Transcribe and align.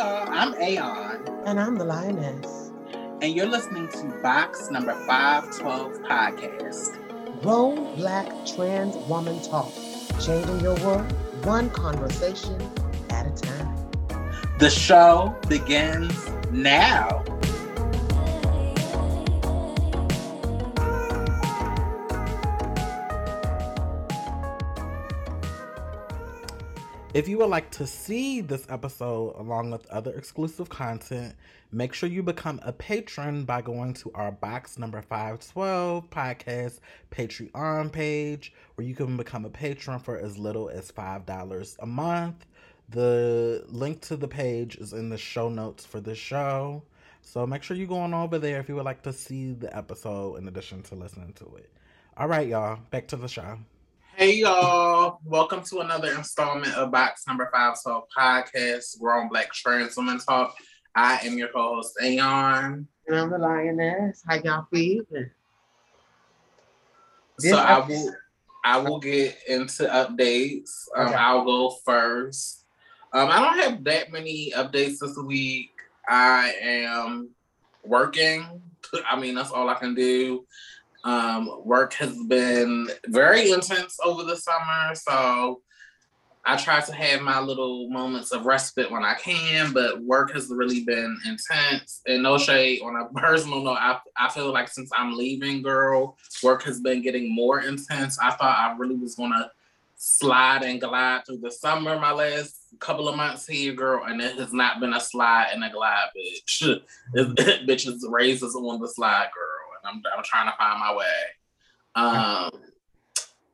y'all, 0.00 0.26
I'm 0.30 0.54
Aeon. 0.54 1.28
And 1.44 1.60
I'm 1.60 1.76
the 1.76 1.84
Lioness. 1.84 2.72
And 3.20 3.34
you're 3.34 3.46
listening 3.46 3.86
to 3.88 4.20
Box 4.22 4.70
Number 4.70 4.94
512 5.06 6.00
Podcast. 6.00 7.42
Grown 7.42 7.96
Black 7.96 8.26
Trans 8.46 8.96
Woman 9.08 9.42
Talk. 9.42 9.70
Changing 10.18 10.60
your 10.60 10.74
world 10.76 11.12
one 11.44 11.68
conversation 11.68 12.58
at 13.10 13.26
a 13.26 13.30
time. 13.30 13.76
The 14.58 14.70
show 14.70 15.36
begins 15.48 16.30
now. 16.50 17.22
If 27.12 27.26
you 27.26 27.38
would 27.38 27.50
like 27.50 27.72
to 27.72 27.88
see 27.88 28.40
this 28.40 28.64
episode 28.68 29.34
along 29.36 29.72
with 29.72 29.84
other 29.88 30.12
exclusive 30.12 30.68
content, 30.68 31.34
make 31.72 31.92
sure 31.92 32.08
you 32.08 32.22
become 32.22 32.60
a 32.62 32.72
patron 32.72 33.44
by 33.44 33.62
going 33.62 33.94
to 33.94 34.12
our 34.14 34.30
box 34.30 34.78
number 34.78 35.02
512 35.02 36.08
podcast 36.08 36.78
Patreon 37.10 37.90
page, 37.90 38.52
where 38.76 38.86
you 38.86 38.94
can 38.94 39.16
become 39.16 39.44
a 39.44 39.50
patron 39.50 39.98
for 39.98 40.18
as 40.18 40.38
little 40.38 40.68
as 40.68 40.92
$5 40.92 41.76
a 41.80 41.86
month. 41.86 42.46
The 42.90 43.64
link 43.66 44.02
to 44.02 44.16
the 44.16 44.28
page 44.28 44.76
is 44.76 44.92
in 44.92 45.08
the 45.08 45.18
show 45.18 45.48
notes 45.48 45.84
for 45.84 45.98
the 45.98 46.14
show. 46.14 46.84
So 47.22 47.44
make 47.44 47.64
sure 47.64 47.76
you 47.76 47.88
go 47.88 47.98
on 47.98 48.14
over 48.14 48.38
there 48.38 48.60
if 48.60 48.68
you 48.68 48.76
would 48.76 48.84
like 48.84 49.02
to 49.02 49.12
see 49.12 49.52
the 49.52 49.76
episode 49.76 50.36
in 50.36 50.46
addition 50.46 50.82
to 50.84 50.94
listening 50.94 51.32
to 51.32 51.56
it. 51.56 51.72
All 52.16 52.28
right, 52.28 52.46
y'all, 52.46 52.78
back 52.92 53.08
to 53.08 53.16
the 53.16 53.26
show. 53.26 53.58
Hey 54.20 54.34
y'all, 54.34 55.18
welcome 55.24 55.62
to 55.62 55.80
another 55.80 56.12
installment 56.12 56.74
of 56.74 56.90
Box 56.90 57.26
Number 57.26 57.48
Five 57.50 57.82
Talk 57.82 58.06
Podcast, 58.14 59.00
Grown 59.00 59.30
Black 59.30 59.50
Trans 59.50 59.96
Women 59.96 60.18
Talk. 60.18 60.54
I 60.94 61.20
am 61.24 61.38
your 61.38 61.50
host, 61.54 61.96
Aeon. 62.02 62.86
And 63.08 63.18
I'm 63.18 63.30
the 63.30 63.38
Lioness. 63.38 64.22
How 64.28 64.34
y'all 64.34 64.66
feeling? 64.70 65.30
So 67.38 67.56
I 67.56 67.78
will 67.78 68.14
I 68.62 68.76
will 68.76 69.00
get 69.00 69.38
into 69.48 69.84
updates. 69.84 70.84
Um, 70.94 71.06
okay. 71.06 71.16
I'll 71.16 71.46
go 71.46 71.70
first. 71.82 72.66
Um, 73.14 73.30
I 73.30 73.40
don't 73.40 73.58
have 73.58 73.84
that 73.84 74.12
many 74.12 74.52
updates 74.54 74.98
this 74.98 75.16
week. 75.16 75.70
I 76.06 76.52
am 76.60 77.30
working. 77.82 78.60
I 79.10 79.18
mean, 79.18 79.34
that's 79.34 79.50
all 79.50 79.70
I 79.70 79.76
can 79.76 79.94
do. 79.94 80.44
Um, 81.04 81.62
work 81.64 81.94
has 81.94 82.16
been 82.28 82.88
very 83.06 83.50
intense 83.50 83.98
over 84.04 84.22
the 84.22 84.36
summer, 84.36 84.94
so 84.94 85.62
I 86.44 86.56
try 86.56 86.80
to 86.80 86.92
have 86.92 87.20
my 87.20 87.38
little 87.38 87.88
moments 87.90 88.32
of 88.32 88.46
respite 88.46 88.90
when 88.90 89.04
I 89.04 89.14
can, 89.14 89.72
but 89.72 90.02
work 90.02 90.32
has 90.32 90.48
really 90.50 90.84
been 90.84 91.18
intense. 91.26 92.00
And 92.06 92.22
no 92.22 92.38
shade 92.38 92.80
on 92.82 92.96
a 92.96 93.08
personal 93.20 93.62
note, 93.62 93.78
I, 93.78 93.98
I 94.16 94.30
feel 94.30 94.52
like 94.52 94.68
since 94.68 94.90
I'm 94.96 95.16
leaving, 95.16 95.62
girl, 95.62 96.16
work 96.42 96.62
has 96.64 96.80
been 96.80 97.02
getting 97.02 97.34
more 97.34 97.60
intense. 97.60 98.18
I 98.18 98.30
thought 98.30 98.58
I 98.58 98.74
really 98.78 98.96
was 98.96 99.14
gonna 99.14 99.50
slide 99.96 100.62
and 100.62 100.80
glide 100.80 101.26
through 101.26 101.38
the 101.38 101.50
summer, 101.50 101.98
my 101.98 102.12
last 102.12 102.56
couple 102.78 103.06
of 103.06 103.16
months 103.16 103.46
here, 103.46 103.74
girl, 103.74 104.04
and 104.06 104.18
it 104.20 104.38
has 104.38 104.52
not 104.52 104.80
been 104.80 104.94
a 104.94 105.00
slide 105.00 105.48
and 105.52 105.62
a 105.62 105.70
glide, 105.70 106.08
bitch. 106.16 106.80
bitches 107.14 108.00
raises 108.08 108.54
on 108.54 108.80
the 108.80 108.88
slide, 108.88 109.28
girl. 109.34 109.49
I'm, 109.84 110.02
I'm 110.16 110.24
trying 110.24 110.50
to 110.50 110.56
find 110.56 110.78
my 110.78 110.94
way. 110.94 111.06
Um, 111.94 112.50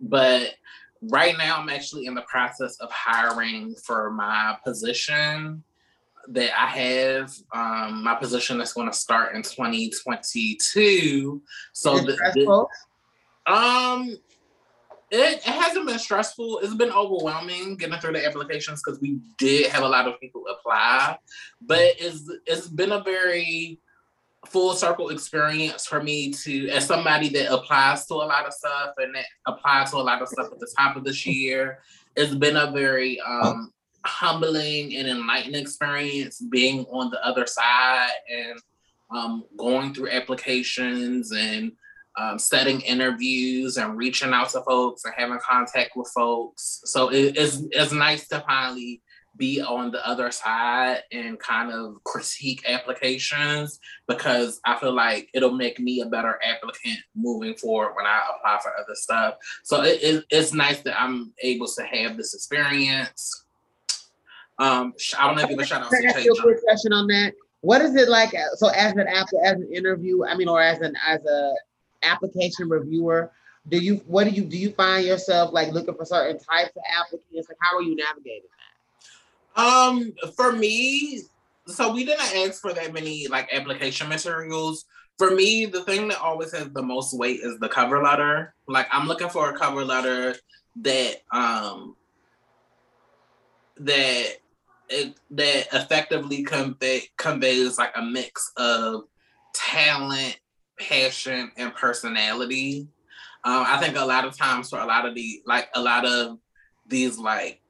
but 0.00 0.54
right 1.02 1.36
now, 1.36 1.58
I'm 1.58 1.68
actually 1.68 2.06
in 2.06 2.14
the 2.14 2.22
process 2.22 2.78
of 2.80 2.90
hiring 2.90 3.74
for 3.74 4.10
my 4.10 4.56
position 4.64 5.62
that 6.28 6.50
I 6.58 6.66
have. 6.66 7.34
Um, 7.52 8.02
my 8.02 8.14
position 8.14 8.58
is 8.60 8.72
going 8.72 8.90
to 8.90 8.96
start 8.96 9.34
in 9.34 9.42
2022. 9.42 11.42
So 11.72 11.98
the, 11.98 12.16
the, 12.34 12.66
um, 13.52 14.16
it, 15.10 15.38
it 15.38 15.44
hasn't 15.44 15.86
been 15.86 15.98
stressful. 15.98 16.60
It's 16.60 16.74
been 16.74 16.90
overwhelming 16.90 17.76
getting 17.76 17.98
through 18.00 18.14
the 18.14 18.26
applications 18.26 18.82
because 18.84 19.00
we 19.00 19.20
did 19.38 19.70
have 19.70 19.84
a 19.84 19.88
lot 19.88 20.08
of 20.08 20.20
people 20.20 20.44
apply, 20.50 21.18
but 21.60 21.94
it's 21.98 22.28
it's 22.46 22.68
been 22.68 22.92
a 22.92 23.02
very 23.02 23.80
full 24.46 24.74
circle 24.74 25.10
experience 25.10 25.86
for 25.86 26.02
me 26.02 26.32
to 26.32 26.68
as 26.68 26.86
somebody 26.86 27.28
that 27.28 27.52
applies 27.52 28.06
to 28.06 28.14
a 28.14 28.16
lot 28.16 28.46
of 28.46 28.52
stuff 28.52 28.90
and 28.98 29.14
that 29.14 29.26
applies 29.46 29.90
to 29.90 29.96
a 29.96 29.98
lot 29.98 30.22
of 30.22 30.28
stuff 30.28 30.48
at 30.52 30.58
the 30.58 30.72
top 30.76 30.96
of 30.96 31.04
this 31.04 31.26
year 31.26 31.80
it's 32.16 32.34
been 32.34 32.56
a 32.56 32.70
very 32.70 33.20
um, 33.20 33.70
humbling 34.06 34.96
and 34.96 35.08
enlightening 35.08 35.60
experience 35.60 36.40
being 36.50 36.84
on 36.90 37.10
the 37.10 37.24
other 37.24 37.46
side 37.46 38.08
and 38.30 38.58
um, 39.10 39.44
going 39.56 39.92
through 39.92 40.10
applications 40.10 41.32
and 41.32 41.72
um, 42.18 42.38
setting 42.38 42.80
interviews 42.80 43.76
and 43.76 43.96
reaching 43.96 44.32
out 44.32 44.48
to 44.48 44.62
folks 44.62 45.04
and 45.04 45.14
having 45.16 45.38
contact 45.38 45.90
with 45.96 46.10
folks. 46.14 46.80
So 46.84 47.10
it, 47.10 47.36
it's, 47.36 47.62
it's 47.70 47.92
nice 47.92 48.26
to 48.28 48.42
finally 48.46 49.02
be 49.36 49.60
on 49.60 49.90
the 49.90 50.06
other 50.06 50.30
side 50.30 51.02
and 51.12 51.38
kind 51.38 51.70
of 51.70 52.02
critique 52.04 52.62
applications 52.68 53.78
because 54.08 54.60
I 54.64 54.78
feel 54.78 54.94
like 54.94 55.28
it'll 55.34 55.54
make 55.54 55.78
me 55.78 56.00
a 56.00 56.06
better 56.06 56.38
applicant 56.42 56.98
moving 57.14 57.54
forward 57.54 57.94
when 57.94 58.06
I 58.06 58.22
apply 58.36 58.58
for 58.62 58.72
other 58.78 58.94
stuff. 58.94 59.34
So 59.64 59.82
it, 59.82 60.02
it, 60.02 60.24
it's 60.30 60.52
nice 60.52 60.80
that 60.82 61.00
I'm 61.00 61.32
able 61.42 61.66
to 61.68 61.82
have 61.82 62.16
this 62.16 62.34
experience. 62.34 63.44
Um, 64.58 64.94
I 65.18 65.26
want 65.26 65.40
to 65.40 65.46
give 65.46 65.58
a 65.58 65.66
shout 65.66 65.82
out 65.82 65.90
to 65.90 66.06
ask 66.06 66.24
you 66.24 66.32
a 66.32 66.42
quick 66.42 66.62
question 66.62 66.92
on 66.92 67.06
that. 67.08 67.34
What 67.60 67.82
is 67.82 67.94
it 67.94 68.08
like? 68.08 68.34
Uh, 68.34 68.54
so 68.54 68.68
as 68.68 68.92
an 68.92 69.06
as 69.08 69.26
an 69.32 69.68
interview, 69.72 70.24
I 70.24 70.36
mean, 70.36 70.48
or 70.48 70.62
as 70.62 70.80
an 70.80 70.94
as 71.06 71.24
a 71.24 71.54
application 72.02 72.68
reviewer, 72.68 73.32
do 73.68 73.78
you 73.78 73.96
what 74.06 74.24
do 74.24 74.30
you 74.30 74.44
do 74.44 74.56
you 74.56 74.70
find 74.70 75.04
yourself 75.04 75.52
like 75.52 75.72
looking 75.72 75.94
for 75.94 76.04
certain 76.04 76.38
types 76.38 76.70
of 76.76 76.82
applicants? 76.96 77.48
Like 77.48 77.58
how 77.60 77.76
are 77.76 77.82
you 77.82 77.96
navigating? 77.96 78.48
Um, 79.56 80.12
for 80.36 80.52
me, 80.52 81.22
so 81.66 81.92
we 81.92 82.04
didn't 82.04 82.34
ask 82.36 82.60
for 82.60 82.72
that 82.72 82.92
many 82.92 83.26
like 83.28 83.48
application 83.52 84.08
materials. 84.08 84.84
For 85.18 85.30
me, 85.30 85.64
the 85.66 85.82
thing 85.84 86.08
that 86.08 86.20
always 86.20 86.52
has 86.52 86.68
the 86.70 86.82
most 86.82 87.16
weight 87.16 87.40
is 87.40 87.58
the 87.58 87.68
cover 87.68 88.02
letter. 88.02 88.54
Like 88.68 88.86
I'm 88.92 89.08
looking 89.08 89.30
for 89.30 89.50
a 89.50 89.58
cover 89.58 89.84
letter 89.84 90.36
that 90.82 91.22
um 91.32 91.96
that 93.78 94.36
it, 94.88 95.14
that 95.30 95.66
effectively 95.72 96.42
convey, 96.42 97.02
conveys 97.16 97.78
like 97.78 97.92
a 97.96 98.02
mix 98.02 98.52
of 98.56 99.04
talent, 99.54 100.38
passion, 100.78 101.50
and 101.56 101.74
personality. 101.74 102.88
Um, 103.44 103.64
I 103.66 103.78
think 103.78 103.96
a 103.96 104.04
lot 104.04 104.24
of 104.24 104.36
times 104.36 104.70
for 104.70 104.78
a 104.78 104.86
lot 104.86 105.06
of 105.06 105.14
the 105.14 105.42
like 105.46 105.68
a 105.74 105.80
lot 105.80 106.04
of 106.04 106.38
these 106.86 107.18
like 107.18 107.60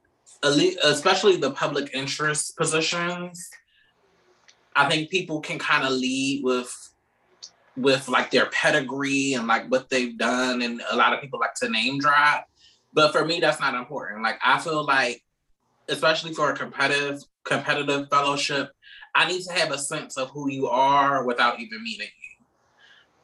especially 0.42 1.36
the 1.36 1.50
public 1.50 1.91
interest 1.94 2.56
positions, 2.56 3.50
I 4.74 4.88
think 4.88 5.10
people 5.10 5.41
can 5.41 5.58
kind 5.58 5.84
of 5.84 5.92
lead 5.92 6.44
with 6.44 6.72
with 7.76 8.08
like 8.08 8.30
their 8.30 8.47
pedigree 8.47 9.34
and 9.34 9.47
like 9.47 9.70
what 9.70 9.91
they've 9.91 10.16
done, 10.16 10.62
and 10.62 10.82
a 10.91 10.97
lot 10.97 11.12
of 11.12 11.20
people 11.20 11.38
like 11.38 11.54
to 11.54 11.69
name 11.69 11.98
drop. 11.98 12.47
But 12.92 13.12
for 13.12 13.24
me, 13.24 13.41
that's 13.41 13.60
not 13.60 13.74
important. 13.74 14.22
Like 14.22 14.38
I 14.44 14.58
feel 14.58 14.84
like, 14.84 15.22
especially 15.88 16.32
for 16.32 16.50
a 16.50 16.56
competitive 16.56 17.22
competitive 17.44 18.08
fellowship, 18.10 18.70
I 19.14 19.28
need 19.28 19.42
to 19.42 19.53
have 19.53 19.72
a 19.72 19.78
sense 19.78 20.16
of 20.16 20.30
who 20.30 20.50
you 20.50 20.68
are 20.68 21.24
without 21.24 21.60
even 21.60 21.82
meeting 21.82 22.08
you. 22.08 22.12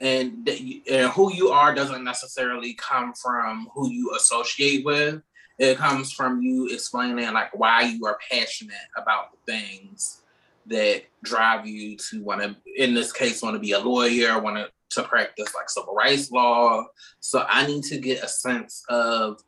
And, 0.00 0.48
and 0.90 1.12
who 1.12 1.32
you 1.32 1.50
are 1.50 1.74
doesn't 1.74 2.02
necessarily 2.02 2.74
come 2.74 3.12
from 3.14 3.68
who 3.72 3.88
you 3.88 4.12
associate 4.16 4.84
with 4.84 5.22
it 5.62 5.78
comes 5.78 6.12
from 6.12 6.42
you 6.42 6.66
explaining 6.68 7.32
like 7.32 7.56
why 7.56 7.82
you 7.82 8.04
are 8.04 8.18
passionate 8.30 8.74
about 8.96 9.30
the 9.30 9.52
things 9.52 10.22
that 10.66 11.02
drive 11.22 11.66
you 11.66 11.96
to 11.96 12.22
want 12.22 12.42
to 12.42 12.56
in 12.76 12.94
this 12.94 13.12
case 13.12 13.42
want 13.42 13.54
to 13.54 13.60
be 13.60 13.72
a 13.72 13.78
lawyer 13.78 14.40
want 14.40 14.56
to 14.56 14.68
to 14.90 15.06
practice 15.08 15.54
like 15.54 15.70
civil 15.70 15.94
rights 15.94 16.30
law 16.30 16.84
so 17.20 17.46
i 17.48 17.66
need 17.66 17.82
to 17.82 17.98
get 17.98 18.22
a 18.22 18.28
sense 18.28 18.84
of 18.88 19.40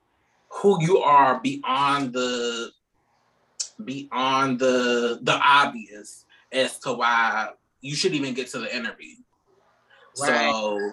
who 0.48 0.82
you 0.82 0.98
are 0.98 1.40
beyond 1.40 2.12
the 2.12 2.70
beyond 3.84 4.58
the 4.58 5.18
the 5.22 5.38
obvious 5.44 6.24
as 6.52 6.78
to 6.78 6.92
why 6.92 7.48
you 7.80 7.94
should 7.94 8.14
even 8.14 8.32
get 8.32 8.46
to 8.46 8.58
the 8.58 8.74
interview 8.74 9.16
right. 10.20 10.50
so 10.50 10.92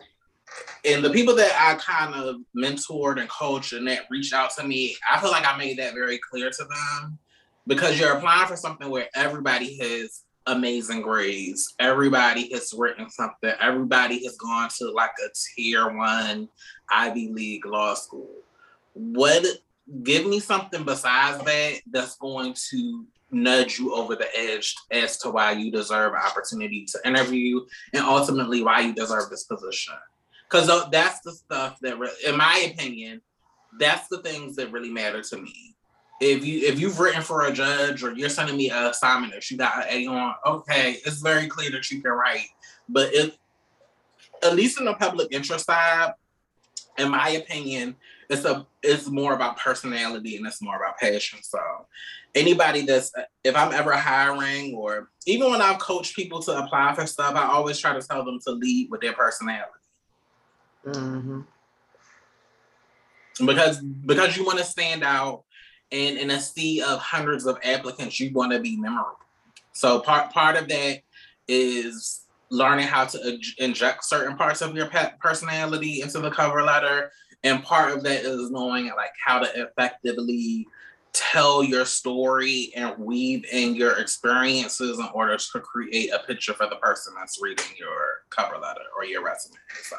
and 0.86 1.04
the 1.04 1.10
people 1.10 1.36
that 1.36 1.52
I 1.60 1.76
kind 1.76 2.16
of 2.16 2.38
mentored 2.56 3.20
and 3.20 3.30
coached 3.30 3.74
and 3.74 3.88
that 3.88 4.02
reached 4.10 4.34
out 4.34 4.52
to 4.56 4.64
me, 4.66 4.96
I 5.12 5.20
feel 5.20 5.32
like 5.32 5.46
I 5.46 5.58
made 5.58 5.78
that 5.78 5.94
very 5.94 6.18
clear 6.18 6.50
to 6.50 6.64
them 6.64 7.20
because 7.68 8.00
you're 8.00 8.14
applying 8.14 8.48
for 8.48 8.56
something 8.56 8.90
where 8.90 9.08
everybody 9.16 9.78
has 9.78 10.24
amazing 10.48 11.02
grades, 11.02 11.76
everybody 11.80 12.52
has 12.52 12.74
written 12.76 13.10
something, 13.10 13.52
everybody 13.60 14.24
has 14.24 14.36
gone 14.38 14.70
to 14.80 14.92
like 14.92 15.12
a 15.24 15.30
tier 15.56 15.96
one 15.96 16.50
Ivy 16.90 17.30
League 17.30 17.66
law 17.66 17.94
school. 17.94 18.30
What 18.94 19.46
give 20.04 20.26
me 20.26 20.40
something 20.40 20.84
besides 20.84 21.44
that 21.44 21.82
that's 21.92 22.16
going 22.18 22.56
to 22.70 23.06
nudge 23.32 23.80
you 23.80 23.94
over 23.94 24.16
the 24.16 24.28
edge 24.38 24.76
as 24.92 25.18
to 25.18 25.30
why 25.30 25.52
you 25.52 25.72
deserve 25.72 26.14
opportunity 26.14 26.86
to 26.86 27.00
interview 27.06 27.62
and 27.94 28.04
ultimately 28.04 28.62
why 28.64 28.82
you 28.82 28.94
deserve 28.94 29.30
this 29.30 29.46
position. 29.46 29.94
Because 30.52 30.70
uh, 30.70 30.90
that's 30.92 31.22
the 31.22 31.32
stuff 31.32 31.80
that, 31.80 31.98
in 32.28 32.38
my 32.38 32.72
opinion, 32.72 33.22
that's 33.80 34.08
the 34.10 34.18
things 34.20 34.56
that 34.58 34.72
really 34.72 34.90
matter 34.90 35.22
to 35.22 35.38
me. 35.38 35.76
If 36.20 36.46
you 36.46 36.68
if 36.68 36.80
you've 36.80 37.00
written 37.00 37.24
for 37.24 37.48
a 37.48 37.54
judge 37.54 38.04
or 38.04 38.14
you're 38.14 38.30
sending 38.30 38.58
me 38.58 38.70
an 38.70 38.86
assignment 38.86 39.34
that 39.34 39.50
you 39.50 39.58
got 39.58 39.78
an 39.78 39.86
A 39.90 40.08
on, 40.08 40.36
okay, 40.46 40.98
it's 41.06 41.20
very 41.20 41.48
clear 41.48 41.72
that 41.72 41.90
you 41.90 42.02
can 42.02 42.12
write. 42.12 42.48
But 42.88 43.14
if 43.14 43.36
at 44.44 44.56
least 44.56 44.80
in 44.80 44.86
the 44.86 44.94
public 44.94 45.30
interest 45.32 45.66
side, 45.66 46.14
in 46.98 47.10
my 47.10 47.30
opinion, 47.30 47.96
it's 48.30 48.46
a 48.46 48.68
it's 48.84 49.10
more 49.10 49.34
about 49.34 49.58
personality 49.58 50.38
and 50.38 50.46
it's 50.46 50.62
more 50.62 50.76
about 50.76 50.98
passion. 51.00 51.40
So 51.42 51.60
anybody 52.36 52.84
that's 52.84 53.12
if 53.44 53.56
I'm 53.56 53.74
ever 53.74 53.94
hiring 53.94 54.76
or 54.76 55.10
even 55.26 55.50
when 55.50 55.62
I've 55.62 55.80
coached 55.80 56.16
people 56.16 56.42
to 56.44 56.64
apply 56.64 56.94
for 56.94 57.08
stuff, 57.08 57.36
I 57.36 57.48
always 57.48 57.80
try 57.80 57.94
to 57.94 58.02
tell 58.02 58.24
them 58.24 58.40
to 58.46 58.52
lead 58.52 58.92
with 58.92 59.02
their 59.02 59.14
personality. 59.14 59.81
Mm-hmm. 60.86 61.42
Because 63.46 63.80
because 63.82 64.38
you 64.38 64.46
want 64.46 64.60
to 64.60 64.64
stand 64.64 65.04
out 65.04 65.44
and 65.92 66.18
in 66.18 66.32
a 66.32 66.40
sea 66.40 66.82
of 66.82 67.00
hundreds 67.00 67.46
of 67.46 67.58
applicants, 67.64 68.20
you 68.20 68.32
want 68.34 68.52
to 68.52 68.60
be 68.60 68.78
memorable. 68.78 69.18
So 69.74 70.00
part 70.00 70.32
part 70.32 70.58
of 70.58 70.68
that 70.68 71.02
is 71.48 72.26
learning 72.50 72.88
how 72.88 73.06
to 73.06 73.40
inject 73.58 74.04
certain 74.04 74.36
parts 74.36 74.62
of 74.62 74.76
your 74.76 74.90
personality 75.20 76.02
into 76.02 76.20
the 76.20 76.30
cover 76.30 76.64
letter 76.64 77.12
and 77.44 77.64
part 77.64 77.92
of 77.92 78.04
that 78.04 78.24
is 78.24 78.52
knowing 78.52 78.86
like 78.98 79.14
how 79.26 79.40
to 79.40 79.62
effectively 79.62 80.68
tell 81.14 81.64
your 81.64 81.86
story 81.86 82.72
and 82.76 82.98
weave 82.98 83.46
in 83.52 83.76
your 83.76 84.00
experiences 84.00 85.00
in 85.00 85.08
order 85.14 85.38
to 85.38 85.60
create 85.60 86.12
a 86.14 86.20
picture 86.20 86.54
for 86.54 86.68
the 86.68 86.76
person 86.78 87.14
that's 87.18 87.42
reading 87.42 87.66
your 87.78 88.24
cover 88.30 88.58
letter 88.58 88.82
or 88.98 89.06
your 89.06 89.24
resume 89.24 89.58
so 89.84 89.98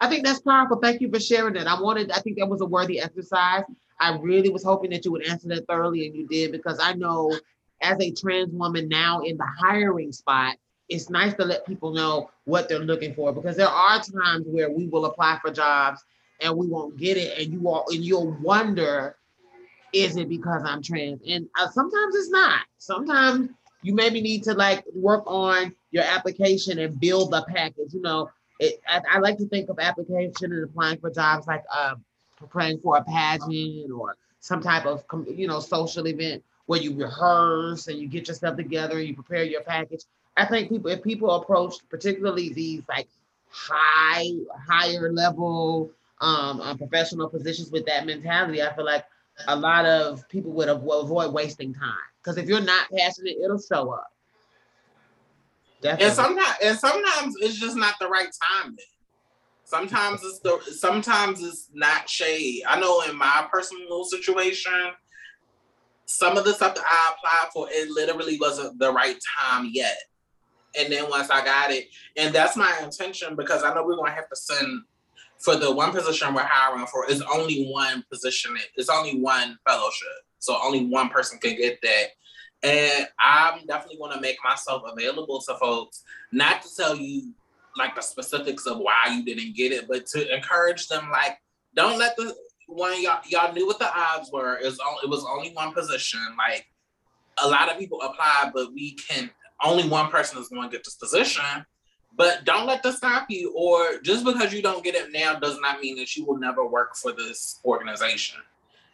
I 0.00 0.08
think 0.08 0.24
that's 0.24 0.40
powerful. 0.40 0.78
Thank 0.78 1.00
you 1.00 1.10
for 1.10 1.20
sharing 1.20 1.54
that. 1.54 1.66
I 1.66 1.80
wanted, 1.80 2.10
I 2.10 2.20
think 2.20 2.38
that 2.38 2.48
was 2.48 2.60
a 2.60 2.66
worthy 2.66 3.00
exercise. 3.00 3.64
I 4.00 4.16
really 4.16 4.48
was 4.48 4.64
hoping 4.64 4.90
that 4.90 5.04
you 5.04 5.12
would 5.12 5.26
answer 5.26 5.48
that 5.48 5.66
thoroughly, 5.66 6.06
and 6.06 6.16
you 6.16 6.26
did 6.26 6.52
because 6.52 6.78
I 6.80 6.94
know 6.94 7.38
as 7.82 7.98
a 8.00 8.10
trans 8.10 8.52
woman 8.52 8.88
now 8.88 9.20
in 9.20 9.36
the 9.36 9.46
hiring 9.60 10.12
spot, 10.12 10.56
it's 10.88 11.08
nice 11.08 11.34
to 11.34 11.44
let 11.44 11.66
people 11.66 11.92
know 11.92 12.30
what 12.44 12.68
they're 12.68 12.80
looking 12.80 13.14
for 13.14 13.32
because 13.32 13.56
there 13.56 13.68
are 13.68 14.02
times 14.02 14.44
where 14.46 14.70
we 14.70 14.86
will 14.88 15.04
apply 15.04 15.38
for 15.40 15.52
jobs 15.52 16.02
and 16.40 16.56
we 16.56 16.66
won't 16.66 16.96
get 16.96 17.16
it 17.16 17.38
and 17.38 17.52
you 17.52 17.68
all 17.68 17.84
and 17.90 18.04
you'll 18.04 18.32
wonder 18.42 19.16
is 19.92 20.16
it 20.16 20.28
because 20.28 20.62
i'm 20.64 20.82
trans 20.82 21.20
and 21.26 21.48
uh, 21.58 21.68
sometimes 21.68 22.14
it's 22.16 22.30
not 22.30 22.60
sometimes 22.78 23.50
you 23.82 23.94
maybe 23.94 24.20
need 24.20 24.42
to 24.42 24.52
like 24.54 24.84
work 24.94 25.22
on 25.26 25.74
your 25.90 26.04
application 26.04 26.78
and 26.80 26.98
build 27.00 27.30
the 27.30 27.44
package 27.48 27.92
you 27.92 28.00
know 28.00 28.28
it, 28.60 28.80
I, 28.88 29.00
I, 29.16 29.18
like 29.18 29.38
to 29.38 29.48
think 29.48 29.68
of 29.68 29.78
application 29.78 30.52
and 30.52 30.64
applying 30.64 30.98
for 30.98 31.10
jobs 31.10 31.46
like 31.46 31.64
uh, 31.74 31.94
preparing 32.36 32.78
for 32.80 32.96
a 32.96 33.04
pageant 33.04 33.90
or 33.90 34.16
some 34.40 34.62
type 34.62 34.86
of 34.86 35.04
you 35.26 35.48
know 35.48 35.60
social 35.60 36.06
event 36.06 36.44
where 36.66 36.80
you 36.80 36.94
rehearse 36.94 37.88
and 37.88 37.98
you 37.98 38.06
get 38.06 38.28
yourself 38.28 38.56
together 38.56 38.98
and 38.98 39.08
you 39.08 39.14
prepare 39.14 39.42
your 39.42 39.62
package 39.62 40.04
I 40.36 40.46
think 40.46 40.68
people, 40.68 40.90
if 40.90 41.02
people 41.02 41.30
approach 41.32 41.76
particularly 41.88 42.52
these 42.52 42.82
like 42.88 43.08
high, 43.50 44.30
higher 44.66 45.12
level 45.12 45.90
um, 46.20 46.60
uh, 46.60 46.74
professional 46.76 47.28
positions 47.28 47.70
with 47.70 47.86
that 47.86 48.06
mentality, 48.06 48.62
I 48.62 48.74
feel 48.74 48.84
like 48.84 49.04
a 49.48 49.56
lot 49.56 49.84
of 49.84 50.26
people 50.28 50.52
would 50.52 50.68
avoid 50.68 51.32
wasting 51.32 51.74
time. 51.74 51.92
Because 52.22 52.38
if 52.38 52.48
you're 52.48 52.60
not 52.60 52.88
passionate, 52.90 53.36
it'll 53.42 53.60
show 53.60 53.90
up. 53.92 54.12
Definitely. 55.80 56.06
And 56.06 56.14
sometimes, 56.14 56.56
and 56.62 56.78
sometimes 56.78 57.34
it's 57.40 57.58
just 57.58 57.76
not 57.76 57.94
the 58.00 58.08
right 58.08 58.28
time. 58.62 58.76
Sometimes 59.64 60.20
it's 60.24 60.40
the 60.40 60.60
sometimes 60.76 61.42
it's 61.42 61.68
not 61.72 62.08
shade. 62.08 62.64
I 62.68 62.78
know 62.80 63.02
in 63.02 63.16
my 63.16 63.46
personal 63.50 64.04
situation, 64.04 64.72
some 66.06 66.36
of 66.36 66.44
the 66.44 66.52
stuff 66.52 66.74
that 66.74 66.84
I 66.84 67.14
applied 67.14 67.52
for, 67.52 67.68
it 67.70 67.88
literally 67.90 68.36
wasn't 68.40 68.78
the 68.78 68.92
right 68.92 69.18
time 69.38 69.70
yet 69.72 69.96
and 70.78 70.92
then 70.92 71.08
once 71.08 71.30
I 71.30 71.44
got 71.44 71.70
it, 71.70 71.88
and 72.16 72.34
that's 72.34 72.56
my 72.56 72.72
intention 72.82 73.36
because 73.36 73.62
I 73.62 73.74
know 73.74 73.84
we're 73.84 73.96
gonna 73.96 74.10
have 74.12 74.28
to 74.28 74.36
send 74.36 74.82
for 75.38 75.56
the 75.56 75.72
one 75.72 75.92
position 75.92 76.34
we're 76.34 76.42
hiring 76.42 76.86
for 76.86 77.08
is 77.10 77.22
only 77.22 77.66
one 77.66 78.04
position. 78.10 78.56
It's 78.76 78.88
only 78.88 79.18
one 79.20 79.58
fellowship, 79.66 80.08
so 80.38 80.58
only 80.62 80.86
one 80.86 81.08
person 81.08 81.38
can 81.38 81.56
get 81.56 81.80
that. 81.82 82.06
And 82.62 83.08
I'm 83.18 83.66
definitely 83.66 83.96
going 83.98 84.12
to 84.12 84.20
make 84.20 84.36
myself 84.44 84.82
available 84.86 85.40
to 85.42 85.56
folks, 85.56 86.02
not 86.30 86.62
to 86.62 86.68
tell 86.76 86.96
you 86.96 87.32
like 87.76 87.94
the 87.94 88.02
specifics 88.02 88.66
of 88.66 88.78
why 88.78 89.06
you 89.14 89.24
didn't 89.24 89.56
get 89.56 89.72
it, 89.72 89.88
but 89.88 90.06
to 90.06 90.34
encourage 90.34 90.88
them. 90.88 91.08
Like, 91.10 91.38
don't 91.74 91.98
let 91.98 92.16
the 92.16 92.34
one 92.66 93.02
y'all 93.02 93.20
y'all 93.28 93.52
knew 93.52 93.66
what 93.66 93.78
the 93.78 93.90
odds 93.96 94.30
were. 94.32 94.58
It 94.58 94.66
was 94.66 94.80
only, 94.80 95.00
it 95.04 95.08
was 95.08 95.24
only 95.24 95.52
one 95.52 95.72
position. 95.72 96.20
Like, 96.36 96.66
a 97.38 97.48
lot 97.48 97.70
of 97.70 97.78
people 97.78 98.02
applied, 98.02 98.50
but 98.54 98.72
we 98.74 98.92
can 98.92 99.30
only 99.62 99.88
one 99.88 100.10
person 100.10 100.38
is 100.40 100.48
going 100.48 100.68
to 100.68 100.76
get 100.76 100.84
this 100.84 100.96
position. 100.96 101.44
But 102.16 102.44
don't 102.44 102.66
let 102.66 102.82
this 102.82 102.96
stop 102.96 103.26
you, 103.30 103.54
or 103.56 104.00
just 104.02 104.24
because 104.24 104.52
you 104.52 104.62
don't 104.62 104.84
get 104.84 104.96
it 104.96 105.12
now 105.12 105.38
does 105.38 105.58
not 105.60 105.80
mean 105.80 105.96
that 105.96 106.16
you 106.16 106.24
will 106.24 106.38
never 106.38 106.66
work 106.66 106.96
for 106.96 107.12
this 107.12 107.60
organization. 107.64 108.40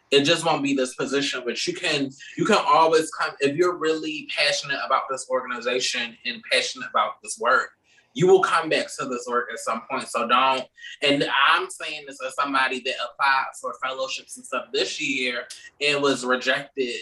It 0.09 0.23
just 0.23 0.45
won't 0.45 0.63
be 0.63 0.73
this 0.73 0.95
position, 0.95 1.41
but 1.45 1.67
you 1.67 1.73
can 1.73 2.11
you 2.37 2.45
can 2.45 2.57
always 2.65 3.11
come 3.11 3.31
if 3.39 3.55
you're 3.55 3.75
really 3.75 4.27
passionate 4.35 4.79
about 4.85 5.03
this 5.09 5.27
organization 5.29 6.17
and 6.25 6.41
passionate 6.51 6.89
about 6.89 7.21
this 7.21 7.37
work, 7.39 7.71
you 8.13 8.25
will 8.25 8.41
come 8.41 8.69
back 8.69 8.87
to 8.97 9.05
this 9.05 9.25
work 9.27 9.49
at 9.51 9.59
some 9.59 9.83
point. 9.89 10.07
So 10.07 10.27
don't. 10.27 10.63
And 11.03 11.29
I'm 11.49 11.69
saying 11.69 12.05
this 12.07 12.19
as 12.25 12.35
somebody 12.35 12.79
that 12.81 12.95
applied 12.95 13.45
for 13.61 13.75
fellowships 13.83 14.37
and 14.37 14.45
stuff 14.45 14.65
this 14.73 14.99
year 15.01 15.43
and 15.81 16.01
was 16.01 16.25
rejected 16.25 16.95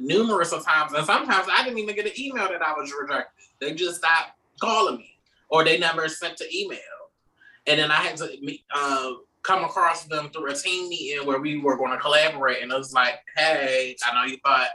numerous 0.00 0.52
of 0.52 0.64
times, 0.64 0.92
and 0.94 1.04
sometimes 1.04 1.48
I 1.52 1.62
didn't 1.64 1.78
even 1.78 1.94
get 1.94 2.06
an 2.06 2.18
email 2.18 2.48
that 2.48 2.62
I 2.62 2.72
was 2.72 2.92
rejected. 2.98 3.44
They 3.60 3.74
just 3.74 3.98
stopped 3.98 4.32
calling 4.60 4.96
me, 4.96 5.18
or 5.50 5.64
they 5.64 5.78
never 5.78 6.08
sent 6.08 6.40
an 6.40 6.48
email, 6.54 6.78
and 7.66 7.78
then 7.78 7.90
I 7.90 7.96
had 7.96 8.16
to 8.16 8.58
uh, 8.74 9.12
come 9.42 9.64
across 9.64 10.04
them 10.04 10.30
through 10.30 10.50
a 10.50 10.54
team 10.54 10.88
meeting 10.88 11.26
where 11.26 11.40
we 11.40 11.58
were 11.58 11.76
going 11.76 11.92
to 11.92 11.98
collaborate, 11.98 12.62
and 12.62 12.72
it 12.72 12.78
was 12.78 12.92
like, 12.92 13.20
hey, 13.36 13.96
I 14.04 14.14
know 14.14 14.30
you 14.30 14.38
thought 14.44 14.68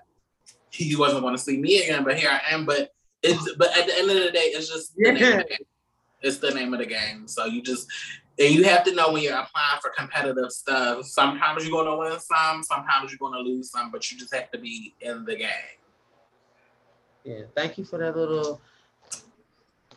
you 0.74 1.00
wasn't 1.00 1.22
going 1.22 1.36
to 1.36 1.42
see 1.42 1.58
me 1.58 1.84
again, 1.84 2.04
but 2.04 2.18
here 2.18 2.30
I 2.30 2.54
am. 2.54 2.66
But 2.66 2.92
it's 3.24 3.56
but 3.56 3.78
at 3.78 3.88
the 3.88 3.98
end 3.98 4.10
of 4.12 4.24
the 4.24 4.32
day, 4.32 4.52
it's 4.54 4.70
just 4.70 4.96
the 4.96 5.14
yeah. 5.14 5.44
it's 6.22 6.38
the 6.38 6.52
name 6.52 6.74
of 6.74 6.80
the 6.80 6.86
game. 6.86 7.28
So 7.28 7.46
you 7.46 7.62
just 7.62 7.88
and 8.40 8.54
you 8.54 8.64
have 8.66 8.84
to 8.84 8.94
know 8.94 9.12
when 9.12 9.24
you're 9.24 9.38
applying 9.38 9.82
for 9.82 9.90
competitive 9.98 10.52
stuff. 10.52 11.06
Sometimes 11.06 11.64
you're 11.64 11.72
going 11.72 11.88
to 11.88 11.98
win 11.98 12.20
some, 12.20 12.64
sometimes 12.64 13.12
you're 13.12 13.18
going 13.18 13.34
to 13.34 13.40
lose 13.40 13.72
some, 13.72 13.92
but 13.92 14.12
you 14.12 14.18
just 14.18 14.34
have 14.34 14.52
to 14.52 14.60
be 14.60 14.94
in 15.02 15.26
the 15.26 15.36
game. 15.36 15.50
Yeah, 17.24 17.42
thank 17.56 17.78
you 17.78 17.84
for 17.84 17.98
that 17.98 18.16
little 18.16 18.62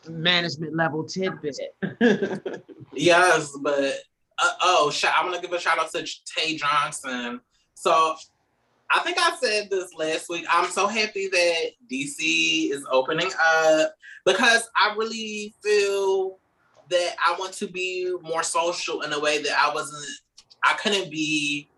management 0.09 0.75
level 0.75 1.03
tidbit. 1.03 1.59
yes, 2.93 3.55
but 3.61 3.93
uh, 4.41 4.51
oh, 4.61 4.91
sh- 4.91 5.05
I 5.05 5.23
want 5.23 5.35
to 5.35 5.41
give 5.41 5.53
a 5.53 5.59
shout 5.59 5.79
out 5.79 5.91
to 5.91 6.05
Tay 6.35 6.55
Johnson. 6.55 7.39
So 7.75 8.15
I 8.89 8.99
think 8.99 9.17
I 9.19 9.35
said 9.41 9.69
this 9.69 9.93
last 9.95 10.29
week. 10.29 10.45
I'm 10.51 10.69
so 10.69 10.87
happy 10.87 11.27
that 11.29 11.71
DC 11.89 12.71
is 12.71 12.85
opening 12.91 13.31
up 13.41 13.93
because 14.25 14.69
I 14.75 14.95
really 14.97 15.53
feel 15.63 16.39
that 16.89 17.15
I 17.25 17.35
want 17.39 17.53
to 17.53 17.67
be 17.67 18.13
more 18.21 18.43
social 18.43 19.01
in 19.01 19.13
a 19.13 19.19
way 19.19 19.41
that 19.41 19.57
I 19.57 19.73
wasn't, 19.73 20.05
I 20.63 20.73
couldn't 20.73 21.09
be 21.09 21.69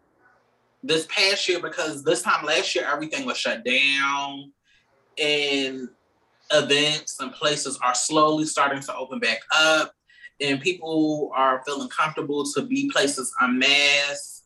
this 0.81 1.05
past 1.07 1.47
year 1.47 1.61
because 1.61 2.03
this 2.03 2.21
time 2.21 2.45
last 2.45 2.73
year 2.75 2.85
everything 2.91 3.25
was 3.25 3.37
shut 3.37 3.63
down 3.63 4.51
and 5.21 5.87
events 6.51 7.19
and 7.19 7.31
places 7.31 7.77
are 7.81 7.95
slowly 7.95 8.45
starting 8.45 8.81
to 8.81 8.95
open 8.95 9.19
back 9.19 9.39
up 9.53 9.93
and 10.43 10.61
people 10.61 11.31
are 11.33 11.63
feeling 11.65 11.89
comfortable 11.89 12.43
to 12.53 12.61
be 12.61 12.89
places 12.91 13.33
en 13.41 13.57
masse. 13.57 14.43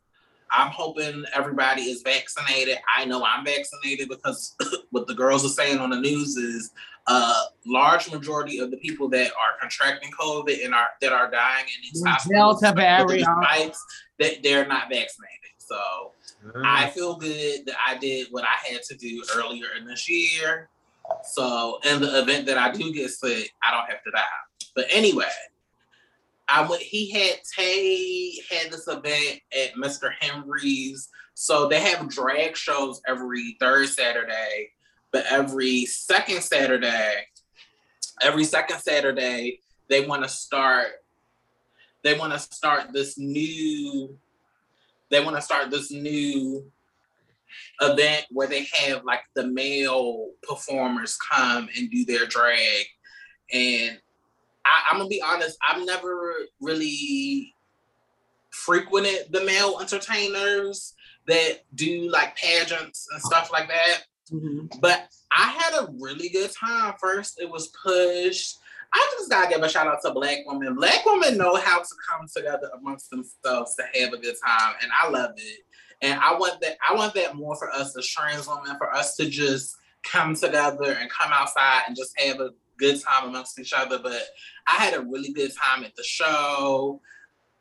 I'm 0.50 0.72
hoping 0.72 1.26
everybody 1.34 1.84
is 1.84 2.04
vaccinated. 2.04 2.78
I 2.96 3.04
know 3.04 3.26
I'm 3.26 3.44
vaccinated 3.44 4.08
because 4.08 4.56
what 4.92 5.08
the 5.08 5.14
girls 5.14 5.44
are 5.44 5.50
saying 5.50 5.80
on 5.80 5.90
the 5.90 6.00
news 6.00 6.38
is 6.38 6.72
a 7.08 7.34
large 7.66 8.12
majority 8.12 8.60
of 8.60 8.72
the 8.72 8.78
people 8.78 9.10
that 9.10 9.32
are 9.32 9.60
contracting 9.60 10.12
COVID 10.18 10.64
and 10.64 10.74
are 10.74 10.90
that 11.02 11.12
are 11.12 11.30
dying 11.30 11.66
in 11.66 11.82
these 11.82 12.04
hospitals 12.06 12.62
Delta 12.62 12.76
variant 12.76 13.76
that 14.20 14.44
they're 14.44 14.68
not 14.68 14.90
vaccinated. 14.90 15.52
So 15.58 16.12
mm. 16.46 16.62
I 16.66 16.90
feel 16.90 17.16
good 17.16 17.66
that 17.66 17.76
I 17.86 17.98
did 17.98 18.28
what 18.32 18.46
I 18.46 18.72
had 18.72 18.84
to 18.84 18.96
do 18.96 19.24
earlier 19.36 19.68
in 19.78 19.86
this 19.86 20.10
year. 20.10 20.70
So 21.24 21.80
in 21.90 22.02
the 22.02 22.20
event 22.20 22.46
that 22.48 22.58
I 22.58 22.72
do 22.72 22.94
get 22.94 23.10
sick, 23.10 23.52
I 23.64 23.72
don't 23.72 23.90
have 23.90 24.04
to 24.04 24.12
die. 24.12 24.24
But 24.76 24.86
anyway, 24.92 25.26
I 26.50 26.68
went. 26.68 26.82
He 26.82 27.12
had 27.12 27.40
Tay 27.56 28.40
had 28.50 28.72
this 28.72 28.88
event 28.88 29.42
at 29.54 29.76
Mr. 29.76 30.12
Henry's. 30.20 31.10
So 31.34 31.68
they 31.68 31.80
have 31.82 32.10
drag 32.10 32.56
shows 32.56 33.02
every 33.08 33.58
third 33.60 33.90
Saturday, 33.90 34.72
but 35.12 35.26
every 35.30 35.86
second 35.86 36.42
Saturday, 36.42 37.28
every 38.22 38.44
second 38.44 38.80
Saturday, 38.80 39.60
they 39.88 40.06
want 40.06 40.24
to 40.24 40.30
start. 40.30 40.88
They 42.04 42.18
want 42.18 42.34
to 42.34 42.40
start 42.40 42.92
this 42.94 43.18
new. 43.18 44.18
They 45.10 45.24
want 45.24 45.36
to 45.36 45.42
start 45.42 45.70
this 45.70 45.92
new 45.92 46.72
event 47.82 48.26
where 48.32 48.48
they 48.48 48.68
have 48.74 49.04
like 49.04 49.22
the 49.36 49.48
male 49.48 50.32
performers 50.44 51.18
come 51.18 51.70
and 51.78 51.90
do 51.90 52.06
their 52.06 52.26
drag. 52.26 52.86
And 53.54 54.00
I, 54.68 54.94
am 54.94 54.98
gonna 54.98 55.10
be 55.10 55.22
honest, 55.22 55.58
I've 55.68 55.86
never 55.86 56.34
really 56.62 57.54
frequented 58.50 59.28
the 59.32 59.44
male 59.44 59.80
entertainers 59.80 60.94
that 61.28 61.64
do 61.76 62.10
like 62.10 62.36
pageants 62.36 63.08
and 63.12 63.22
stuff 63.22 63.52
like 63.52 63.68
that. 63.68 64.04
Mm-hmm. 64.32 64.80
But 64.80 65.08
I 65.36 65.52
had 65.52 65.84
a 65.84 65.92
really 66.00 66.30
good 66.30 66.52
time. 66.52 66.96
First, 67.00 67.40
it 67.40 67.50
was 67.50 67.68
pushed. 67.68 68.58
I 68.94 69.16
just 69.18 69.30
gotta 69.30 69.50
give 69.50 69.62
a 69.62 69.70
shout 69.70 69.88
out 69.88 70.00
to 70.04 70.12
Black 70.12 70.40
women. 70.46 70.76
Black 70.76 71.06
women 71.06 71.38
know 71.38 71.56
how 71.56 71.80
to 71.80 71.96
come 72.10 72.28
together 72.34 72.70
amongst 72.78 73.10
themselves 73.10 73.76
to 73.76 73.84
have 74.00 74.14
a 74.14 74.18
good 74.18 74.36
time, 74.46 74.76
and 74.82 74.92
I 74.92 75.10
love 75.10 75.32
it. 75.38 75.60
And 76.02 76.20
I 76.20 76.38
want 76.38 76.62
that. 76.62 76.78
I 76.88 76.94
want 76.96 77.14
that 77.16 77.36
more 77.36 77.56
for 77.56 77.70
us 77.72 77.98
as 77.98 78.08
trans 78.08 78.48
women, 78.48 78.78
for 78.78 78.94
us 78.94 79.16
to 79.18 79.30
just 79.30 79.76
come 80.04 80.36
together 80.36 80.98
and 81.00 81.10
come 81.10 81.32
outside 81.34 81.82
and 81.88 81.96
just 81.96 82.18
have 82.20 82.40
a 82.40 82.52
good 82.78 83.02
time 83.02 83.30
amongst 83.30 83.60
each 83.60 83.74
other. 83.74 84.00
But 84.00 84.22
I 84.68 84.74
had 84.74 84.94
a 84.94 85.02
really 85.02 85.32
good 85.32 85.52
time 85.56 85.84
at 85.84 85.96
the 85.96 86.04
show. 86.04 87.02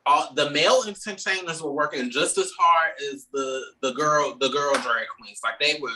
All, 0.05 0.33
the 0.35 0.51
male 0.51 0.85
entertainers 0.87 1.61
were 1.63 1.73
working 1.73 2.11
just 2.11 2.39
as 2.39 2.53
hard 2.59 2.93
as 3.13 3.27
the 3.33 3.63
the 3.83 3.93
girl 3.93 4.37
the 4.39 4.49
girl 4.49 4.73
drag 4.75 5.07
queens. 5.19 5.41
Like 5.43 5.59
they 5.59 5.81
were 5.81 5.91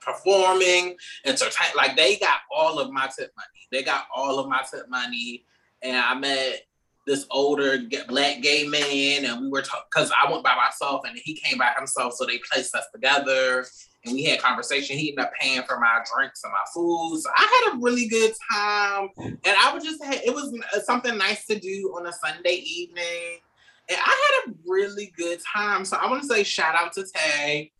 performing, 0.00 0.96
entertain. 1.24 1.68
Like 1.76 1.96
they 1.96 2.16
got 2.16 2.40
all 2.54 2.78
of 2.80 2.90
my 2.90 3.08
tip 3.16 3.32
money. 3.36 3.68
They 3.70 3.82
got 3.82 4.06
all 4.14 4.38
of 4.38 4.48
my 4.48 4.64
tip 4.68 4.88
money, 4.88 5.44
and 5.82 5.96
I 5.96 6.14
met 6.14 6.62
this 7.06 7.26
older 7.30 7.78
black 8.08 8.42
gay 8.42 8.66
man, 8.66 9.24
and 9.24 9.40
we 9.40 9.48
were 9.48 9.62
talking 9.62 9.86
because 9.90 10.10
I 10.10 10.30
went 10.30 10.44
by 10.44 10.54
myself 10.56 11.02
and 11.08 11.16
he 11.16 11.34
came 11.34 11.58
by 11.58 11.72
himself, 11.76 12.14
so 12.14 12.26
they 12.26 12.38
placed 12.50 12.74
us 12.74 12.84
together 12.92 13.64
and 14.04 14.14
we 14.14 14.24
had 14.24 14.40
conversation. 14.40 14.96
He 14.96 15.10
ended 15.10 15.24
up 15.24 15.32
paying 15.38 15.62
for 15.62 15.78
my 15.78 16.00
drinks 16.14 16.42
and 16.44 16.52
my 16.52 16.64
food, 16.72 17.20
so 17.20 17.30
I 17.36 17.64
had 17.64 17.74
a 17.74 17.80
really 17.80 18.08
good 18.08 18.32
time, 18.52 19.08
and 19.18 19.38
I 19.46 19.70
would 19.72 19.82
just 19.82 20.00
it 20.02 20.34
was 20.34 20.54
uh, 20.74 20.80
something 20.80 21.16
nice 21.16 21.46
to 21.46 21.58
do 21.58 21.92
on 21.96 22.06
a 22.06 22.12
Sunday 22.12 22.62
evening, 22.64 23.38
and 23.88 23.98
I 23.98 24.42
had 24.44 24.52
a 24.52 24.56
really 24.66 25.12
good 25.16 25.40
time. 25.40 25.84
So 25.84 25.96
I 25.96 26.08
want 26.08 26.22
to 26.22 26.28
say 26.28 26.42
shout 26.42 26.74
out 26.74 26.92
to 26.94 27.04
Tay. 27.14 27.72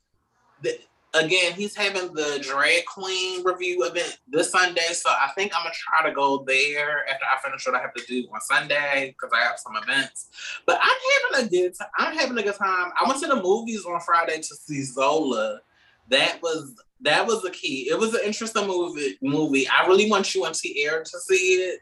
The, 0.63 0.79
again, 1.15 1.53
he's 1.53 1.75
having 1.75 2.13
the 2.13 2.39
drag 2.43 2.85
queen 2.87 3.45
review 3.45 3.85
event 3.85 4.19
this 4.29 4.51
Sunday. 4.51 4.93
So 4.93 5.11
I 5.11 5.31
think 5.35 5.53
I'm 5.55 5.63
gonna 5.63 5.75
try 5.75 6.09
to 6.09 6.15
go 6.15 6.45
there 6.47 7.09
after 7.09 7.25
I 7.25 7.41
finish 7.43 7.67
what 7.67 7.75
I 7.75 7.81
have 7.81 7.95
to 7.95 8.05
do 8.07 8.29
on 8.33 8.41
Sunday 8.41 9.15
because 9.17 9.31
I 9.35 9.45
have 9.45 9.59
some 9.59 9.77
events. 9.77 10.29
But 10.67 10.81
I'm 10.83 11.33
having 11.33 11.47
a 11.47 11.51
good 11.51 11.79
time. 11.79 11.89
I'm 11.97 12.17
having 12.17 12.39
a 12.39 12.43
good 12.43 12.57
time. 12.57 12.93
I 13.01 13.07
went 13.07 13.21
to 13.23 13.29
the 13.29 13.43
movies 13.43 13.85
on 13.85 14.01
Friday 14.01 14.39
to 14.39 14.55
see 14.57 14.83
Zola. 14.83 15.61
That 16.09 16.41
was 16.43 16.75
that 17.03 17.27
was 17.27 17.43
the 17.43 17.51
key. 17.51 17.89
It 17.91 17.99
was 17.99 18.15
an 18.15 18.23
interesting 18.25 18.67
movie. 18.67 19.19
Movie. 19.23 19.69
I 19.69 19.87
really 19.87 20.11
want 20.11 20.35
you 20.35 20.45
and 20.45 20.59
Air 20.77 21.03
to 21.03 21.21
see 21.21 21.55
it, 21.55 21.81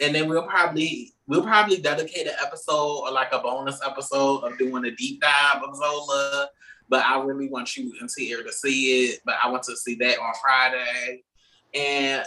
and 0.00 0.14
then 0.14 0.28
we'll 0.28 0.42
probably 0.42 1.12
we'll 1.26 1.42
probably 1.42 1.78
dedicate 1.78 2.26
an 2.26 2.34
episode 2.44 3.00
or 3.00 3.10
like 3.10 3.32
a 3.32 3.38
bonus 3.38 3.80
episode 3.84 4.40
of 4.40 4.58
doing 4.58 4.84
a 4.84 4.90
deep 4.90 5.20
dive 5.20 5.62
of 5.62 5.76
Zola 5.76 6.48
but 6.88 7.04
I 7.04 7.22
really 7.22 7.48
want 7.48 7.76
you 7.76 7.92
and 8.00 8.08
Tierra 8.08 8.42
to 8.44 8.52
see 8.52 9.04
it. 9.04 9.20
But 9.24 9.36
I 9.42 9.50
want 9.50 9.62
to 9.64 9.76
see 9.76 9.94
that 9.96 10.18
on 10.18 10.32
Friday. 10.42 11.22
And 11.74 12.24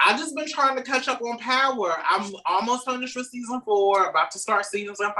I 0.00 0.16
just 0.16 0.34
been 0.34 0.48
trying 0.48 0.76
to 0.76 0.82
catch 0.82 1.08
up 1.08 1.22
on 1.22 1.38
Power. 1.38 1.96
I'm 2.08 2.32
almost 2.46 2.86
finished 2.86 3.16
with 3.16 3.26
season 3.26 3.60
four, 3.62 4.08
about 4.08 4.30
to 4.32 4.38
start 4.38 4.64
season 4.66 4.94
five, 4.96 5.14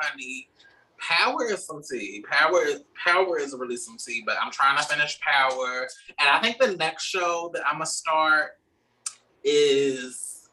honey. 0.00 0.48
Power 0.98 1.50
is 1.50 1.64
some 1.64 1.82
tea. 1.88 2.24
Power 2.28 2.62
is 2.64 2.82
Power 3.02 3.38
is 3.38 3.54
really 3.56 3.76
some 3.76 3.96
tea, 3.96 4.22
but 4.26 4.36
I'm 4.42 4.50
trying 4.50 4.76
to 4.76 4.84
finish 4.84 5.18
Power. 5.20 5.88
And 6.18 6.28
I 6.28 6.40
think 6.40 6.58
the 6.58 6.76
next 6.76 7.04
show 7.04 7.50
that 7.54 7.66
I'm 7.66 7.74
gonna 7.74 7.86
start 7.86 8.52
is 9.44 10.48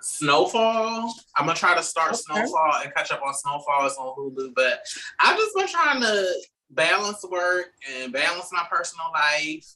Snowfall. 0.00 1.14
I'm 1.36 1.46
gonna 1.46 1.58
try 1.58 1.74
to 1.74 1.82
start 1.82 2.12
okay. 2.12 2.20
Snowfall 2.20 2.82
and 2.82 2.94
catch 2.94 3.10
up 3.10 3.22
on 3.26 3.34
Snowfall. 3.34 3.86
It's 3.86 3.96
on 3.96 4.14
Hulu, 4.16 4.54
but 4.54 4.80
I've 5.20 5.36
just 5.36 5.54
been 5.56 5.68
trying 5.68 6.00
to 6.02 6.26
balance 6.70 7.24
work 7.30 7.72
and 7.96 8.12
balance 8.12 8.50
my 8.52 8.66
personal 8.70 9.06
life. 9.12 9.66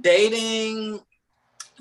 Dating, 0.00 1.00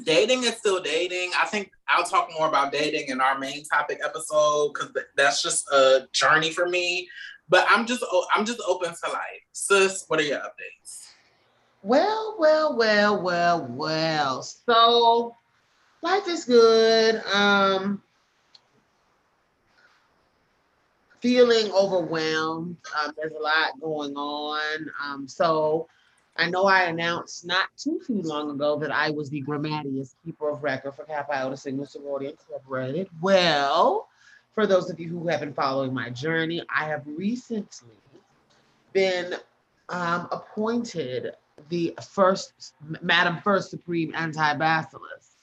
dating 0.03 0.43
is 0.43 0.55
still 0.55 0.81
dating. 0.81 1.31
I 1.39 1.45
think 1.45 1.71
I'll 1.87 2.03
talk 2.03 2.29
more 2.37 2.47
about 2.47 2.71
dating 2.71 3.09
in 3.09 3.19
our 3.21 3.37
main 3.37 3.63
topic 3.65 3.99
episode 4.03 4.73
because 4.73 4.91
that's 5.17 5.41
just 5.41 5.69
a 5.71 6.07
journey 6.13 6.51
for 6.51 6.67
me. 6.69 7.09
But 7.51 7.67
I'm 7.69 7.85
just 7.85 8.03
I'm 8.33 8.45
just 8.45 8.61
open 8.65 8.89
to 8.89 9.11
life. 9.11 9.43
Sis, 9.51 10.05
what 10.07 10.19
are 10.19 10.23
your 10.23 10.39
updates? 10.39 11.09
Well, 11.83 12.37
well, 12.39 12.77
well, 12.77 13.21
well, 13.21 13.67
well. 13.69 14.41
So 14.41 15.35
life 16.01 16.27
is 16.27 16.45
good. 16.45 17.21
Um 17.25 18.01
feeling 21.19 21.71
overwhelmed. 21.73 22.77
Um, 22.99 23.13
there's 23.15 23.33
a 23.33 23.39
lot 23.39 23.79
going 23.79 24.15
on. 24.15 24.89
Um, 25.03 25.27
so 25.27 25.87
I 26.37 26.49
know 26.49 26.63
I 26.65 26.83
announced 26.83 27.45
not 27.45 27.67
too 27.77 27.99
too 28.07 28.21
long 28.21 28.49
ago 28.49 28.77
that 28.79 28.91
I 28.91 29.11
was 29.11 29.29
the 29.29 29.41
Grammateus 29.41 30.15
Keeper 30.25 30.49
of 30.51 30.63
Record 30.63 30.95
for 30.95 31.03
Kappa 31.03 31.35
Iota 31.35 31.57
Sigma 31.57 31.85
Sorority 31.85 32.27
Incorporated. 32.27 33.09
Well, 33.21 34.07
for 34.53 34.67
those 34.67 34.89
of 34.89 34.99
you 34.99 35.07
who 35.07 35.27
have 35.27 35.39
been 35.39 35.53
following 35.53 35.93
my 35.93 36.09
journey, 36.09 36.63
I 36.73 36.85
have 36.85 37.03
recently 37.05 37.89
been 38.93 39.35
um, 39.89 40.27
appointed 40.31 41.33
the 41.69 41.95
first 42.09 42.73
Madam 43.01 43.39
First 43.43 43.69
Supreme 43.69 44.13
Anti-Basileus, 44.15 45.35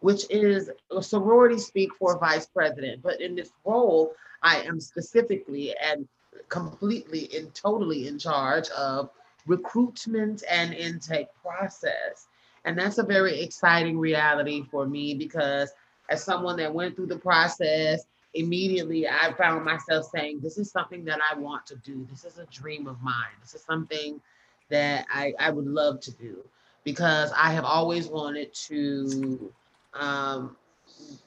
which 0.00 0.24
is 0.30 0.70
a 0.90 1.02
sorority 1.02 1.58
speak 1.58 1.90
for 1.98 2.18
vice 2.18 2.46
president. 2.46 3.02
But 3.02 3.20
in 3.20 3.34
this 3.34 3.50
role, 3.64 4.14
I 4.42 4.60
am 4.62 4.80
specifically 4.80 5.74
and 5.76 6.08
completely 6.48 7.30
and 7.36 7.54
totally 7.54 8.08
in 8.08 8.18
charge 8.18 8.68
of 8.70 9.10
recruitment 9.46 10.42
and 10.50 10.74
intake 10.74 11.28
process. 11.42 12.26
And 12.64 12.78
that's 12.78 12.98
a 12.98 13.02
very 13.02 13.40
exciting 13.40 13.98
reality 13.98 14.64
for 14.70 14.86
me 14.86 15.14
because 15.14 15.72
as 16.10 16.22
someone 16.22 16.56
that 16.56 16.74
went 16.74 16.96
through 16.96 17.06
the 17.06 17.18
process, 17.18 18.04
immediately 18.34 19.08
I 19.08 19.32
found 19.32 19.64
myself 19.64 20.06
saying, 20.14 20.40
This 20.40 20.58
is 20.58 20.70
something 20.70 21.04
that 21.06 21.20
I 21.30 21.38
want 21.38 21.66
to 21.66 21.76
do. 21.76 22.06
This 22.10 22.24
is 22.24 22.38
a 22.38 22.46
dream 22.46 22.86
of 22.86 23.00
mine. 23.02 23.34
This 23.40 23.54
is 23.54 23.62
something 23.62 24.20
that 24.68 25.06
I, 25.12 25.34
I 25.38 25.50
would 25.50 25.66
love 25.66 26.00
to 26.00 26.12
do 26.12 26.38
because 26.84 27.32
I 27.36 27.52
have 27.52 27.64
always 27.64 28.06
wanted 28.06 28.54
to 28.54 29.52
um, 29.94 30.56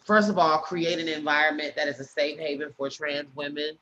first 0.05 0.29
of 0.29 0.37
all, 0.37 0.59
create 0.59 0.99
an 0.99 1.07
environment 1.07 1.75
that 1.75 1.87
is 1.87 1.99
a 1.99 2.03
safe 2.03 2.39
haven 2.39 2.71
for 2.77 2.89
trans 2.89 3.33
women. 3.35 3.77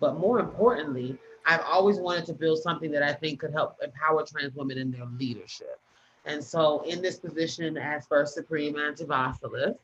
But 0.00 0.18
more 0.18 0.40
importantly, 0.40 1.16
I've 1.46 1.62
always 1.62 1.98
wanted 1.98 2.26
to 2.26 2.32
build 2.34 2.60
something 2.60 2.90
that 2.92 3.02
I 3.02 3.12
think 3.12 3.40
could 3.40 3.52
help 3.52 3.76
empower 3.82 4.24
trans 4.24 4.54
women 4.54 4.78
in 4.78 4.90
their 4.90 5.06
leadership. 5.18 5.78
And 6.24 6.42
so, 6.42 6.82
in 6.82 7.02
this 7.02 7.18
position 7.18 7.76
as 7.76 8.06
First 8.06 8.34
Supreme 8.34 8.76
Anti-Basileus, 8.76 9.76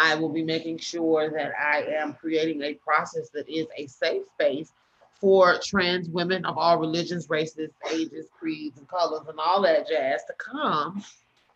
I 0.00 0.14
will 0.14 0.28
be 0.28 0.44
making 0.44 0.78
sure 0.78 1.28
that 1.30 1.50
I 1.58 1.82
am 1.82 2.14
creating 2.14 2.62
a 2.62 2.74
process 2.74 3.30
that 3.30 3.48
is 3.48 3.66
a 3.76 3.88
safe 3.88 4.22
space 4.34 4.72
for 5.20 5.58
trans 5.58 6.08
women 6.08 6.44
of 6.44 6.56
all 6.56 6.78
religions, 6.78 7.28
races, 7.28 7.70
ages, 7.92 8.28
creeds, 8.30 8.78
and 8.78 8.86
colors, 8.86 9.26
and 9.28 9.40
all 9.40 9.60
that 9.62 9.88
jazz 9.88 10.22
to 10.28 10.34
come 10.34 11.02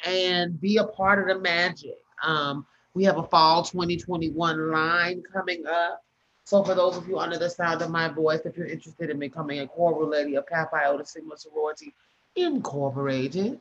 and 0.04 0.60
be 0.60 0.78
a 0.78 0.84
part 0.84 1.20
of 1.20 1.28
the 1.28 1.40
magic. 1.40 1.98
Um, 2.24 2.66
we 2.94 3.04
have 3.04 3.16
a 3.16 3.22
fall 3.22 3.62
2021 3.62 4.72
line 4.72 5.22
coming 5.32 5.64
up. 5.64 6.02
So 6.42 6.64
for 6.64 6.74
those 6.74 6.96
of 6.96 7.06
you 7.06 7.20
under 7.20 7.38
the 7.38 7.48
sound 7.48 7.80
of 7.80 7.90
my 7.90 8.08
voice, 8.08 8.40
if 8.44 8.56
you're 8.56 8.66
interested 8.66 9.08
in 9.08 9.20
becoming 9.20 9.60
a 9.60 9.68
core 9.68 10.04
lady 10.04 10.34
of 10.34 10.48
Kappa 10.48 10.74
Iota 10.78 11.06
Sigma 11.06 11.38
Sorority 11.38 11.94
Incorporated, 12.34 13.60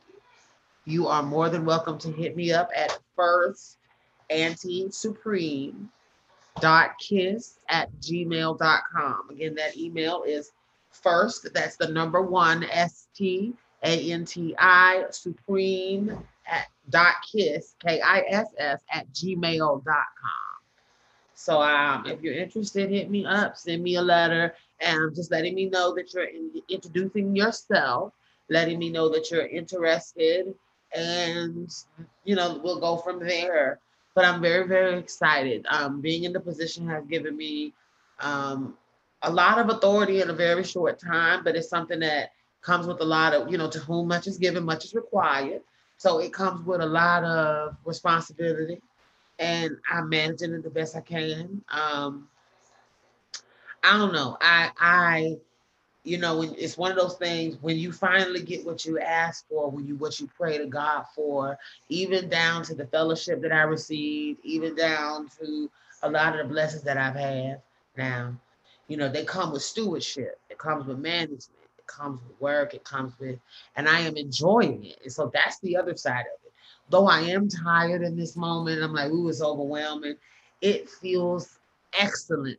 you 0.86 1.06
are 1.06 1.22
more 1.22 1.48
than 1.48 1.64
welcome 1.64 1.98
to 1.98 2.10
hit 2.10 2.34
me 2.34 2.52
up 2.52 2.68
at 2.74 2.98
first 3.14 3.78
anti 4.32 4.90
supreme 4.90 5.90
dot 6.60 6.90
kiss 6.98 7.58
at 7.68 7.90
gmail.com. 8.00 9.30
Again, 9.30 9.54
that 9.54 9.76
email 9.76 10.22
is 10.26 10.52
first, 10.90 11.52
that's 11.54 11.76
the 11.76 11.88
number 11.88 12.22
one 12.22 12.64
S 12.64 13.08
T 13.14 13.54
A 13.82 14.12
N 14.12 14.24
T 14.24 14.54
I 14.58 15.04
supreme 15.10 16.16
at 16.46 16.66
dot 16.90 17.14
kiss, 17.30 17.74
K 17.84 18.00
I 18.00 18.24
S 18.28 18.48
S, 18.58 18.80
at 18.92 19.10
gmail.com. 19.12 19.82
So 21.34 21.60
um, 21.60 22.06
if 22.06 22.22
you're 22.22 22.34
interested, 22.34 22.90
hit 22.90 23.10
me 23.10 23.24
up, 23.26 23.56
send 23.56 23.82
me 23.82 23.96
a 23.96 24.02
letter, 24.02 24.54
and 24.80 25.14
just 25.14 25.32
letting 25.32 25.54
me 25.54 25.68
know 25.68 25.92
that 25.94 26.14
you're 26.14 26.24
in, 26.24 26.52
introducing 26.68 27.34
yourself, 27.34 28.12
letting 28.48 28.78
me 28.78 28.90
know 28.90 29.08
that 29.08 29.30
you're 29.30 29.46
interested, 29.46 30.54
and 30.94 31.68
you 32.24 32.36
know 32.36 32.60
we'll 32.62 32.78
go 32.78 32.96
from 32.96 33.18
there. 33.18 33.80
But 34.14 34.24
I'm 34.24 34.40
very 34.42 34.66
very 34.66 34.98
excited. 34.98 35.66
Um, 35.70 36.00
being 36.00 36.24
in 36.24 36.32
the 36.32 36.40
position 36.40 36.86
has 36.88 37.04
given 37.06 37.36
me 37.36 37.72
um, 38.20 38.76
a 39.22 39.32
lot 39.32 39.58
of 39.58 39.68
authority 39.70 40.20
in 40.20 40.30
a 40.30 40.34
very 40.34 40.64
short 40.64 40.98
time, 40.98 41.44
but 41.44 41.56
it's 41.56 41.68
something 41.68 42.00
that 42.00 42.32
comes 42.60 42.86
with 42.86 43.00
a 43.00 43.04
lot 43.04 43.34
of 43.34 43.50
you 43.50 43.58
know 43.58 43.70
to 43.70 43.78
whom 43.78 44.08
much 44.08 44.26
is 44.26 44.38
given, 44.38 44.64
much 44.64 44.84
is 44.84 44.94
required. 44.94 45.62
So 45.96 46.18
it 46.18 46.32
comes 46.32 46.66
with 46.66 46.80
a 46.80 46.86
lot 46.86 47.24
of 47.24 47.76
responsibility, 47.84 48.80
and 49.38 49.76
I'm 49.90 50.08
managing 50.08 50.52
it 50.52 50.62
the 50.62 50.70
best 50.70 50.96
I 50.96 51.00
can. 51.00 51.62
Um, 51.70 52.28
I 53.84 53.98
don't 53.98 54.12
know. 54.12 54.36
I 54.40 54.70
I 54.78 55.36
you 56.04 56.18
know 56.18 56.42
it's 56.42 56.76
one 56.76 56.90
of 56.90 56.96
those 56.96 57.16
things 57.16 57.56
when 57.60 57.76
you 57.78 57.92
finally 57.92 58.42
get 58.42 58.64
what 58.64 58.84
you 58.84 58.98
ask 58.98 59.48
for, 59.48 59.70
when 59.70 59.86
you 59.86 59.96
what 59.96 60.18
you 60.20 60.28
pray 60.36 60.58
to 60.58 60.66
God 60.66 61.04
for, 61.14 61.58
even 61.88 62.28
down 62.28 62.62
to 62.64 62.74
the 62.74 62.86
fellowship 62.86 63.40
that 63.42 63.52
I 63.52 63.62
received, 63.62 64.40
even 64.44 64.74
down 64.74 65.28
to 65.40 65.70
a 66.02 66.10
lot 66.10 66.38
of 66.38 66.46
the 66.46 66.52
blessings 66.52 66.82
that 66.82 66.96
I've 66.96 67.14
had 67.14 67.62
now, 67.96 68.34
you 68.88 68.96
know, 68.96 69.08
they 69.08 69.24
come 69.24 69.52
with 69.52 69.62
stewardship. 69.62 70.38
It 70.50 70.58
comes 70.58 70.86
with 70.86 70.98
management. 70.98 71.48
It 71.78 71.86
comes 71.86 72.20
with 72.26 72.40
work. 72.40 72.74
It 72.74 72.84
comes 72.84 73.12
with, 73.18 73.38
and 73.76 73.88
I 73.88 74.00
am 74.00 74.16
enjoying 74.16 74.84
it. 74.84 74.98
And 75.04 75.12
so 75.12 75.30
that's 75.32 75.58
the 75.60 75.76
other 75.76 75.96
side 75.96 76.20
of 76.20 76.44
it. 76.44 76.52
Though 76.90 77.06
I 77.06 77.20
am 77.20 77.48
tired 77.48 78.02
in 78.02 78.16
this 78.16 78.36
moment, 78.36 78.82
I'm 78.82 78.92
like, 78.92 79.10
ooh, 79.10 79.28
it's 79.28 79.42
overwhelming. 79.42 80.16
It 80.60 80.88
feels 80.88 81.58
excellent 81.98 82.58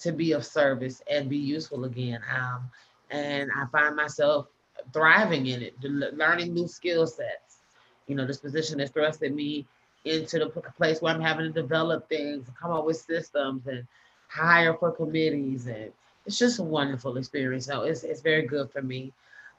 to 0.00 0.12
be 0.12 0.32
of 0.32 0.44
service 0.44 1.02
and 1.10 1.28
be 1.28 1.36
useful 1.36 1.84
again. 1.84 2.20
Um, 2.36 2.70
and 3.10 3.50
I 3.56 3.66
find 3.66 3.96
myself 3.96 4.46
thriving 4.92 5.46
in 5.46 5.62
it, 5.62 5.74
learning 5.82 6.52
new 6.52 6.68
skill 6.68 7.06
sets. 7.06 7.58
You 8.06 8.16
know, 8.16 8.26
this 8.26 8.38
position 8.38 8.78
has 8.80 8.90
thrusted 8.90 9.34
me 9.34 9.66
into 10.04 10.38
the 10.38 10.46
place 10.76 11.00
where 11.00 11.14
I'm 11.14 11.20
having 11.20 11.52
to 11.52 11.62
develop 11.62 12.08
things, 12.08 12.46
come 12.60 12.70
up 12.72 12.84
with 12.84 12.98
systems, 12.98 13.66
and 13.66 13.86
hire 14.28 14.74
for 14.74 14.92
committees, 14.92 15.66
and 15.66 15.92
it's 16.26 16.38
just 16.38 16.58
a 16.58 16.62
wonderful 16.62 17.16
experience. 17.16 17.66
So 17.66 17.82
it's 17.82 18.02
it's 18.04 18.20
very 18.20 18.42
good 18.42 18.70
for 18.70 18.82
me. 18.82 19.12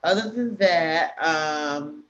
Other 0.03 0.29
than 0.29 0.55
that, 0.57 1.15
um, 1.19 2.03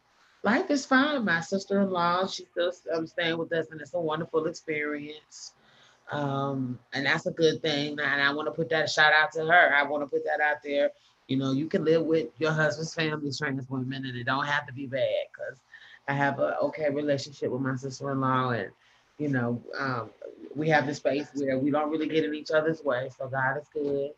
life 0.43 0.69
is 0.69 0.85
fine. 0.85 1.23
My 1.23 1.39
sister-in-law, 1.39 2.27
she's 2.27 2.47
still 2.51 2.71
um, 2.93 3.07
staying 3.07 3.37
with 3.37 3.53
us, 3.53 3.67
and 3.71 3.79
it's 3.79 3.93
a 3.93 3.99
wonderful 3.99 4.47
experience. 4.47 5.53
Um, 6.11 6.79
and 6.93 7.05
that's 7.05 7.25
a 7.25 7.31
good 7.31 7.61
thing. 7.61 7.99
And 7.99 8.21
I 8.21 8.31
want 8.33 8.47
to 8.47 8.51
put 8.51 8.69
that 8.69 8.89
shout 8.89 9.13
out 9.13 9.31
to 9.33 9.45
her. 9.45 9.75
I 9.75 9.83
want 9.83 10.03
to 10.03 10.07
put 10.07 10.23
that 10.25 10.39
out 10.39 10.57
there. 10.63 10.91
You 11.27 11.37
know, 11.37 11.51
you 11.51 11.67
can 11.67 11.83
live 11.83 12.03
with 12.03 12.27
your 12.37 12.51
husband's 12.51 12.93
family, 12.93 13.31
trans 13.31 13.67
women, 13.69 14.05
and 14.05 14.15
it 14.15 14.25
don't 14.25 14.45
have 14.45 14.67
to 14.67 14.73
be 14.73 14.85
bad 14.85 15.25
because 15.33 15.59
I 16.07 16.13
have 16.13 16.39
a 16.39 16.57
okay 16.59 16.89
relationship 16.89 17.49
with 17.49 17.61
my 17.61 17.75
sister-in-law, 17.75 18.51
and 18.51 18.69
you 19.17 19.29
know, 19.29 19.59
um, 19.79 20.11
we 20.53 20.69
have 20.69 20.85
the 20.85 20.93
space 20.93 21.27
where 21.33 21.57
we 21.57 21.71
don't 21.71 21.89
really 21.89 22.07
get 22.07 22.25
in 22.25 22.35
each 22.35 22.51
other's 22.51 22.83
way. 22.83 23.09
So 23.17 23.27
God 23.27 23.57
is 23.57 23.67
good. 23.73 24.11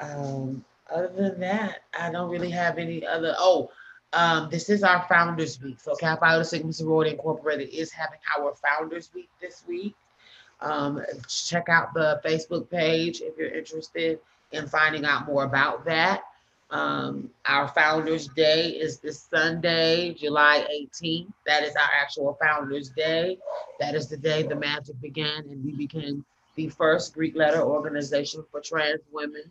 Um, 0.00 0.64
other 0.90 1.12
than 1.14 1.40
that, 1.40 1.82
I 1.98 2.10
don't 2.10 2.30
really 2.30 2.50
have 2.50 2.78
any 2.78 3.06
other. 3.06 3.34
Oh, 3.38 3.70
um, 4.14 4.48
this 4.50 4.70
is 4.70 4.82
our 4.82 5.04
Founders 5.08 5.60
Week. 5.60 5.80
So 5.80 5.94
Kappa 5.94 6.44
Sigma 6.44 6.72
Sorority 6.72 7.12
Incorporated 7.12 7.68
is 7.70 7.92
having 7.92 8.18
our 8.38 8.54
Founders 8.54 9.10
Week 9.14 9.28
this 9.40 9.64
week. 9.68 9.94
Um, 10.62 11.02
check 11.28 11.68
out 11.68 11.92
the 11.92 12.20
Facebook 12.24 12.70
page 12.70 13.20
if 13.20 13.36
you're 13.36 13.50
interested 13.50 14.20
in 14.52 14.68
finding 14.68 15.04
out 15.04 15.26
more 15.26 15.44
about 15.44 15.84
that. 15.86 16.22
Um, 16.70 17.28
our 17.44 17.68
Founders 17.68 18.28
Day 18.28 18.68
is 18.70 18.98
this 18.98 19.20
Sunday, 19.20 20.14
July 20.14 20.66
18th. 20.72 21.26
That 21.46 21.64
is 21.64 21.74
our 21.76 21.90
actual 22.00 22.38
Founders 22.40 22.88
Day. 22.90 23.38
That 23.78 23.94
is 23.94 24.08
the 24.08 24.16
day 24.16 24.42
the 24.42 24.56
magic 24.56 24.98
began, 25.02 25.44
and 25.50 25.62
we 25.64 25.72
became 25.72 26.24
the 26.54 26.68
first 26.68 27.12
Greek 27.12 27.36
letter 27.36 27.60
organization 27.60 28.42
for 28.50 28.60
trans 28.60 29.02
women. 29.12 29.42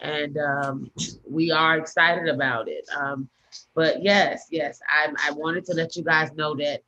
And 0.00 0.38
um, 0.38 0.90
we 1.28 1.50
are 1.50 1.78
excited 1.78 2.28
about 2.28 2.68
it. 2.68 2.86
Um, 2.96 3.28
but 3.74 4.02
yes, 4.02 4.46
yes, 4.50 4.80
I, 4.88 5.12
I 5.26 5.32
wanted 5.32 5.64
to 5.66 5.74
let 5.74 5.96
you 5.96 6.04
guys 6.04 6.30
know 6.34 6.54
that 6.56 6.82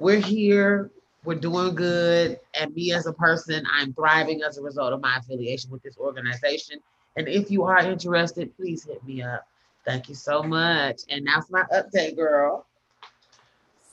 we're 0.00 0.20
here 0.20 0.90
we're 1.24 1.34
doing 1.36 1.74
good. 1.74 2.38
And 2.54 2.74
me 2.74 2.92
as 2.92 3.06
a 3.06 3.12
person, 3.12 3.64
I'm 3.72 3.92
thriving 3.94 4.42
as 4.42 4.58
a 4.58 4.62
result 4.62 4.92
of 4.92 5.00
my 5.00 5.16
affiliation 5.16 5.70
with 5.70 5.82
this 5.82 5.96
organization. 5.96 6.80
And 7.16 7.28
if 7.28 7.50
you 7.50 7.64
are 7.64 7.78
interested, 7.78 8.54
please 8.56 8.84
hit 8.84 9.04
me 9.04 9.22
up. 9.22 9.46
Thank 9.84 10.08
you 10.08 10.14
so 10.14 10.42
much. 10.42 11.02
And 11.08 11.26
that's 11.26 11.50
my 11.50 11.62
update, 11.72 12.16
girl. 12.16 12.66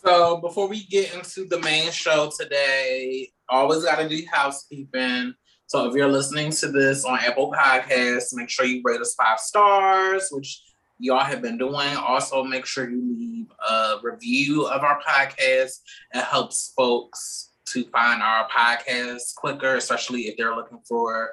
So 0.03 0.37
before 0.37 0.67
we 0.67 0.83
get 0.85 1.13
into 1.13 1.45
the 1.45 1.59
main 1.59 1.91
show 1.91 2.31
today, 2.37 3.29
always 3.49 3.83
got 3.83 3.99
to 3.99 4.09
do 4.09 4.23
housekeeping. 4.31 5.35
So 5.67 5.87
if 5.87 5.95
you're 5.95 6.11
listening 6.11 6.51
to 6.51 6.67
this 6.69 7.05
on 7.05 7.19
Apple 7.19 7.51
Podcasts, 7.51 8.33
make 8.33 8.49
sure 8.49 8.65
you 8.65 8.81
rate 8.83 8.99
us 8.99 9.13
five 9.13 9.39
stars, 9.39 10.29
which 10.31 10.61
y'all 11.01 11.25
have 11.25 11.41
been 11.41 11.57
doing. 11.57 11.95
Also, 11.97 12.43
make 12.43 12.65
sure 12.65 12.89
you 12.89 13.01
leave 13.17 13.47
a 13.69 13.95
review 14.03 14.67
of 14.67 14.83
our 14.83 15.01
podcast. 15.01 15.79
It 16.13 16.23
helps 16.23 16.73
folks 16.77 17.49
to 17.67 17.83
find 17.85 18.21
our 18.21 18.47
podcast 18.49 19.35
quicker, 19.35 19.75
especially 19.75 20.21
if 20.23 20.37
they're 20.37 20.55
looking 20.55 20.81
for 20.87 21.31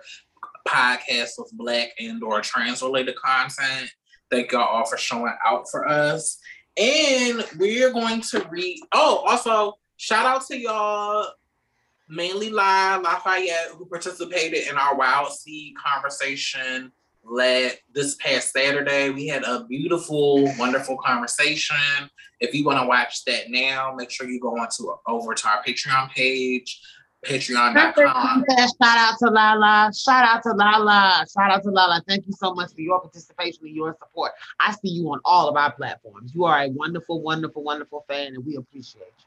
podcasts 0.66 1.32
with 1.38 1.50
black 1.52 1.90
and 2.00 2.22
or 2.22 2.40
trans 2.40 2.82
related 2.82 3.16
content. 3.16 3.90
Thank 4.30 4.52
y'all 4.52 4.62
all 4.62 4.86
for 4.86 4.96
showing 4.96 5.34
out 5.44 5.70
for 5.70 5.86
us. 5.86 6.38
And 6.76 7.44
we're 7.58 7.92
going 7.92 8.20
to 8.22 8.46
read. 8.50 8.80
Oh, 8.92 9.24
also 9.26 9.78
shout 9.96 10.26
out 10.26 10.46
to 10.46 10.58
y'all 10.58 11.26
mainly 12.08 12.48
La 12.50 12.96
Lafayette 12.96 13.72
who 13.76 13.86
participated 13.86 14.66
in 14.68 14.76
our 14.76 14.96
Wild 14.96 15.32
Seed 15.32 15.74
conversation 15.76 16.92
let 17.24 17.80
this 17.92 18.14
past 18.16 18.52
Saturday. 18.52 19.10
We 19.10 19.26
had 19.26 19.44
a 19.44 19.64
beautiful, 19.64 20.44
wonderful 20.58 20.96
conversation. 20.96 21.76
If 22.40 22.54
you 22.54 22.64
want 22.64 22.80
to 22.80 22.86
watch 22.86 23.24
that 23.24 23.50
now, 23.50 23.94
make 23.96 24.10
sure 24.10 24.28
you 24.28 24.40
go 24.40 24.56
on 24.58 24.68
to 24.76 24.94
over 25.06 25.34
to 25.34 25.48
our 25.48 25.62
Patreon 25.62 26.10
page, 26.10 26.80
patreon.com. 27.24 28.44
Shout 28.48 28.78
out 28.82 29.14
to 29.18 29.30
Lala. 29.30 29.92
Shout 29.94 30.24
out 30.24 30.42
to 30.44 30.52
Lala. 30.52 31.26
Shout 31.32 31.50
out 31.50 31.62
to 31.64 31.70
Lala. 31.70 32.02
Thank 32.08 32.26
you 32.26 32.32
so 32.38 32.54
much 32.54 32.72
for 32.72 32.80
your 32.80 33.00
participation 33.00 33.66
and 33.66 33.74
your 33.74 33.96
support. 34.00 34.32
I 34.60 34.72
see 34.72 34.90
you 34.90 35.08
on 35.08 35.20
all 35.24 35.48
of 35.48 35.56
our 35.56 35.72
platforms. 35.72 36.32
You 36.34 36.44
are 36.44 36.62
a 36.62 36.68
wonderful, 36.68 37.20
wonderful, 37.20 37.62
wonderful 37.62 38.04
fan, 38.08 38.34
and 38.34 38.46
we 38.46 38.56
appreciate 38.56 39.02
you. 39.18 39.24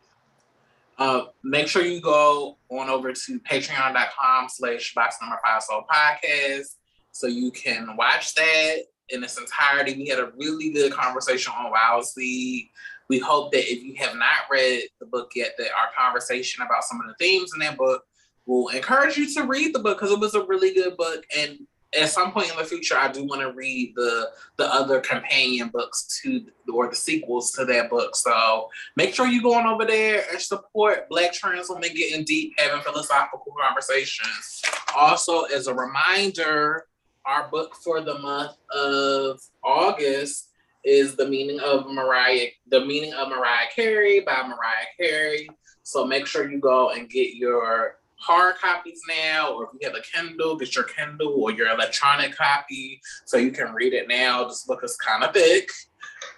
Uh, 0.97 1.25
make 1.43 1.67
sure 1.67 1.83
you 1.83 1.99
go 1.99 2.57
on 2.69 2.87
over 2.87 3.11
to 3.11 3.39
patreon.com 3.39 4.47
slash 4.49 4.93
box 4.93 5.15
number 5.19 5.39
five 5.43 5.63
soul 5.63 5.83
podcast 5.91 6.75
so 7.11 7.27
you 7.27 7.51
can 7.51 7.95
watch 7.95 8.35
that 8.35 8.77
in 9.09 9.23
its 9.23 9.37
entirety. 9.37 9.95
We 9.95 10.07
had 10.07 10.19
a 10.19 10.31
really 10.37 10.71
good 10.71 10.91
conversation 10.91 11.53
on 11.57 11.71
Wild 11.71 12.05
Seed. 12.05 12.69
We 13.09 13.19
hope 13.19 13.51
that 13.51 13.71
if 13.71 13.83
you 13.83 13.95
have 13.95 14.15
not 14.15 14.49
read 14.49 14.83
the 14.99 15.05
book 15.05 15.31
yet, 15.35 15.55
that 15.57 15.67
our 15.77 15.89
conversation 15.97 16.63
about 16.63 16.83
some 16.83 17.01
of 17.01 17.07
the 17.07 17.15
themes 17.19 17.51
in 17.53 17.59
that 17.59 17.77
book 17.77 18.05
will 18.45 18.69
encourage 18.69 19.17
you 19.17 19.31
to 19.33 19.43
read 19.43 19.75
the 19.75 19.79
book 19.79 19.99
because 19.99 20.11
it 20.11 20.19
was 20.19 20.35
a 20.35 20.45
really 20.45 20.73
good 20.73 20.95
book. 20.97 21.25
And 21.37 21.59
at 21.99 22.09
some 22.09 22.31
point 22.31 22.49
in 22.49 22.57
the 22.57 22.63
future, 22.63 22.95
I 22.97 23.11
do 23.11 23.25
want 23.25 23.41
to 23.41 23.51
read 23.51 23.93
the 23.95 24.29
the 24.57 24.73
other 24.73 25.01
companion 25.01 25.69
books 25.69 26.21
to 26.21 26.45
or 26.71 26.89
the 26.89 26.95
sequels 26.95 27.51
to 27.51 27.65
that 27.65 27.89
book. 27.89 28.15
So 28.15 28.69
make 28.95 29.13
sure 29.13 29.27
you 29.27 29.41
go 29.41 29.55
on 29.55 29.67
over 29.67 29.85
there 29.85 30.23
and 30.31 30.39
support 30.39 31.09
Black 31.09 31.33
trans 31.33 31.67
women 31.69 31.93
getting 31.93 32.23
deep, 32.23 32.53
having 32.57 32.81
philosophical 32.81 33.53
conversations. 33.61 34.61
Also, 34.95 35.43
as 35.43 35.67
a 35.67 35.73
reminder, 35.73 36.85
our 37.25 37.47
book 37.49 37.75
for 37.75 38.01
the 38.01 38.17
month 38.19 38.57
of 38.73 39.41
August 39.63 40.49
is 40.83 41.15
the 41.15 41.27
meaning 41.27 41.59
of 41.59 41.87
Mariah, 41.87 42.47
the 42.69 42.85
meaning 42.85 43.13
of 43.13 43.29
Mariah 43.29 43.67
Carey 43.75 44.21
by 44.21 44.41
Mariah 44.47 44.87
Carey. 44.99 45.49
So 45.83 46.05
make 46.05 46.25
sure 46.25 46.49
you 46.49 46.59
go 46.59 46.89
and 46.89 47.09
get 47.09 47.35
your 47.35 47.97
hard 48.15 48.55
copies 48.55 49.01
now, 49.07 49.53
or 49.53 49.65
if 49.65 49.69
you 49.79 49.87
have 49.87 49.97
a 49.97 50.01
Kindle, 50.01 50.55
get 50.55 50.75
your 50.75 50.85
Kindle 50.85 51.33
or 51.43 51.51
your 51.51 51.69
electronic 51.69 52.35
copy 52.35 53.01
so 53.25 53.37
you 53.37 53.51
can 53.51 53.73
read 53.73 53.93
it 53.93 54.07
now. 54.07 54.47
This 54.47 54.63
book 54.63 54.83
is 54.83 54.95
kind 54.97 55.23
of 55.23 55.33
thick, 55.33 55.69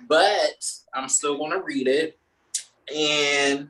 but 0.07 0.65
I'm 0.93 1.09
still 1.09 1.37
going 1.37 1.51
to 1.51 1.61
read 1.61 1.87
it. 1.87 2.17
And 2.93 3.69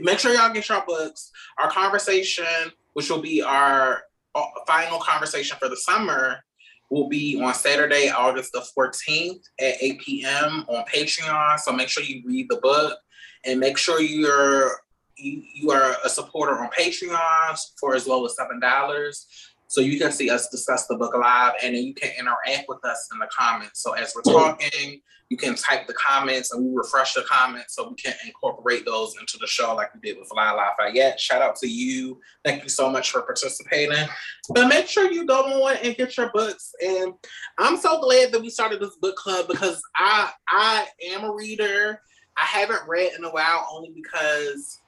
make 0.00 0.18
sure 0.18 0.32
y'all 0.34 0.52
get 0.52 0.68
your 0.68 0.84
books. 0.86 1.32
Our 1.58 1.70
conversation, 1.70 2.72
which 2.92 3.10
will 3.10 3.22
be 3.22 3.42
our 3.42 4.02
Uh, 4.36 4.44
final 4.66 5.00
conversation 5.00 5.56
for 5.58 5.68
the 5.68 5.76
summer, 5.76 6.44
will 6.90 7.08
be 7.08 7.40
on 7.42 7.54
Saturday, 7.54 8.10
August 8.10 8.52
the 8.52 8.64
14th 8.78 9.40
at 9.60 9.74
8 9.80 10.00
p.m. 10.00 10.64
on 10.68 10.84
Patreon. 10.84 11.58
So 11.58 11.72
make 11.72 11.88
sure 11.88 12.04
you 12.04 12.22
read 12.24 12.46
the 12.48 12.56
book 12.56 12.98
and 13.44 13.58
make 13.58 13.76
sure 13.76 14.00
you're 14.00 14.80
you, 15.16 15.42
you 15.54 15.70
are 15.70 15.96
a 16.04 16.08
supporter 16.10 16.58
on 16.58 16.68
Patreon 16.70 17.58
for 17.80 17.94
as 17.94 18.06
low 18.06 18.24
as 18.26 18.36
seven 18.36 18.60
dollars. 18.60 19.26
So 19.68 19.80
you 19.80 19.98
can 19.98 20.12
see 20.12 20.30
us 20.30 20.48
discuss 20.48 20.86
the 20.86 20.96
book 20.96 21.14
live 21.14 21.54
and 21.62 21.74
then 21.74 21.82
you 21.82 21.94
can 21.94 22.10
interact 22.18 22.66
with 22.68 22.84
us 22.84 23.08
in 23.12 23.18
the 23.18 23.28
comments. 23.36 23.82
So 23.82 23.92
as 23.92 24.14
we're 24.14 24.22
talking, 24.22 25.00
you 25.28 25.36
can 25.36 25.56
type 25.56 25.88
the 25.88 25.94
comments 25.94 26.52
and 26.52 26.64
we 26.64 26.76
refresh 26.76 27.14
the 27.14 27.22
comments 27.22 27.74
so 27.74 27.88
we 27.88 27.96
can 27.96 28.14
incorporate 28.24 28.84
those 28.84 29.14
into 29.18 29.38
the 29.38 29.46
show 29.46 29.74
like 29.74 29.92
we 29.92 30.00
did 30.00 30.18
with 30.18 30.28
Fly 30.28 30.52
Lafayette. 30.52 31.18
Shout 31.18 31.42
out 31.42 31.56
to 31.56 31.66
you. 31.66 32.20
Thank 32.44 32.62
you 32.62 32.68
so 32.68 32.88
much 32.88 33.10
for 33.10 33.22
participating. 33.22 34.06
But 34.50 34.68
make 34.68 34.86
sure 34.86 35.10
you 35.10 35.26
go 35.26 35.64
on 35.64 35.76
and 35.82 35.96
get 35.96 36.16
your 36.16 36.30
books. 36.32 36.72
And 36.80 37.14
I'm 37.58 37.76
so 37.76 38.00
glad 38.00 38.30
that 38.32 38.40
we 38.40 38.50
started 38.50 38.80
this 38.80 38.96
book 38.96 39.16
club 39.16 39.48
because 39.48 39.82
I 39.96 40.30
I 40.48 40.86
am 41.10 41.24
a 41.24 41.34
reader. 41.34 42.00
I 42.36 42.44
haven't 42.44 42.86
read 42.86 43.12
in 43.16 43.24
a 43.24 43.30
while 43.30 43.66
only 43.72 43.90
because 43.94 44.80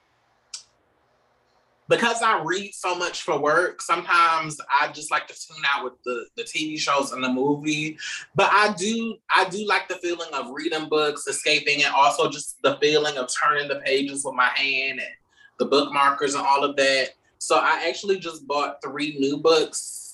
because 1.89 2.21
I 2.21 2.41
read 2.43 2.73
so 2.73 2.95
much 2.95 3.23
for 3.23 3.39
work, 3.39 3.81
sometimes 3.81 4.61
I 4.69 4.91
just 4.91 5.09
like 5.09 5.27
to 5.27 5.33
tune 5.33 5.63
out 5.67 5.83
with 5.83 5.93
the, 6.05 6.27
the 6.37 6.43
TV 6.43 6.79
shows 6.79 7.11
and 7.11 7.23
the 7.23 7.29
movie. 7.29 7.97
But 8.35 8.49
I 8.53 8.73
do 8.77 9.17
I 9.35 9.49
do 9.49 9.65
like 9.67 9.87
the 9.87 9.95
feeling 9.95 10.31
of 10.33 10.51
reading 10.51 10.87
books, 10.87 11.27
escaping, 11.27 11.83
and 11.83 11.93
also 11.93 12.29
just 12.29 12.61
the 12.61 12.77
feeling 12.79 13.17
of 13.17 13.27
turning 13.43 13.67
the 13.67 13.81
pages 13.83 14.23
with 14.23 14.35
my 14.35 14.49
hand 14.49 14.99
and 14.99 15.09
the 15.57 15.67
bookmarkers 15.67 16.35
and 16.35 16.45
all 16.45 16.63
of 16.63 16.75
that. 16.77 17.09
So 17.39 17.57
I 17.57 17.85
actually 17.89 18.19
just 18.19 18.47
bought 18.47 18.81
three 18.83 19.17
new 19.17 19.37
books 19.37 20.08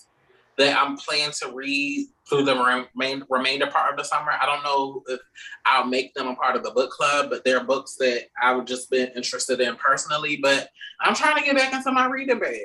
that 0.58 0.78
I'm 0.78 0.98
planning 0.98 1.34
to 1.42 1.52
read 1.54 2.08
through 2.30 2.44
the 2.44 2.56
remain, 2.56 3.24
remainder 3.30 3.68
part 3.68 3.92
of 3.92 3.98
the 3.98 4.04
summer. 4.04 4.32
I 4.32 4.46
don't 4.46 4.64
know 4.64 5.04
if 5.08 5.20
I'll 5.66 5.86
make 5.86 6.14
them 6.14 6.28
a 6.28 6.36
part 6.36 6.56
of 6.56 6.64
the 6.64 6.72
book 6.72 6.92
club, 6.92 7.30
but 7.30 7.44
they're 7.44 7.64
books 7.64 7.96
that 8.00 8.24
I've 8.42 8.66
just 8.66 8.90
been 8.90 9.12
interested 9.16 9.60
in 9.60 9.76
personally. 9.76 10.40
But 10.42 10.70
I'm 11.02 11.16
trying 11.16 11.38
to 11.38 11.44
get 11.44 11.56
back 11.56 11.74
into 11.74 11.92
my 11.92 12.08
reading 12.08 12.40
bag 12.40 12.62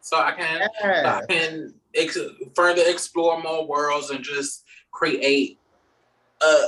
so 0.00 0.18
I 0.18 0.32
can 0.32 0.68
yeah. 0.80 1.20
I 1.22 1.32
can 1.32 1.74
ex- 1.94 2.18
further 2.54 2.82
explore 2.86 3.42
more 3.42 3.66
worlds 3.66 4.10
and 4.10 4.24
just 4.24 4.64
create 4.90 5.58
a 6.42 6.66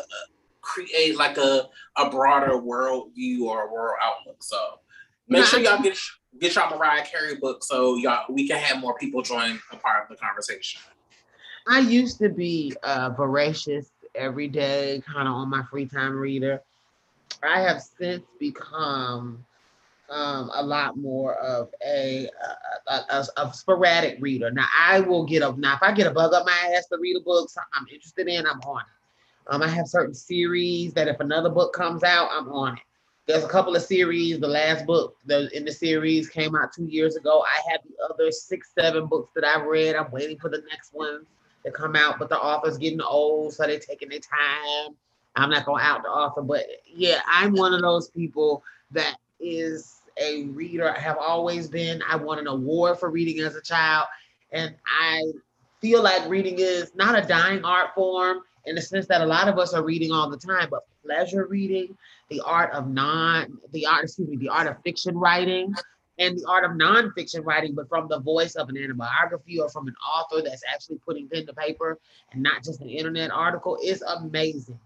create 0.60 1.16
like 1.16 1.38
a 1.38 1.68
a 1.96 2.10
broader 2.10 2.58
world 2.58 3.12
view 3.14 3.48
or 3.48 3.72
world 3.72 3.96
outlook. 4.02 4.42
So 4.42 4.58
make 5.28 5.44
sure 5.44 5.60
y'all 5.60 5.82
get 5.82 5.96
get 6.38 6.54
y'all 6.54 6.76
Mariah 6.76 7.04
Carey 7.04 7.36
book 7.36 7.64
so 7.64 7.96
y'all 7.96 8.24
we 8.28 8.46
can 8.46 8.58
have 8.58 8.80
more 8.80 8.94
people 8.96 9.22
join 9.22 9.58
a 9.72 9.76
part 9.76 10.02
of 10.02 10.08
the 10.08 10.16
conversation. 10.16 10.80
I 11.68 11.80
used 11.80 12.18
to 12.18 12.28
be 12.28 12.74
a 12.82 13.10
voracious, 13.10 13.90
everyday, 14.14 15.02
kind 15.06 15.28
of 15.28 15.34
on 15.34 15.50
my 15.50 15.62
free 15.70 15.86
time 15.86 16.16
reader. 16.16 16.62
I 17.42 17.60
have 17.60 17.82
since 17.82 18.24
become 18.38 19.44
um, 20.10 20.50
a 20.54 20.62
lot 20.62 20.96
more 20.96 21.34
of 21.36 21.68
a, 21.86 22.28
a, 22.88 22.92
a, 22.92 23.26
a, 23.36 23.54
sporadic 23.54 24.18
reader. 24.20 24.50
Now 24.50 24.66
I 24.76 25.00
will 25.00 25.24
get 25.24 25.42
a 25.42 25.54
now 25.58 25.74
if 25.74 25.82
I 25.82 25.92
get 25.92 26.08
a 26.08 26.10
bug 26.10 26.34
up 26.34 26.44
my 26.44 26.74
ass 26.74 26.86
to 26.86 26.98
read 27.00 27.16
a 27.16 27.20
book 27.20 27.48
something 27.48 27.70
I'm 27.74 27.86
interested 27.92 28.26
in, 28.26 28.46
I'm 28.46 28.60
on 28.60 28.80
it. 28.80 28.86
Um, 29.46 29.62
I 29.62 29.68
have 29.68 29.86
certain 29.86 30.14
series 30.14 30.92
that 30.94 31.08
if 31.08 31.20
another 31.20 31.48
book 31.48 31.72
comes 31.72 32.02
out, 32.02 32.28
I'm 32.32 32.48
on 32.50 32.74
it. 32.74 32.82
There's 33.30 33.44
a 33.44 33.48
couple 33.48 33.76
of 33.76 33.82
series. 33.82 34.40
The 34.40 34.48
last 34.48 34.86
book 34.86 35.16
in 35.28 35.64
the 35.64 35.70
series 35.70 36.28
came 36.28 36.56
out 36.56 36.72
two 36.72 36.86
years 36.86 37.14
ago. 37.14 37.44
I 37.46 37.70
have 37.70 37.80
the 37.84 38.12
other 38.12 38.32
six, 38.32 38.72
seven 38.76 39.06
books 39.06 39.30
that 39.36 39.44
I've 39.44 39.66
read. 39.66 39.94
I'm 39.94 40.10
waiting 40.10 40.36
for 40.36 40.48
the 40.48 40.64
next 40.68 40.92
one 40.92 41.24
to 41.64 41.70
come 41.70 41.94
out, 41.94 42.18
but 42.18 42.28
the 42.28 42.36
author's 42.36 42.76
getting 42.76 43.00
old, 43.00 43.54
so 43.54 43.68
they're 43.68 43.78
taking 43.78 44.08
their 44.08 44.18
time. 44.18 44.96
I'm 45.36 45.48
not 45.48 45.64
gonna 45.64 45.80
out 45.80 46.02
the 46.02 46.08
author, 46.08 46.42
but 46.42 46.64
yeah, 46.92 47.20
I'm 47.24 47.52
one 47.52 47.72
of 47.72 47.82
those 47.82 48.10
people 48.10 48.64
that 48.90 49.14
is 49.38 50.00
a 50.16 50.46
reader. 50.46 50.92
I 50.92 50.98
have 50.98 51.16
always 51.16 51.68
been. 51.68 52.02
I 52.08 52.16
won 52.16 52.40
an 52.40 52.48
award 52.48 52.98
for 52.98 53.10
reading 53.10 53.44
as 53.44 53.54
a 53.54 53.62
child, 53.62 54.08
and 54.50 54.74
I 55.00 55.22
feel 55.80 56.02
like 56.02 56.28
reading 56.28 56.56
is 56.58 56.96
not 56.96 57.16
a 57.16 57.24
dying 57.24 57.64
art 57.64 57.94
form 57.94 58.40
in 58.64 58.74
the 58.74 58.82
sense 58.82 59.06
that 59.06 59.20
a 59.20 59.26
lot 59.26 59.46
of 59.46 59.56
us 59.56 59.72
are 59.72 59.84
reading 59.84 60.10
all 60.10 60.28
the 60.28 60.36
time, 60.36 60.66
but 60.68 60.82
pleasure 61.04 61.46
reading, 61.46 61.96
the 62.30 62.40
art 62.44 62.72
of 62.72 62.88
non, 62.88 63.58
the 63.72 63.86
art, 63.86 64.04
excuse 64.04 64.28
me, 64.28 64.36
the 64.36 64.48
art 64.48 64.66
of 64.66 64.76
fiction 64.82 65.16
writing, 65.16 65.74
and 66.18 66.38
the 66.38 66.46
art 66.48 66.64
of 66.64 66.72
nonfiction 66.72 67.44
writing, 67.44 67.74
but 67.74 67.88
from 67.88 68.06
the 68.08 68.20
voice 68.20 68.54
of 68.54 68.68
an 68.68 68.76
autobiography 68.76 69.58
or 69.58 69.68
from 69.68 69.88
an 69.88 69.94
author 70.14 70.42
that's 70.42 70.62
actually 70.72 70.98
putting 70.98 71.28
pen 71.28 71.46
to 71.46 71.54
paper 71.54 71.98
and 72.32 72.42
not 72.42 72.62
just 72.62 72.80
an 72.80 72.88
internet 72.88 73.30
article 73.30 73.78
is 73.82 74.02
amazing. 74.02 74.78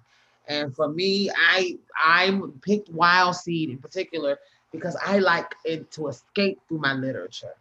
And 0.47 0.75
for 0.75 0.89
me, 0.89 1.31
I 1.31 1.79
I 1.99 2.41
picked 2.63 2.89
Wild 2.91 3.35
Seed 3.37 3.71
in 3.71 3.79
particular 3.79 4.39
because 4.73 4.97
I 5.05 5.19
like 5.19 5.55
it 5.65 5.91
to 5.93 6.09
escape 6.09 6.61
through 6.69 6.79
my 6.79 6.93
literature. 6.93 7.55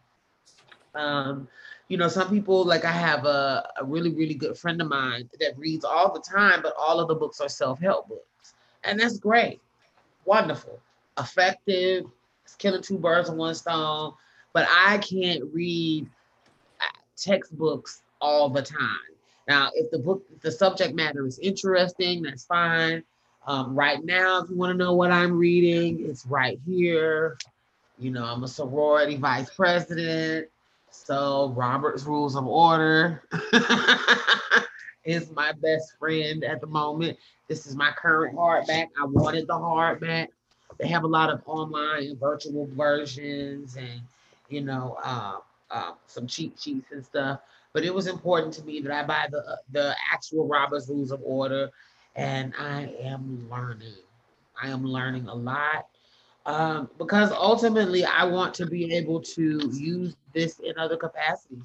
Um, 0.96 1.48
you 1.88 1.98
know, 1.98 2.08
some 2.08 2.30
people 2.30 2.66
like 2.66 2.86
I 2.86 2.92
have 2.92 3.26
a, 3.26 3.70
a 3.80 3.86
really, 3.86 4.12
really 4.12 4.34
good 4.34 4.58
friend 4.58 4.82
of 4.82 4.88
mine 4.88 5.30
that 5.40 5.58
reads 5.58 5.86
all 5.86 6.14
the 6.14 6.22
time, 6.22 6.62
but 6.62 6.74
all 6.78 7.00
of 7.00 7.08
the 7.08 7.16
books 7.16 7.40
are 7.40 7.50
self-help 7.50 8.10
books. 8.10 8.54
And 8.84 9.00
that's 9.00 9.18
great, 9.18 9.62
wonderful, 10.26 10.80
effective, 11.20 12.06
it's 12.44 12.56
killing 12.56 12.82
two 12.82 12.98
birds 12.98 13.30
with 13.30 13.38
one 13.38 13.56
stone. 13.56 14.14
But 14.54 14.68
I 14.70 15.00
can't 15.00 15.44
read 15.52 16.08
uh, 16.80 16.86
textbooks 17.18 18.04
all 18.22 18.50
the 18.50 18.62
time. 18.62 19.00
Now, 19.48 19.72
if 19.74 19.92
the 19.92 20.00
book, 20.00 20.24
the 20.42 20.52
subject 20.52 20.96
matter 20.96 21.26
is 21.26 21.40
interesting, 21.40 22.22
that's 22.22 22.46
fine. 22.46 23.04
Um, 23.46 23.76
right 23.76 24.04
now, 24.04 24.42
if 24.42 24.50
you 24.50 24.56
want 24.56 24.72
to 24.72 24.78
know 24.78 24.94
what 24.94 25.12
I'm 25.12 25.38
reading, 25.38 26.06
it's 26.08 26.26
right 26.26 26.60
here. 26.66 27.38
You 28.00 28.12
know, 28.12 28.24
I'm 28.24 28.44
a 28.44 28.48
sorority 28.48 29.18
vice 29.18 29.50
president. 29.54 30.48
So 30.92 31.54
Robert's 31.56 32.04
Rules 32.04 32.36
of 32.36 32.46
Order 32.46 33.24
is 35.06 35.32
my 35.32 35.52
best 35.54 35.98
friend 35.98 36.44
at 36.44 36.62
the 36.62 36.68
moment. 36.68 37.18
This 37.48 37.66
is 37.66 37.76
my 37.76 37.92
current 37.92 38.36
hardback. 38.36 38.88
I 39.00 39.06
wanted 39.06 39.48
the 39.48 39.54
hardback. 39.54 40.28
They 40.80 40.88
have 40.88 41.04
a 41.04 41.08
lot 41.08 41.30
of 41.30 41.42
online 41.46 42.04
and 42.04 42.20
virtual 42.20 42.68
versions 42.76 43.76
and, 43.76 44.02
you 44.50 44.62
know, 44.62 44.98
uh, 45.04 45.38
uh, 45.70 45.92
some 46.08 46.28
cheat 46.28 46.60
sheets 46.60 46.92
and 46.92 47.06
stuff. 47.06 47.40
But 47.74 47.84
it 47.84 47.94
was 47.94 48.08
important 48.08 48.54
to 48.56 48.64
me 48.64 48.80
that 48.82 48.92
I 48.92 49.06
buy 49.06 49.28
the 49.32 49.60
the 49.72 49.96
actual 50.12 50.48
Robert's 50.48 50.88
Rules 50.88 51.12
of 51.12 51.22
Order, 51.24 51.72
and 52.16 52.54
I 52.60 52.94
am 53.00 53.48
learning. 53.50 53.96
I 54.62 54.70
am 54.70 54.86
learning 54.86 55.28
a 55.28 55.34
lot 55.34 55.88
um, 56.46 56.90
because 56.98 57.32
ultimately 57.32 58.06
I 58.06 58.26
want 58.26 58.54
to 58.56 58.66
be 58.66 58.94
able 58.94 59.22
to 59.22 59.70
use 59.74 60.16
this 60.34 60.60
in 60.60 60.78
other 60.78 60.98
capacities. 60.98 61.64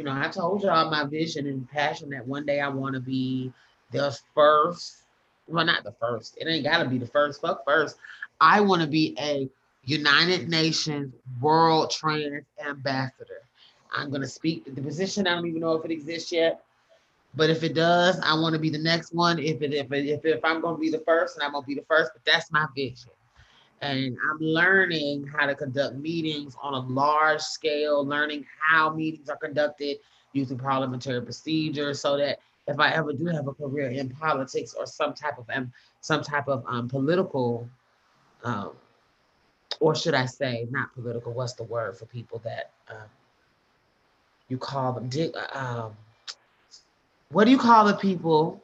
You 0.00 0.06
know, 0.06 0.12
I 0.18 0.28
told 0.28 0.62
y'all 0.62 0.90
my 0.90 1.04
vision 1.04 1.46
and 1.46 1.70
passion 1.70 2.08
that 2.08 2.26
one 2.26 2.46
day 2.46 2.58
I 2.58 2.68
want 2.68 2.94
to 2.94 3.00
be 3.00 3.52
the 3.90 4.18
first. 4.34 5.02
Well, 5.46 5.66
not 5.66 5.84
the 5.84 5.92
first. 5.92 6.38
It 6.40 6.48
ain't 6.48 6.64
got 6.64 6.82
to 6.82 6.88
be 6.88 6.96
the 6.96 7.06
first. 7.06 7.42
Fuck 7.42 7.66
first. 7.66 7.96
I 8.40 8.62
want 8.62 8.80
to 8.80 8.88
be 8.88 9.14
a 9.20 9.46
United 9.84 10.48
Nations 10.48 11.12
World 11.38 11.90
Trans 11.90 12.46
Ambassador. 12.66 13.42
I'm 13.94 14.10
to 14.10 14.26
speak 14.26 14.74
the 14.74 14.80
position. 14.80 15.26
I 15.26 15.34
don't 15.34 15.46
even 15.46 15.60
know 15.60 15.74
if 15.74 15.84
it 15.84 15.90
exists 15.90 16.32
yet. 16.32 16.64
But 17.34 17.50
if 17.50 17.62
it 17.62 17.74
does, 17.74 18.18
I 18.20 18.32
want 18.40 18.54
to 18.54 18.58
be 18.58 18.70
the 18.70 18.78
next 18.78 19.12
one. 19.12 19.38
If 19.38 19.60
it, 19.60 19.74
if 19.74 19.92
it, 19.92 20.08
if, 20.08 20.24
if 20.24 20.42
I'm 20.42 20.62
going 20.62 20.76
to 20.76 20.80
be 20.80 20.88
the 20.88 21.00
first, 21.00 21.36
and 21.36 21.44
I'm 21.44 21.52
going 21.52 21.64
to 21.64 21.68
be 21.68 21.74
the 21.74 21.84
first, 21.86 22.12
but 22.14 22.24
that's 22.24 22.50
my 22.50 22.66
vision. 22.74 23.10
And 23.82 24.16
I'm 24.30 24.38
learning 24.38 25.26
how 25.26 25.46
to 25.46 25.54
conduct 25.54 25.96
meetings 25.96 26.54
on 26.60 26.74
a 26.74 26.80
large 26.80 27.40
scale, 27.40 28.04
learning 28.04 28.44
how 28.60 28.92
meetings 28.92 29.30
are 29.30 29.36
conducted 29.36 29.98
using 30.32 30.58
parliamentary 30.58 31.22
procedure 31.22 31.94
so 31.94 32.16
that 32.18 32.38
if 32.66 32.78
I 32.78 32.92
ever 32.92 33.12
do 33.12 33.26
have 33.26 33.48
a 33.48 33.54
career 33.54 33.88
in 33.90 34.10
politics 34.10 34.74
or 34.74 34.86
some 34.86 35.14
type 35.14 35.38
of 35.38 35.46
um, 35.52 35.72
some 36.02 36.22
type 36.22 36.46
of 36.46 36.62
um, 36.68 36.88
political 36.88 37.68
um, 38.44 38.72
or 39.80 39.94
should 39.94 40.14
I 40.14 40.26
say, 40.26 40.66
not 40.70 40.92
political, 40.94 41.32
what's 41.32 41.54
the 41.54 41.64
word 41.64 41.96
for 41.96 42.06
people 42.06 42.40
that 42.44 42.70
um, 42.88 43.08
you 44.48 44.58
call 44.58 44.92
them? 44.92 45.32
Um, 45.52 45.96
what 47.30 47.44
do 47.44 47.50
you 47.50 47.58
call 47.58 47.86
the 47.86 47.94
people 47.94 48.62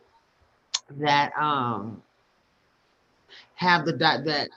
that 0.90 1.32
um, 1.38 2.02
have 3.54 3.86
the 3.86 3.92
that 3.92 4.48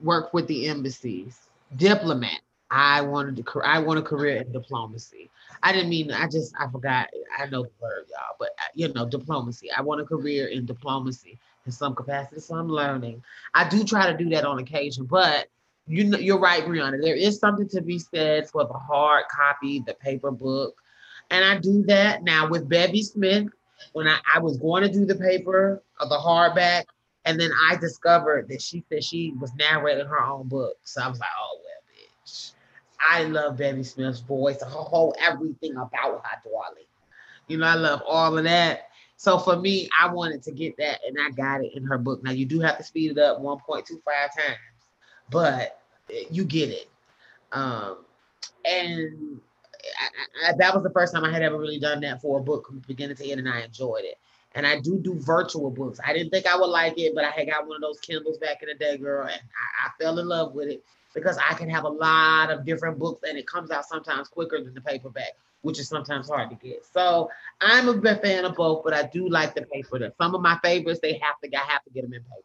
work 0.00 0.32
with 0.34 0.46
the 0.46 0.68
embassies? 0.68 1.48
Diplomat. 1.76 2.40
I 2.70 3.00
wanted 3.00 3.36
to. 3.36 3.60
I 3.62 3.78
want 3.78 3.98
a 3.98 4.02
career 4.02 4.36
in 4.36 4.52
diplomacy. 4.52 5.30
I 5.62 5.72
didn't 5.72 5.88
mean. 5.88 6.10
I 6.10 6.26
just. 6.28 6.54
I 6.58 6.70
forgot. 6.70 7.08
I 7.38 7.46
know 7.46 7.62
the 7.62 7.70
word, 7.80 8.04
y'all. 8.10 8.36
But 8.38 8.50
uh, 8.58 8.70
you 8.74 8.92
know, 8.92 9.06
diplomacy. 9.08 9.70
I 9.74 9.80
want 9.82 10.00
a 10.00 10.04
career 10.04 10.48
in 10.48 10.66
diplomacy 10.66 11.38
in 11.64 11.72
some 11.72 11.94
capacity. 11.94 12.40
So 12.40 12.56
I'm 12.56 12.68
learning. 12.68 13.22
I 13.54 13.68
do 13.68 13.84
try 13.84 14.10
to 14.10 14.16
do 14.16 14.28
that 14.30 14.44
on 14.44 14.58
occasion, 14.58 15.06
but 15.06 15.48
you 15.86 16.04
know, 16.04 16.18
you're 16.18 16.38
right, 16.38 16.64
Brianna. 16.64 17.00
There 17.00 17.16
is 17.16 17.38
something 17.38 17.68
to 17.70 17.80
be 17.80 17.98
said 17.98 18.48
for 18.50 18.64
the 18.64 18.74
hard 18.74 19.24
copy, 19.30 19.80
the 19.80 19.94
paper 19.94 20.30
book. 20.30 20.74
And 21.30 21.44
I 21.44 21.58
do 21.58 21.82
that 21.84 22.22
now 22.22 22.48
with 22.48 22.68
Bevy 22.68 23.02
Smith. 23.02 23.46
When 23.92 24.08
I, 24.08 24.18
I 24.34 24.38
was 24.40 24.58
going 24.58 24.82
to 24.82 24.92
do 24.92 25.06
the 25.06 25.14
paper 25.14 25.82
of 26.00 26.08
the 26.08 26.16
hardback, 26.16 26.84
and 27.28 27.38
then 27.38 27.50
I 27.70 27.76
discovered 27.76 28.48
that 28.48 28.62
she 28.62 28.82
said 28.88 29.04
she 29.04 29.34
was 29.38 29.54
narrating 29.54 30.06
her 30.06 30.22
own 30.22 30.48
book. 30.48 30.78
So 30.84 31.02
I 31.02 31.08
was 31.08 31.20
like, 31.20 31.28
oh 31.38 31.58
well 31.58 31.68
much. 32.22 32.52
I 33.06 33.24
love 33.24 33.58
Bevy 33.58 33.82
Smith's 33.82 34.20
voice, 34.20 34.62
her 34.62 34.68
whole 34.68 35.14
everything 35.20 35.72
about 35.76 36.22
her, 36.24 36.50
darling. 36.50 36.84
You 37.46 37.58
know, 37.58 37.66
I 37.66 37.74
love 37.74 38.02
all 38.08 38.36
of 38.36 38.44
that. 38.44 38.88
So 39.16 39.38
for 39.38 39.56
me, 39.56 39.90
I 40.00 40.10
wanted 40.10 40.42
to 40.44 40.52
get 40.52 40.76
that, 40.78 41.00
and 41.06 41.18
I 41.20 41.30
got 41.30 41.62
it 41.62 41.72
in 41.74 41.84
her 41.84 41.98
book. 41.98 42.24
Now 42.24 42.30
you 42.30 42.46
do 42.46 42.60
have 42.60 42.78
to 42.78 42.84
speed 42.84 43.10
it 43.10 43.18
up 43.18 43.42
1.25 43.42 43.88
times, 44.06 44.58
but 45.30 45.82
you 46.30 46.44
get 46.44 46.70
it. 46.70 46.88
Um, 47.52 47.98
and 48.64 49.40
I, 50.44 50.50
I, 50.50 50.52
that 50.56 50.74
was 50.74 50.82
the 50.82 50.90
first 50.90 51.12
time 51.12 51.24
I 51.24 51.32
had 51.32 51.42
ever 51.42 51.58
really 51.58 51.78
done 51.78 52.00
that 52.00 52.22
for 52.22 52.38
a 52.38 52.42
book 52.42 52.68
from 52.68 52.82
beginning 52.86 53.16
to 53.16 53.30
end, 53.30 53.40
and 53.40 53.48
I 53.48 53.60
enjoyed 53.60 54.04
it. 54.04 54.16
And 54.58 54.66
I 54.66 54.80
do 54.80 54.98
do 54.98 55.14
virtual 55.14 55.70
books. 55.70 56.00
I 56.04 56.12
didn't 56.12 56.30
think 56.30 56.44
I 56.44 56.58
would 56.58 56.66
like 56.66 56.98
it, 56.98 57.14
but 57.14 57.24
I 57.24 57.30
had 57.30 57.46
got 57.46 57.68
one 57.68 57.76
of 57.76 57.80
those 57.80 58.00
Kindles 58.00 58.38
back 58.38 58.60
in 58.60 58.68
the 58.68 58.74
day, 58.74 58.96
girl, 58.98 59.22
and 59.22 59.30
I, 59.30 59.86
I 59.86 59.90
fell 60.02 60.18
in 60.18 60.26
love 60.26 60.52
with 60.52 60.66
it 60.66 60.84
because 61.14 61.38
I 61.38 61.54
can 61.54 61.70
have 61.70 61.84
a 61.84 61.88
lot 61.88 62.50
of 62.50 62.66
different 62.66 62.98
books, 62.98 63.22
and 63.28 63.38
it 63.38 63.46
comes 63.46 63.70
out 63.70 63.86
sometimes 63.86 64.26
quicker 64.26 64.60
than 64.60 64.74
the 64.74 64.80
paperback, 64.80 65.36
which 65.62 65.78
is 65.78 65.88
sometimes 65.88 66.28
hard 66.28 66.50
to 66.50 66.56
get. 66.56 66.84
So 66.92 67.30
I'm 67.60 67.88
a 67.88 67.94
big 67.94 68.20
fan 68.20 68.44
of 68.44 68.56
both, 68.56 68.82
but 68.82 68.92
I 68.92 69.04
do 69.04 69.28
like 69.28 69.54
the 69.54 69.62
paper. 69.62 70.12
Some 70.20 70.34
of 70.34 70.40
my 70.40 70.58
favorites, 70.60 70.98
they 71.00 71.12
have 71.12 71.38
to, 71.44 71.56
I 71.56 71.60
have 71.60 71.84
to 71.84 71.90
get 71.90 72.02
them 72.02 72.12
in 72.12 72.22
paper. 72.22 72.42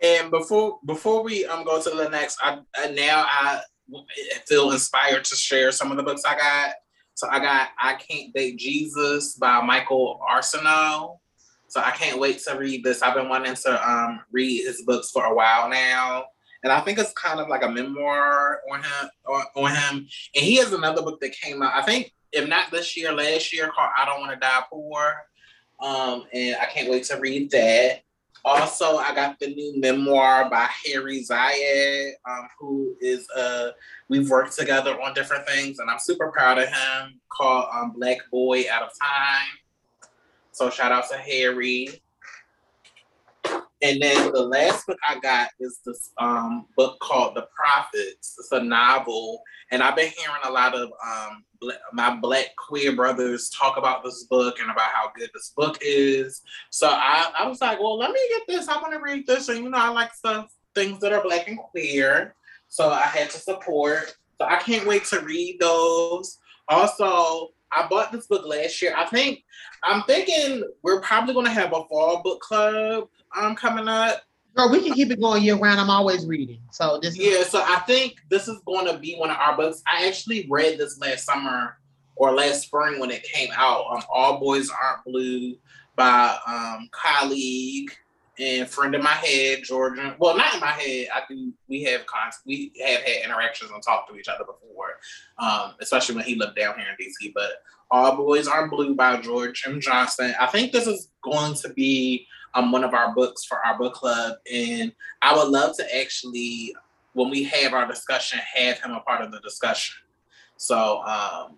And 0.00 0.30
before 0.30 0.78
before 0.86 1.24
we 1.24 1.44
um 1.44 1.64
go 1.64 1.82
to 1.82 1.90
the 1.90 2.08
next, 2.08 2.38
I, 2.40 2.60
I 2.76 2.92
now 2.92 3.26
I 3.28 3.62
feel 4.46 4.70
inspired 4.70 5.24
to 5.24 5.34
share 5.34 5.72
some 5.72 5.90
of 5.90 5.96
the 5.96 6.04
books 6.04 6.22
I 6.24 6.36
got. 6.36 6.74
So 7.20 7.28
I 7.28 7.38
got 7.38 7.68
I 7.78 7.96
Can't 7.96 8.32
Date 8.32 8.56
Jesus 8.56 9.34
by 9.34 9.60
Michael 9.60 10.18
Arceneaux. 10.26 11.18
So 11.68 11.78
I 11.78 11.90
can't 11.90 12.18
wait 12.18 12.38
to 12.48 12.56
read 12.56 12.82
this. 12.82 13.02
I've 13.02 13.14
been 13.14 13.28
wanting 13.28 13.56
to 13.56 13.90
um, 13.90 14.20
read 14.32 14.64
his 14.64 14.80
books 14.86 15.10
for 15.10 15.26
a 15.26 15.34
while 15.34 15.68
now. 15.68 16.24
And 16.64 16.72
I 16.72 16.80
think 16.80 16.98
it's 16.98 17.12
kind 17.12 17.38
of 17.38 17.48
like 17.48 17.62
a 17.62 17.70
memoir 17.70 18.62
on 18.72 18.82
him 18.82 19.10
on 19.54 19.70
him. 19.70 20.08
And 20.34 20.44
he 20.44 20.56
has 20.56 20.72
another 20.72 21.02
book 21.02 21.20
that 21.20 21.32
came 21.32 21.62
out, 21.62 21.74
I 21.74 21.82
think, 21.82 22.10
if 22.32 22.48
not 22.48 22.70
this 22.70 22.96
year, 22.96 23.12
last 23.12 23.52
year, 23.52 23.70
called 23.70 23.90
I 23.94 24.06
Don't 24.06 24.20
Want 24.20 24.32
to 24.32 24.38
Die 24.38 24.62
Poor. 24.70 25.14
Um, 25.78 26.24
and 26.32 26.56
I 26.56 26.64
can't 26.72 26.90
wait 26.90 27.04
to 27.04 27.20
read 27.20 27.50
that. 27.50 28.00
Also, 28.44 28.96
I 28.96 29.14
got 29.14 29.38
the 29.38 29.54
new 29.54 29.78
memoir 29.78 30.48
by 30.48 30.66
Hari 30.68 31.22
Ziyad, 31.22 32.12
um, 32.28 32.48
who 32.58 32.96
is 33.00 33.28
uh 33.30 33.70
we've 34.08 34.30
worked 34.30 34.56
together 34.56 35.00
on 35.00 35.14
different 35.14 35.46
things, 35.46 35.78
and 35.78 35.90
I'm 35.90 35.98
super 35.98 36.30
proud 36.30 36.58
of 36.58 36.68
him. 36.68 37.20
Called 37.28 37.66
um, 37.72 37.92
Black 37.92 38.18
Boy 38.30 38.64
Out 38.70 38.82
of 38.82 38.90
Time. 39.00 40.10
So 40.52 40.70
shout 40.70 40.92
out 40.92 41.08
to 41.10 41.16
Hari. 41.16 42.00
And 43.82 44.02
then 44.02 44.30
the 44.32 44.42
last 44.42 44.86
book 44.86 44.98
I 45.08 45.18
got 45.20 45.48
is 45.58 45.80
this 45.86 46.10
um, 46.18 46.66
book 46.76 46.98
called 47.00 47.34
The 47.34 47.46
Prophets. 47.54 48.36
It's 48.38 48.52
a 48.52 48.62
novel, 48.62 49.42
and 49.70 49.82
I've 49.82 49.96
been 49.96 50.10
hearing 50.16 50.42
a 50.44 50.50
lot 50.50 50.74
of 50.74 50.90
um, 51.06 51.44
my 51.92 52.16
black 52.16 52.56
queer 52.56 52.94
brothers 52.94 53.50
talk 53.50 53.76
about 53.76 54.02
this 54.02 54.24
book 54.24 54.58
and 54.60 54.70
about 54.70 54.90
how 54.92 55.10
good 55.16 55.30
this 55.34 55.52
book 55.56 55.78
is. 55.82 56.42
So 56.70 56.88
I, 56.88 57.30
I 57.38 57.48
was 57.48 57.60
like, 57.60 57.78
well, 57.80 57.98
let 57.98 58.12
me 58.12 58.20
get 58.30 58.42
this. 58.48 58.68
I 58.68 58.80
want 58.80 58.92
to 58.94 59.00
read 59.00 59.26
this, 59.26 59.48
and 59.48 59.64
you 59.64 59.70
know, 59.70 59.78
I 59.78 59.88
like 59.88 60.14
stuff 60.14 60.52
things 60.74 61.00
that 61.00 61.12
are 61.12 61.22
black 61.22 61.48
and 61.48 61.58
queer. 61.58 62.34
So 62.68 62.90
I 62.90 63.02
had 63.02 63.30
to 63.30 63.38
support. 63.38 64.16
So 64.38 64.46
I 64.46 64.56
can't 64.56 64.86
wait 64.86 65.04
to 65.06 65.20
read 65.20 65.58
those. 65.60 66.38
Also, 66.68 67.50
I 67.72 67.86
bought 67.88 68.12
this 68.12 68.26
book 68.26 68.46
last 68.46 68.80
year. 68.80 68.94
I 68.96 69.06
think 69.06 69.44
I'm 69.82 70.02
thinking 70.04 70.64
we're 70.82 71.00
probably 71.00 71.34
going 71.34 71.46
to 71.46 71.52
have 71.52 71.72
a 71.72 71.84
fall 71.84 72.22
book 72.22 72.40
club 72.40 73.08
um 73.36 73.54
coming 73.54 73.88
up. 73.88 74.22
Girl, 74.54 74.70
we 74.70 74.82
can 74.82 74.94
keep 74.94 75.10
it 75.10 75.20
going 75.20 75.42
year 75.42 75.56
round. 75.56 75.80
I'm 75.80 75.90
always 75.90 76.26
reading. 76.26 76.60
So 76.72 76.98
this 77.00 77.16
Yeah, 77.16 77.44
so 77.44 77.62
I 77.64 77.80
think 77.80 78.16
this 78.30 78.48
is 78.48 78.58
going 78.66 78.86
to 78.86 78.98
be 78.98 79.14
one 79.16 79.30
of 79.30 79.36
our 79.36 79.56
books. 79.56 79.82
I 79.86 80.06
actually 80.06 80.46
read 80.50 80.78
this 80.78 80.98
last 81.00 81.24
summer 81.24 81.78
or 82.16 82.32
last 82.32 82.62
spring 82.62 82.98
when 83.00 83.10
it 83.10 83.22
came 83.22 83.50
out. 83.56 83.86
Um, 83.90 84.02
All 84.12 84.38
Boys 84.40 84.70
Aren't 84.70 85.04
Blue 85.04 85.56
by 85.96 86.36
um 86.46 86.88
colleague 86.92 87.90
and 88.38 88.68
friend 88.68 88.94
in 88.94 89.02
my 89.02 89.10
head, 89.10 89.60
Georgia. 89.62 90.16
Well, 90.18 90.36
not 90.36 90.54
in 90.54 90.60
my 90.60 90.72
head. 90.72 91.08
I 91.14 91.22
do. 91.28 91.52
We 91.68 91.82
have 91.84 92.06
con- 92.06 92.30
We 92.46 92.72
have 92.84 93.02
had 93.02 93.24
interactions 93.24 93.70
and 93.70 93.82
talked 93.82 94.10
to 94.10 94.16
each 94.16 94.28
other 94.28 94.44
before, 94.44 94.98
um, 95.38 95.74
especially 95.80 96.16
when 96.16 96.24
he 96.24 96.34
lived 96.34 96.56
down 96.56 96.78
here 96.78 96.86
in 96.88 97.06
DC. 97.06 97.32
But 97.34 97.50
All 97.90 98.16
Boys 98.16 98.48
Aren't 98.48 98.70
Blue 98.70 98.94
by 98.94 99.20
George 99.20 99.62
M. 99.66 99.80
Johnson. 99.80 100.34
I 100.40 100.46
think 100.46 100.72
this 100.72 100.86
is 100.86 101.08
going 101.22 101.54
to 101.54 101.68
be 101.70 102.26
um, 102.54 102.72
one 102.72 102.84
of 102.84 102.94
our 102.94 103.14
books 103.14 103.44
for 103.44 103.64
our 103.64 103.78
book 103.78 103.94
club. 103.94 104.36
And 104.52 104.92
I 105.22 105.36
would 105.36 105.48
love 105.48 105.76
to 105.76 105.96
actually, 105.96 106.74
when 107.12 107.30
we 107.30 107.44
have 107.44 107.72
our 107.72 107.86
discussion, 107.86 108.40
have 108.54 108.80
him 108.80 108.92
a 108.92 109.00
part 109.00 109.22
of 109.22 109.32
the 109.32 109.40
discussion. 109.40 109.96
So 110.56 111.02
um, 111.02 111.56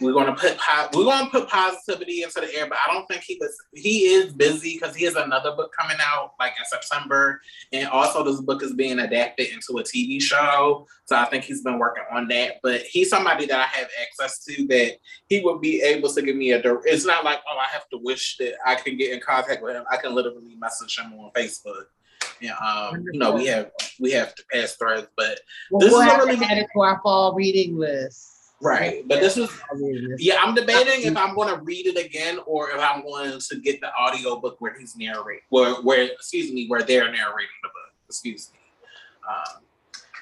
we're 0.00 0.12
gonna 0.12 0.34
put 0.34 0.58
we're 0.94 1.04
gonna 1.04 1.30
put 1.30 1.48
positivity 1.48 2.22
into 2.22 2.40
the 2.40 2.54
air, 2.54 2.66
but 2.68 2.78
I 2.86 2.92
don't 2.92 3.06
think 3.06 3.22
he 3.22 3.38
was 3.40 3.56
he 3.72 4.06
is 4.06 4.32
busy 4.32 4.74
because 4.74 4.94
he 4.94 5.04
has 5.04 5.16
another 5.16 5.52
book 5.52 5.72
coming 5.78 5.96
out 6.00 6.32
like 6.38 6.52
in 6.58 6.64
September, 6.64 7.40
and 7.72 7.88
also 7.88 8.22
this 8.22 8.40
book 8.40 8.62
is 8.62 8.74
being 8.74 8.98
adapted 8.98 9.48
into 9.48 9.78
a 9.78 9.82
TV 9.82 10.20
show. 10.20 10.86
So 11.06 11.16
I 11.16 11.26
think 11.26 11.44
he's 11.44 11.62
been 11.62 11.78
working 11.78 12.04
on 12.10 12.28
that. 12.28 12.56
But 12.62 12.82
he's 12.82 13.10
somebody 13.10 13.46
that 13.46 13.58
I 13.58 13.78
have 13.78 13.88
access 14.02 14.44
to 14.44 14.66
that 14.68 14.96
he 15.28 15.40
would 15.40 15.60
be 15.60 15.82
able 15.82 16.10
to 16.10 16.22
give 16.22 16.36
me 16.36 16.52
a. 16.52 16.60
It's 16.84 17.06
not 17.06 17.24
like 17.24 17.40
oh 17.48 17.58
I 17.58 17.70
have 17.72 17.88
to 17.90 17.98
wish 18.02 18.36
that 18.38 18.54
I 18.66 18.74
can 18.74 18.96
get 18.96 19.12
in 19.12 19.20
contact 19.20 19.62
with 19.62 19.74
him. 19.74 19.84
I 19.90 19.96
can 19.96 20.14
literally 20.14 20.56
message 20.56 20.98
him 20.98 21.12
on 21.14 21.30
Facebook. 21.32 21.84
Yeah, 22.40 22.56
um, 22.56 23.04
you 23.12 23.18
know 23.18 23.32
we 23.32 23.46
have 23.46 23.70
we 24.00 24.10
have 24.12 24.34
to 24.34 24.44
pass 24.52 24.74
threads, 24.76 25.06
but 25.16 25.40
well, 25.70 25.80
this 25.80 25.92
we'll 25.92 26.00
is 26.00 26.08
have 26.08 26.24
really 26.24 26.36
to 26.36 26.44
add 26.44 26.58
it 26.58 26.66
to 26.74 26.80
our 26.80 27.00
fall 27.02 27.34
reading 27.34 27.78
list. 27.78 28.33
Right. 28.60 29.06
But 29.06 29.20
this 29.20 29.36
is 29.36 29.50
yeah, 30.18 30.36
I'm 30.40 30.54
debating 30.54 31.06
if 31.06 31.16
I'm 31.16 31.34
gonna 31.34 31.60
read 31.62 31.86
it 31.86 32.02
again 32.02 32.38
or 32.46 32.70
if 32.70 32.80
I'm 32.80 33.02
going 33.02 33.38
to 33.38 33.60
get 33.60 33.80
the 33.80 33.92
audio 33.94 34.36
book 34.40 34.56
where 34.60 34.78
he's 34.78 34.96
narrating 34.96 35.42
where 35.50 35.74
where 35.82 36.04
excuse 36.04 36.52
me, 36.52 36.66
where 36.68 36.82
they're 36.82 37.10
narrating 37.10 37.48
the 37.62 37.68
book. 37.68 37.92
Excuse 38.08 38.50
me. 38.52 38.58
Um, 39.28 39.62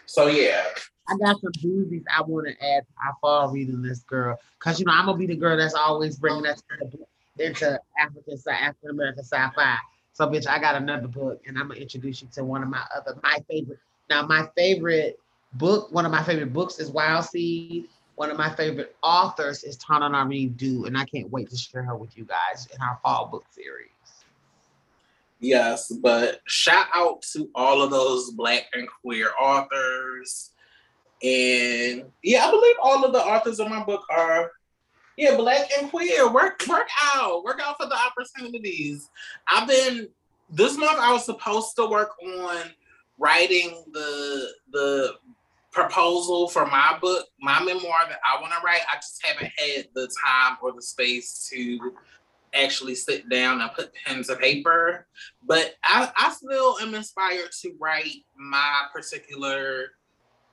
so 0.06 0.26
yeah. 0.26 0.64
I 1.08 1.16
got 1.18 1.40
some 1.40 1.52
doozies 1.52 2.04
I 2.16 2.22
want 2.22 2.46
to 2.46 2.52
add 2.52 2.84
to 2.84 3.06
our 3.06 3.14
fall 3.20 3.50
reading 3.50 3.82
list, 3.82 4.06
girl. 4.06 4.38
Cause 4.60 4.78
you 4.80 4.86
know 4.86 4.92
I'm 4.92 5.06
gonna 5.06 5.18
be 5.18 5.26
the 5.26 5.36
girl 5.36 5.56
that's 5.56 5.74
always 5.74 6.16
bringing 6.16 6.46
us 6.46 6.62
into 7.38 7.80
African 7.98 8.38
African 8.48 8.90
American 8.90 9.24
sci-fi. 9.24 9.76
So, 10.14 10.26
bitch, 10.26 10.46
I 10.46 10.58
got 10.58 10.76
another 10.76 11.08
book, 11.08 11.42
and 11.46 11.58
I'm 11.58 11.68
gonna 11.68 11.80
introduce 11.80 12.22
you 12.22 12.28
to 12.34 12.44
one 12.44 12.62
of 12.62 12.68
my 12.68 12.82
other 12.94 13.18
my 13.22 13.38
favorite. 13.48 13.78
Now, 14.10 14.26
my 14.26 14.48
favorite 14.56 15.18
book, 15.54 15.90
one 15.90 16.04
of 16.04 16.12
my 16.12 16.22
favorite 16.22 16.52
books 16.52 16.78
is 16.78 16.90
Wild 16.90 17.24
Seed. 17.24 17.88
One 18.14 18.30
of 18.30 18.36
my 18.36 18.54
favorite 18.54 18.94
authors 19.02 19.64
is 19.64 19.76
Tana 19.76 20.10
Tananarive 20.10 20.56
Due, 20.56 20.84
and 20.84 20.96
I 20.96 21.04
can't 21.04 21.30
wait 21.30 21.50
to 21.50 21.56
share 21.56 21.82
her 21.82 21.96
with 21.96 22.16
you 22.16 22.24
guys 22.24 22.68
in 22.74 22.80
our 22.82 22.98
fall 23.02 23.26
book 23.26 23.44
series. 23.50 23.88
Yes, 25.40 25.90
but 25.90 26.40
shout 26.46 26.86
out 26.94 27.22
to 27.32 27.50
all 27.54 27.82
of 27.82 27.90
those 27.90 28.30
black 28.30 28.66
and 28.74 28.86
queer 29.02 29.30
authors. 29.40 30.50
And 31.22 32.04
yeah, 32.22 32.46
I 32.46 32.50
believe 32.50 32.76
all 32.80 33.04
of 33.04 33.12
the 33.12 33.20
authors 33.20 33.58
in 33.58 33.68
my 33.68 33.82
book 33.82 34.04
are 34.10 34.52
yeah, 35.16 35.36
black 35.36 35.68
and 35.78 35.90
queer. 35.90 36.30
Work 36.32 36.62
work 36.68 36.88
out. 37.14 37.44
Work 37.44 37.60
out 37.62 37.76
for 37.78 37.86
the 37.86 37.96
opportunities. 37.96 39.10
I've 39.46 39.68
been 39.68 40.08
this 40.50 40.76
month 40.76 40.98
I 40.98 41.12
was 41.12 41.24
supposed 41.24 41.76
to 41.76 41.86
work 41.86 42.10
on 42.22 42.70
writing 43.18 43.84
the 43.92 44.48
the 44.70 45.14
proposal 45.72 46.48
for 46.48 46.66
my 46.66 46.98
book, 47.00 47.26
my 47.40 47.62
memoir 47.62 48.06
that 48.08 48.20
I 48.24 48.40
want 48.40 48.52
to 48.52 48.64
write. 48.64 48.82
I 48.92 48.96
just 48.96 49.24
haven't 49.24 49.50
had 49.58 49.88
the 49.94 50.08
time 50.24 50.58
or 50.62 50.72
the 50.72 50.82
space 50.82 51.48
to 51.52 51.92
actually 52.54 52.94
sit 52.94 53.28
down 53.30 53.60
and 53.60 53.70
put 53.72 53.94
pen 53.94 54.22
to 54.24 54.36
paper. 54.36 55.06
But 55.46 55.74
I, 55.82 56.10
I 56.16 56.32
still 56.32 56.78
am 56.80 56.94
inspired 56.94 57.50
to 57.62 57.72
write 57.80 58.24
my 58.36 58.82
particular 58.92 59.92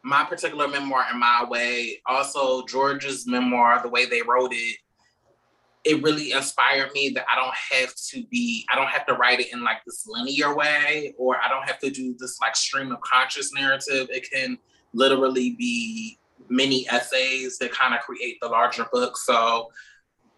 my 0.01 0.23
particular 0.23 0.65
memoir 0.65 1.05
in 1.11 1.19
my 1.19 1.45
way. 1.49 2.01
Also, 2.05 2.65
George's 2.65 3.27
memoir, 3.27 3.81
the 3.83 3.89
way 3.89 4.05
they 4.05 4.21
wrote 4.21 4.53
it, 4.53 4.77
it 5.83 6.01
really 6.01 6.31
inspired 6.31 6.93
me 6.93 7.09
that 7.09 7.25
I 7.31 7.35
don't 7.35 7.55
have 7.71 7.93
to 8.11 8.23
be, 8.31 8.65
I 8.71 8.77
don't 8.77 8.87
have 8.87 9.05
to 9.07 9.15
write 9.15 9.41
it 9.41 9.51
in 9.51 9.61
like 9.61 9.83
this 9.85 10.07
linear 10.07 10.55
way, 10.55 11.13
or 11.17 11.35
I 11.43 11.49
don't 11.49 11.67
have 11.67 11.79
to 11.79 11.89
do 11.89 12.15
this 12.17 12.39
like 12.39 12.55
stream 12.55 12.93
of 12.93 13.01
conscious 13.01 13.51
narrative. 13.53 14.07
It 14.09 14.29
can 14.31 14.57
literally 14.93 15.51
be 15.51 16.17
mini 16.49 16.87
essays 16.89 17.57
that 17.59 17.71
kind 17.71 17.93
of 17.93 18.01
create 18.01 18.37
the 18.41 18.47
larger 18.47 18.85
book. 18.91 19.17
So 19.17 19.69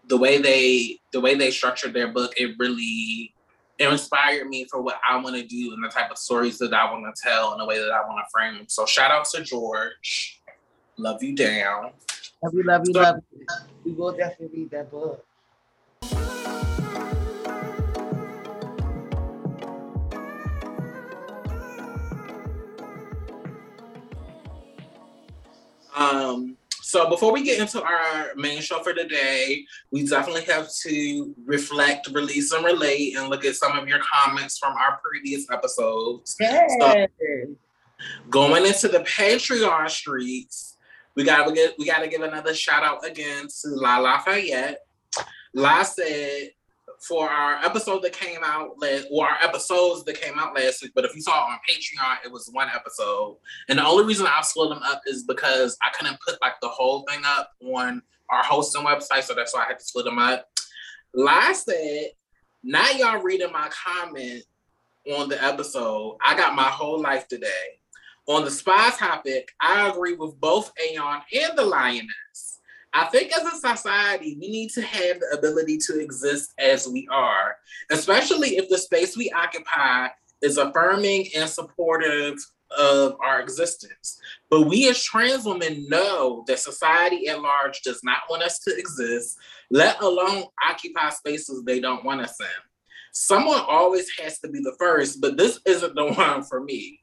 the 0.08 0.16
way 0.16 0.40
they 0.40 0.98
the 1.12 1.20
way 1.20 1.34
they 1.34 1.50
structured 1.50 1.94
their 1.94 2.08
book, 2.08 2.32
it 2.36 2.56
really 2.58 3.34
inspired 3.78 4.48
me 4.48 4.66
for 4.70 4.82
what 4.82 5.00
I 5.08 5.16
want 5.16 5.36
to 5.36 5.44
do 5.44 5.72
and 5.72 5.82
the 5.82 5.88
type 5.88 6.10
of 6.10 6.18
stories 6.18 6.58
that 6.58 6.72
I 6.72 6.90
want 6.92 7.04
to 7.14 7.22
tell 7.22 7.52
and 7.52 7.60
the 7.60 7.66
way 7.66 7.78
that 7.78 7.90
I 7.90 8.00
want 8.06 8.18
to 8.18 8.30
frame 8.30 8.56
them. 8.56 8.66
So 8.68 8.86
shout 8.86 9.10
out 9.10 9.26
to 9.30 9.42
George. 9.42 10.40
Love 10.98 11.22
you 11.22 11.34
down. 11.34 11.90
Love 12.42 12.54
you, 12.54 12.62
love 12.64 12.82
you, 12.86 12.92
love 12.92 13.16
you. 13.32 13.46
We 13.84 13.92
will 13.92 14.12
definitely 14.12 14.62
read 14.62 14.70
that 14.70 14.90
book. 14.90 15.24
Um, 26.02 26.56
so 26.82 27.08
before 27.08 27.32
we 27.32 27.42
get 27.42 27.60
into 27.60 27.82
our 27.82 28.32
main 28.36 28.60
show 28.60 28.82
for 28.82 28.92
today, 28.92 29.64
we 29.90 30.04
definitely 30.06 30.44
have 30.44 30.68
to 30.82 31.34
reflect, 31.46 32.08
release, 32.12 32.52
and 32.52 32.64
relate, 32.64 33.16
and 33.16 33.28
look 33.28 33.44
at 33.44 33.54
some 33.54 33.78
of 33.78 33.88
your 33.88 34.00
comments 34.00 34.58
from 34.58 34.76
our 34.76 35.00
previous 35.02 35.48
episodes. 35.50 36.36
So, 36.80 37.06
going 38.30 38.66
into 38.66 38.88
the 38.88 39.00
Patreon 39.00 39.88
streets, 39.88 40.76
we 41.14 41.24
gotta 41.24 41.52
get 41.52 41.74
we 41.78 41.86
gotta 41.86 42.08
give 42.08 42.22
another 42.22 42.54
shout 42.54 42.82
out 42.82 43.06
again 43.06 43.46
to 43.46 43.68
La 43.70 43.98
Lafayette. 43.98 44.78
La 45.54 45.82
said 45.82 46.50
for 47.06 47.28
our 47.28 47.56
episode 47.64 48.02
that 48.02 48.12
came 48.12 48.40
out 48.44 48.78
last, 48.78 49.08
or 49.10 49.26
our 49.26 49.36
episodes 49.42 50.04
that 50.04 50.20
came 50.20 50.38
out 50.38 50.54
last 50.54 50.82
week. 50.82 50.92
But 50.94 51.04
if 51.04 51.14
you 51.14 51.20
saw 51.20 51.32
on 51.32 51.58
Patreon, 51.68 52.24
it 52.24 52.30
was 52.30 52.48
one 52.52 52.68
episode. 52.72 53.38
And 53.68 53.78
the 53.78 53.86
only 53.86 54.04
reason 54.04 54.26
I 54.26 54.40
split 54.42 54.70
them 54.70 54.82
up 54.84 55.02
is 55.06 55.24
because 55.24 55.76
I 55.82 55.90
couldn't 55.96 56.18
put 56.26 56.40
like 56.40 56.54
the 56.62 56.68
whole 56.68 57.04
thing 57.08 57.22
up 57.24 57.50
on 57.62 58.02
our 58.30 58.42
hosting 58.44 58.82
website, 58.82 59.24
so 59.24 59.34
that's 59.34 59.54
why 59.54 59.64
I 59.64 59.68
had 59.68 59.78
to 59.80 59.84
split 59.84 60.04
them 60.04 60.18
up. 60.18 60.48
Last 61.14 61.66
said, 61.66 62.10
now 62.62 62.88
y'all 62.90 63.22
reading 63.22 63.52
my 63.52 63.68
comment 63.70 64.44
on 65.12 65.28
the 65.28 65.42
episode. 65.42 66.16
I 66.24 66.36
got 66.36 66.54
my 66.54 66.62
whole 66.62 67.00
life 67.00 67.26
today. 67.26 67.48
On 68.28 68.44
the 68.44 68.50
spy 68.50 68.90
topic, 68.90 69.50
I 69.60 69.90
agree 69.90 70.14
with 70.14 70.40
both 70.40 70.72
Aeon 70.80 71.22
and 71.34 71.58
the 71.58 71.64
Lioness. 71.64 72.51
I 72.94 73.06
think 73.06 73.32
as 73.32 73.44
a 73.44 73.56
society, 73.56 74.36
we 74.38 74.50
need 74.50 74.70
to 74.70 74.82
have 74.82 75.20
the 75.20 75.36
ability 75.38 75.78
to 75.86 75.98
exist 75.98 76.52
as 76.58 76.86
we 76.86 77.08
are, 77.10 77.56
especially 77.90 78.58
if 78.58 78.68
the 78.68 78.76
space 78.76 79.16
we 79.16 79.30
occupy 79.30 80.08
is 80.42 80.58
affirming 80.58 81.28
and 81.34 81.48
supportive 81.48 82.34
of 82.76 83.16
our 83.20 83.40
existence. 83.40 84.20
But 84.50 84.62
we 84.62 84.88
as 84.88 85.02
trans 85.02 85.44
women 85.44 85.86
know 85.88 86.44
that 86.46 86.58
society 86.58 87.28
at 87.28 87.40
large 87.40 87.80
does 87.82 88.00
not 88.02 88.22
want 88.28 88.42
us 88.42 88.58
to 88.60 88.76
exist, 88.76 89.38
let 89.70 90.00
alone 90.02 90.44
occupy 90.68 91.10
spaces 91.10 91.62
they 91.64 91.80
don't 91.80 92.04
want 92.04 92.20
us 92.20 92.38
in. 92.40 92.46
Someone 93.12 93.60
always 93.68 94.08
has 94.18 94.38
to 94.40 94.48
be 94.48 94.60
the 94.60 94.74
first, 94.78 95.20
but 95.20 95.36
this 95.36 95.60
isn't 95.66 95.94
the 95.94 96.12
one 96.12 96.42
for 96.42 96.62
me. 96.62 97.01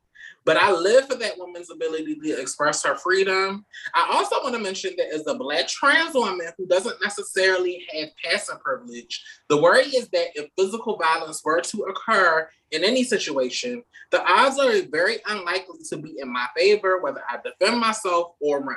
But 0.50 0.58
I 0.58 0.72
live 0.72 1.08
for 1.08 1.14
that 1.14 1.38
woman's 1.38 1.70
ability 1.70 2.16
to 2.16 2.42
express 2.42 2.84
her 2.84 2.96
freedom. 2.96 3.64
I 3.94 4.10
also 4.12 4.38
want 4.42 4.56
to 4.56 4.60
mention 4.60 4.94
that 4.98 5.14
as 5.14 5.28
a 5.28 5.36
Black 5.36 5.68
trans 5.68 6.16
woman 6.16 6.50
who 6.58 6.66
doesn't 6.66 7.00
necessarily 7.04 7.86
have 7.94 8.10
passive 8.24 8.60
privilege, 8.60 9.24
the 9.48 9.62
worry 9.62 9.84
is 9.84 10.10
that 10.10 10.30
if 10.34 10.50
physical 10.58 10.98
violence 10.98 11.46
were 11.46 11.62
to 11.62 11.84
occur 11.84 12.50
in 12.72 12.84
any 12.84 13.04
situation, 13.04 13.84
the 14.10 14.26
odds 14.28 14.58
are 14.58 14.88
very 14.92 15.18
unlikely 15.28 15.82
to 15.90 15.98
be 15.98 16.16
in 16.18 16.34
my 16.34 16.48
favor, 16.58 17.00
whether 17.00 17.22
I 17.30 17.38
defend 17.44 17.80
myself 17.80 18.32
or 18.42 18.60
run. 18.60 18.76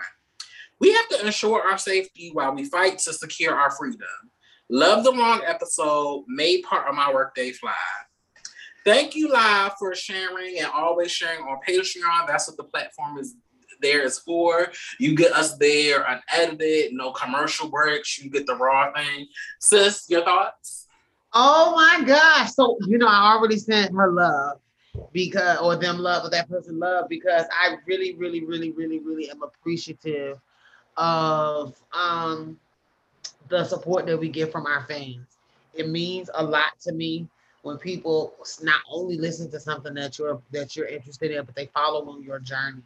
We 0.78 0.92
have 0.92 1.08
to 1.08 1.24
ensure 1.24 1.62
our 1.62 1.78
safety 1.78 2.32
while 2.34 2.54
we 2.54 2.66
fight 2.66 2.98
to 2.98 3.14
secure 3.14 3.54
our 3.54 3.70
freedom. 3.70 4.02
Love 4.68 5.04
the 5.04 5.10
long 5.10 5.40
episode, 5.46 6.26
made 6.28 6.64
part 6.64 6.86
of 6.86 6.94
my 6.94 7.10
workday 7.10 7.52
fly. 7.52 7.72
Thank 8.84 9.14
you, 9.14 9.28
Live, 9.28 9.72
for 9.78 9.94
sharing 9.94 10.58
and 10.58 10.68
always 10.74 11.10
sharing 11.10 11.40
on 11.40 11.58
Patreon. 11.66 12.26
That's 12.26 12.48
what 12.48 12.56
the 12.56 12.64
platform 12.64 13.18
is 13.18 13.34
there 13.80 14.02
is 14.02 14.18
for. 14.18 14.70
You 14.98 15.14
get 15.14 15.32
us 15.32 15.56
there 15.58 16.06
unedited, 16.08 16.92
no 16.92 17.12
commercial 17.12 17.68
breaks. 17.68 18.18
You 18.18 18.30
get 18.30 18.46
the 18.46 18.56
raw 18.56 18.92
thing. 18.92 19.26
Sis, 19.60 20.08
your 20.08 20.24
thoughts? 20.24 20.86
Oh 21.32 21.72
my 21.74 22.04
gosh. 22.06 22.52
So, 22.52 22.78
you 22.86 22.98
know, 22.98 23.08
I 23.08 23.34
already 23.34 23.58
sent 23.58 23.94
her 23.94 24.10
love 24.10 24.58
because, 25.12 25.58
or 25.58 25.76
them 25.76 25.98
love, 25.98 26.24
or 26.24 26.30
that 26.30 26.48
person 26.48 26.78
love, 26.78 27.08
because 27.08 27.46
I 27.50 27.76
really, 27.86 28.14
really, 28.14 28.44
really, 28.44 28.70
really, 28.70 29.00
really 29.00 29.30
am 29.30 29.42
appreciative 29.42 30.38
of 30.96 31.74
um 31.94 32.58
the 33.48 33.64
support 33.64 34.06
that 34.06 34.18
we 34.18 34.28
get 34.28 34.52
from 34.52 34.66
our 34.66 34.84
fans. 34.86 35.26
It 35.74 35.88
means 35.88 36.30
a 36.34 36.44
lot 36.44 36.78
to 36.82 36.92
me 36.92 37.28
when 37.62 37.78
people 37.78 38.34
not 38.62 38.80
only 38.90 39.16
listen 39.16 39.50
to 39.50 39.60
something 39.60 39.94
that 39.94 40.18
you're 40.18 40.40
that 40.50 40.76
you're 40.76 40.86
interested 40.86 41.30
in, 41.30 41.44
but 41.44 41.54
they 41.54 41.66
follow 41.66 42.08
on 42.10 42.22
your 42.22 42.38
journey. 42.38 42.82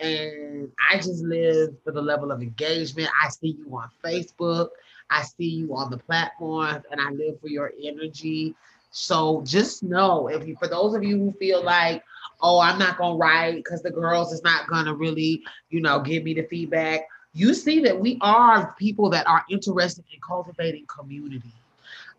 And 0.00 0.70
I 0.90 0.96
just 0.96 1.22
live 1.22 1.74
for 1.84 1.92
the 1.92 2.02
level 2.02 2.32
of 2.32 2.40
engagement. 2.40 3.08
I 3.22 3.28
see 3.28 3.56
you 3.58 3.76
on 3.76 3.90
Facebook, 4.02 4.70
I 5.10 5.22
see 5.22 5.48
you 5.48 5.76
on 5.76 5.90
the 5.90 5.98
platforms, 5.98 6.84
and 6.90 7.00
I 7.00 7.10
live 7.10 7.40
for 7.40 7.48
your 7.48 7.72
energy. 7.82 8.54
So 8.90 9.42
just 9.46 9.82
know 9.82 10.28
if 10.28 10.46
you, 10.46 10.56
for 10.56 10.68
those 10.68 10.94
of 10.94 11.02
you 11.02 11.18
who 11.18 11.32
feel 11.32 11.64
like, 11.64 12.02
oh, 12.40 12.60
I'm 12.60 12.78
not 12.78 12.98
gonna 12.98 13.16
write 13.16 13.56
because 13.56 13.82
the 13.82 13.90
girls 13.90 14.32
is 14.32 14.42
not 14.42 14.68
gonna 14.68 14.94
really, 14.94 15.42
you 15.70 15.80
know, 15.80 16.00
give 16.00 16.24
me 16.24 16.34
the 16.34 16.42
feedback. 16.42 17.08
You 17.34 17.54
see 17.54 17.80
that 17.80 17.98
we 17.98 18.18
are 18.20 18.74
people 18.78 19.08
that 19.10 19.26
are 19.26 19.44
interested 19.48 20.04
in 20.12 20.20
cultivating 20.20 20.84
community 20.86 21.52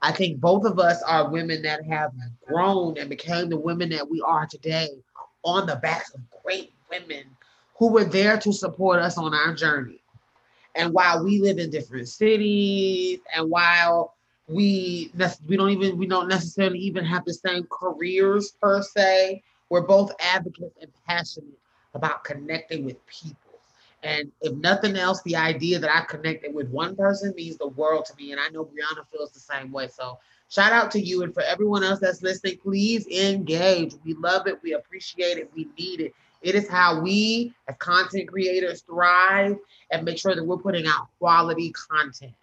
I 0.04 0.12
think 0.12 0.42
both 0.42 0.66
of 0.66 0.80
us 0.80 1.02
are 1.04 1.30
women 1.30 1.62
that 1.62 1.86
have 1.86 2.12
grown 2.46 2.98
and 2.98 3.10
became 3.10 3.50
the 3.50 3.58
women 3.58 3.90
that 3.92 4.08
we 4.08 4.20
are 4.20 4.46
today 4.46 4.90
on 5.44 5.66
the 5.66 5.78
backs 5.78 6.14
of 6.14 6.20
great 6.44 6.74
women 6.92 7.24
who 7.78 7.88
were 7.88 8.04
there 8.04 8.38
to 8.38 8.52
support 8.52 9.00
us 9.00 9.18
on 9.18 9.34
our 9.34 9.54
journey. 9.54 10.02
And 10.76 10.94
while 10.94 11.24
we 11.24 11.40
live 11.40 11.58
in 11.58 11.70
different 11.70 12.10
cities 12.10 13.20
and 13.34 13.50
while 13.50 14.16
we 14.50 15.10
we 15.48 15.56
don't 15.56 15.70
even 15.70 15.98
we 15.98 16.06
don't 16.06 16.28
necessarily 16.28 16.80
even 16.80 17.06
have 17.06 17.24
the 17.24 17.34
same 17.34 17.66
careers 17.72 18.52
per 18.62 18.82
se, 18.82 19.42
we're 19.70 19.88
both 19.88 20.12
advocates 20.20 20.78
and 20.82 20.92
passionate 21.08 21.58
about 21.94 22.26
connecting 22.26 22.84
with 22.84 22.98
people. 23.08 23.38
And 24.04 24.32
if 24.42 24.54
nothing 24.56 24.98
else, 24.98 25.22
the 25.22 25.38
idea 25.38 25.80
that 25.80 25.90
I 25.90 26.02
connected 26.02 26.54
with 26.54 26.70
one 26.70 26.96
person 26.96 27.34
means 27.36 27.58
the 27.58 27.70
world 27.70 28.06
to 28.06 28.16
me. 28.18 28.34
And 28.34 28.42
I 28.42 28.50
know 28.50 28.66
Brianna 28.66 29.06
feels 29.12 29.32
the 29.32 29.40
same 29.40 29.72
way. 29.72 29.88
So 29.88 30.20
shout 30.50 30.74
out 30.74 30.92
to 30.92 31.00
you. 31.00 31.24
And 31.24 31.34
for 31.34 31.42
everyone 31.42 31.84
else 31.84 32.00
that's 32.02 32.22
listening, 32.22 32.58
please 32.62 33.08
engage. 33.08 33.96
We 34.04 34.14
love 34.16 34.46
it. 34.48 34.62
We 34.62 34.74
appreciate 34.74 35.38
it. 35.38 35.50
We 35.56 35.70
need 35.80 36.02
it. 36.02 36.14
It 36.42 36.56
is 36.56 36.68
how 36.68 37.00
we 37.00 37.54
as 37.70 37.78
content 37.78 38.28
creators 38.28 38.82
thrive 38.82 39.58
and 39.92 40.04
make 40.04 40.18
sure 40.18 40.36
that 40.36 40.44
we're 40.44 40.58
putting 40.58 40.86
out 40.86 41.08
quality 41.18 41.72
content. 41.72 42.34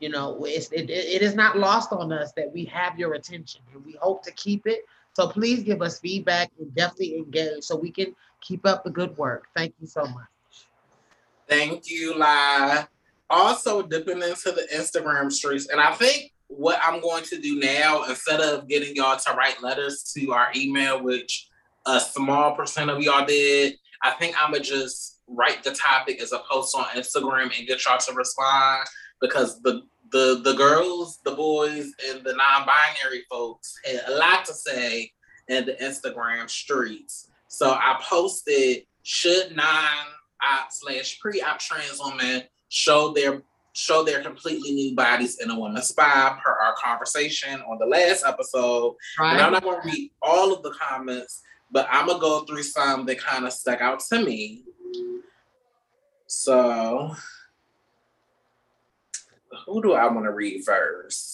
You 0.00 0.08
know, 0.08 0.44
it, 0.44 0.68
it 0.72 1.22
is 1.22 1.36
not 1.36 1.56
lost 1.56 1.92
on 1.92 2.12
us 2.12 2.32
that 2.32 2.52
we 2.52 2.64
have 2.64 2.98
your 2.98 3.14
attention 3.14 3.60
and 3.72 3.86
we 3.86 3.92
hope 4.02 4.24
to 4.24 4.32
keep 4.32 4.66
it. 4.66 4.80
So 5.12 5.28
please 5.28 5.62
give 5.62 5.80
us 5.80 6.00
feedback 6.00 6.50
and 6.58 6.74
definitely 6.74 7.18
engage 7.18 7.62
so 7.62 7.76
we 7.76 7.92
can 7.92 8.16
keep 8.40 8.66
up 8.66 8.82
the 8.82 8.90
good 8.90 9.16
work. 9.16 9.46
Thank 9.54 9.74
you 9.80 9.86
so 9.86 10.02
much. 10.02 10.33
Thank 11.54 11.88
you, 11.88 12.16
Lai. 12.16 12.86
Also 13.30 13.82
dipping 13.82 14.22
into 14.22 14.50
the 14.50 14.66
Instagram 14.74 15.30
streets. 15.30 15.68
And 15.68 15.80
I 15.80 15.92
think 15.94 16.32
what 16.48 16.78
I'm 16.82 17.00
going 17.00 17.24
to 17.24 17.40
do 17.40 17.58
now, 17.60 18.04
instead 18.04 18.40
of 18.40 18.68
getting 18.68 18.96
y'all 18.96 19.16
to 19.16 19.32
write 19.32 19.62
letters 19.62 20.12
to 20.14 20.32
our 20.32 20.48
email, 20.56 21.02
which 21.02 21.48
a 21.86 22.00
small 22.00 22.54
percent 22.56 22.90
of 22.90 23.00
y'all 23.00 23.24
did, 23.24 23.76
I 24.02 24.10
think 24.12 24.36
I'm 24.40 24.52
gonna 24.52 24.64
just 24.64 25.20
write 25.28 25.62
the 25.62 25.72
topic 25.72 26.20
as 26.20 26.32
a 26.32 26.40
post 26.50 26.76
on 26.76 26.84
Instagram 26.96 27.56
and 27.56 27.66
get 27.66 27.84
y'all 27.84 27.98
to 27.98 28.12
respond 28.14 28.86
because 29.20 29.62
the 29.62 29.82
the 30.10 30.40
the 30.44 30.54
girls, 30.54 31.20
the 31.24 31.32
boys, 31.32 31.92
and 32.08 32.22
the 32.24 32.34
non-binary 32.34 33.24
folks 33.30 33.74
had 33.84 34.02
a 34.08 34.16
lot 34.16 34.44
to 34.44 34.52
say 34.52 35.12
in 35.48 35.66
the 35.66 35.74
Instagram 35.74 36.50
streets. 36.50 37.30
So 37.48 37.70
I 37.72 37.98
posted 38.02 38.84
should 39.02 39.54
non 39.56 40.06
op 40.44 40.68
slash 40.70 41.18
pre-op 41.20 41.58
trans 41.58 42.00
women 42.02 42.42
show 42.68 43.12
their 43.12 43.42
show 43.72 44.04
their 44.04 44.22
completely 44.22 44.72
new 44.72 44.94
bodies 44.94 45.40
in 45.40 45.50
a 45.50 45.58
woman's 45.58 45.88
spa 45.88 46.38
per 46.42 46.52
our 46.52 46.74
conversation 46.82 47.60
on 47.62 47.78
the 47.78 47.86
last 47.86 48.24
episode. 48.24 48.94
Right. 49.18 49.32
And 49.32 49.42
I'm 49.42 49.52
not 49.52 49.64
gonna 49.64 49.82
read 49.84 50.12
all 50.22 50.52
of 50.54 50.62
the 50.62 50.70
comments, 50.70 51.42
but 51.72 51.88
I'm 51.90 52.06
gonna 52.06 52.20
go 52.20 52.44
through 52.44 52.62
some 52.62 53.04
that 53.06 53.18
kind 53.18 53.44
of 53.44 53.52
stuck 53.52 53.80
out 53.80 54.00
to 54.10 54.24
me. 54.24 54.62
So 56.26 57.14
who 59.66 59.82
do 59.82 59.92
I 59.92 60.06
want 60.06 60.24
to 60.26 60.32
read 60.32 60.64
first? 60.64 61.33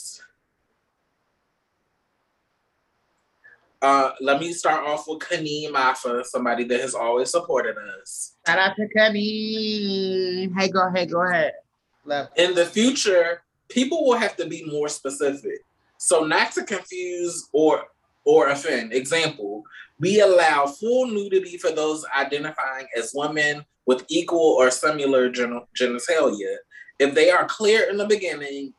Uh, 3.82 4.10
let 4.20 4.40
me 4.40 4.52
start 4.52 4.86
off 4.86 5.06
with 5.08 5.20
Kaneen 5.20 5.70
Mafa, 5.70 6.24
somebody 6.24 6.64
that 6.64 6.80
has 6.80 6.94
always 6.94 7.30
supported 7.30 7.76
us. 7.78 8.34
Shout 8.46 8.58
out 8.58 8.76
to 8.76 8.86
Kaneen. 8.94 10.52
Hey, 10.58 10.68
go 10.68 10.86
ahead, 10.86 11.10
go 11.10 11.22
ahead. 11.22 11.52
Love. 12.04 12.28
In 12.36 12.54
the 12.54 12.66
future, 12.66 13.42
people 13.68 14.04
will 14.04 14.18
have 14.18 14.36
to 14.36 14.46
be 14.46 14.64
more 14.64 14.88
specific. 14.88 15.64
So 15.96 16.24
not 16.24 16.52
to 16.52 16.64
confuse 16.64 17.48
or 17.52 17.84
or 18.24 18.50
offend. 18.50 18.92
Example, 18.92 19.64
we 19.98 20.20
allow 20.20 20.66
full 20.66 21.06
nudity 21.06 21.56
for 21.56 21.70
those 21.70 22.04
identifying 22.16 22.86
as 22.96 23.12
women 23.14 23.64
with 23.86 24.04
equal 24.08 24.56
or 24.58 24.70
similar 24.70 25.30
gen- 25.30 25.62
genitalia. 25.74 26.56
If 26.98 27.14
they 27.14 27.30
are 27.30 27.46
clear 27.46 27.88
in 27.88 27.96
the 27.96 28.06
beginning 28.06 28.74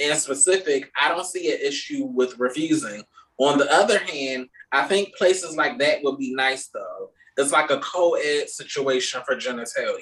and 0.00 0.18
specific, 0.18 0.90
I 1.00 1.08
don't 1.08 1.24
see 1.24 1.52
an 1.52 1.60
issue 1.62 2.04
with 2.04 2.38
refusing. 2.38 3.04
On 3.40 3.56
the 3.56 3.72
other 3.72 3.98
hand, 3.98 4.50
I 4.70 4.86
think 4.86 5.14
places 5.16 5.56
like 5.56 5.78
that 5.78 6.02
would 6.02 6.18
be 6.18 6.34
nice 6.34 6.68
though. 6.68 7.10
It's 7.38 7.52
like 7.52 7.70
a 7.70 7.78
co-ed 7.78 8.50
situation 8.50 9.22
for 9.24 9.34
genitalia. 9.34 9.98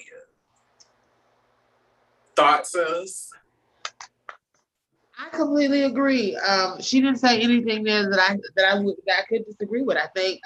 Thoughts, 2.34 2.72
sis? 2.72 3.30
I 5.20 5.28
completely 5.36 5.82
agree. 5.82 6.36
Um, 6.36 6.80
she 6.80 7.00
didn't 7.00 7.18
say 7.18 7.40
anything 7.40 7.84
there 7.84 8.10
that 8.10 8.18
I 8.18 8.36
that 8.56 8.72
I 8.72 8.80
would 8.80 8.96
that 9.06 9.20
I 9.20 9.22
could 9.28 9.44
disagree 9.46 9.82
with. 9.82 9.96
I 9.96 10.08
think 10.16 10.40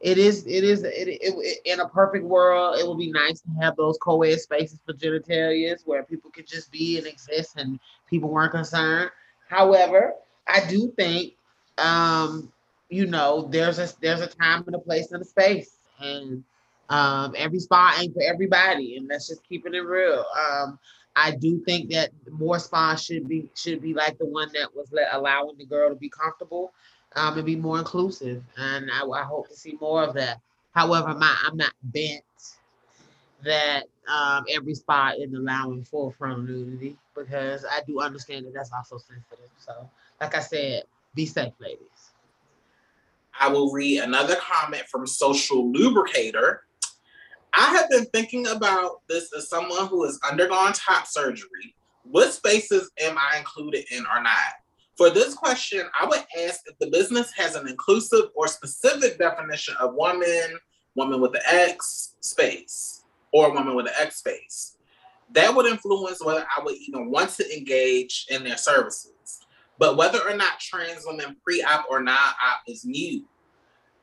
it 0.00 0.16
is 0.16 0.46
it 0.46 0.62
is 0.62 0.84
it, 0.84 1.08
it, 1.08 1.18
it, 1.20 1.58
in 1.64 1.80
a 1.80 1.88
perfect 1.88 2.24
world. 2.24 2.78
It 2.78 2.86
would 2.86 2.98
be 2.98 3.10
nice 3.10 3.40
to 3.40 3.50
have 3.60 3.74
those 3.74 3.98
co-ed 3.98 4.40
spaces 4.40 4.78
for 4.86 4.92
genitalias 4.92 5.80
where 5.86 6.04
people 6.04 6.30
could 6.30 6.46
just 6.46 6.70
be 6.70 6.98
and 6.98 7.06
exist 7.06 7.56
and 7.56 7.80
people 8.08 8.28
weren't 8.28 8.52
concerned. 8.52 9.10
However, 9.48 10.14
I 10.46 10.64
do 10.68 10.92
think 10.96 11.34
um, 11.78 12.52
you 12.88 13.06
know 13.06 13.48
there's 13.50 13.78
a 13.78 13.88
there's 14.00 14.20
a 14.20 14.26
time 14.26 14.64
and 14.66 14.74
a 14.74 14.78
place 14.78 15.12
and 15.12 15.22
a 15.22 15.24
space 15.24 15.76
and 16.00 16.44
um, 16.88 17.34
every 17.36 17.58
spot 17.60 18.00
ain't 18.00 18.14
for 18.14 18.22
everybody 18.22 18.96
and 18.96 19.08
let's 19.08 19.28
just 19.28 19.46
keep 19.46 19.66
it 19.66 19.78
real. 19.78 20.24
Um, 20.36 20.78
I 21.16 21.32
do 21.32 21.60
think 21.64 21.90
that 21.90 22.10
more 22.30 22.58
spas 22.58 23.02
should 23.02 23.28
be 23.28 23.50
should 23.54 23.82
be 23.82 23.92
like 23.92 24.18
the 24.18 24.26
one 24.26 24.50
that 24.54 24.74
was 24.74 24.88
let, 24.92 25.08
allowing 25.12 25.58
the 25.58 25.66
girl 25.66 25.88
to 25.90 25.96
be 25.96 26.08
comfortable 26.08 26.72
um, 27.16 27.36
and 27.36 27.44
be 27.44 27.56
more 27.56 27.78
inclusive. 27.78 28.42
And 28.56 28.90
I, 28.90 29.04
I 29.04 29.22
hope 29.24 29.48
to 29.48 29.56
see 29.56 29.76
more 29.80 30.04
of 30.04 30.14
that. 30.14 30.40
However, 30.72 31.14
my 31.14 31.36
I'm 31.44 31.56
not 31.56 31.72
bent 31.82 32.22
that 33.44 33.84
um, 34.08 34.44
every 34.50 34.74
spa 34.74 35.12
is 35.18 35.32
allowing 35.32 35.84
full 35.84 36.12
frontal 36.12 36.42
nudity 36.42 36.96
because 37.16 37.64
I 37.64 37.80
do 37.86 38.00
understand 38.00 38.46
that 38.46 38.54
that's 38.54 38.72
also 38.72 38.98
sensitive. 38.98 39.50
So, 39.58 39.88
like 40.20 40.34
I 40.34 40.40
said, 40.40 40.84
be 41.14 41.26
safe, 41.26 41.52
ladies. 41.60 41.88
I 43.38 43.48
will 43.48 43.72
read 43.72 44.00
another 44.00 44.36
comment 44.36 44.84
from 44.90 45.06
Social 45.06 45.70
Lubricator. 45.70 46.64
I 47.54 47.76
have 47.76 47.88
been 47.90 48.06
thinking 48.06 48.46
about 48.48 49.02
this 49.08 49.32
as 49.36 49.48
someone 49.48 49.86
who 49.86 50.04
has 50.04 50.18
undergone 50.28 50.72
top 50.72 51.06
surgery. 51.06 51.74
What 52.02 52.32
spaces 52.32 52.90
am 53.00 53.16
I 53.18 53.38
included 53.38 53.84
in 53.90 54.04
or 54.06 54.22
not? 54.22 54.54
For 54.96 55.10
this 55.10 55.34
question, 55.34 55.82
I 55.98 56.06
would 56.06 56.24
ask 56.44 56.60
if 56.66 56.76
the 56.80 56.90
business 56.90 57.32
has 57.36 57.54
an 57.54 57.68
inclusive 57.68 58.30
or 58.34 58.48
specific 58.48 59.18
definition 59.18 59.74
of 59.78 59.94
woman, 59.94 60.58
woman 60.96 61.20
with 61.20 61.32
the 61.32 61.42
X 61.48 62.14
space, 62.20 63.04
or 63.32 63.52
woman 63.52 63.76
with 63.76 63.86
the 63.86 64.00
X 64.00 64.16
space. 64.16 64.76
That 65.32 65.54
would 65.54 65.66
influence 65.66 66.24
whether 66.24 66.44
I 66.56 66.62
would 66.64 66.76
even 66.76 67.10
want 67.10 67.30
to 67.30 67.56
engage 67.56 68.26
in 68.30 68.42
their 68.42 68.56
services. 68.56 69.12
But 69.78 69.96
whether 69.96 70.20
or 70.20 70.36
not 70.36 70.58
trans 70.60 71.04
women 71.06 71.36
pre-op 71.42 71.86
or 71.88 72.02
non-op 72.02 72.60
is 72.66 72.84
new 72.84 73.24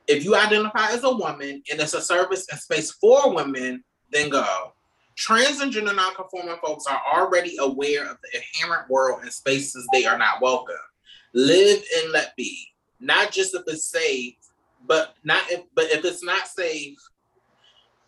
if 0.07 0.23
you 0.23 0.36
identify 0.36 0.91
as 0.91 1.03
a 1.03 1.15
woman 1.15 1.63
and 1.71 1.80
it's 1.80 1.93
a 1.93 2.01
service 2.01 2.47
and 2.51 2.59
space 2.59 2.91
for 2.91 3.34
women, 3.34 3.84
then 4.11 4.30
go. 4.30 4.73
Trans 5.15 5.61
and 5.61 5.71
gender 5.71 5.93
nonconforming 5.93 6.57
folks 6.63 6.86
are 6.86 7.01
already 7.13 7.55
aware 7.59 8.09
of 8.09 8.17
the 8.21 8.39
inherent 8.39 8.89
world 8.89 9.21
and 9.23 9.32
spaces 9.32 9.88
they 9.91 10.05
are 10.05 10.17
not 10.17 10.41
welcome. 10.41 10.76
Live 11.34 11.84
and 11.97 12.11
let 12.11 12.36
be. 12.36 12.67
Not 12.99 13.32
just 13.32 13.55
if 13.55 13.63
it's 13.67 13.88
safe, 13.88 14.36
but 14.86 15.15
not 15.23 15.49
if 15.49 15.63
but 15.73 15.86
if 15.86 16.05
it's 16.05 16.23
not 16.23 16.47
safe, 16.47 16.97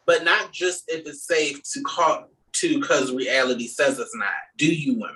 but 0.06 0.24
not 0.24 0.52
just 0.52 0.84
if 0.90 1.08
it's 1.08 1.26
safe 1.26 1.62
to 1.72 1.82
call 1.82 2.30
to 2.54 2.80
because 2.80 3.12
reality 3.12 3.68
says 3.68 4.00
it's 4.00 4.16
not. 4.16 4.30
Do 4.58 4.68
you 4.68 4.94
women? 4.94 5.16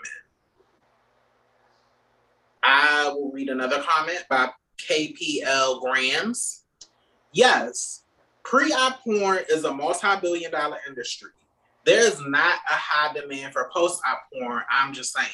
I 2.64 3.10
will 3.14 3.32
read 3.32 3.50
another 3.50 3.82
comment 3.82 4.24
by 4.30 4.50
KPL 4.78 5.82
Grams. 5.82 6.66
Yes, 7.34 8.04
pre-op 8.44 9.04
porn 9.04 9.40
is 9.50 9.64
a 9.64 9.74
multi-billion 9.74 10.52
dollar 10.52 10.78
industry. 10.88 11.32
There 11.86 12.02
is 12.02 12.20
not 12.20 12.60
a 12.70 12.74
high 12.74 13.14
demand 13.14 13.54
for 13.54 13.70
post-op 13.74 14.20
porn. 14.34 14.62
I'm 14.70 14.94
just 14.94 15.14
saying. 15.14 15.28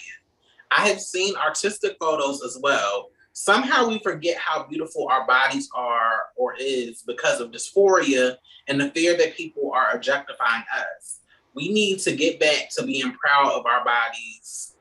I 0.71 0.87
have 0.87 1.01
seen 1.01 1.35
artistic 1.35 1.97
photos 1.99 2.43
as 2.43 2.57
well. 2.61 3.09
Somehow 3.33 3.87
we 3.87 3.99
forget 3.99 4.37
how 4.37 4.65
beautiful 4.65 5.07
our 5.09 5.25
bodies 5.27 5.69
are 5.73 6.21
or 6.35 6.55
is 6.59 7.03
because 7.05 7.39
of 7.39 7.51
dysphoria 7.51 8.35
and 8.67 8.79
the 8.79 8.89
fear 8.91 9.15
that 9.17 9.35
people 9.35 9.71
are 9.73 9.91
objectifying 9.95 10.63
us. 10.75 11.19
We 11.53 11.71
need 11.71 11.99
to 11.99 12.15
get 12.15 12.39
back 12.39 12.69
to 12.77 12.85
being 12.85 13.13
proud 13.13 13.51
of 13.51 13.65
our 13.65 13.83
bodies 13.83 14.75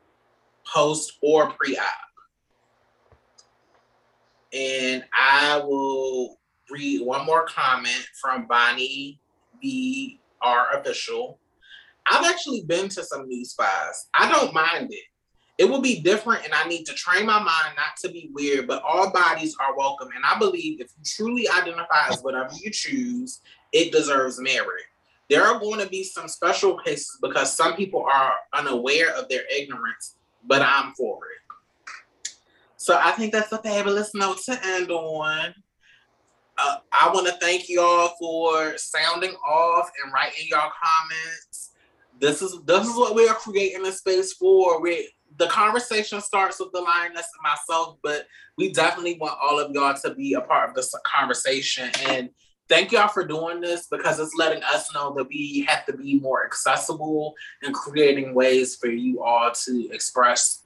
post 0.67 1.19
or 1.23 1.51
pre-op. 1.53 2.06
And 4.57 5.05
I 5.13 5.59
will 5.59 6.39
read 6.71 7.03
one 7.03 7.27
more 7.27 7.45
comment 7.45 8.07
from 8.21 8.47
Bonnie 8.47 9.21
B. 9.61 10.19
R. 10.41 10.79
Official. 10.79 11.39
I've 12.11 12.25
actually 12.25 12.63
been 12.63 12.89
to 12.91 13.05
some 13.05 13.27
new 13.29 13.45
spas. 13.45 14.09
I 14.15 14.31
don't 14.31 14.55
mind 14.55 14.93
it. 14.93 15.05
It 15.59 15.65
will 15.65 15.81
be 15.81 16.01
different, 16.01 16.45
and 16.45 16.55
I 16.55 16.69
need 16.69 16.85
to 16.85 16.95
train 16.95 17.27
my 17.27 17.39
mind 17.39 17.75
not 17.77 17.97
to 18.03 18.09
be 18.09 18.31
weird, 18.33 18.67
but 18.67 18.83
all 18.83 19.11
bodies 19.11 19.57
are 19.59 19.77
welcome. 19.77 20.09
And 20.15 20.25
I 20.25 20.39
believe 20.39 20.81
if 20.81 20.91
you 20.97 21.05
truly 21.05 21.49
identify 21.49 22.09
as 22.09 22.23
whatever 22.23 22.51
you 22.55 22.71
choose, 22.71 23.41
it 23.73 23.93
deserves 23.93 24.39
merit. 24.39 24.85
There 25.29 25.45
are 25.45 25.59
going 25.59 25.81
to 25.81 25.89
be 25.89 26.05
some 26.05 26.29
special 26.29 26.79
cases 26.79 27.19
because 27.21 27.55
some 27.55 27.75
people 27.75 28.05
are 28.05 28.35
unaware 28.53 29.15
of 29.17 29.29
their 29.29 29.43
ignorance, 29.55 30.17
but 30.47 30.63
I'm 30.63 30.93
for 30.95 31.19
it. 31.27 31.46
So 32.87 32.97
I 33.03 33.11
think 33.11 33.33
that's 33.33 33.51
a 33.51 33.59
fabulous 33.59 34.15
note 34.15 34.39
to 34.45 34.57
end 34.65 34.93
on 34.93 35.53
uh, 36.57 36.77
I 36.93 37.11
want 37.13 37.27
to 37.27 37.33
thank 37.35 37.69
y'all 37.69 38.13
for 38.17 38.79
sounding 38.79 39.35
off 39.45 39.91
and 40.05 40.13
writing 40.13 40.47
y'all 40.49 40.71
comments. 40.71 41.73
This 42.21 42.43
is 42.43 42.63
this 42.65 42.87
is 42.87 42.95
what 42.95 43.17
we 43.17 43.27
are 43.27 43.35
creating 43.35 43.85
a 43.85 43.91
space 43.91 44.35
for. 44.35 44.81
We 44.81 45.11
the 45.37 45.49
conversation 45.49 46.21
starts 46.21 46.61
with 46.61 46.71
the 46.73 46.81
lioness 46.81 47.27
and 47.35 47.43
myself, 47.43 47.99
but 48.05 48.29
we 48.57 48.71
definitely 48.71 49.19
want 49.21 49.37
all 49.43 49.59
of 49.59 49.73
y'all 49.73 49.97
to 50.05 50.15
be 50.15 50.35
a 50.35 50.41
part 50.41 50.69
of 50.69 50.77
this 50.77 50.95
conversation. 51.05 51.91
And 52.07 52.31
thank 52.69 52.93
y'all 52.93 53.09
for 53.09 53.27
doing 53.27 53.61
this 53.61 53.89
because 53.91 54.21
it's 54.21 54.37
letting 54.39 54.63
us 54.63 54.95
know 54.95 55.13
that 55.17 55.27
we 55.29 55.67
have 55.69 55.85
to 55.87 55.97
be 55.97 56.21
more 56.21 56.47
accessible 56.47 57.35
and 57.65 57.75
creating 57.75 58.33
ways 58.33 58.77
for 58.77 58.87
you 58.87 59.25
all 59.25 59.51
to 59.65 59.91
express 59.91 60.63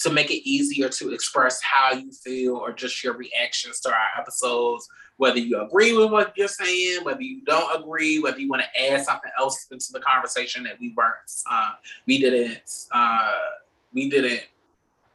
to 0.00 0.10
make 0.10 0.30
it 0.30 0.48
easier 0.48 0.88
to 0.88 1.12
express 1.12 1.60
how 1.62 1.92
you 1.92 2.12
feel 2.12 2.56
or 2.56 2.72
just 2.72 3.02
your 3.02 3.14
reactions 3.14 3.80
to 3.80 3.90
our 3.90 4.20
episodes, 4.20 4.88
whether 5.16 5.38
you 5.38 5.60
agree 5.60 5.96
with 5.96 6.10
what 6.10 6.32
you're 6.36 6.46
saying, 6.46 7.02
whether 7.04 7.22
you 7.22 7.42
don't 7.44 7.80
agree, 7.80 8.20
whether 8.20 8.38
you 8.38 8.48
want 8.48 8.62
to 8.62 8.90
add 8.90 9.04
something 9.04 9.30
else 9.38 9.66
into 9.72 9.88
the 9.92 10.00
conversation 10.00 10.62
that 10.62 10.78
we 10.78 10.94
weren't, 10.96 11.14
uh, 11.50 11.72
we 12.06 12.18
didn't, 12.18 12.86
uh, 12.92 13.32
we 13.92 14.08
didn't 14.08 14.42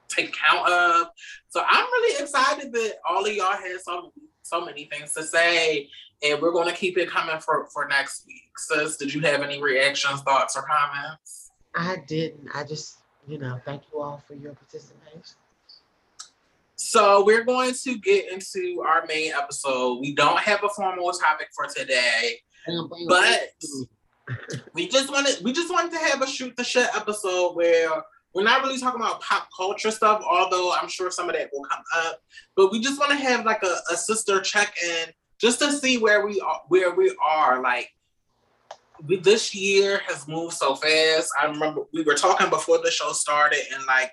take 0.09 0.34
count 0.34 0.69
of. 0.69 1.07
So 1.49 1.63
I'm 1.65 1.86
really 1.86 2.21
excited 2.21 2.73
that 2.73 2.95
all 3.07 3.25
of 3.25 3.34
y'all 3.34 3.53
had 3.53 3.79
so 3.81 4.11
so 4.43 4.63
many 4.63 4.86
things 4.86 5.13
to 5.13 5.23
say, 5.23 5.89
and 6.21 6.41
we're 6.41 6.51
going 6.51 6.67
to 6.67 6.75
keep 6.75 6.97
it 6.97 7.09
coming 7.09 7.39
for 7.39 7.67
for 7.67 7.88
next 7.88 8.25
week. 8.27 8.43
Sis, 8.57 8.97
did 8.97 9.13
you 9.13 9.21
have 9.21 9.41
any 9.41 9.61
reactions, 9.61 10.21
thoughts, 10.21 10.57
or 10.57 10.63
comments? 10.63 11.51
I 11.75 11.97
didn't. 12.07 12.49
I 12.53 12.63
just 12.63 12.97
you 13.28 13.38
know, 13.38 13.59
thank 13.65 13.84
you 13.91 14.01
all 14.01 14.21
for 14.28 14.36
your 14.36 14.53
participation. 14.53 15.36
So 16.76 17.24
we're 17.24 17.43
going 17.45 17.74
to 17.84 17.97
get 17.99 18.32
into 18.32 18.84
our 18.86 19.05
main 19.07 19.32
episode. 19.32 19.99
We 19.99 20.13
don't 20.13 20.39
have 20.39 20.63
a 20.63 20.69
formal 20.69 21.11
topic 21.11 21.47
for 21.55 21.65
today, 21.65 22.41
but 23.07 23.53
we 24.74 24.88
just 24.88 25.09
wanted 25.11 25.43
we 25.43 25.53
just 25.53 25.71
wanted 25.71 25.91
to 25.93 25.99
have 25.99 26.21
a 26.21 26.28
shoot 26.28 26.55
the 26.57 26.63
shit 26.63 26.88
episode 26.95 27.55
where 27.55 27.89
we're 28.34 28.43
not 28.43 28.63
really 28.63 28.80
talking 28.80 28.99
about 28.99 29.21
pop 29.21 29.47
culture 29.55 29.91
stuff, 29.91 30.24
although 30.30 30.74
I'm 30.74 30.89
sure 30.89 31.11
some 31.11 31.30
of 31.30 31.36
that 31.36 31.49
will 31.53 31.63
come 31.65 31.84
up. 31.95 32.19
But 32.55 32.71
we 32.71 32.82
just 32.82 32.99
want 32.99 33.11
to 33.11 33.17
have 33.17 33.45
like 33.45 33.63
a, 33.63 33.78
a 33.91 33.95
sister 33.95 34.41
check 34.41 34.74
in 34.84 35.09
just 35.39 35.59
to 35.59 35.71
see 35.71 35.97
where 35.97 36.26
we 36.26 36.39
are 36.41 36.61
where 36.67 36.93
we 36.93 37.15
are 37.26 37.61
like 37.61 37.89
this 39.21 39.53
year 39.53 40.01
has 40.07 40.27
moved 40.27 40.53
so 40.53 40.75
fast. 40.75 41.29
I 41.39 41.45
remember 41.45 41.81
we 41.93 42.03
were 42.03 42.13
talking 42.13 42.49
before 42.49 42.79
the 42.79 42.91
show 42.91 43.11
started, 43.11 43.59
and 43.73 43.85
like, 43.85 44.11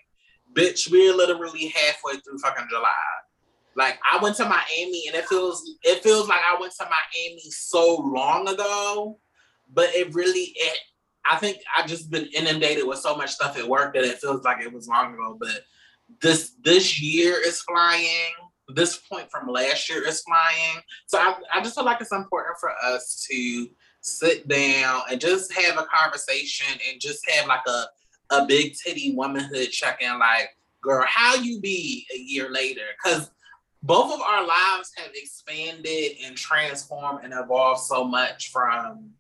bitch, 0.54 0.90
we're 0.90 1.14
literally 1.14 1.68
halfway 1.68 2.14
through 2.20 2.38
fucking 2.38 2.66
July. 2.68 2.90
Like, 3.76 3.98
I 4.10 4.20
went 4.20 4.36
to 4.36 4.44
Miami, 4.44 5.04
and 5.06 5.16
it 5.16 5.26
feels 5.26 5.62
it 5.82 6.02
feels 6.02 6.28
like 6.28 6.40
I 6.40 6.60
went 6.60 6.72
to 6.80 6.84
Miami 6.84 7.50
so 7.50 7.96
long 7.96 8.48
ago, 8.48 9.18
but 9.72 9.90
it 9.94 10.14
really 10.14 10.52
it. 10.56 10.78
I 11.30 11.36
think 11.36 11.58
I've 11.76 11.86
just 11.86 12.10
been 12.10 12.28
inundated 12.34 12.86
with 12.86 12.98
so 12.98 13.14
much 13.14 13.30
stuff 13.30 13.56
at 13.58 13.68
work 13.68 13.94
that 13.94 14.04
it 14.04 14.18
feels 14.18 14.42
like 14.42 14.60
it 14.60 14.72
was 14.72 14.88
long 14.88 15.14
ago. 15.14 15.36
But 15.38 15.62
this 16.20 16.54
this 16.64 17.00
year 17.00 17.36
is 17.40 17.60
flying. 17.60 18.32
This 18.74 18.96
point 18.96 19.30
from 19.30 19.48
last 19.48 19.88
year 19.88 20.06
is 20.06 20.22
flying. 20.22 20.82
So 21.06 21.18
I, 21.18 21.34
I 21.54 21.60
just 21.60 21.74
feel 21.74 21.84
like 21.84 22.00
it's 22.00 22.12
important 22.12 22.56
for 22.58 22.70
us 22.84 23.26
to 23.30 23.68
sit 24.00 24.48
down 24.48 25.02
and 25.10 25.20
just 25.20 25.52
have 25.52 25.76
a 25.76 25.86
conversation 25.94 26.78
and 26.90 27.00
just 27.00 27.28
have 27.30 27.46
like 27.46 27.66
a 27.66 27.84
a 28.32 28.46
big 28.46 28.74
titty 28.76 29.12
womanhood 29.14 29.70
check-in 29.70 30.18
like 30.18 30.50
girl 30.80 31.04
how 31.06 31.34
you 31.34 31.60
be 31.60 32.06
a 32.14 32.18
year 32.18 32.48
later 32.50 32.82
because 33.02 33.30
both 33.82 34.12
of 34.12 34.20
our 34.20 34.46
lives 34.46 34.92
have 34.96 35.10
expanded 35.14 36.12
and 36.24 36.36
transformed 36.36 37.24
and 37.24 37.32
evolved 37.34 37.80
so 37.80 38.04
much 38.04 38.50
from 38.50 39.10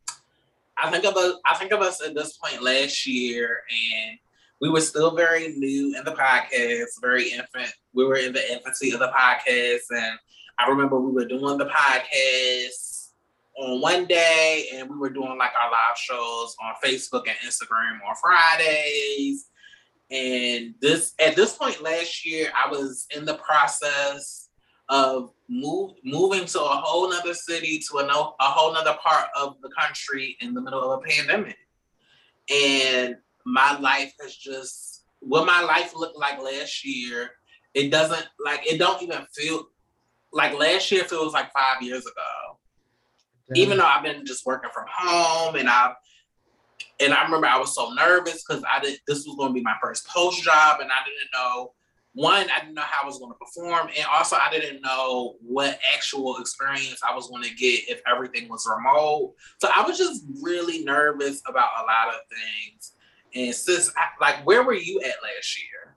I 0.82 0.90
think 0.90 1.04
of 1.04 1.14
us. 1.16 1.34
I 1.44 1.56
think 1.56 1.72
of 1.72 1.80
us 1.80 2.02
at 2.02 2.14
this 2.14 2.38
point 2.38 2.62
last 2.62 3.06
year, 3.06 3.62
and 3.70 4.18
we 4.62 4.70
were 4.70 4.80
still 4.80 5.14
very 5.14 5.48
new 5.48 5.94
in 5.94 6.04
the 6.04 6.12
podcast, 6.12 6.86
very 7.02 7.28
infant. 7.28 7.72
We 7.92 8.06
were 8.06 8.16
in 8.16 8.32
the 8.32 8.52
infancy 8.52 8.92
of 8.92 9.00
the 9.00 9.08
podcast, 9.08 9.82
and 9.90 10.18
I 10.58 10.68
remember 10.68 10.98
we 10.98 11.12
were 11.12 11.26
doing 11.26 11.58
the 11.58 11.66
podcast 11.66 12.89
on 13.60 13.80
one 13.80 14.06
day, 14.06 14.68
and 14.74 14.88
we 14.88 14.96
were 14.96 15.10
doing 15.10 15.36
like 15.38 15.52
our 15.60 15.70
live 15.70 15.96
shows 15.96 16.56
on 16.62 16.74
Facebook 16.82 17.28
and 17.28 17.36
Instagram 17.46 17.98
on 18.08 18.16
Fridays. 18.20 19.46
And 20.10 20.74
this 20.80 21.14
at 21.20 21.36
this 21.36 21.54
point 21.56 21.82
last 21.82 22.26
year, 22.26 22.50
I 22.56 22.70
was 22.70 23.06
in 23.14 23.24
the 23.24 23.34
process 23.34 24.48
of 24.88 25.30
move, 25.48 25.92
moving 26.02 26.46
to 26.46 26.60
a 26.60 26.68
whole 26.68 27.10
nother 27.10 27.34
city 27.34 27.80
to 27.90 27.98
a, 27.98 28.06
no, 28.06 28.34
a 28.40 28.44
whole 28.44 28.72
nother 28.72 28.96
part 29.02 29.28
of 29.36 29.56
the 29.62 29.68
country 29.78 30.36
in 30.40 30.52
the 30.52 30.60
middle 30.60 30.92
of 30.92 30.98
a 30.98 31.02
pandemic. 31.02 31.56
And 32.52 33.16
my 33.44 33.78
life 33.78 34.12
has 34.20 34.34
just 34.34 35.04
what 35.20 35.46
my 35.46 35.62
life 35.62 35.94
looked 35.94 36.18
like 36.18 36.42
last 36.42 36.84
year. 36.84 37.32
It 37.74 37.90
doesn't 37.90 38.26
like 38.44 38.66
it 38.66 38.78
don't 38.78 39.00
even 39.02 39.26
feel 39.32 39.68
like 40.32 40.58
last 40.58 40.90
year 40.90 41.04
feels 41.04 41.34
like 41.34 41.52
five 41.52 41.82
years 41.82 42.02
ago. 42.02 42.49
Even 43.54 43.78
though 43.78 43.86
I've 43.86 44.02
been 44.02 44.24
just 44.24 44.46
working 44.46 44.70
from 44.72 44.86
home 44.88 45.56
and 45.56 45.68
I've 45.68 45.94
and 46.98 47.14
I 47.14 47.24
remember 47.24 47.46
I 47.46 47.58
was 47.58 47.74
so 47.74 47.90
nervous 47.92 48.44
because 48.44 48.62
I 48.70 48.80
did 48.80 49.00
this 49.06 49.26
was 49.26 49.36
going 49.36 49.50
to 49.50 49.54
be 49.54 49.62
my 49.62 49.76
first 49.82 50.06
post 50.06 50.42
job 50.42 50.80
and 50.80 50.90
I 50.90 50.98
didn't 51.04 51.30
know 51.32 51.72
one, 52.12 52.48
I 52.50 52.60
didn't 52.60 52.74
know 52.74 52.82
how 52.82 53.04
I 53.04 53.06
was 53.06 53.18
going 53.18 53.32
to 53.32 53.38
perform, 53.38 53.88
and 53.96 54.06
also 54.12 54.36
I 54.36 54.50
didn't 54.50 54.82
know 54.82 55.36
what 55.40 55.78
actual 55.94 56.38
experience 56.38 57.00
I 57.08 57.14
was 57.14 57.28
going 57.28 57.44
to 57.44 57.54
get 57.54 57.88
if 57.88 58.02
everything 58.10 58.48
was 58.48 58.68
remote. 58.68 59.34
So 59.58 59.70
I 59.74 59.82
was 59.86 59.96
just 59.96 60.24
really 60.42 60.84
nervous 60.84 61.40
about 61.46 61.70
a 61.78 61.82
lot 61.82 62.14
of 62.14 62.20
things. 62.28 62.92
And 63.34 63.54
sis, 63.54 63.92
like, 64.20 64.44
where 64.44 64.64
were 64.64 64.74
you 64.74 65.00
at 65.00 65.22
last 65.22 65.62
year? 65.62 65.89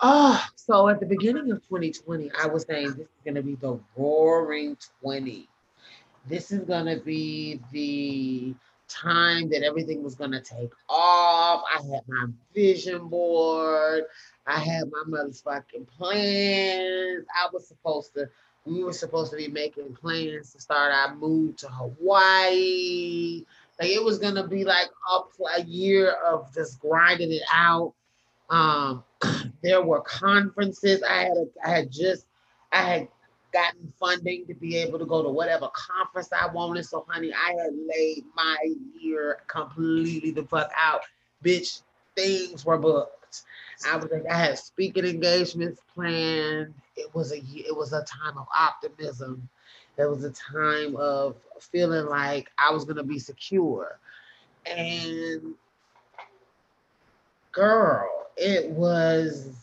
Oh, 0.00 0.44
so 0.54 0.88
at 0.88 1.00
the 1.00 1.06
beginning 1.06 1.50
of 1.50 1.62
2020, 1.68 2.30
I 2.40 2.46
was 2.46 2.64
saying 2.64 2.88
this 2.90 2.98
is 2.98 3.22
going 3.24 3.34
to 3.34 3.42
be 3.42 3.56
the 3.56 3.80
roaring 3.96 4.76
20. 5.02 5.48
This 6.28 6.52
is 6.52 6.60
going 6.60 6.86
to 6.86 7.02
be 7.02 7.60
the 7.72 8.54
time 8.88 9.48
that 9.50 9.62
everything 9.62 10.02
was 10.02 10.14
going 10.14 10.30
to 10.32 10.40
take 10.40 10.70
off. 10.88 11.64
I 11.68 11.82
had 11.82 12.02
my 12.06 12.26
vision 12.54 13.08
board. 13.08 14.04
I 14.46 14.58
had 14.58 14.90
my 14.90 15.02
motherfucking 15.08 15.86
plans. 15.88 17.26
I 17.34 17.48
was 17.52 17.66
supposed 17.66 18.14
to, 18.14 18.28
we 18.64 18.84
were 18.84 18.92
supposed 18.92 19.32
to 19.32 19.36
be 19.36 19.48
making 19.48 19.94
plans 19.94 20.52
to 20.52 20.60
start 20.60 20.92
our 20.92 21.14
move 21.16 21.56
to 21.56 21.68
Hawaii. 21.68 23.44
Like 23.80 23.90
it 23.90 24.02
was 24.02 24.18
gonna 24.18 24.46
be 24.46 24.64
like 24.64 24.88
a 25.56 25.62
year 25.62 26.12
of 26.12 26.52
just 26.54 26.80
grinding 26.80 27.32
it 27.32 27.42
out. 27.52 27.94
Um, 28.50 29.04
there 29.62 29.82
were 29.82 30.00
conferences. 30.00 31.02
I 31.02 31.24
had 31.24 31.36
a, 31.36 31.46
I 31.64 31.70
had 31.70 31.90
just 31.90 32.26
I 32.72 32.82
had 32.82 33.08
gotten 33.52 33.92
funding 33.98 34.46
to 34.46 34.54
be 34.54 34.76
able 34.76 34.98
to 34.98 35.06
go 35.06 35.22
to 35.22 35.28
whatever 35.28 35.68
conference 35.72 36.28
I 36.32 36.46
wanted. 36.52 36.84
So, 36.84 37.06
honey, 37.08 37.32
I 37.32 37.50
had 37.50 37.72
laid 37.74 38.24
my 38.34 38.56
year 39.00 39.38
completely 39.46 40.30
the 40.30 40.44
fuck 40.44 40.70
out. 40.76 41.02
Bitch, 41.44 41.82
things 42.14 42.64
were 42.64 42.78
booked. 42.78 43.42
I 43.86 43.96
was 43.96 44.10
like, 44.10 44.26
I 44.30 44.36
had 44.36 44.58
speaking 44.58 45.04
engagements 45.04 45.80
planned. 45.94 46.74
It 46.96 47.14
was 47.14 47.32
a 47.32 47.38
it 47.38 47.76
was 47.76 47.92
a 47.92 48.04
time 48.04 48.36
of 48.36 48.46
optimism. 48.56 49.48
It 49.96 50.08
was 50.08 50.24
a 50.24 50.30
time 50.30 50.96
of 50.96 51.36
feeling 51.60 52.06
like 52.06 52.50
I 52.58 52.72
was 52.72 52.84
gonna 52.84 53.04
be 53.04 53.18
secure. 53.18 53.98
And 54.66 55.54
girl, 57.52 58.17
it 58.38 58.70
was 58.70 59.54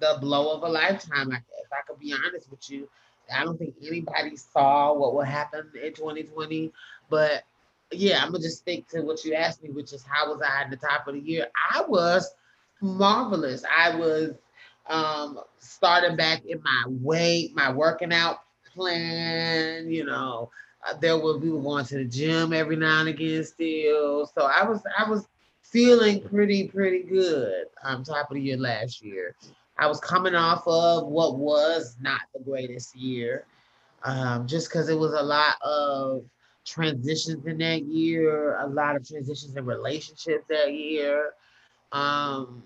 the 0.00 0.18
blow 0.20 0.54
of 0.56 0.62
a 0.62 0.68
lifetime. 0.68 1.32
If 1.32 1.72
I 1.72 1.82
could 1.86 1.98
be 1.98 2.12
honest 2.12 2.50
with 2.50 2.68
you, 2.70 2.88
I 3.34 3.44
don't 3.44 3.58
think 3.58 3.74
anybody 3.84 4.36
saw 4.36 4.92
what 4.94 5.14
would 5.14 5.26
happen 5.26 5.70
in 5.82 5.92
2020. 5.92 6.72
But 7.08 7.44
yeah, 7.92 8.22
I'm 8.22 8.32
gonna 8.32 8.42
just 8.42 8.58
stick 8.58 8.88
to 8.88 9.00
what 9.02 9.24
you 9.24 9.34
asked 9.34 9.62
me, 9.62 9.70
which 9.70 9.92
is 9.92 10.04
how 10.04 10.30
was 10.32 10.42
I 10.42 10.62
at 10.62 10.70
the 10.70 10.76
top 10.76 11.06
of 11.08 11.14
the 11.14 11.20
year? 11.20 11.46
I 11.72 11.82
was 11.82 12.34
marvelous. 12.80 13.64
I 13.64 13.94
was 13.96 14.34
um, 14.88 15.40
starting 15.58 16.16
back 16.16 16.44
in 16.46 16.62
my 16.62 16.84
weight, 16.88 17.54
my 17.54 17.72
working 17.72 18.12
out 18.12 18.40
plan. 18.74 19.90
You 19.90 20.04
know, 20.04 20.50
uh, 20.86 20.94
there 20.98 21.18
were 21.18 21.38
we 21.38 21.50
were 21.50 21.62
going 21.62 21.84
to 21.86 21.98
the 21.98 22.04
gym 22.04 22.52
every 22.52 22.76
now 22.76 23.00
and 23.00 23.08
again 23.08 23.44
still. 23.44 24.26
So 24.26 24.42
I 24.46 24.64
was 24.64 24.82
I 24.98 25.08
was 25.08 25.26
feeling 25.70 26.22
pretty 26.28 26.68
pretty 26.68 27.02
good. 27.02 27.66
on 27.84 28.04
top 28.04 28.30
of 28.30 28.34
the 28.34 28.40
year 28.40 28.56
last 28.56 29.02
year. 29.02 29.34
I 29.78 29.86
was 29.86 30.00
coming 30.00 30.34
off 30.34 30.66
of 30.66 31.06
what 31.06 31.36
was 31.36 31.96
not 32.00 32.20
the 32.34 32.40
greatest 32.40 32.96
year, 32.96 33.44
um, 34.04 34.46
just 34.46 34.68
because 34.68 34.88
it 34.88 34.98
was 34.98 35.12
a 35.12 35.22
lot 35.22 35.56
of 35.62 36.24
transitions 36.64 37.46
in 37.46 37.58
that 37.58 37.84
year, 37.84 38.58
a 38.58 38.66
lot 38.66 38.96
of 38.96 39.06
transitions 39.06 39.54
in 39.54 39.66
relationships 39.66 40.44
that 40.48 40.72
year. 40.72 41.32
Um, 41.92 42.62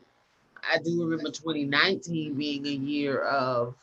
I 0.63 0.79
do 0.79 1.03
remember 1.03 1.31
2019 1.31 2.35
being 2.35 2.67
a 2.67 2.71
year 2.71 3.23
of 3.23 3.75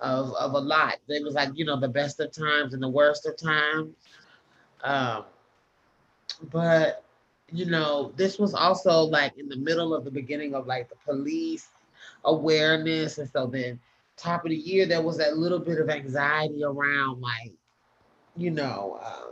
of 0.00 0.32
of 0.34 0.52
a 0.52 0.58
lot. 0.58 0.96
It 1.08 1.24
was 1.24 1.34
like 1.34 1.50
you 1.54 1.64
know 1.64 1.78
the 1.78 1.88
best 1.88 2.20
of 2.20 2.32
times 2.32 2.74
and 2.74 2.82
the 2.82 2.88
worst 2.88 3.26
of 3.26 3.36
times. 3.36 3.94
Um, 4.82 5.24
but 6.50 7.05
you 7.52 7.66
know, 7.66 8.12
this 8.16 8.38
was 8.38 8.54
also 8.54 9.02
like 9.02 9.38
in 9.38 9.48
the 9.48 9.56
middle 9.56 9.94
of 9.94 10.04
the 10.04 10.10
beginning 10.10 10.54
of 10.54 10.66
like 10.66 10.88
the 10.88 10.96
police 11.04 11.68
awareness. 12.24 13.18
And 13.18 13.30
so 13.30 13.46
then 13.46 13.78
top 14.16 14.44
of 14.44 14.50
the 14.50 14.56
year, 14.56 14.86
there 14.86 15.02
was 15.02 15.18
that 15.18 15.36
little 15.36 15.58
bit 15.58 15.80
of 15.80 15.88
anxiety 15.88 16.64
around 16.64 17.20
like, 17.20 17.52
you 18.36 18.50
know, 18.50 18.98
uh, 19.02 19.30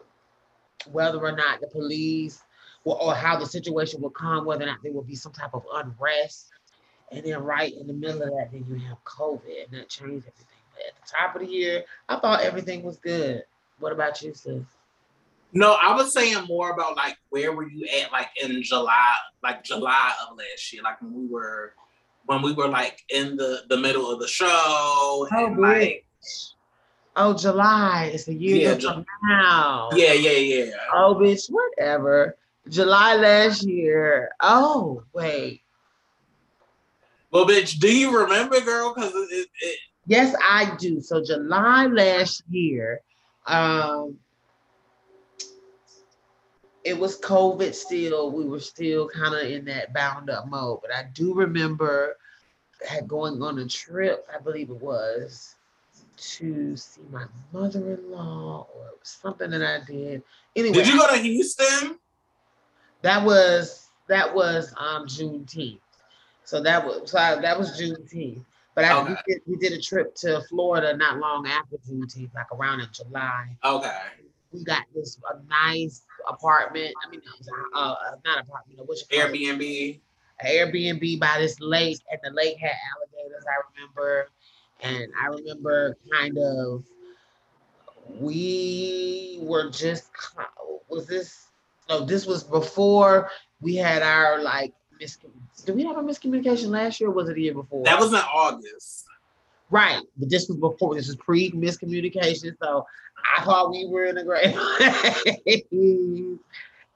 whether 0.91 1.19
or 1.19 1.33
not 1.33 1.61
the 1.61 1.67
police 1.67 2.43
or, 2.85 3.01
or 3.03 3.15
how 3.15 3.39
the 3.39 3.47
situation 3.47 4.01
will 4.01 4.11
come, 4.11 4.45
whether 4.45 4.65
or 4.65 4.69
not 4.69 4.79
there 4.83 4.93
will 4.93 5.03
be 5.03 5.17
some 5.17 5.33
type 5.33 5.55
of 5.55 5.65
unrest. 5.75 6.51
And 7.11 7.25
then 7.25 7.43
right 7.43 7.75
in 7.75 7.87
the 7.87 7.93
middle 7.93 8.23
of 8.23 8.31
that, 8.31 8.49
then 8.53 8.65
you 8.69 8.77
have 8.87 9.03
COVID 9.05 9.65
and 9.65 9.81
that 9.81 9.89
changed 9.89 10.27
everything. 10.27 10.47
But 10.73 10.87
at 10.89 10.95
the 10.97 11.13
top 11.19 11.35
of 11.35 11.43
the 11.43 11.53
year, 11.53 11.85
I 12.09 12.19
thought 12.19 12.43
everything 12.43 12.83
was 12.83 12.99
good. 12.99 13.45
What 13.79 13.93
about 13.93 14.23
you, 14.23 14.35
sis? 14.35 14.63
No, 15.57 15.77
I 15.81 15.95
was 15.95 16.13
saying 16.13 16.47
more 16.49 16.73
about 16.73 16.97
like 16.97 17.17
where 17.31 17.53
were 17.53 17.69
you 17.69 17.87
at 18.03 18.11
like 18.11 18.29
in 18.43 18.61
July, 18.63 19.15
like 19.41 19.63
July 19.63 20.13
of 20.29 20.37
last 20.37 20.73
year, 20.73 20.83
like 20.83 21.01
when 21.01 21.15
we 21.15 21.27
were 21.29 21.75
when 22.27 22.43
we 22.43 22.53
were 22.53 22.67
like 22.67 23.03
in 23.09 23.37
the 23.37 23.63
the 23.69 23.77
middle 23.77 24.11
of 24.11 24.19
the 24.19 24.27
show. 24.27 24.49
Oh, 24.49 25.29
and, 25.31 25.57
like, 25.61 26.05
oh, 27.15 27.35
July 27.35 28.11
is 28.13 28.25
the 28.25 28.35
year 28.35 28.73
yeah, 28.73 28.79
from 28.79 29.07
now. 29.23 29.91
Yeah, 29.93 30.13
yeah, 30.15 30.65
yeah. 30.65 30.71
Oh, 30.93 31.15
bitch, 31.15 31.49
whatever. 31.49 32.37
July 32.69 33.15
last 33.15 33.63
year. 33.63 34.31
Oh, 34.41 35.05
wait. 35.13 35.63
Well, 37.31 37.47
bitch, 37.47 37.79
do 37.79 37.97
you 37.97 38.17
remember, 38.19 38.61
girl? 38.61 38.93
Because 38.93 39.13
it, 39.15 39.29
it, 39.31 39.49
it, 39.61 39.79
yes, 40.07 40.35
I 40.43 40.75
do. 40.79 41.01
So 41.01 41.23
July 41.23 41.87
last 41.87 42.43
year, 42.51 43.03
um, 43.47 44.19
it 46.85 46.99
was 46.99 47.19
COVID 47.21 47.75
still. 47.75 48.31
We 48.31 48.45
were 48.45 48.61
still 48.61 49.09
kind 49.09 49.35
of 49.35 49.43
in 49.43 49.65
that 49.65 49.93
bound 49.95 50.31
up 50.31 50.49
mode. 50.49 50.81
But 50.83 50.95
I 50.95 51.07
do 51.15 51.35
remember 51.35 52.17
had 52.87 53.09
going 53.09 53.43
on 53.43 53.59
a 53.59 53.67
trip, 53.67 54.27
I 54.33 54.41
believe 54.41 54.69
it 54.69 54.81
was, 54.81 55.57
to 56.17 56.77
see 56.77 57.01
my 57.11 57.25
mother-in-law 57.53 58.67
or 58.75 58.87
it 58.89 58.99
was 59.01 59.19
something 59.23 59.51
that 59.51 59.63
I 59.63 59.85
did. 59.91 60.23
Anyway. 60.55 60.75
Did 60.75 60.89
you 60.89 60.99
go 60.99 61.13
to 61.13 61.19
Houston? 61.19 61.99
That 63.03 63.25
was 63.25 63.89
that 64.07 64.35
was 64.35 64.73
um 64.77 65.07
Juneteenth. 65.07 65.79
So 66.45 66.63
that 66.63 66.85
was 66.85 67.11
so 67.11 67.19
I, 67.19 67.41
that 67.41 67.59
was 67.59 67.81
Juneteenth. 67.81 68.45
But 68.75 68.85
I, 68.87 69.01
okay. 69.01 69.11
we, 69.11 69.35
did, 69.35 69.43
we 69.47 69.57
did 69.57 69.73
a 69.73 69.81
trip 69.81 70.15
to 70.17 70.43
Florida 70.49 70.97
not 70.97 71.19
long 71.19 71.47
after 71.47 71.77
Juneteenth, 71.89 72.35
like 72.35 72.51
around 72.53 72.81
in 72.81 72.89
July. 72.93 73.57
Okay. 73.65 74.01
We 74.55 74.63
got 74.63 74.85
this 74.95 75.19
a 75.29 75.43
nice 75.49 76.03
apartment. 76.29 76.95
I 77.05 77.11
mean, 77.11 77.21
uh, 77.75 77.81
uh, 77.81 77.95
not 78.25 78.41
apartment. 78.41 78.81
What's 78.87 79.05
Airbnb? 79.09 80.01
Airbnb 80.45 81.21
by 81.21 81.39
this 81.39 81.59
lake, 81.61 81.99
and 82.11 82.21
the 82.23 82.31
lake 82.31 82.57
had 82.59 82.73
alligators. 82.95 83.45
I 83.49 83.57
remember, 83.75 84.31
and 84.81 85.09
I 85.21 85.27
remember 85.27 85.97
kind 86.13 86.39
of 86.39 86.85
we 88.21 89.39
were 89.43 89.71
just 89.71 90.11
was 90.89 91.07
this 91.07 91.47
no 91.89 92.05
this 92.05 92.27
was 92.27 92.45
before 92.45 93.31
we 93.61 93.75
had 93.75 94.03
our 94.03 94.41
like 94.43 94.73
miscommunication. 95.03 95.67
Did 95.67 95.77
we 95.77 95.85
have 95.85 95.97
a 95.97 96.03
miscommunication 96.03 96.69
last 96.69 97.01
year? 97.01 97.11
was 97.11 97.29
it 97.29 97.35
the 97.35 97.43
year 97.43 97.55
before? 97.55 97.85
That 97.85 97.99
was 97.99 98.13
in 98.13 98.21
August. 98.21 99.07
Right, 99.71 100.03
but 100.17 100.31
this 100.31 100.49
was 100.49 100.59
before. 100.59 100.95
This 100.95 101.09
was 101.09 101.17
pre 101.17 101.51
miscommunication. 101.53 102.55
So 102.63 102.87
I 103.37 103.45
thought 103.45 103.71
we 103.71 103.87
were 103.87 104.05
in 104.05 104.19
a 104.19 104.25
great 104.25 104.55
place. 104.55 105.63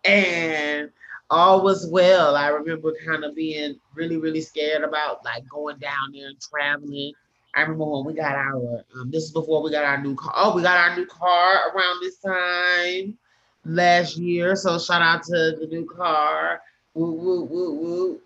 and 0.05 0.91
all 1.31 1.63
was 1.63 1.87
well. 1.87 2.37
I 2.37 2.49
remember 2.49 2.95
kind 3.05 3.25
of 3.25 3.35
being 3.35 3.79
really, 3.95 4.17
really 4.17 4.41
scared 4.41 4.83
about 4.83 5.25
like 5.25 5.49
going 5.49 5.79
down 5.79 6.13
there 6.13 6.29
and 6.29 6.41
traveling. 6.41 7.13
I 7.55 7.63
remember 7.63 7.87
when 7.87 8.05
we 8.05 8.15
got 8.15 8.37
our, 8.37 8.85
um, 8.95 9.11
this 9.11 9.25
is 9.25 9.33
before 9.33 9.63
we 9.63 9.71
got 9.71 9.85
our 9.85 10.01
new 10.01 10.15
car. 10.15 10.33
Oh, 10.37 10.55
we 10.55 10.63
got 10.63 10.77
our 10.77 10.97
new 10.97 11.07
car 11.07 11.71
around 11.71 12.01
this 12.01 12.19
time 12.19 13.19
last 13.65 14.17
year. 14.17 14.55
So 14.57 14.79
shout 14.79 15.03
out 15.03 15.23
to 15.25 15.57
the 15.61 15.67
new 15.71 15.87
car. 15.87 16.61
Woo, 16.95 17.13
woo, 17.13 17.45
woo, 17.45 17.75
woo. 17.75 18.21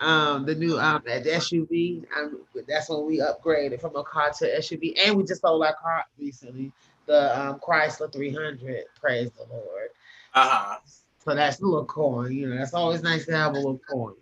Um, 0.00 0.46
the 0.46 0.54
new 0.54 0.78
um, 0.78 1.02
SUV. 1.02 2.04
Um, 2.16 2.40
that's 2.66 2.88
when 2.88 3.06
we 3.06 3.18
upgraded 3.18 3.80
from 3.80 3.96
a 3.96 4.02
car 4.02 4.30
to 4.38 4.58
SUV, 4.58 4.94
and 5.04 5.16
we 5.16 5.24
just 5.24 5.42
sold 5.42 5.62
our 5.62 5.74
car 5.74 6.04
recently, 6.18 6.72
the 7.06 7.40
um, 7.40 7.60
Chrysler 7.60 8.12
300. 8.12 8.84
Praise 9.00 9.30
the 9.32 9.44
Lord. 9.52 9.88
Uh 10.34 10.48
huh. 10.48 10.76
So 11.24 11.34
that's 11.34 11.60
a 11.60 11.64
little 11.64 11.84
coin. 11.84 12.32
You 12.32 12.48
know, 12.48 12.56
that's 12.56 12.74
always 12.74 13.02
nice 13.02 13.26
to 13.26 13.36
have 13.36 13.52
a 13.52 13.56
little 13.56 13.80
coin. 13.90 14.14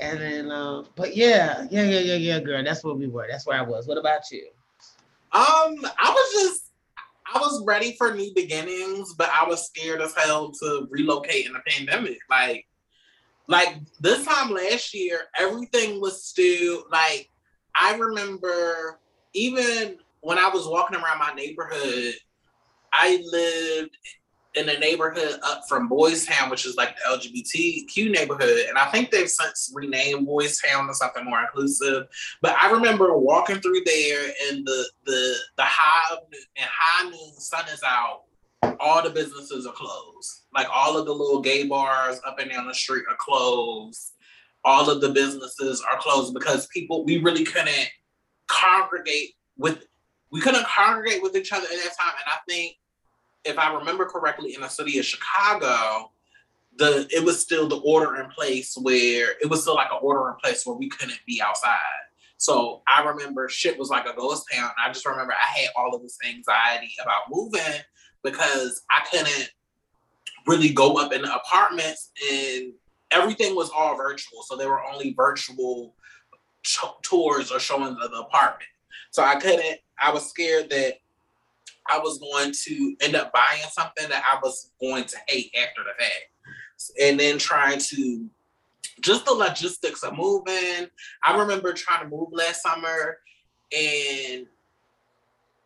And 0.00 0.20
then, 0.20 0.50
um, 0.50 0.86
but 0.96 1.16
yeah, 1.16 1.66
yeah, 1.70 1.82
yeah, 1.82 2.00
yeah, 2.00 2.14
yeah, 2.14 2.40
girl. 2.40 2.62
That's 2.62 2.84
where 2.84 2.94
we 2.94 3.06
were. 3.06 3.26
That's 3.30 3.46
where 3.46 3.58
I 3.58 3.62
was. 3.62 3.86
What 3.86 3.98
about 3.98 4.30
you? 4.30 4.48
Um, 5.32 5.76
I 5.98 6.10
was 6.10 6.42
just, 6.42 6.70
I 7.32 7.38
was 7.38 7.64
ready 7.64 7.94
for 7.96 8.14
new 8.14 8.32
beginnings, 8.34 9.14
but 9.14 9.30
I 9.30 9.48
was 9.48 9.66
scared 9.66 10.00
as 10.00 10.14
hell 10.14 10.52
to 10.62 10.86
relocate 10.90 11.46
in 11.46 11.56
a 11.56 11.60
pandemic. 11.66 12.18
Like, 12.28 12.66
like 13.48 13.76
this 14.00 14.24
time 14.24 14.50
last 14.50 14.94
year, 14.94 15.20
everything 15.38 16.00
was 16.00 16.24
still 16.24 16.84
like. 16.90 17.28
I 17.76 17.96
remember 17.96 19.00
even 19.32 19.96
when 20.24 20.38
I 20.38 20.48
was 20.48 20.66
walking 20.66 20.96
around 20.96 21.18
my 21.18 21.32
neighborhood, 21.34 22.14
I 22.92 23.22
lived 23.30 23.96
in 24.54 24.68
a 24.68 24.78
neighborhood 24.78 25.38
up 25.42 25.62
from 25.68 25.88
Boys 25.88 26.24
Town, 26.24 26.48
which 26.48 26.64
is 26.64 26.76
like 26.76 26.96
the 26.96 27.16
LGBTQ 27.16 28.10
neighborhood. 28.10 28.66
And 28.68 28.78
I 28.78 28.86
think 28.86 29.10
they've 29.10 29.28
since 29.28 29.70
renamed 29.74 30.26
Boys 30.26 30.60
Town 30.60 30.86
to 30.86 30.94
something 30.94 31.24
more 31.24 31.42
inclusive. 31.42 32.04
But 32.40 32.56
I 32.56 32.70
remember 32.70 33.16
walking 33.18 33.60
through 33.60 33.82
there 33.84 34.30
and 34.48 34.66
the 34.66 34.88
the 35.04 35.34
the 35.56 35.64
high 35.64 36.16
and 36.56 36.70
high 36.70 37.10
noon 37.10 37.34
sun 37.38 37.64
is 37.72 37.82
out. 37.84 38.22
All 38.80 39.02
the 39.02 39.10
businesses 39.10 39.66
are 39.66 39.74
closed. 39.74 40.44
Like 40.54 40.68
all 40.72 40.96
of 40.96 41.04
the 41.04 41.12
little 41.12 41.42
gay 41.42 41.66
bars 41.66 42.18
up 42.26 42.38
and 42.38 42.50
down 42.50 42.66
the 42.66 42.74
street 42.74 43.04
are 43.10 43.16
closed. 43.18 44.12
All 44.64 44.88
of 44.88 45.02
the 45.02 45.10
businesses 45.10 45.82
are 45.82 45.98
closed 45.98 46.32
because 46.32 46.66
people 46.68 47.04
we 47.04 47.18
really 47.18 47.44
couldn't 47.44 47.88
congregate 48.46 49.34
with 49.58 49.84
we 50.34 50.40
couldn't 50.40 50.66
congregate 50.66 51.22
with 51.22 51.36
each 51.36 51.52
other 51.52 51.62
at 51.62 51.70
that 51.70 51.96
time. 51.96 52.12
And 52.18 52.26
I 52.26 52.38
think 52.48 52.76
if 53.44 53.56
I 53.56 53.72
remember 53.72 54.04
correctly, 54.04 54.56
in 54.56 54.62
the 54.62 54.68
city 54.68 54.98
of 54.98 55.04
Chicago, 55.04 56.10
the 56.76 57.06
it 57.12 57.24
was 57.24 57.40
still 57.40 57.68
the 57.68 57.78
order 57.78 58.20
in 58.20 58.28
place 58.30 58.76
where 58.76 59.36
it 59.40 59.48
was 59.48 59.62
still 59.62 59.76
like 59.76 59.92
an 59.92 59.98
order 60.02 60.28
in 60.30 60.34
place 60.42 60.66
where 60.66 60.74
we 60.74 60.88
couldn't 60.88 61.20
be 61.24 61.40
outside. 61.40 61.78
So 62.36 62.82
I 62.88 63.04
remember 63.04 63.48
shit 63.48 63.78
was 63.78 63.90
like 63.90 64.06
a 64.06 64.16
ghost 64.16 64.46
town. 64.52 64.72
I 64.84 64.92
just 64.92 65.06
remember 65.06 65.34
I 65.34 65.60
had 65.60 65.68
all 65.76 65.94
of 65.94 66.02
this 66.02 66.18
anxiety 66.28 66.92
about 67.00 67.30
moving 67.30 67.80
because 68.24 68.82
I 68.90 69.04
couldn't 69.08 69.52
really 70.48 70.70
go 70.70 70.98
up 70.98 71.12
in 71.12 71.22
the 71.22 71.32
apartments 71.32 72.10
and 72.28 72.72
everything 73.12 73.54
was 73.54 73.70
all 73.70 73.96
virtual. 73.96 74.42
So 74.42 74.56
there 74.56 74.68
were 74.68 74.82
only 74.82 75.14
virtual 75.14 75.94
tours 77.02 77.52
or 77.52 77.60
showing 77.60 77.94
the 77.94 78.10
apartment. 78.18 78.68
So 79.10 79.22
I 79.22 79.36
couldn't, 79.36 79.78
I 79.98 80.12
was 80.12 80.28
scared 80.28 80.70
that 80.70 80.94
I 81.88 81.98
was 81.98 82.18
going 82.18 82.52
to 82.64 82.96
end 83.00 83.14
up 83.14 83.32
buying 83.32 83.62
something 83.70 84.08
that 84.08 84.24
I 84.30 84.38
was 84.42 84.70
going 84.80 85.04
to 85.04 85.16
hate 85.28 85.54
after 85.56 85.82
the 85.82 86.02
fact. 86.02 86.94
And 87.00 87.18
then 87.18 87.38
trying 87.38 87.78
to 87.78 88.28
just 89.00 89.24
the 89.24 89.32
logistics 89.32 90.02
of 90.02 90.16
moving. 90.16 90.88
I 91.22 91.36
remember 91.36 91.72
trying 91.72 92.04
to 92.04 92.08
move 92.08 92.28
last 92.32 92.62
summer 92.62 93.18
and 93.76 94.46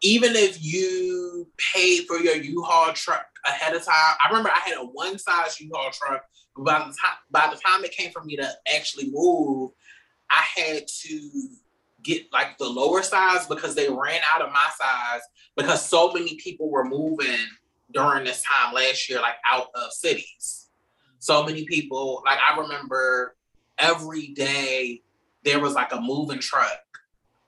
even 0.00 0.36
if 0.36 0.62
you 0.62 1.48
paid 1.74 2.06
for 2.06 2.18
your 2.18 2.36
U-Haul 2.36 2.92
truck 2.92 3.26
ahead 3.46 3.74
of 3.74 3.84
time, 3.84 4.16
I 4.24 4.28
remember 4.28 4.50
I 4.50 4.60
had 4.60 4.78
a 4.78 4.84
one 4.84 5.18
size 5.18 5.60
U-Haul 5.60 5.90
truck. 5.90 6.24
By 6.56 6.78
the 6.78 6.84
time 6.84 7.18
by 7.30 7.52
the 7.52 7.60
time 7.60 7.84
it 7.84 7.92
came 7.92 8.10
for 8.10 8.24
me 8.24 8.36
to 8.36 8.48
actually 8.74 9.10
move, 9.12 9.70
I 10.30 10.44
had 10.56 10.88
to 10.88 11.30
get 12.08 12.32
like 12.32 12.56
the 12.56 12.64
lower 12.64 13.02
size 13.02 13.46
because 13.46 13.74
they 13.74 13.88
ran 13.88 14.20
out 14.34 14.40
of 14.40 14.50
my 14.50 14.66
size 14.78 15.20
because 15.56 15.84
so 15.84 16.10
many 16.10 16.36
people 16.36 16.70
were 16.70 16.84
moving 16.84 17.46
during 17.92 18.24
this 18.24 18.42
time 18.42 18.72
last 18.74 19.08
year, 19.08 19.20
like 19.20 19.34
out 19.50 19.68
of 19.74 19.92
cities. 19.92 20.70
So 21.18 21.44
many 21.44 21.64
people, 21.66 22.22
like 22.24 22.38
I 22.38 22.58
remember 22.58 23.36
every 23.78 24.28
day 24.28 25.02
there 25.44 25.60
was 25.60 25.74
like 25.74 25.92
a 25.92 26.00
moving 26.00 26.38
truck 26.38 26.80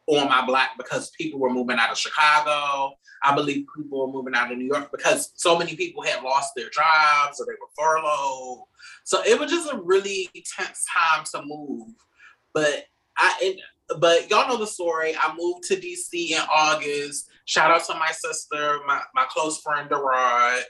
on 0.07 0.29
my 0.29 0.45
block 0.45 0.71
because 0.77 1.11
people 1.11 1.41
were 1.41 1.51
moving 1.51 1.79
out 1.79 1.91
of 1.91 1.97
Chicago. 1.97 2.93
I 3.23 3.35
believe 3.35 3.67
people 3.75 4.01
were 4.01 4.13
moving 4.13 4.35
out 4.35 4.53
of 4.53 4.59
New 4.59 4.67
York 4.67 4.91
because 4.91 5.33
so 5.37 5.57
many 5.57 5.75
people 5.75 6.03
had 6.03 6.23
lost 6.23 6.53
their 6.55 6.69
jobs 6.69 7.41
or 7.41 7.47
they 7.47 7.53
were 7.53 7.69
furloughed. 7.79 8.65
So 9.05 9.23
it 9.23 9.39
was 9.41 9.51
just 9.51 9.73
a 9.73 9.81
really 9.81 10.29
tense 10.35 10.85
time 10.95 11.25
to 11.33 11.43
move. 11.47 11.95
But 12.53 12.85
I, 13.17 13.37
it, 13.41 13.61
but 13.99 14.31
y'all 14.31 14.49
know 14.49 14.57
the 14.57 14.67
story. 14.67 15.15
I 15.17 15.35
moved 15.37 15.65
to 15.65 15.77
DC 15.77 16.31
in 16.31 16.43
August. 16.55 17.29
Shout 17.45 17.71
out 17.71 17.85
to 17.87 17.95
my 17.95 18.11
sister, 18.11 18.79
my, 18.87 19.01
my 19.15 19.27
close 19.29 19.61
friend 19.61 19.89
Derod, 19.91 20.61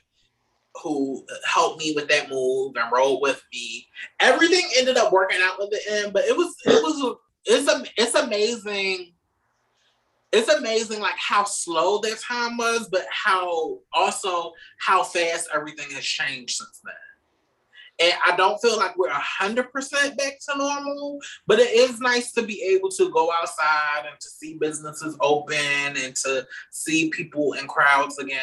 who 0.83 1.25
helped 1.45 1.79
me 1.79 1.93
with 1.95 2.09
that 2.09 2.31
move 2.31 2.77
and 2.77 2.93
rolled 2.93 3.23
with 3.23 3.43
me. 3.53 3.87
Everything 4.21 4.69
ended 4.79 4.97
up 4.97 5.13
working 5.13 5.41
out 5.43 5.59
with 5.59 5.71
the 5.71 5.81
end, 5.93 6.13
but 6.13 6.25
it 6.25 6.37
was 6.37 6.55
it 6.65 6.83
was 6.83 7.17
it's 7.45 7.69
a 7.71 7.85
it's 7.97 8.15
amazing. 8.15 9.13
It's 10.33 10.49
amazing 10.49 11.01
like 11.01 11.17
how 11.19 11.43
slow 11.43 12.01
that 12.03 12.21
time 12.21 12.57
was, 12.57 12.89
but 12.91 13.05
how 13.11 13.81
also 13.93 14.53
how 14.79 15.03
fast 15.03 15.49
everything 15.53 15.91
has 15.91 16.05
changed 16.05 16.57
since 16.57 16.81
then. 16.85 16.95
And 18.01 18.15
I 18.27 18.35
don't 18.35 18.59
feel 18.61 18.79
like 18.79 18.97
we're 18.97 19.11
100% 19.11 20.17
back 20.17 20.39
to 20.49 20.57
normal, 20.57 21.19
but 21.47 21.59
it 21.59 21.69
is 21.69 22.01
nice 22.01 22.33
to 22.33 22.43
be 22.43 22.63
able 22.63 22.89
to 22.93 23.11
go 23.11 23.31
outside 23.31 24.07
and 24.11 24.19
to 24.19 24.29
see 24.29 24.55
businesses 24.55 25.17
open 25.21 25.57
and 25.99 26.17
to 26.17 26.47
see 26.71 27.11
people 27.11 27.53
in 27.53 27.67
crowds 27.67 28.19
again 28.19 28.41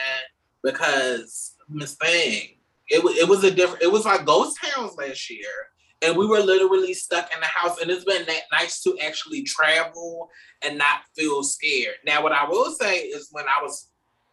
because 0.64 1.56
Miss 1.68 1.96
Thing, 1.96 2.58
it, 2.90 3.04
it 3.20 3.28
was 3.28 3.44
a 3.44 3.52
different, 3.52 3.82
it 3.82 3.92
was 3.92 4.06
like 4.06 4.26
ghost 4.26 4.58
towns 4.64 4.96
last 4.96 5.30
year. 5.30 5.48
And 6.04 6.16
we 6.16 6.28
were 6.28 6.40
literally 6.40 6.94
stuck 6.94 7.34
in 7.34 7.40
the 7.40 7.48
house. 7.48 7.82
And 7.82 7.90
it's 7.90 8.06
been 8.06 8.28
nice 8.52 8.84
to 8.84 8.96
actually 9.04 9.42
travel 9.42 10.30
and 10.62 10.78
not 10.78 11.02
feel 11.16 11.42
scared. 11.42 11.96
Now, 12.06 12.22
what 12.22 12.34
I 12.34 12.48
will 12.48 12.72
say 12.72 13.00
is 13.00 13.30
when 13.32 13.46
I 13.46 13.64
was, 13.64 13.88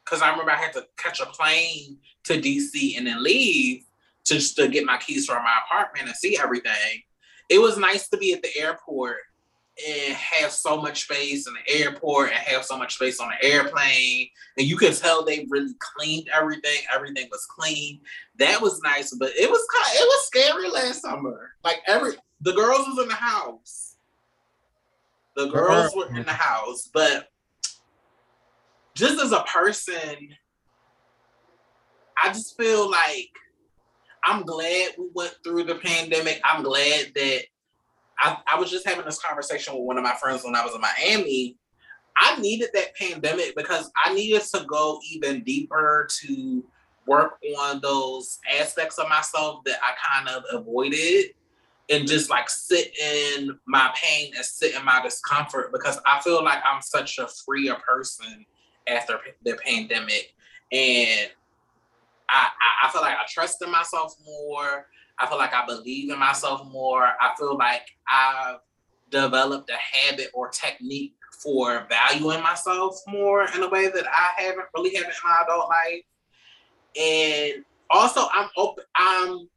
because 0.04 0.20
I 0.20 0.30
remember 0.30 0.50
I 0.50 0.56
had 0.56 0.74
to 0.74 0.86
catch 0.98 1.20
a 1.20 1.26
plane 1.26 1.96
to 2.24 2.38
DC 2.38 2.98
and 2.98 3.06
then 3.06 3.22
leave 3.22 3.84
just 4.24 4.56
to 4.56 4.68
get 4.68 4.84
my 4.84 4.96
keys 4.98 5.26
from 5.26 5.42
my 5.42 5.58
apartment 5.64 6.06
and 6.08 6.16
see 6.16 6.38
everything. 6.38 7.02
It 7.50 7.60
was 7.60 7.76
nice 7.76 8.08
to 8.08 8.16
be 8.16 8.32
at 8.32 8.42
the 8.42 8.56
airport 8.56 9.18
and 9.86 10.14
have 10.14 10.50
so 10.50 10.80
much 10.80 11.02
space 11.02 11.46
in 11.46 11.54
the 11.54 11.80
airport 11.80 12.28
and 12.28 12.38
have 12.38 12.64
so 12.64 12.78
much 12.78 12.94
space 12.94 13.20
on 13.20 13.28
the 13.28 13.46
airplane. 13.46 14.28
And 14.56 14.66
you 14.66 14.76
could 14.76 14.96
tell 14.96 15.24
they 15.24 15.46
really 15.50 15.74
cleaned 15.78 16.28
everything. 16.32 16.78
Everything 16.94 17.28
was 17.30 17.44
clean. 17.46 18.00
That 18.38 18.62
was 18.62 18.80
nice, 18.82 19.12
but 19.14 19.32
it 19.36 19.50
was 19.50 19.66
kind 19.74 19.86
of, 19.86 20.02
it 20.02 20.06
was 20.06 20.26
scary 20.26 20.70
last 20.70 21.02
summer. 21.02 21.52
Like 21.64 21.78
every 21.86 22.12
the 22.40 22.52
girls 22.52 22.86
was 22.86 22.98
in 23.02 23.08
the 23.08 23.14
house. 23.14 23.96
The 25.36 25.48
girls 25.48 25.94
were 25.96 26.14
in 26.16 26.24
the 26.24 26.32
house, 26.32 26.88
but 26.92 27.28
just 28.94 29.20
as 29.20 29.32
a 29.32 29.42
person, 29.42 30.28
I 32.22 32.28
just 32.28 32.56
feel 32.56 32.88
like 32.88 33.30
I'm 34.24 34.44
glad 34.44 34.92
we 34.98 35.08
went 35.12 35.36
through 35.44 35.64
the 35.64 35.76
pandemic. 35.76 36.40
I'm 36.44 36.62
glad 36.62 37.12
that 37.14 37.42
I, 38.18 38.38
I 38.46 38.58
was 38.58 38.70
just 38.70 38.86
having 38.86 39.04
this 39.04 39.20
conversation 39.20 39.74
with 39.74 39.84
one 39.84 39.98
of 39.98 40.04
my 40.04 40.14
friends 40.14 40.44
when 40.44 40.54
I 40.54 40.64
was 40.64 40.74
in 40.74 40.80
Miami. 40.80 41.56
I 42.16 42.40
needed 42.40 42.70
that 42.74 42.94
pandemic 42.94 43.54
because 43.56 43.90
I 44.04 44.14
needed 44.14 44.42
to 44.54 44.64
go 44.66 45.00
even 45.12 45.42
deeper 45.42 46.08
to 46.22 46.64
work 47.06 47.38
on 47.58 47.80
those 47.80 48.38
aspects 48.58 48.98
of 48.98 49.08
myself 49.08 49.62
that 49.64 49.78
I 49.82 49.92
kind 50.14 50.28
of 50.28 50.44
avoided 50.52 51.26
and 51.90 52.08
just 52.08 52.30
like 52.30 52.48
sit 52.48 52.96
in 52.98 53.58
my 53.66 53.92
pain 53.94 54.32
and 54.34 54.44
sit 54.44 54.74
in 54.74 54.84
my 54.84 55.02
discomfort 55.02 55.70
because 55.72 56.00
I 56.06 56.20
feel 56.20 56.42
like 56.42 56.60
I'm 56.64 56.80
such 56.80 57.18
a 57.18 57.28
freer 57.44 57.76
person 57.86 58.46
after 58.86 59.18
the 59.44 59.58
pandemic. 59.64 60.34
And 60.72 61.30
I, 62.28 62.48
I, 62.48 62.86
I 62.86 62.92
feel 62.92 63.02
like 63.02 63.16
I 63.16 63.24
trust 63.28 63.62
in 63.62 63.70
myself 63.70 64.14
more. 64.24 64.86
I 65.18 65.26
feel 65.26 65.38
like 65.38 65.54
I 65.54 65.64
believe 65.66 66.10
in 66.10 66.18
myself 66.18 66.66
more. 66.70 67.04
I 67.04 67.34
feel 67.38 67.56
like 67.56 67.86
I've 68.10 68.58
developed 69.10 69.70
a 69.70 69.76
habit 69.76 70.30
or 70.34 70.48
technique 70.48 71.14
for 71.42 71.86
valuing 71.88 72.42
myself 72.42 73.00
more 73.06 73.46
in 73.54 73.62
a 73.62 73.68
way 73.68 73.88
that 73.88 74.06
I 74.06 74.42
haven't 74.42 74.66
really 74.74 74.94
haven't 74.94 75.10
in 75.10 75.16
my 75.24 75.40
adult 75.42 75.68
life. 75.68 76.02
And 76.96 77.64
also 77.90 78.26
I'm 78.32 78.48
open, 78.56 78.84
I'm 78.96 79.48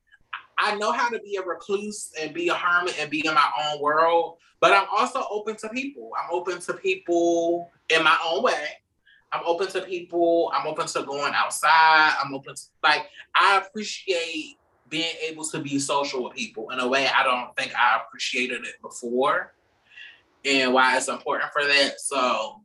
I 0.60 0.76
know 0.76 0.92
how 0.92 1.10
to 1.10 1.20
be 1.20 1.36
a 1.36 1.44
recluse 1.44 2.12
and 2.20 2.34
be 2.34 2.50
a 2.50 2.56
hermit 2.56 3.00
and 3.00 3.12
be 3.12 3.26
in 3.26 3.34
my 3.34 3.50
own 3.64 3.82
world, 3.82 4.38
but 4.60 4.74
I'm 4.74 4.88
also 4.96 5.24
open 5.30 5.56
to 5.58 5.70
people. 5.70 6.12
I'm 6.18 6.30
open 6.32 6.60
to 6.62 6.74
people 6.74 7.70
in 7.90 8.04
my 8.04 8.18
own 8.26 8.44
way. 8.44 8.70
I'm 9.32 9.44
open 9.46 9.68
to 9.68 9.82
people. 9.82 10.52
I'm 10.54 10.68
open 10.68 10.88
to 10.88 11.04
going 11.04 11.34
outside. 11.36 12.16
I'm 12.24 12.34
open 12.34 12.56
to 12.56 12.62
like 12.84 13.08
I 13.36 13.58
appreciate 13.58 14.58
being 14.90 15.16
able 15.28 15.44
to 15.44 15.60
be 15.60 15.80
social 15.80 16.24
with 16.24 16.34
people 16.34 16.70
in 16.70 16.80
a 16.80 16.88
way 16.88 17.08
I 17.08 17.24
don't 17.24 17.56
think 17.58 17.74
I 17.76 18.02
appreciated 18.06 18.66
it 18.66 18.82
before, 18.82 19.54
and 20.46 20.74
why 20.74 20.96
it's 20.96 21.10
important 21.10 21.52
for 21.52 21.66
that. 21.66 22.00
So 22.00 22.62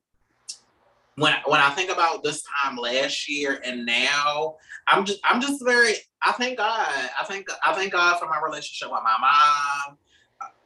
when 1.16 1.34
when 1.46 1.60
I 1.60 1.70
think 1.70 1.90
about 1.90 2.22
this 2.22 2.42
time 2.62 2.76
last 2.76 3.28
year 3.28 3.60
and 3.64 3.84
now, 3.84 4.56
I'm 4.86 5.04
just 5.04 5.20
I'm 5.24 5.40
just 5.40 5.64
very 5.64 5.94
I 6.22 6.32
thank 6.32 6.58
God. 6.58 6.86
I 7.20 7.24
think 7.24 7.48
I 7.64 7.74
thank 7.74 7.92
God 7.92 8.18
for 8.18 8.26
my 8.26 8.40
relationship 8.42 8.92
with 8.92 9.02
my 9.02 9.16
mom. 9.20 9.98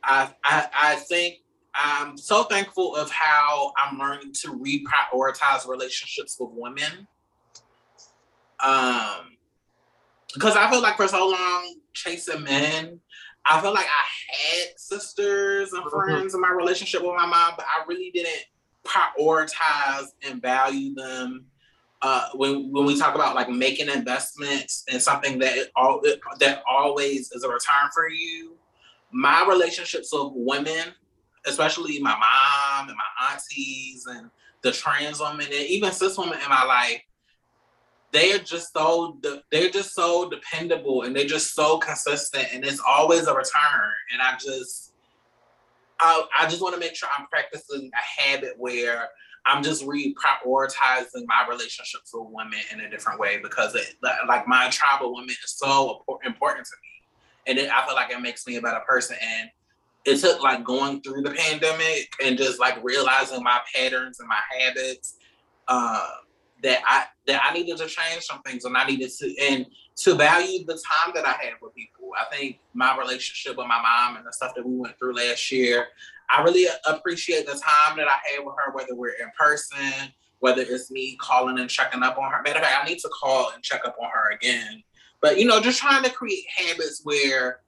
I 0.05 0.31
I, 0.45 0.69
I 0.75 0.95
think 0.97 1.39
I'm 1.77 2.17
so 2.17 2.45
thankful 2.45 2.97
of 2.97 3.11
how 3.11 3.73
I'm 3.77 3.99
learning 3.99 4.33
to 4.43 4.49
reprioritize 4.49 5.69
relationships 5.69 6.37
with 6.41 6.51
women. 6.53 7.07
Um, 8.65 9.37
because 10.33 10.57
I 10.57 10.71
feel 10.71 10.81
like 10.81 10.97
for 10.97 11.07
so 11.07 11.29
long 11.29 11.77
chasing 11.93 12.43
men, 12.43 13.01
I 13.45 13.61
feel 13.61 13.73
like 13.73 13.87
I 13.87 14.35
had 14.35 14.79
sisters 14.79 15.73
and 15.73 15.83
mm-hmm. 15.83 15.91
friends 15.91 16.35
in 16.35 16.41
my 16.41 16.51
relationship 16.51 17.03
with 17.03 17.15
my 17.15 17.27
mom, 17.27 17.55
but 17.57 17.67
I 17.67 17.85
really 17.87 18.11
didn't 18.11 18.45
prioritize 18.85 20.07
and 20.27 20.41
value 20.41 20.95
them. 20.95 21.47
Uh, 22.03 22.29
when 22.35 22.71
when 22.73 22.85
we 22.85 22.99
talk 22.99 23.15
about 23.15 23.35
like 23.35 23.49
making 23.49 23.89
investments 23.89 24.85
and 24.91 25.01
something 25.01 25.39
that 25.39 25.71
all 25.75 26.03
that 26.39 26.63
always 26.69 27.33
is 27.33 27.43
a 27.43 27.49
return 27.49 27.91
for 27.95 28.09
you, 28.09 28.57
my 29.13 29.47
relationships 29.49 30.11
with 30.13 30.33
women 30.35 30.93
especially 31.47 31.99
my 32.01 32.11
mom 32.11 32.89
and 32.89 32.97
my 32.97 33.31
aunties 33.33 34.07
and 34.07 34.31
the 34.63 34.73
trans 34.73 35.21
women 35.21 35.47
and 35.47 35.67
even 35.67 35.93
cis 35.93 36.19
women 36.19 36.39
in 36.43 36.49
my 36.49 36.65
life, 36.65 37.01
they 38.13 38.33
are 38.33 38.39
just 38.39 38.73
so 38.73 39.19
they're 39.51 39.71
just 39.71 39.95
so 39.95 40.29
dependable 40.29 41.03
and 41.03 41.15
they're 41.15 41.27
just 41.27 41.55
so 41.55 41.79
consistent 41.79 42.47
and 42.53 42.65
it's 42.65 42.83
always 42.87 43.27
a 43.27 43.35
return. 43.35 43.93
And 44.13 44.23
I 44.23 44.37
just 44.39 44.93
I, 46.01 46.27
I 46.39 46.47
just 46.47 46.63
want 46.63 46.75
to 46.75 46.81
make 46.81 46.95
sure 46.95 47.09
I'm 47.17 47.27
practicing 47.27 47.91
a 47.95 48.23
habit 48.23 48.55
where 48.59 49.09
I'm 49.47 49.63
just 49.63 49.87
reprioritizing 49.87 51.25
my 51.27 51.47
relationships 51.49 52.11
with 52.13 52.27
women 52.31 52.59
in 52.73 52.81
a 52.81 52.91
different 52.91 53.21
way 53.21 53.39
because 53.41 53.75
it 53.75 53.95
like 54.03 54.49
my 54.49 54.69
tribal 54.71 55.15
women 55.15 55.31
is 55.31 55.53
so 55.57 56.03
important 56.25 56.67
to 56.67 56.73
me. 56.83 57.49
And 57.49 57.59
it, 57.59 57.71
I 57.71 57.87
feel 57.87 57.95
like 57.95 58.11
it 58.11 58.21
makes 58.21 58.47
me 58.47 58.57
a 58.57 58.61
better 58.61 58.81
person. 58.87 59.17
And 59.23 59.51
it 60.07 60.21
took 60.21 60.41
like 60.41 60.65
going 60.65 61.03
through 61.03 61.23
the 61.23 61.33
pandemic 61.33 62.13
and 62.25 62.39
just 62.39 62.61
like 62.61 62.83
realizing 62.83 63.43
my 63.43 63.61
patterns 63.75 64.21
and 64.21 64.29
my 64.29 64.39
habits 64.57 65.17
uh, 65.67 66.07
that 66.63 66.81
I 66.87 67.05
that 67.27 67.43
I 67.45 67.53
needed 67.53 67.77
to 67.79 67.87
change 67.87 68.23
some 68.23 68.41
things 68.43 68.65
and 68.65 68.77
I 68.77 68.87
needed 68.87 69.11
to 69.19 69.35
and 69.43 69.67
to 69.97 70.15
value 70.15 70.65
the 70.65 70.75
time 70.75 71.13
that 71.15 71.27
I 71.27 71.33
had 71.33 71.55
with 71.61 71.75
people. 71.75 72.13
I 72.19 72.35
think 72.35 72.61
my 72.73 72.97
relationship 72.97 73.57
with 73.59 73.67
my 73.67 73.83
mom 73.83 74.17
and 74.17 74.25
the 74.25 74.33
stuff 74.33 74.53
that 74.55 74.65
we 74.65 74.77
went 74.77 74.97
through 74.97 75.15
last 75.15 75.51
year, 75.51 75.89
I 76.31 76.43
really 76.43 76.67
appreciate 76.87 77.47
the 77.47 77.53
time 77.53 77.97
that 77.97 78.07
I 78.07 78.17
had 78.31 78.45
with 78.45 78.55
her, 78.65 78.73
whether 78.73 78.95
we're 78.95 79.15
in 79.21 79.31
person, 79.39 80.13
whether 80.39 80.63
it's 80.63 80.91
me 80.91 81.17
calling 81.21 81.59
and 81.59 81.69
checking 81.69 82.05
up 82.05 82.17
on 82.17 82.31
her. 82.31 82.43
Matter 82.43 82.61
of 82.61 82.65
fact, 82.65 82.85
I 82.85 82.89
need 82.89 83.01
to 83.01 83.09
call 83.09 83.51
and 83.53 83.63
check 83.63 83.81
up 83.85 83.97
on 84.01 84.09
her 84.09 84.33
again. 84.33 84.85
But 85.21 85.39
you 85.41 85.47
know, 85.47 85.61
just 85.61 85.81
trying 85.81 86.05
to 86.05 86.11
create 86.11 86.45
habits 86.57 87.01
where 87.03 87.61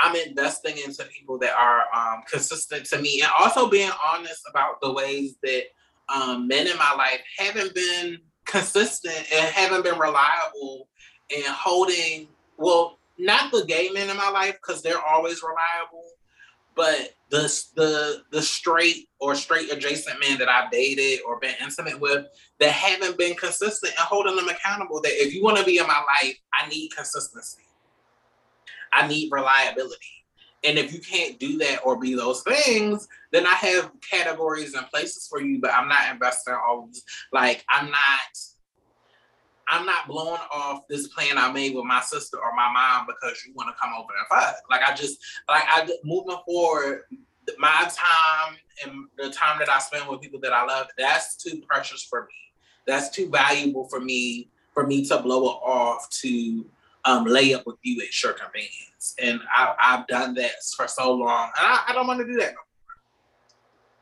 I'm 0.00 0.14
investing 0.16 0.76
into 0.78 1.04
people 1.04 1.38
that 1.38 1.54
are 1.58 1.82
um, 1.94 2.22
consistent 2.30 2.86
to 2.86 3.00
me 3.00 3.20
and 3.22 3.30
also 3.38 3.68
being 3.68 3.90
honest 4.06 4.42
about 4.48 4.80
the 4.80 4.92
ways 4.92 5.36
that 5.42 5.64
um, 6.08 6.46
men 6.46 6.66
in 6.66 6.76
my 6.78 6.94
life 6.94 7.20
haven't 7.36 7.74
been 7.74 8.18
consistent 8.44 9.16
and 9.32 9.48
haven't 9.52 9.84
been 9.84 9.98
reliable 9.98 10.88
and 11.34 11.44
holding, 11.46 12.28
well, 12.56 12.98
not 13.18 13.50
the 13.50 13.64
gay 13.66 13.90
men 13.90 14.08
in 14.08 14.16
my 14.16 14.30
life 14.30 14.54
because 14.54 14.82
they're 14.82 15.04
always 15.04 15.42
reliable, 15.42 16.04
but 16.74 17.14
the, 17.30 17.42
the, 17.74 18.22
the 18.30 18.40
straight 18.40 19.08
or 19.20 19.34
straight 19.34 19.70
adjacent 19.72 20.20
men 20.20 20.38
that 20.38 20.48
I've 20.48 20.70
dated 20.70 21.20
or 21.26 21.38
been 21.40 21.54
intimate 21.60 22.00
with 22.00 22.26
that 22.60 22.70
haven't 22.70 23.18
been 23.18 23.34
consistent 23.34 23.92
and 23.98 24.06
holding 24.06 24.36
them 24.36 24.48
accountable 24.48 25.00
that 25.02 25.12
if 25.12 25.34
you 25.34 25.42
want 25.42 25.58
to 25.58 25.64
be 25.64 25.78
in 25.78 25.86
my 25.86 26.02
life, 26.22 26.36
I 26.54 26.68
need 26.68 26.90
consistency 26.96 27.67
I 28.92 29.06
need 29.06 29.30
reliability. 29.30 29.96
And 30.64 30.76
if 30.76 30.92
you 30.92 31.00
can't 31.00 31.38
do 31.38 31.58
that 31.58 31.80
or 31.84 31.98
be 31.98 32.14
those 32.14 32.42
things, 32.42 33.06
then 33.32 33.46
I 33.46 33.54
have 33.54 33.92
categories 34.10 34.74
and 34.74 34.86
places 34.88 35.28
for 35.28 35.40
you, 35.40 35.60
but 35.60 35.72
I'm 35.72 35.88
not 35.88 36.10
investing 36.10 36.54
all 36.54 36.90
like 37.32 37.64
I'm 37.68 37.90
not 37.90 38.38
I'm 39.70 39.84
not 39.84 40.08
blowing 40.08 40.40
off 40.52 40.88
this 40.88 41.08
plan 41.08 41.36
I 41.36 41.52
made 41.52 41.74
with 41.74 41.84
my 41.84 42.00
sister 42.00 42.38
or 42.38 42.56
my 42.56 42.72
mom 42.72 43.06
because 43.06 43.44
you 43.46 43.52
want 43.54 43.68
to 43.68 43.80
come 43.80 43.92
over 43.92 44.08
and 44.18 44.26
fuck. 44.28 44.56
Like 44.70 44.82
I 44.82 44.94
just 44.94 45.18
like 45.48 45.64
I 45.66 45.88
moving 46.04 46.38
forward, 46.46 47.02
my 47.58 47.88
time 47.88 48.56
and 48.84 49.06
the 49.16 49.30
time 49.30 49.58
that 49.58 49.68
I 49.68 49.78
spend 49.78 50.08
with 50.08 50.20
people 50.20 50.40
that 50.40 50.52
I 50.52 50.64
love, 50.64 50.88
that's 50.96 51.36
too 51.36 51.62
precious 51.68 52.02
for 52.02 52.22
me. 52.22 52.34
That's 52.86 53.10
too 53.10 53.28
valuable 53.28 53.88
for 53.88 54.00
me 54.00 54.48
for 54.72 54.86
me 54.86 55.04
to 55.06 55.18
blow 55.18 55.44
it 55.50 55.58
off 55.62 56.08
to 56.10 56.64
um, 57.04 57.24
lay 57.24 57.54
up 57.54 57.66
with 57.66 57.76
you 57.82 58.00
at 58.02 58.22
your 58.22 58.32
convenience. 58.32 59.14
And 59.20 59.40
I, 59.54 59.74
have 59.78 60.06
done 60.06 60.34
that 60.34 60.52
for 60.76 60.88
so 60.88 61.12
long. 61.12 61.50
And 61.58 61.66
I, 61.66 61.84
I 61.88 61.92
don't 61.92 62.06
want 62.06 62.20
to 62.20 62.26
do 62.26 62.34
that 62.34 62.48
no 62.48 62.52
more. 62.52 62.64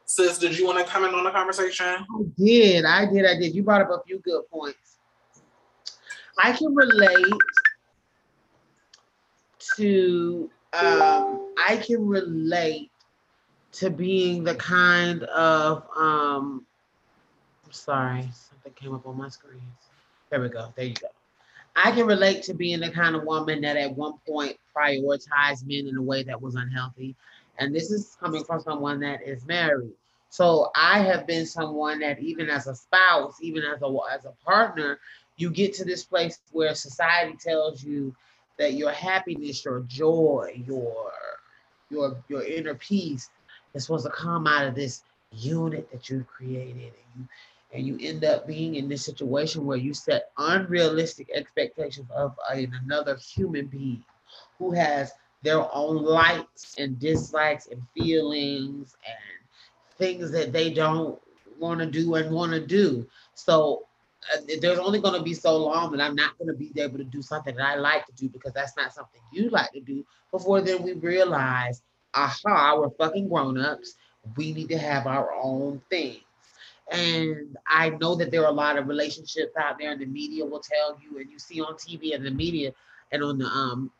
Sis, 0.06 0.38
did 0.38 0.56
you 0.56 0.66
want 0.66 0.78
to 0.78 0.84
comment 0.84 1.14
on 1.14 1.24
the 1.24 1.30
conversation? 1.30 1.86
I 1.86 2.22
did. 2.38 2.84
I 2.84 3.06
did. 3.06 3.26
I 3.26 3.38
did. 3.38 3.54
You 3.54 3.62
brought 3.62 3.82
up 3.82 3.90
a 3.90 4.02
few 4.06 4.18
good 4.20 4.42
points. 4.50 4.98
I 6.38 6.52
can 6.52 6.74
relate 6.74 7.26
to, 9.76 10.50
um, 10.74 11.52
I 11.66 11.82
can 11.84 12.06
relate 12.06 12.90
to 13.72 13.90
being 13.90 14.44
the 14.44 14.54
kind 14.54 15.24
of, 15.24 15.86
um, 15.96 16.66
I'm 17.64 17.72
sorry, 17.72 18.28
something 18.32 18.72
came 18.74 18.94
up 18.94 19.06
on 19.06 19.18
my 19.18 19.28
screen. 19.28 19.60
There 20.30 20.40
we 20.40 20.48
go. 20.48 20.72
There 20.76 20.86
you 20.86 20.94
go. 20.94 21.08
I 21.76 21.92
can 21.92 22.06
relate 22.06 22.42
to 22.44 22.54
being 22.54 22.80
the 22.80 22.90
kind 22.90 23.14
of 23.14 23.24
woman 23.24 23.60
that 23.60 23.76
at 23.76 23.94
one 23.94 24.14
point 24.26 24.56
prioritized 24.74 25.66
men 25.66 25.86
in 25.86 25.96
a 25.96 26.02
way 26.02 26.22
that 26.22 26.40
was 26.40 26.54
unhealthy. 26.54 27.14
And 27.58 27.74
this 27.74 27.90
is 27.90 28.16
coming 28.18 28.44
from 28.44 28.60
someone 28.60 29.00
that 29.00 29.22
is 29.22 29.44
married. 29.44 29.92
So 30.30 30.70
I 30.74 31.00
have 31.00 31.26
been 31.26 31.46
someone 31.46 32.00
that 32.00 32.18
even 32.18 32.48
as 32.48 32.66
a 32.66 32.74
spouse, 32.74 33.36
even 33.42 33.62
as 33.62 33.82
a 33.82 33.96
as 34.12 34.24
a 34.24 34.32
partner, 34.44 34.98
you 35.36 35.50
get 35.50 35.74
to 35.74 35.84
this 35.84 36.04
place 36.04 36.40
where 36.50 36.74
society 36.74 37.36
tells 37.38 37.84
you 37.84 38.14
that 38.58 38.74
your 38.74 38.90
happiness, 38.90 39.64
your 39.64 39.80
joy, 39.80 40.62
your 40.66 41.12
your 41.90 42.16
your 42.28 42.42
inner 42.42 42.74
peace 42.74 43.28
is 43.74 43.84
supposed 43.84 44.06
to 44.06 44.10
come 44.10 44.46
out 44.46 44.66
of 44.66 44.74
this 44.74 45.02
unit 45.30 45.90
that 45.92 46.08
you've 46.08 46.26
created. 46.26 46.92
And 47.16 47.18
you 47.18 47.28
and 47.76 47.86
you 47.86 47.98
end 48.00 48.24
up 48.24 48.46
being 48.46 48.76
in 48.76 48.88
this 48.88 49.04
situation 49.04 49.66
where 49.66 49.76
you 49.76 49.92
set 49.92 50.30
unrealistic 50.38 51.28
expectations 51.34 52.10
of 52.10 52.34
another 52.48 53.16
human 53.16 53.66
being 53.66 54.02
who 54.58 54.72
has 54.72 55.12
their 55.42 55.62
own 55.74 56.02
likes 56.02 56.74
and 56.78 56.98
dislikes 56.98 57.66
and 57.66 57.82
feelings 57.94 58.96
and 59.06 59.98
things 59.98 60.30
that 60.30 60.54
they 60.54 60.70
don't 60.72 61.20
want 61.58 61.78
to 61.78 61.86
do 61.86 62.14
and 62.14 62.34
want 62.34 62.52
to 62.52 62.66
do. 62.66 63.06
So 63.34 63.84
uh, 64.34 64.40
there's 64.62 64.78
only 64.78 64.98
going 64.98 65.14
to 65.14 65.22
be 65.22 65.34
so 65.34 65.54
long 65.58 65.92
that 65.92 66.00
I'm 66.00 66.16
not 66.16 66.38
going 66.38 66.48
to 66.48 66.54
be 66.54 66.72
able 66.80 66.96
to 66.96 67.04
do 67.04 67.20
something 67.20 67.54
that 67.56 67.66
I 67.66 67.74
like 67.74 68.06
to 68.06 68.12
do 68.12 68.30
because 68.30 68.54
that's 68.54 68.76
not 68.76 68.94
something 68.94 69.20
you 69.32 69.50
like 69.50 69.72
to 69.72 69.80
do. 69.80 70.02
Before 70.30 70.62
then, 70.62 70.82
we 70.82 70.94
realize, 70.94 71.82
aha, 72.14 72.78
we're 72.78 72.90
fucking 72.90 73.28
grown 73.28 73.58
ups. 73.58 73.96
We 74.34 74.54
need 74.54 74.70
to 74.70 74.78
have 74.78 75.06
our 75.06 75.30
own 75.34 75.82
thing. 75.90 76.20
And 76.90 77.56
I 77.66 77.90
know 77.90 78.14
that 78.16 78.30
there 78.30 78.42
are 78.42 78.50
a 78.50 78.52
lot 78.52 78.78
of 78.78 78.88
relationships 78.88 79.56
out 79.58 79.78
there, 79.78 79.90
and 79.90 80.00
the 80.00 80.06
media 80.06 80.44
will 80.44 80.60
tell 80.60 80.98
you, 81.02 81.18
and 81.18 81.30
you 81.30 81.38
see 81.38 81.60
on 81.60 81.74
TV 81.74 82.14
and 82.14 82.24
the 82.24 82.30
media 82.30 82.72
and 83.12 83.22
on 83.22 83.38
the 83.38 83.46
um, 83.46 83.90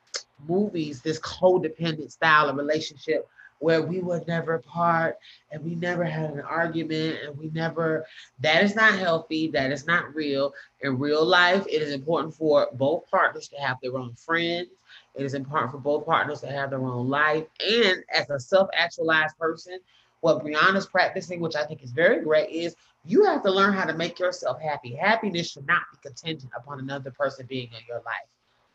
movies, 0.48 1.00
this 1.02 1.18
codependent 1.20 2.10
style 2.12 2.48
of 2.48 2.56
relationship 2.56 3.28
where 3.58 3.82
we 3.82 4.00
were 4.00 4.22
never 4.28 4.58
part 4.58 5.18
and 5.50 5.64
we 5.64 5.74
never 5.74 6.04
had 6.04 6.30
an 6.30 6.40
argument 6.40 7.16
and 7.24 7.38
we 7.38 7.48
never 7.54 8.04
that 8.40 8.62
is 8.62 8.74
not 8.74 8.98
healthy 8.98 9.48
that 9.48 9.72
is 9.72 9.86
not 9.86 10.14
real. 10.14 10.52
In 10.82 10.98
real 10.98 11.24
life 11.24 11.64
it 11.66 11.80
is 11.82 11.92
important 11.92 12.34
for 12.34 12.68
both 12.74 13.10
partners 13.10 13.48
to 13.48 13.56
have 13.56 13.78
their 13.82 13.96
own 13.96 14.14
friends. 14.14 14.68
It 15.14 15.24
is 15.24 15.34
important 15.34 15.72
for 15.72 15.78
both 15.78 16.04
partners 16.04 16.40
to 16.42 16.48
have 16.48 16.70
their 16.70 16.84
own 16.84 17.08
life. 17.08 17.44
And 17.66 18.04
as 18.12 18.28
a 18.28 18.38
self-actualized 18.38 19.38
person 19.38 19.78
what 20.20 20.42
Brianna's 20.42 20.86
practicing, 20.86 21.40
which 21.40 21.56
I 21.56 21.64
think 21.64 21.82
is 21.82 21.92
very 21.92 22.22
great, 22.22 22.50
is 22.50 22.74
you 23.04 23.24
have 23.24 23.42
to 23.42 23.50
learn 23.50 23.74
how 23.74 23.84
to 23.84 23.94
make 23.94 24.18
yourself 24.18 24.60
happy. 24.60 24.94
Happiness 24.94 25.50
should 25.50 25.66
not 25.66 25.82
be 25.92 25.98
contingent 26.02 26.52
upon 26.56 26.80
another 26.80 27.10
person 27.10 27.46
being 27.46 27.68
in 27.68 27.84
your 27.86 27.98
life. 27.98 28.26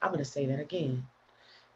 I'm 0.02 0.10
going 0.10 0.24
to 0.24 0.30
say 0.30 0.46
that 0.46 0.60
again. 0.60 1.06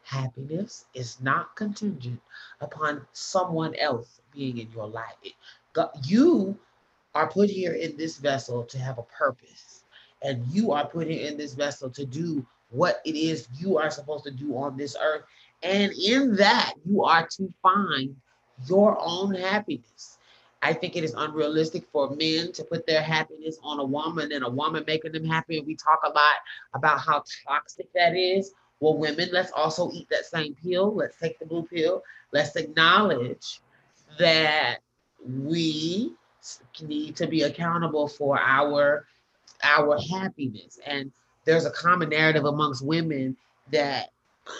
Happiness 0.02 0.86
is 0.94 1.20
not 1.20 1.54
contingent 1.56 2.20
upon 2.60 3.06
someone 3.12 3.74
else 3.74 4.20
being 4.32 4.58
in 4.58 4.70
your 4.72 4.86
life. 4.86 5.14
you 6.04 6.56
are 7.14 7.28
put 7.28 7.50
here 7.50 7.72
in 7.72 7.96
this 7.96 8.18
vessel 8.18 8.62
to 8.64 8.78
have 8.78 8.98
a 8.98 9.02
purpose, 9.02 9.84
and 10.22 10.46
you 10.48 10.72
are 10.72 10.86
put 10.86 11.08
here 11.08 11.26
in 11.26 11.36
this 11.36 11.54
vessel 11.54 11.90
to 11.90 12.04
do 12.04 12.46
what 12.70 13.00
it 13.04 13.16
is 13.16 13.48
you 13.58 13.78
are 13.78 13.90
supposed 13.90 14.24
to 14.24 14.30
do 14.30 14.56
on 14.56 14.76
this 14.76 14.96
earth. 15.00 15.22
And 15.62 15.92
in 15.92 16.36
that, 16.36 16.74
you 16.84 17.04
are 17.04 17.26
to 17.26 17.52
find 17.62 18.14
your 18.64 18.96
own 19.00 19.34
happiness. 19.34 20.18
I 20.62 20.72
think 20.72 20.96
it 20.96 21.04
is 21.04 21.14
unrealistic 21.14 21.84
for 21.92 22.10
men 22.10 22.52
to 22.52 22.64
put 22.64 22.86
their 22.86 23.02
happiness 23.02 23.58
on 23.62 23.78
a 23.78 23.84
woman 23.84 24.32
and 24.32 24.44
a 24.44 24.48
woman 24.50 24.84
making 24.86 25.12
them 25.12 25.24
happy. 25.24 25.58
And 25.58 25.66
we 25.66 25.76
talk 25.76 26.00
a 26.04 26.08
lot 26.08 26.36
about 26.74 26.98
how 27.00 27.22
toxic 27.46 27.92
that 27.94 28.16
is. 28.16 28.52
Well, 28.80 28.98
women, 28.98 29.28
let's 29.32 29.52
also 29.52 29.90
eat 29.92 30.08
that 30.10 30.24
same 30.26 30.54
pill. 30.54 30.94
Let's 30.94 31.16
take 31.18 31.38
the 31.38 31.46
blue 31.46 31.62
pill. 31.62 32.02
Let's 32.32 32.56
acknowledge 32.56 33.60
that 34.18 34.78
we 35.24 36.12
need 36.82 37.16
to 37.16 37.26
be 37.26 37.42
accountable 37.42 38.08
for 38.08 38.38
our 38.38 39.06
our 39.62 39.98
happiness. 40.10 40.78
And 40.86 41.12
there's 41.44 41.64
a 41.64 41.70
common 41.70 42.10
narrative 42.10 42.44
amongst 42.44 42.84
women 42.84 43.36
that 43.70 44.10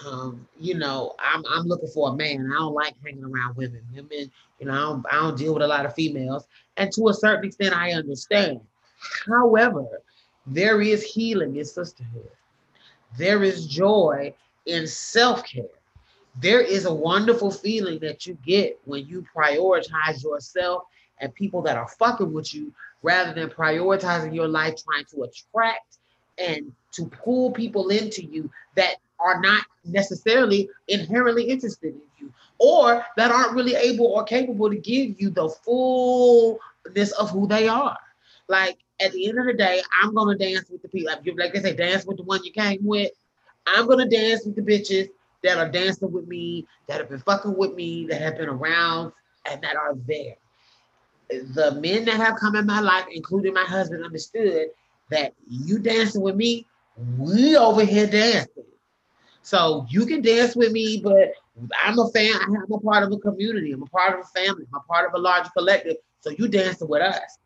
um, 0.06 0.46
you 0.58 0.74
know, 0.74 1.14
I'm 1.18 1.44
I'm 1.48 1.66
looking 1.66 1.88
for 1.88 2.10
a 2.10 2.16
man. 2.16 2.50
I 2.52 2.58
don't 2.58 2.74
like 2.74 2.94
hanging 3.04 3.24
around 3.24 3.56
women. 3.56 3.82
Women, 3.94 4.30
you 4.58 4.66
know, 4.66 4.72
I 4.72 4.76
don't, 4.76 5.06
I 5.12 5.14
don't 5.16 5.38
deal 5.38 5.54
with 5.54 5.62
a 5.62 5.66
lot 5.66 5.86
of 5.86 5.94
females. 5.94 6.46
And 6.76 6.92
to 6.92 7.08
a 7.08 7.14
certain 7.14 7.44
extent, 7.44 7.74
I 7.74 7.92
understand. 7.92 8.60
However, 9.26 9.86
there 10.46 10.80
is 10.80 11.02
healing 11.02 11.56
in 11.56 11.64
sisterhood. 11.64 12.30
There 13.16 13.42
is 13.42 13.66
joy 13.66 14.34
in 14.66 14.86
self-care. 14.86 15.64
There 16.40 16.60
is 16.60 16.84
a 16.84 16.92
wonderful 16.92 17.50
feeling 17.50 17.98
that 18.00 18.26
you 18.26 18.36
get 18.44 18.78
when 18.84 19.06
you 19.06 19.24
prioritize 19.34 20.22
yourself 20.22 20.84
and 21.20 21.34
people 21.34 21.62
that 21.62 21.76
are 21.76 21.88
fucking 21.98 22.32
with 22.32 22.54
you 22.54 22.72
rather 23.02 23.32
than 23.32 23.48
prioritizing 23.48 24.34
your 24.34 24.48
life 24.48 24.74
trying 24.76 25.04
to 25.06 25.22
attract 25.22 25.98
and 26.38 26.72
to 26.92 27.06
pull 27.06 27.50
people 27.52 27.88
into 27.88 28.22
you 28.22 28.50
that 28.74 28.96
are 29.18 29.40
not 29.40 29.64
necessarily 29.84 30.68
inherently 30.88 31.44
interested 31.44 31.94
in 31.94 32.00
you 32.18 32.32
or 32.58 33.04
that 33.16 33.30
aren't 33.30 33.52
really 33.52 33.74
able 33.74 34.06
or 34.06 34.24
capable 34.24 34.70
to 34.70 34.76
give 34.76 35.20
you 35.20 35.30
the 35.30 35.48
fullness 35.64 37.12
of 37.12 37.30
who 37.30 37.46
they 37.46 37.68
are. 37.68 37.98
Like 38.48 38.78
at 39.00 39.12
the 39.12 39.28
end 39.28 39.38
of 39.38 39.46
the 39.46 39.54
day, 39.54 39.82
I'm 40.02 40.14
gonna 40.14 40.36
dance 40.36 40.70
with 40.70 40.82
the 40.82 40.88
people. 40.88 41.12
Like 41.36 41.56
I 41.56 41.60
say, 41.60 41.74
dance 41.74 42.04
with 42.06 42.18
the 42.18 42.22
one 42.22 42.44
you 42.44 42.52
came 42.52 42.84
with. 42.84 43.12
I'm 43.66 43.86
gonna 43.86 44.08
dance 44.08 44.44
with 44.44 44.56
the 44.56 44.62
bitches 44.62 45.10
that 45.42 45.58
are 45.58 45.68
dancing 45.68 46.10
with 46.10 46.26
me, 46.26 46.66
that 46.86 46.98
have 46.98 47.08
been 47.08 47.18
fucking 47.18 47.56
with 47.56 47.74
me, 47.74 48.06
that 48.06 48.20
have 48.20 48.36
been 48.36 48.48
around, 48.48 49.12
and 49.50 49.60
that 49.62 49.76
are 49.76 49.94
there. 50.06 50.36
The 51.28 51.78
men 51.80 52.04
that 52.04 52.16
have 52.16 52.36
come 52.38 52.54
in 52.56 52.66
my 52.66 52.80
life, 52.80 53.06
including 53.12 53.52
my 53.52 53.64
husband, 53.64 54.04
understood 54.04 54.68
that 55.10 55.34
you 55.48 55.78
dancing 55.78 56.22
with 56.22 56.36
me, 56.36 56.66
we 57.18 57.56
over 57.56 57.84
here 57.84 58.06
dancing. 58.06 58.64
So 59.46 59.86
you 59.88 60.06
can 60.06 60.22
dance 60.22 60.56
with 60.56 60.72
me, 60.72 61.00
but 61.00 61.34
I'm 61.84 61.96
a 62.00 62.08
fan. 62.08 62.32
I'm 62.42 62.72
a 62.72 62.80
part 62.80 63.04
of 63.04 63.12
a 63.12 63.16
community. 63.18 63.70
I'm 63.70 63.84
a 63.84 63.86
part 63.86 64.18
of 64.18 64.24
a 64.24 64.28
family. 64.40 64.64
I'm 64.66 64.80
a 64.80 64.92
part 64.92 65.06
of 65.06 65.14
a 65.14 65.18
larger 65.18 65.50
collective. 65.56 65.98
So 66.18 66.30
you 66.30 66.48
dancing 66.48 66.88
with 66.88 67.00
us. 67.00 67.38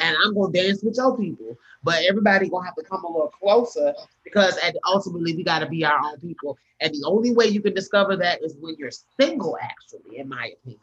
And 0.00 0.16
I'm 0.24 0.34
gonna 0.34 0.52
dance 0.52 0.82
with 0.82 0.96
your 0.96 1.16
people. 1.16 1.56
But 1.84 2.02
everybody 2.02 2.48
gonna 2.48 2.64
have 2.64 2.74
to 2.74 2.82
come 2.82 3.04
a 3.04 3.06
little 3.06 3.28
closer 3.28 3.94
because 4.24 4.58
ultimately 4.88 5.36
we 5.36 5.44
gotta 5.44 5.68
be 5.68 5.84
our 5.84 5.96
own 6.04 6.18
people. 6.18 6.58
And 6.80 6.92
the 6.92 7.04
only 7.06 7.32
way 7.32 7.46
you 7.46 7.62
can 7.62 7.74
discover 7.74 8.16
that 8.16 8.42
is 8.42 8.56
when 8.60 8.74
you're 8.76 8.90
single, 8.90 9.56
actually, 9.62 10.18
in 10.18 10.28
my 10.28 10.50
opinion. 10.60 10.80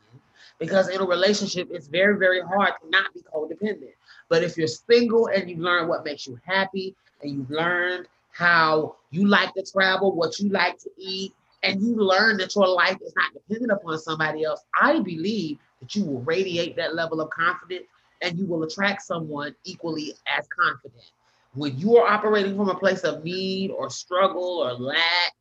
Because 0.60 0.88
in 0.88 1.02
a 1.02 1.06
relationship, 1.06 1.68
it's 1.72 1.88
very, 1.88 2.18
very 2.18 2.40
hard 2.40 2.72
to 2.82 2.90
not 2.90 3.14
be 3.14 3.20
codependent. 3.36 3.96
But 4.30 4.44
if 4.44 4.58
you're 4.58 4.68
single 4.68 5.28
and 5.28 5.50
you've 5.50 5.60
learned 5.60 5.90
what 5.90 6.06
makes 6.06 6.26
you 6.26 6.40
happy 6.46 6.96
and 7.22 7.32
you've 7.34 7.52
learned 7.52 8.08
how 8.32 8.96
you 9.14 9.28
like 9.28 9.54
to 9.54 9.64
travel, 9.64 10.16
what 10.16 10.40
you 10.40 10.50
like 10.50 10.78
to 10.80 10.90
eat, 10.98 11.34
and 11.64 11.82
you 11.82 11.96
learn 11.96 12.38
that 12.38 12.56
your 12.56 12.68
life 12.68 12.98
is 13.06 13.14
not 13.16 13.34
dependent 13.34 13.72
upon 13.72 13.98
somebody 14.00 14.44
else, 14.44 14.62
I 14.80 15.00
believe 15.00 15.58
that 15.80 15.96
you 15.96 16.06
will 16.06 16.22
radiate 16.22 16.76
that 16.76 16.96
level 16.96 17.22
of 17.22 17.30
confidence 17.30 17.86
and 18.22 18.38
you 18.38 18.46
will 18.46 18.64
attract 18.64 19.02
someone 19.02 19.56
equally 19.64 20.14
as 20.38 20.48
confident. 20.48 21.12
When 21.54 21.78
you 21.78 21.98
are 21.98 22.08
operating 22.12 22.56
from 22.56 22.70
a 22.70 22.76
place 22.76 23.02
of 23.02 23.24
need 23.24 23.72
or 23.72 23.90
struggle 23.90 24.66
or 24.66 24.74
lack, 24.74 25.34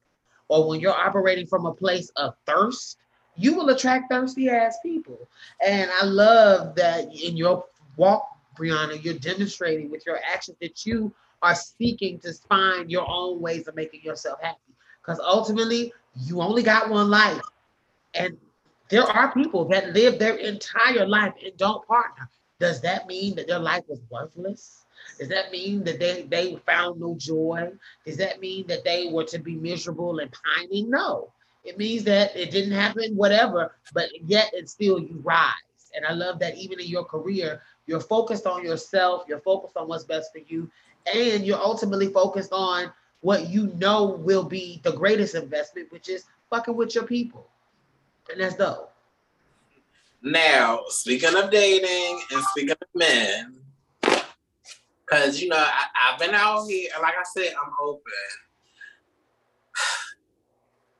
or 0.48 0.68
when 0.68 0.80
you're 0.80 0.92
operating 0.92 1.46
from 1.46 1.64
a 1.64 1.72
place 1.72 2.10
of 2.16 2.34
thirst, 2.46 2.98
you 3.36 3.54
will 3.54 3.70
attract 3.70 4.12
thirsty 4.12 4.50
ass 4.50 4.76
people. 4.82 5.28
And 5.66 5.90
I 5.90 6.04
love 6.04 6.74
that 6.74 7.04
in 7.14 7.36
your 7.36 7.64
walk, 7.96 8.26
Brianna, 8.58 9.02
you're 9.02 9.14
demonstrating 9.14 9.90
with 9.90 10.04
your 10.06 10.18
actions 10.18 10.58
that 10.60 10.84
you 10.84 11.14
are 11.42 11.54
seeking 11.54 12.18
to 12.20 12.32
find 12.48 12.90
your 12.90 13.06
own 13.08 13.40
ways 13.40 13.68
of 13.68 13.74
making 13.74 14.02
yourself 14.02 14.40
happy. 14.40 14.58
Because 15.00 15.20
ultimately, 15.20 15.92
you 16.14 16.40
only 16.40 16.62
got 16.62 16.88
one 16.88 17.10
life. 17.10 17.40
And 18.14 18.36
there 18.88 19.02
are 19.02 19.32
people 19.32 19.64
that 19.66 19.92
live 19.94 20.18
their 20.18 20.36
entire 20.36 21.06
life 21.06 21.32
and 21.44 21.56
don't 21.56 21.86
partner. 21.86 22.28
Does 22.60 22.80
that 22.82 23.06
mean 23.06 23.34
that 23.36 23.48
their 23.48 23.58
life 23.58 23.82
was 23.88 24.00
worthless? 24.10 24.84
Does 25.18 25.28
that 25.28 25.50
mean 25.50 25.82
that 25.84 25.98
they, 25.98 26.22
they 26.22 26.56
found 26.64 27.00
no 27.00 27.16
joy? 27.18 27.72
Does 28.06 28.16
that 28.18 28.40
mean 28.40 28.66
that 28.68 28.84
they 28.84 29.08
were 29.10 29.24
to 29.24 29.38
be 29.38 29.56
miserable 29.56 30.20
and 30.20 30.30
pining? 30.30 30.90
No. 30.90 31.32
It 31.64 31.78
means 31.78 32.04
that 32.04 32.36
it 32.36 32.50
didn't 32.50 32.72
happen, 32.72 33.16
whatever, 33.16 33.74
but 33.94 34.10
yet 34.26 34.50
it's 34.52 34.72
still 34.72 35.00
you 35.00 35.20
rise. 35.24 35.52
And 35.94 36.04
I 36.06 36.12
love 36.12 36.38
that 36.40 36.56
even 36.56 36.80
in 36.80 36.86
your 36.86 37.04
career, 37.04 37.62
you're 37.86 38.00
focused 38.00 38.46
on 38.46 38.64
yourself, 38.64 39.24
you're 39.28 39.40
focused 39.40 39.76
on 39.76 39.88
what's 39.88 40.04
best 40.04 40.32
for 40.32 40.40
you, 40.46 40.70
and 41.06 41.44
you're 41.44 41.58
ultimately 41.58 42.08
focused 42.08 42.52
on 42.52 42.92
what 43.20 43.48
you 43.48 43.68
know 43.78 44.04
will 44.04 44.44
be 44.44 44.80
the 44.82 44.92
greatest 44.92 45.34
investment, 45.34 45.90
which 45.92 46.08
is 46.08 46.24
fucking 46.50 46.76
with 46.76 46.94
your 46.94 47.04
people. 47.04 47.48
And 48.30 48.40
that's 48.40 48.56
dope. 48.56 48.92
Now, 50.22 50.82
speaking 50.88 51.36
of 51.36 51.50
dating 51.50 52.20
and 52.30 52.44
speaking 52.44 52.70
of 52.70 52.78
men, 52.94 53.56
because 54.00 55.40
you 55.40 55.48
know, 55.48 55.56
I, 55.56 55.86
have 55.94 56.20
been 56.20 56.34
out 56.34 56.66
here, 56.66 56.88
like 57.00 57.14
I 57.14 57.24
said, 57.36 57.52
I'm 57.60 57.72
open. 57.80 58.02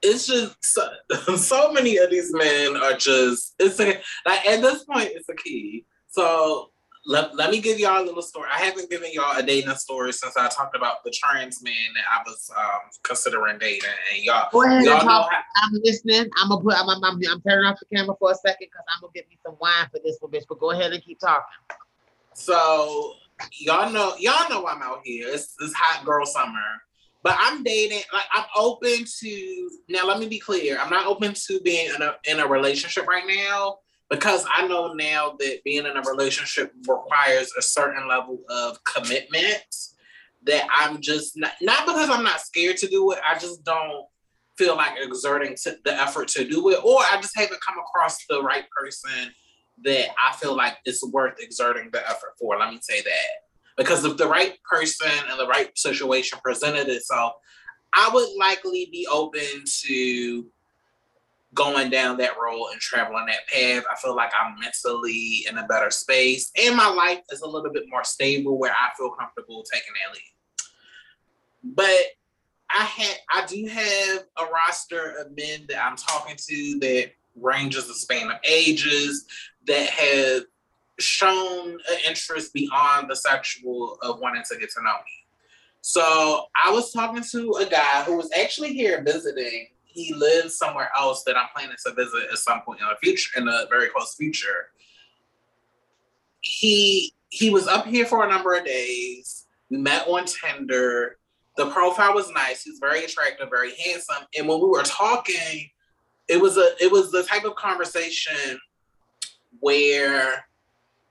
It's 0.05 0.27
just 0.27 0.57
so, 0.65 0.89
so 1.37 1.73
many 1.73 1.97
of 1.99 2.11
these 2.11 2.35
men 2.35 2.77
are 2.77 2.97
just 2.97 3.55
it's 3.61 3.79
a 3.79 4.01
like 4.27 4.45
at 4.49 4.61
this 4.61 4.83
point 4.83 5.11
it's 5.13 5.29
a 5.29 5.35
key. 5.35 5.85
So 6.09 6.72
let, 7.05 7.35
let 7.35 7.51
me 7.51 7.61
give 7.61 7.81
y'all 7.81 8.03
a 8.03 8.05
little 8.05 8.23
story. 8.23 8.49
I 8.53 8.59
haven't 8.59 8.89
given 8.89 9.11
y'all 9.13 9.37
a 9.37 9.43
dating 9.43 9.75
story 9.75 10.13
since 10.13 10.37
I 10.37 10.49
talked 10.49 10.77
about 10.77 11.03
the 11.05 11.11
trans 11.11 11.63
man 11.63 11.75
that 11.95 12.05
I 12.11 12.23
was 12.25 12.51
um, 12.57 12.91
considering 13.03 13.59
dating, 13.59 13.91
and 14.15 14.23
y'all. 14.23 14.49
Go 14.53 14.63
ahead 14.63 14.85
y'all 14.85 14.95
and 14.95 15.03
talk. 15.03 15.31
How- 15.31 15.43
I'm 15.65 15.81
listening. 15.83 16.31
I'm 16.41 16.49
gonna 16.49 16.63
put. 16.63 16.75
I'm, 16.75 16.89
I'm, 16.89 17.03
I'm, 17.05 17.21
I'm, 17.31 17.41
turning 17.43 17.67
off 17.67 17.79
the 17.81 17.97
camera 17.97 18.15
for 18.19 18.31
a 18.31 18.35
second 18.35 18.69
because 18.71 18.85
I'm 18.89 19.01
gonna 19.01 19.13
get 19.15 19.29
me 19.29 19.39
some 19.45 19.57
wine 19.61 19.89
for 19.91 20.01
this 20.05 20.19
one, 20.21 20.31
bitch. 20.31 20.45
But 20.49 20.61
go 20.61 20.71
ahead 20.71 20.93
and 20.93 21.03
keep 21.03 21.19
talking. 21.19 21.43
So 22.35 23.15
y'all 23.59 23.91
know, 23.91 24.15
y'all 24.19 24.49
know 24.49 24.67
I'm 24.67 24.83
out 24.83 25.01
here. 25.05 25.29
It's, 25.29 25.55
this 25.59 25.73
hot 25.75 26.05
girl 26.05 26.25
summer. 26.25 26.61
But 27.25 27.37
I'm 27.39 27.63
dating, 27.63 28.03
like 28.13 28.25
I'm 28.33 28.45
open 28.57 29.05
to 29.21 29.71
now. 29.89 30.07
Let 30.07 30.19
me 30.21 30.29
be 30.29 30.39
clear. 30.39 30.79
I'm 30.79 30.91
not 30.91 31.07
open 31.07 31.35
to 31.35 31.61
being 31.61 31.91
in 31.95 32.03
a 32.03 32.15
in 32.29 32.41
a 32.41 32.47
relationship 32.47 33.07
right 33.07 33.25
now 33.27 33.79
because 34.13 34.45
I 34.53 34.69
know 34.69 34.93
now 34.93 35.37
that 35.39 35.65
being 35.65 35.87
in 35.87 35.97
a 35.97 36.03
relationship 36.03 36.71
requires 36.87 37.51
a 37.59 37.63
certain 37.63 38.07
level 38.07 38.41
of 38.51 38.77
commitment 38.85 39.65
that 40.43 40.67
I'm 40.71 41.01
just 41.01 41.33
not, 41.35 41.53
not 41.63 41.87
because 41.87 42.11
I'm 42.11 42.23
not 42.23 42.43
scared 42.43 42.77
to 42.79 42.89
do 42.89 43.11
it. 43.13 43.21
I 43.27 43.39
just 43.39 43.65
don't 43.65 44.05
feel 44.59 44.77
like 44.77 44.99
exerting 44.99 45.57
the 45.65 45.95
effort 45.95 46.29
to 46.29 46.47
do 46.47 46.69
it, 46.69 46.85
or 46.85 46.99
I 46.99 47.19
just 47.23 47.35
haven't 47.35 47.61
come 47.67 47.77
across 47.79 48.19
the 48.29 48.43
right 48.43 48.67
person 48.79 49.33
that 49.83 50.09
I 50.23 50.37
feel 50.37 50.55
like 50.55 50.77
it's 50.85 51.03
worth 51.07 51.41
exerting 51.41 51.89
the 51.91 52.07
effort 52.07 52.35
for. 52.39 52.59
Let 52.59 52.71
me 52.71 52.81
say 52.83 53.01
that. 53.01 53.79
Because 53.79 54.05
if 54.05 54.19
the 54.19 54.29
right 54.29 54.59
person 54.71 55.11
and 55.31 55.41
the 55.41 55.47
right 55.47 55.71
situation 55.79 56.39
presented 56.45 56.89
itself, 56.89 57.33
I 57.95 58.11
would 58.13 58.29
likely 58.39 58.91
be 58.93 59.09
open 59.11 59.65
to 59.85 60.47
going 61.55 61.91
down 61.91 62.17
that 62.19 62.33
road 62.43 62.69
and 62.73 62.81
traveling 62.81 63.27
that 63.27 63.47
path. 63.49 63.85
I 63.91 63.97
feel 63.97 64.17
like 64.17 64.33
I'm 64.39 64.59
mentally 64.59 65.45
in 65.49 65.59
a 65.59 65.67
better 65.67 65.91
space 65.91 66.51
and 66.63 66.77
my 66.77 66.89
life 66.89 67.21
is 67.31 67.43
a 67.43 67.49
little 67.49 67.73
bit 67.73 67.85
more 67.89 68.05
stable 68.05 68.59
where 68.59 68.73
I 68.73 68.91
feel 68.97 69.11
comfortable 69.11 69.65
taking 69.71 69.93
that 70.03 70.15
lead. 70.15 70.23
But 71.65 72.05
I 72.75 72.85
had 72.85 73.17
I 73.31 73.47
do 73.47 73.67
have 73.67 74.25
a 74.39 74.51
roster 74.51 75.17
of 75.19 75.37
men 75.37 75.67
that 75.69 75.85
I'm 75.85 75.97
talking 75.97 76.37
to 76.37 76.79
that 76.81 77.11
ranges 77.37 77.87
the 77.87 77.95
span 77.95 78.31
of 78.31 78.39
ages, 78.45 79.27
that 79.67 79.89
have 79.89 80.43
shown 80.99 81.71
an 81.71 81.99
interest 82.07 82.53
beyond 82.53 83.11
the 83.11 83.17
sexual 83.17 83.99
of 84.03 84.21
wanting 84.21 84.43
to 84.51 84.59
get 84.59 84.71
to 84.71 84.83
know 84.83 84.93
me. 84.93 85.27
So 85.81 86.47
I 86.65 86.71
was 86.71 86.93
talking 86.93 87.23
to 87.33 87.53
a 87.61 87.67
guy 87.67 88.03
who 88.05 88.17
was 88.17 88.31
actually 88.39 88.73
here 88.73 89.03
visiting. 89.03 89.69
He 89.95 90.15
lives 90.15 90.57
somewhere 90.57 90.91
else 90.97 91.25
that 91.25 91.37
I'm 91.37 91.49
planning 91.55 91.77
to 91.87 91.95
visit 91.95 92.29
at 92.31 92.39
some 92.39 92.63
point 92.63 92.81
in 92.81 92.87
the 92.87 92.97
future, 93.03 93.39
in 93.39 93.47
the 93.47 93.67
very 93.71 93.89
close 93.89 94.15
future. 94.15 94.71
He 96.41 97.13
he 97.29 97.51
was 97.51 97.67
up 97.67 97.87
here 97.87 98.05
for 98.05 98.25
a 98.25 98.29
number 98.29 98.55
of 98.55 98.65
days. 98.65 99.47
We 99.71 99.79
met 99.79 100.07
on 100.07 100.27
Tinder. 100.27 101.17
The 101.57 101.71
profile 101.71 102.15
was 102.15 102.31
nice. 102.31 102.63
He's 102.63 102.79
very 102.79 103.05
attractive, 103.05 103.49
very 103.51 103.75
handsome. 103.77 104.25
And 104.37 104.49
when 104.49 104.59
we 104.61 104.67
were 104.67 104.83
talking, 104.83 105.71
it 106.29 106.41
was 106.41 106.57
a 106.57 106.71
it 106.81 106.91
was 106.91 107.11
the 107.11 107.23
type 107.23 107.45
of 107.45 107.55
conversation 107.57 108.59
where 109.61 110.45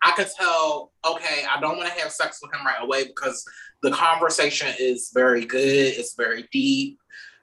I 0.04 0.12
could 0.14 0.28
tell, 0.36 0.92
okay, 1.06 1.46
I 1.50 1.60
don't 1.60 1.78
want 1.78 1.94
to 1.94 2.02
have 2.02 2.12
sex 2.12 2.40
with 2.42 2.54
him 2.54 2.66
right 2.66 2.82
away 2.82 3.06
because 3.06 3.46
the 3.84 3.92
conversation 3.92 4.70
is 4.80 5.12
very 5.14 5.46
good, 5.46 5.94
it's 5.96 6.16
very 6.16 6.48
deep. 6.52 7.00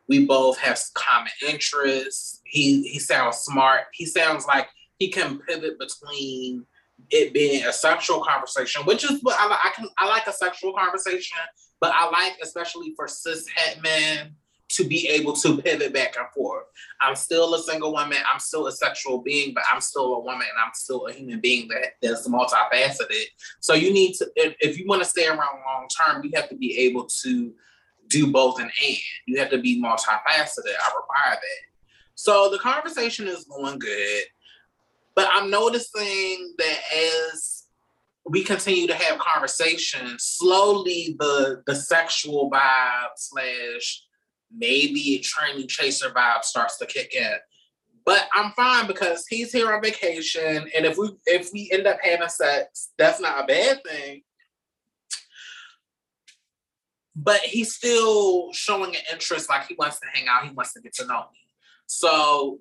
We 0.08 0.26
both 0.26 0.58
have 0.58 0.80
common 0.94 1.32
interests. 1.46 2.40
He 2.44 2.82
he 2.88 2.98
sounds 2.98 3.38
smart. 3.38 3.82
He 3.92 4.06
sounds 4.06 4.46
like 4.46 4.68
he 4.98 5.08
can 5.08 5.38
pivot 5.40 5.78
between 5.78 6.66
it 7.10 7.32
being 7.32 7.64
a 7.64 7.72
sexual 7.72 8.24
conversation, 8.24 8.82
which 8.84 9.04
is 9.04 9.22
what 9.22 9.36
I, 9.38 9.46
I 9.46 9.70
can 9.74 9.88
I 9.98 10.08
like 10.08 10.26
a 10.26 10.32
sexual 10.32 10.72
conversation, 10.72 11.38
but 11.80 11.92
I 11.94 12.10
like 12.10 12.38
especially 12.42 12.94
for 12.96 13.06
cis 13.06 13.46
het 13.54 13.82
men 13.82 14.34
to 14.70 14.84
be 14.84 15.08
able 15.08 15.32
to 15.32 15.60
pivot 15.62 15.94
back 15.94 16.16
and 16.18 16.28
forth. 16.34 16.64
I'm 17.00 17.16
still 17.16 17.54
a 17.54 17.58
single 17.62 17.92
woman. 17.92 18.18
I'm 18.30 18.38
still 18.38 18.66
a 18.66 18.72
sexual 18.72 19.22
being, 19.22 19.54
but 19.54 19.64
I'm 19.72 19.80
still 19.80 20.14
a 20.14 20.20
woman 20.20 20.42
and 20.42 20.62
I'm 20.62 20.72
still 20.74 21.06
a 21.06 21.12
human 21.12 21.40
being 21.40 21.68
that 21.68 21.92
that's 22.02 22.28
multifaceted. 22.28 23.24
So 23.60 23.72
you 23.74 23.92
need 23.92 24.14
to, 24.16 24.30
if, 24.36 24.54
if 24.60 24.78
you 24.78 24.86
want 24.86 25.02
to 25.02 25.08
stay 25.08 25.26
around 25.26 25.62
long 25.66 25.88
term, 25.88 26.22
you 26.22 26.30
have 26.34 26.50
to 26.50 26.56
be 26.56 26.76
able 26.78 27.06
to 27.22 27.54
do 28.08 28.30
both 28.30 28.60
and 28.60 28.70
and. 28.82 28.96
You 29.26 29.38
have 29.38 29.50
to 29.50 29.58
be 29.58 29.80
multifaceted. 29.80 30.74
I 30.80 30.92
require 30.96 31.34
that. 31.34 31.68
So 32.14 32.50
the 32.50 32.58
conversation 32.58 33.28
is 33.28 33.44
going 33.44 33.78
good, 33.78 34.24
but 35.14 35.28
I'm 35.32 35.50
noticing 35.50 36.54
that 36.58 36.78
as 37.32 37.64
we 38.28 38.44
continue 38.44 38.86
to 38.86 38.94
have 38.94 39.18
conversations, 39.18 40.24
slowly 40.24 41.16
the 41.18 41.62
the 41.66 41.74
sexual 41.74 42.50
vibe 42.50 43.10
slash 43.16 44.04
maybe 44.52 45.20
trainee 45.22 45.66
chaser 45.66 46.10
vibe 46.10 46.42
starts 46.42 46.78
to 46.78 46.86
kick 46.86 47.14
in. 47.14 47.36
But 48.04 48.28
I'm 48.34 48.52
fine 48.52 48.86
because 48.86 49.26
he's 49.28 49.52
here 49.52 49.72
on 49.72 49.82
vacation, 49.82 50.68
and 50.74 50.86
if 50.86 50.96
we 50.96 51.10
if 51.26 51.50
we 51.52 51.70
end 51.72 51.86
up 51.86 51.98
having 52.02 52.28
sex, 52.28 52.90
that's 52.98 53.20
not 53.20 53.44
a 53.44 53.46
bad 53.46 53.80
thing. 53.84 54.22
But 57.20 57.40
he's 57.40 57.74
still 57.74 58.52
showing 58.52 58.94
an 58.94 59.02
interest, 59.12 59.48
like 59.48 59.66
he 59.66 59.74
wants 59.78 59.98
to 60.00 60.06
hang 60.12 60.28
out, 60.28 60.46
he 60.46 60.52
wants 60.52 60.72
to 60.74 60.80
get 60.80 60.94
to 60.94 61.06
know 61.06 61.20
me. 61.32 61.38
So 61.86 62.58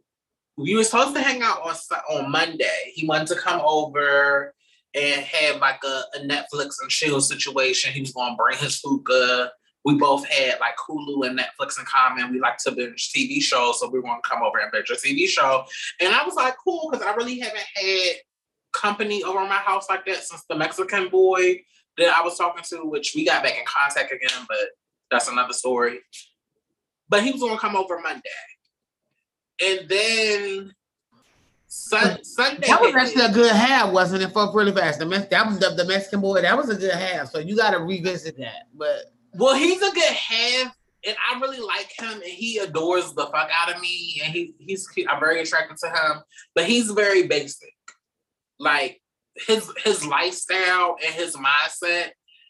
we 0.58 0.76
were 0.76 0.84
supposed 0.84 1.16
to 1.16 1.22
hang 1.22 1.44
out 1.44 1.62
on 1.62 1.76
on 2.10 2.32
Monday. 2.32 2.92
He 2.94 3.06
wanted 3.06 3.28
to 3.28 3.36
come 3.36 3.62
over 3.64 4.54
and 4.96 5.22
have 5.22 5.58
like 5.62 5.82
a, 5.84 6.04
a 6.16 6.20
Netflix 6.22 6.76
and 6.82 6.90
chill 6.90 7.22
situation. 7.22 7.92
He 7.92 8.02
was 8.02 8.14
going 8.14 8.32
to 8.32 8.36
bring 8.36 8.58
his 8.58 8.82
hookah 8.84 9.52
we 9.88 9.96
both 9.96 10.28
had 10.28 10.60
like 10.60 10.76
Hulu 10.78 11.26
and 11.26 11.40
Netflix 11.40 11.80
in 11.80 11.86
common. 11.86 12.30
We 12.30 12.42
like 12.42 12.58
to 12.66 12.72
binge 12.72 13.10
TV 13.10 13.42
shows, 13.42 13.80
so 13.80 13.90
we 13.90 14.02
want 14.02 14.22
to 14.22 14.30
come 14.30 14.44
over 14.44 14.58
and 14.58 14.70
binge 14.70 14.90
a 14.90 14.96
TV 14.96 15.30
show. 15.30 15.64
And 16.02 16.14
I 16.14 16.26
was 16.26 16.36
like, 16.36 16.56
cool, 16.62 16.90
because 16.92 17.08
I 17.08 17.16
really 17.16 17.40
haven't 17.40 17.64
had 17.74 18.16
company 18.74 19.24
over 19.24 19.40
my 19.40 19.56
house 19.56 19.90
like 19.90 20.06
that 20.06 20.24
since 20.26 20.44
the 20.50 20.58
Mexican 20.58 21.08
boy 21.08 21.62
that 21.98 22.16
I 22.16 22.22
was 22.22 22.38
talking 22.38 22.64
to, 22.70 22.86
which 22.86 23.14
we 23.16 23.26
got 23.26 23.44
back 23.44 23.58
in 23.58 23.66
contact 23.66 24.12
again, 24.12 24.46
but 24.48 24.70
that's 25.10 25.30
another 25.30 25.54
story. 25.54 26.00
But 27.10 27.24
he 27.24 27.32
was 27.32 27.42
gonna 27.42 27.60
come 27.60 27.76
over 27.76 28.00
Monday. 28.00 28.30
And 29.64 29.90
then 29.90 30.74
Sun, 31.68 32.24
Sunday. 32.24 32.68
That 32.68 32.82
was 32.82 32.96
actually 32.96 33.26
a 33.26 33.32
good 33.32 33.54
half, 33.54 33.92
wasn't 33.92 34.24
it? 34.24 34.32
For 34.32 34.52
really 34.54 34.72
fast. 34.72 35.00
The 35.00 35.06
that 35.06 35.48
was 35.48 35.60
the, 35.60 35.72
the 35.72 35.86
Mexican 35.86 36.22
boy. 36.22 36.42
That 36.42 36.56
was 36.56 36.70
a 36.70 36.76
good 36.76 36.94
half. 36.94 37.30
So 37.30 37.40
you 37.40 37.58
got 37.58 37.72
to 37.72 37.80
revisit 37.80 38.38
that. 38.38 38.68
But 38.74 39.12
well, 39.34 39.54
he's 39.54 39.82
a 39.82 39.92
good 39.92 40.04
half, 40.04 40.74
and 41.06 41.16
I 41.30 41.40
really 41.40 41.60
like 41.60 41.92
him, 41.98 42.14
and 42.14 42.24
he 42.24 42.60
adores 42.60 43.14
the 43.14 43.26
fuck 43.26 43.50
out 43.54 43.74
of 43.74 43.82
me, 43.82 44.22
and 44.24 44.34
he 44.34 44.56
he's 44.60 44.88
I'm 45.10 45.20
very 45.20 45.42
attracted 45.42 45.78
to 45.78 45.88
him, 45.88 46.24
but 46.56 46.66
he's 46.66 46.90
very 46.92 47.28
basic. 47.28 47.74
Like 48.60 49.02
his 49.46 49.72
his 49.84 50.06
lifestyle 50.06 50.98
and 51.06 51.14
his 51.14 51.36
mindset, 51.36 52.10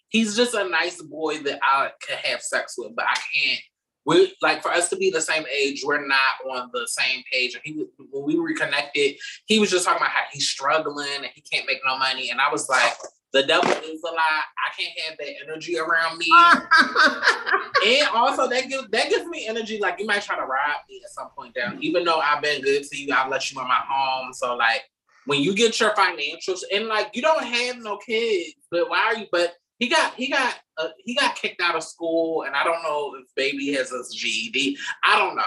he's 0.09 0.35
just 0.35 0.53
a 0.53 0.67
nice 0.69 1.01
boy 1.01 1.39
that 1.39 1.59
I 1.63 1.91
could 2.01 2.17
have 2.17 2.41
sex 2.41 2.75
with, 2.77 2.95
but 2.95 3.05
I 3.05 3.15
can't. 3.15 3.61
We 4.05 4.33
like 4.41 4.61
for 4.61 4.71
us 4.71 4.89
to 4.89 4.95
be 4.95 5.09
the 5.09 5.19
same 5.19 5.43
age, 5.53 5.83
we're 5.85 6.07
not 6.07 6.49
on 6.49 6.69
the 6.73 6.87
same 6.87 7.23
page. 7.31 7.55
And 7.55 7.61
he 7.65 7.85
when 8.11 8.23
we 8.23 8.37
reconnected, 8.37 9.15
he 9.45 9.59
was 9.59 9.69
just 9.69 9.85
talking 9.85 10.01
about 10.01 10.11
how 10.11 10.23
he's 10.31 10.47
struggling 10.47 11.07
and 11.17 11.27
he 11.35 11.41
can't 11.41 11.67
make 11.67 11.79
no 11.85 11.97
money, 11.97 12.29
and 12.29 12.39
I 12.39 12.49
was 12.49 12.69
like 12.69 12.93
the 13.33 13.43
devil 13.43 13.69
is 13.69 14.01
a 14.03 14.07
lie. 14.07 14.41
I 14.57 14.81
can't 14.81 14.99
have 15.05 15.17
that 15.17 15.33
energy 15.43 15.77
around 15.77 16.17
me. 16.17 16.27
and 17.87 18.07
also 18.15 18.47
that 18.47 18.69
gives 18.69 18.87
that 18.89 19.09
gives 19.09 19.25
me 19.25 19.47
energy. 19.47 19.79
Like 19.79 19.99
you 19.99 20.05
might 20.05 20.21
try 20.21 20.37
to 20.37 20.45
rob 20.45 20.81
me 20.89 21.01
at 21.03 21.11
some 21.11 21.29
point 21.37 21.53
down. 21.53 21.77
Even 21.81 22.05
though 22.05 22.19
I've 22.19 22.41
been 22.41 22.61
good 22.61 22.83
to 22.83 22.97
you, 22.97 23.13
I've 23.13 23.29
let 23.29 23.51
you 23.51 23.59
in 23.59 23.67
my 23.67 23.81
home. 23.87 24.33
So 24.33 24.55
like 24.55 24.83
when 25.27 25.41
you 25.41 25.53
get 25.53 25.79
your 25.79 25.91
financials 25.91 26.61
and 26.73 26.87
like 26.87 27.09
you 27.13 27.21
don't 27.21 27.43
have 27.43 27.77
no 27.77 27.97
kids, 27.97 28.55
but 28.71 28.89
why 28.89 28.99
are 28.99 29.17
you? 29.17 29.27
But 29.31 29.53
he 29.77 29.89
got 29.89 30.15
he 30.15 30.29
got 30.29 30.55
uh, 30.77 30.89
he 30.97 31.15
got 31.15 31.35
kicked 31.35 31.61
out 31.61 31.75
of 31.75 31.83
school, 31.83 32.43
and 32.43 32.55
I 32.55 32.63
don't 32.63 32.81
know 32.81 33.13
if 33.19 33.27
baby 33.35 33.73
has 33.73 33.91
a 33.91 34.01
GED. 34.11 34.77
I 35.03 35.19
don't 35.19 35.35
know. 35.35 35.43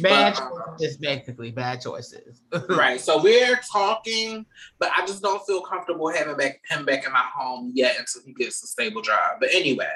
Bad 0.00 0.34
but, 0.34 0.42
um, 0.42 0.76
basically 1.00 1.50
bad 1.50 1.80
choices. 1.80 2.42
right. 2.68 3.00
So 3.00 3.20
we're 3.20 3.58
talking, 3.70 4.46
but 4.78 4.90
I 4.96 5.04
just 5.06 5.22
don't 5.22 5.44
feel 5.46 5.62
comfortable 5.62 6.08
having 6.12 6.36
back 6.36 6.60
him 6.68 6.84
back 6.84 7.04
in 7.04 7.12
my 7.12 7.24
home 7.34 7.72
yet 7.74 7.96
until 7.98 8.22
he 8.24 8.32
gets 8.34 8.62
a 8.62 8.66
stable 8.66 9.02
job. 9.02 9.38
But 9.40 9.50
anyway, 9.52 9.88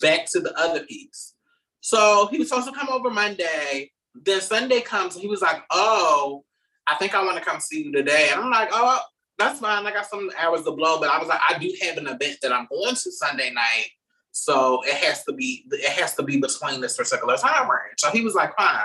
back 0.00 0.26
to 0.32 0.40
the 0.40 0.56
other 0.58 0.84
piece. 0.84 1.34
So 1.80 2.28
he 2.30 2.38
was 2.38 2.48
supposed 2.48 2.68
to 2.68 2.74
come 2.74 2.88
over 2.90 3.08
Monday. 3.08 3.92
Then 4.14 4.40
Sunday 4.40 4.80
comes 4.80 5.14
and 5.14 5.22
he 5.22 5.28
was 5.28 5.42
like, 5.42 5.62
Oh, 5.70 6.44
I 6.86 6.94
think 6.96 7.14
I 7.14 7.24
want 7.24 7.38
to 7.38 7.44
come 7.44 7.60
see 7.60 7.84
you 7.84 7.92
today. 7.92 8.28
And 8.32 8.40
I'm 8.40 8.50
like, 8.50 8.68
Oh, 8.72 9.00
that's 9.38 9.60
fine. 9.60 9.86
I 9.86 9.92
got 9.92 10.06
some 10.06 10.30
hours 10.38 10.62
to 10.64 10.72
blow, 10.72 10.98
but 10.98 11.10
I 11.10 11.18
was 11.18 11.28
like, 11.28 11.40
I 11.48 11.58
do 11.58 11.72
have 11.82 11.98
an 11.98 12.06
event 12.06 12.38
that 12.42 12.52
I'm 12.52 12.66
going 12.70 12.94
to 12.94 13.12
Sunday 13.12 13.50
night. 13.50 13.88
So 14.32 14.82
it 14.84 14.94
has 14.94 15.24
to 15.24 15.32
be 15.32 15.64
it 15.70 15.90
has 15.92 16.14
to 16.16 16.22
be 16.22 16.38
between 16.38 16.80
this 16.80 16.96
particular 16.96 17.36
time 17.36 17.70
range. 17.70 17.98
So 17.98 18.10
he 18.10 18.22
was 18.22 18.34
like, 18.34 18.56
fine. 18.56 18.84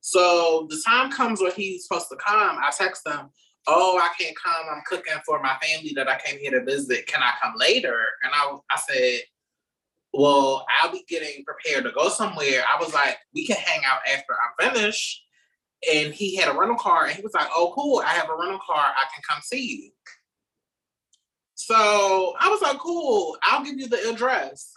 So 0.00 0.68
the 0.70 0.80
time 0.86 1.10
comes 1.10 1.40
where 1.40 1.50
he's 1.50 1.82
supposed 1.82 2.08
to 2.10 2.16
come. 2.16 2.58
I 2.62 2.70
text 2.70 3.04
him, 3.04 3.28
"Oh, 3.66 3.98
I 3.98 4.10
can't 4.16 4.36
come. 4.36 4.66
I'm 4.70 4.82
cooking 4.86 5.20
for 5.26 5.42
my 5.42 5.56
family 5.60 5.92
that 5.96 6.08
I 6.08 6.20
came 6.20 6.38
here 6.38 6.52
to 6.52 6.64
visit. 6.64 7.08
Can 7.08 7.20
I 7.20 7.32
come 7.42 7.54
later?" 7.56 7.98
And 8.22 8.32
I, 8.32 8.56
I 8.70 8.78
said, 8.88 9.22
"Well, 10.12 10.64
I'll 10.80 10.92
be 10.92 11.04
getting 11.08 11.44
prepared 11.44 11.82
to 11.84 11.90
go 11.90 12.08
somewhere." 12.08 12.62
I 12.72 12.80
was 12.80 12.94
like, 12.94 13.18
"We 13.34 13.48
can 13.48 13.56
hang 13.56 13.80
out 13.84 14.02
after 14.08 14.34
I'm 14.34 14.72
finished." 14.72 15.25
And 15.92 16.12
he 16.12 16.36
had 16.36 16.48
a 16.48 16.58
rental 16.58 16.76
car, 16.76 17.06
and 17.06 17.14
he 17.14 17.22
was 17.22 17.34
like, 17.34 17.48
"Oh, 17.54 17.72
cool. 17.74 18.00
I 18.04 18.10
have 18.10 18.28
a 18.28 18.36
rental 18.36 18.60
car. 18.66 18.78
I 18.78 19.04
can 19.14 19.22
come 19.28 19.40
see 19.42 19.82
you." 19.82 19.90
So 21.54 22.34
I 22.40 22.48
was 22.48 22.60
like, 22.60 22.78
"Cool. 22.78 23.36
I'll 23.42 23.64
give 23.64 23.78
you 23.78 23.88
the 23.88 24.08
address." 24.10 24.72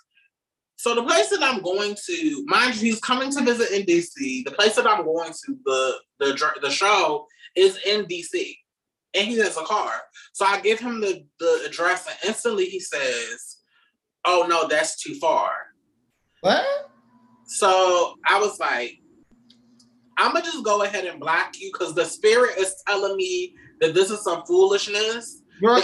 So 0.80 0.95
the 0.95 1.03
place 1.03 1.28
that 1.30 1.43
I'm 1.43 1.62
going 1.62 1.93
to, 2.07 2.45
mind 2.47 2.76
you, 2.76 2.91
he's 2.91 3.01
coming 3.01 3.30
to 3.32 3.43
visit 3.43 3.72
in 3.72 3.86
DC. 3.86 4.45
The 4.45 4.51
place 4.51 4.76
that 4.78 4.88
I'm 4.88 5.03
going 5.03 5.34
to, 5.34 5.57
the 5.66 5.99
the 6.20 6.51
the 6.62 6.70
show 6.70 7.28
is 7.53 7.78
in 7.86 8.05
DC, 8.05 8.55
and 9.14 9.28
he 9.28 9.38
has 9.39 9.57
a 9.57 9.64
car. 9.64 9.91
So 10.32 10.45
I 10.45 10.62
give 10.62 10.80
him 10.80 11.01
the 11.01 11.26
the 11.39 11.64
address, 11.68 12.07
and 12.07 12.16
instantly 12.26 12.66
he 12.66 12.80
says, 12.80 13.57
"Oh 14.24 14.45
no, 14.47 14.70
that's 14.70 15.01
too 15.01 15.16
far." 15.16 15.51
What? 16.39 16.66
So 17.47 18.16
I 18.26 18.39
was 18.39 18.57
like, 18.60 19.01
"I'm 20.20 20.34
gonna 20.34 20.46
just 20.46 20.64
go 20.64 20.84
ahead 20.84 21.06
and 21.06 21.20
block 21.20 21.60
you 21.60 21.72
because 21.72 21.96
the 21.96 22.06
spirit 22.06 22.58
is 22.58 22.76
telling 22.88 23.16
me 23.16 23.56
that 23.82 23.94
this 23.94 24.12
is 24.12 24.24
some 24.24 24.44
foolishness." 24.46 25.42
You're 25.62 25.78
a 25.78 25.82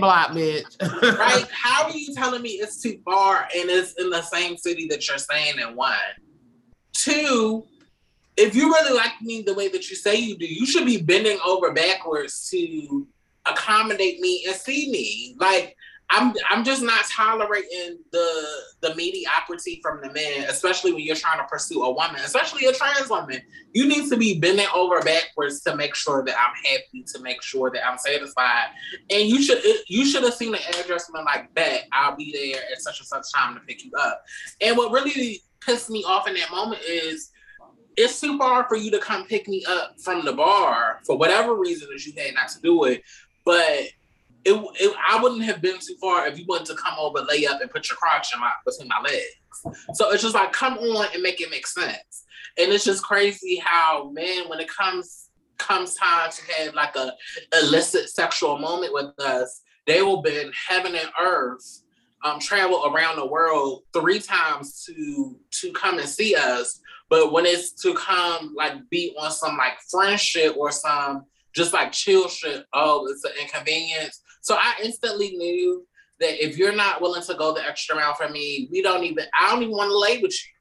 block, 0.00 0.30
bitch. 0.30 0.64
right? 1.18 1.46
How 1.52 1.84
are 1.84 1.96
you 1.96 2.12
telling 2.14 2.42
me 2.42 2.50
it's 2.50 2.82
too 2.82 2.98
far 3.04 3.42
and 3.56 3.70
it's 3.70 3.94
in 4.00 4.10
the 4.10 4.22
same 4.22 4.56
city 4.56 4.88
that 4.88 5.06
you're 5.06 5.18
staying 5.18 5.58
in? 5.58 5.76
One, 5.76 5.94
two. 6.92 7.64
If 8.36 8.56
you 8.56 8.68
really 8.72 8.96
like 8.96 9.12
me 9.22 9.42
the 9.42 9.54
way 9.54 9.68
that 9.68 9.88
you 9.88 9.94
say 9.94 10.16
you 10.16 10.36
do, 10.36 10.46
you 10.46 10.66
should 10.66 10.84
be 10.84 11.00
bending 11.00 11.38
over 11.46 11.72
backwards 11.72 12.48
to 12.50 13.06
accommodate 13.46 14.18
me 14.18 14.44
and 14.46 14.56
see 14.56 14.90
me. 14.90 15.36
Like 15.38 15.76
I'm 16.10 16.34
I'm 16.48 16.64
just 16.64 16.82
not 16.82 17.04
tolerating 17.06 17.98
the 18.12 18.44
the 18.82 18.94
mediocrity 18.94 19.80
from 19.82 20.00
the 20.02 20.12
men, 20.12 20.44
especially 20.48 20.92
when 20.92 21.02
you're 21.02 21.16
trying 21.16 21.38
to 21.38 21.44
pursue 21.44 21.82
a 21.82 21.90
woman, 21.92 22.16
especially 22.16 22.66
a 22.66 22.72
trans 22.72 23.08
woman. 23.08 23.40
You 23.72 23.88
need 23.88 24.08
to 24.10 24.16
be 24.16 24.38
bending 24.38 24.66
over 24.74 25.00
backwards 25.00 25.62
to 25.62 25.74
make 25.76 25.94
sure 25.94 26.24
that 26.24 26.34
I'm 26.38 26.54
happy, 26.64 27.04
to 27.14 27.20
make 27.20 27.42
sure 27.42 27.70
that 27.70 27.86
I'm 27.86 27.98
satisfied. 27.98 28.68
And 29.10 29.28
you 29.28 29.42
should 29.42 29.62
you 29.88 30.04
should 30.06 30.22
have 30.24 30.34
seen 30.34 30.52
the 30.52 30.78
address 30.78 31.08
and 31.12 31.24
like, 31.24 31.52
"Bet 31.54 31.84
I'll 31.92 32.16
be 32.16 32.32
there 32.32 32.62
at 32.70 32.82
such 32.82 33.00
and 33.00 33.08
such 33.08 33.32
time 33.34 33.54
to 33.54 33.60
pick 33.60 33.84
you 33.84 33.90
up." 33.98 34.22
And 34.60 34.76
what 34.76 34.92
really 34.92 35.42
pissed 35.60 35.90
me 35.90 36.04
off 36.04 36.28
in 36.28 36.34
that 36.34 36.50
moment 36.50 36.82
is 36.82 37.30
it's 37.96 38.20
too 38.20 38.38
far 38.38 38.68
for 38.68 38.76
you 38.76 38.90
to 38.90 38.98
come 38.98 39.26
pick 39.26 39.48
me 39.48 39.64
up 39.68 39.94
from 40.00 40.24
the 40.24 40.32
bar 40.32 41.00
for 41.06 41.16
whatever 41.16 41.54
reason 41.54 41.88
that 41.90 42.04
you 42.04 42.12
had 42.16 42.34
not 42.34 42.48
to 42.48 42.60
do 42.60 42.84
it. 42.84 43.02
But 43.44 43.88
it, 44.44 44.52
it, 44.80 44.96
I 45.08 45.20
wouldn't 45.22 45.44
have 45.44 45.62
been 45.62 45.78
too 45.78 45.96
far 46.00 46.26
if 46.26 46.38
you 46.38 46.44
wanted 46.46 46.66
to 46.66 46.74
come 46.74 46.94
over, 46.98 47.20
lay 47.20 47.46
up, 47.46 47.60
and 47.60 47.70
put 47.70 47.88
your 47.88 47.96
crotch 47.96 48.34
in 48.34 48.40
my 48.40 48.50
between 48.64 48.88
my 48.88 49.00
legs. 49.00 49.78
So 49.94 50.10
it's 50.10 50.22
just 50.22 50.34
like 50.34 50.52
come 50.52 50.78
on 50.78 51.06
and 51.14 51.22
make 51.22 51.40
it 51.40 51.50
make 51.50 51.66
sense. 51.66 52.24
And 52.58 52.72
it's 52.72 52.84
just 52.84 53.02
crazy 53.02 53.56
how 53.56 54.10
men, 54.12 54.48
when 54.48 54.60
it 54.60 54.68
comes 54.68 55.30
comes 55.58 55.94
time 55.94 56.30
to 56.30 56.52
have 56.52 56.74
like 56.74 56.94
a 56.96 57.12
illicit 57.52 58.08
sexual 58.08 58.58
moment 58.58 58.92
with 58.92 59.18
us, 59.20 59.62
they 59.86 60.02
will 60.02 60.20
been 60.20 60.52
heaven 60.68 60.94
and 60.94 61.08
earth 61.20 61.82
um, 62.24 62.38
travel 62.38 62.86
around 62.86 63.16
the 63.16 63.26
world 63.26 63.82
three 63.92 64.18
times 64.18 64.84
to 64.84 65.38
to 65.60 65.72
come 65.72 65.98
and 65.98 66.08
see 66.08 66.34
us. 66.34 66.80
But 67.08 67.32
when 67.32 67.46
it's 67.46 67.72
to 67.82 67.94
come 67.94 68.54
like 68.56 68.74
be 68.90 69.14
on 69.18 69.30
some 69.30 69.56
like 69.56 69.74
friendship 69.90 70.56
or 70.56 70.70
some 70.70 71.24
just 71.54 71.72
like 71.72 71.92
chill 71.92 72.28
shit, 72.28 72.64
oh, 72.72 73.06
it's 73.10 73.24
an 73.24 73.32
inconvenience 73.40 74.20
so 74.44 74.56
I 74.56 74.74
instantly 74.82 75.30
knew 75.30 75.86
that 76.20 76.44
if 76.44 76.58
you're 76.58 76.76
not 76.76 77.00
willing 77.00 77.22
to 77.22 77.34
go 77.34 77.54
the 77.54 77.66
extra 77.66 77.96
mile 77.96 78.12
for 78.12 78.28
me, 78.28 78.68
we 78.70 78.82
don't 78.82 79.02
even, 79.02 79.24
I 79.38 79.50
don't 79.50 79.62
even 79.62 79.74
want 79.74 79.88
to 79.88 79.98
lay 79.98 80.20
with 80.20 80.32
you. 80.32 80.52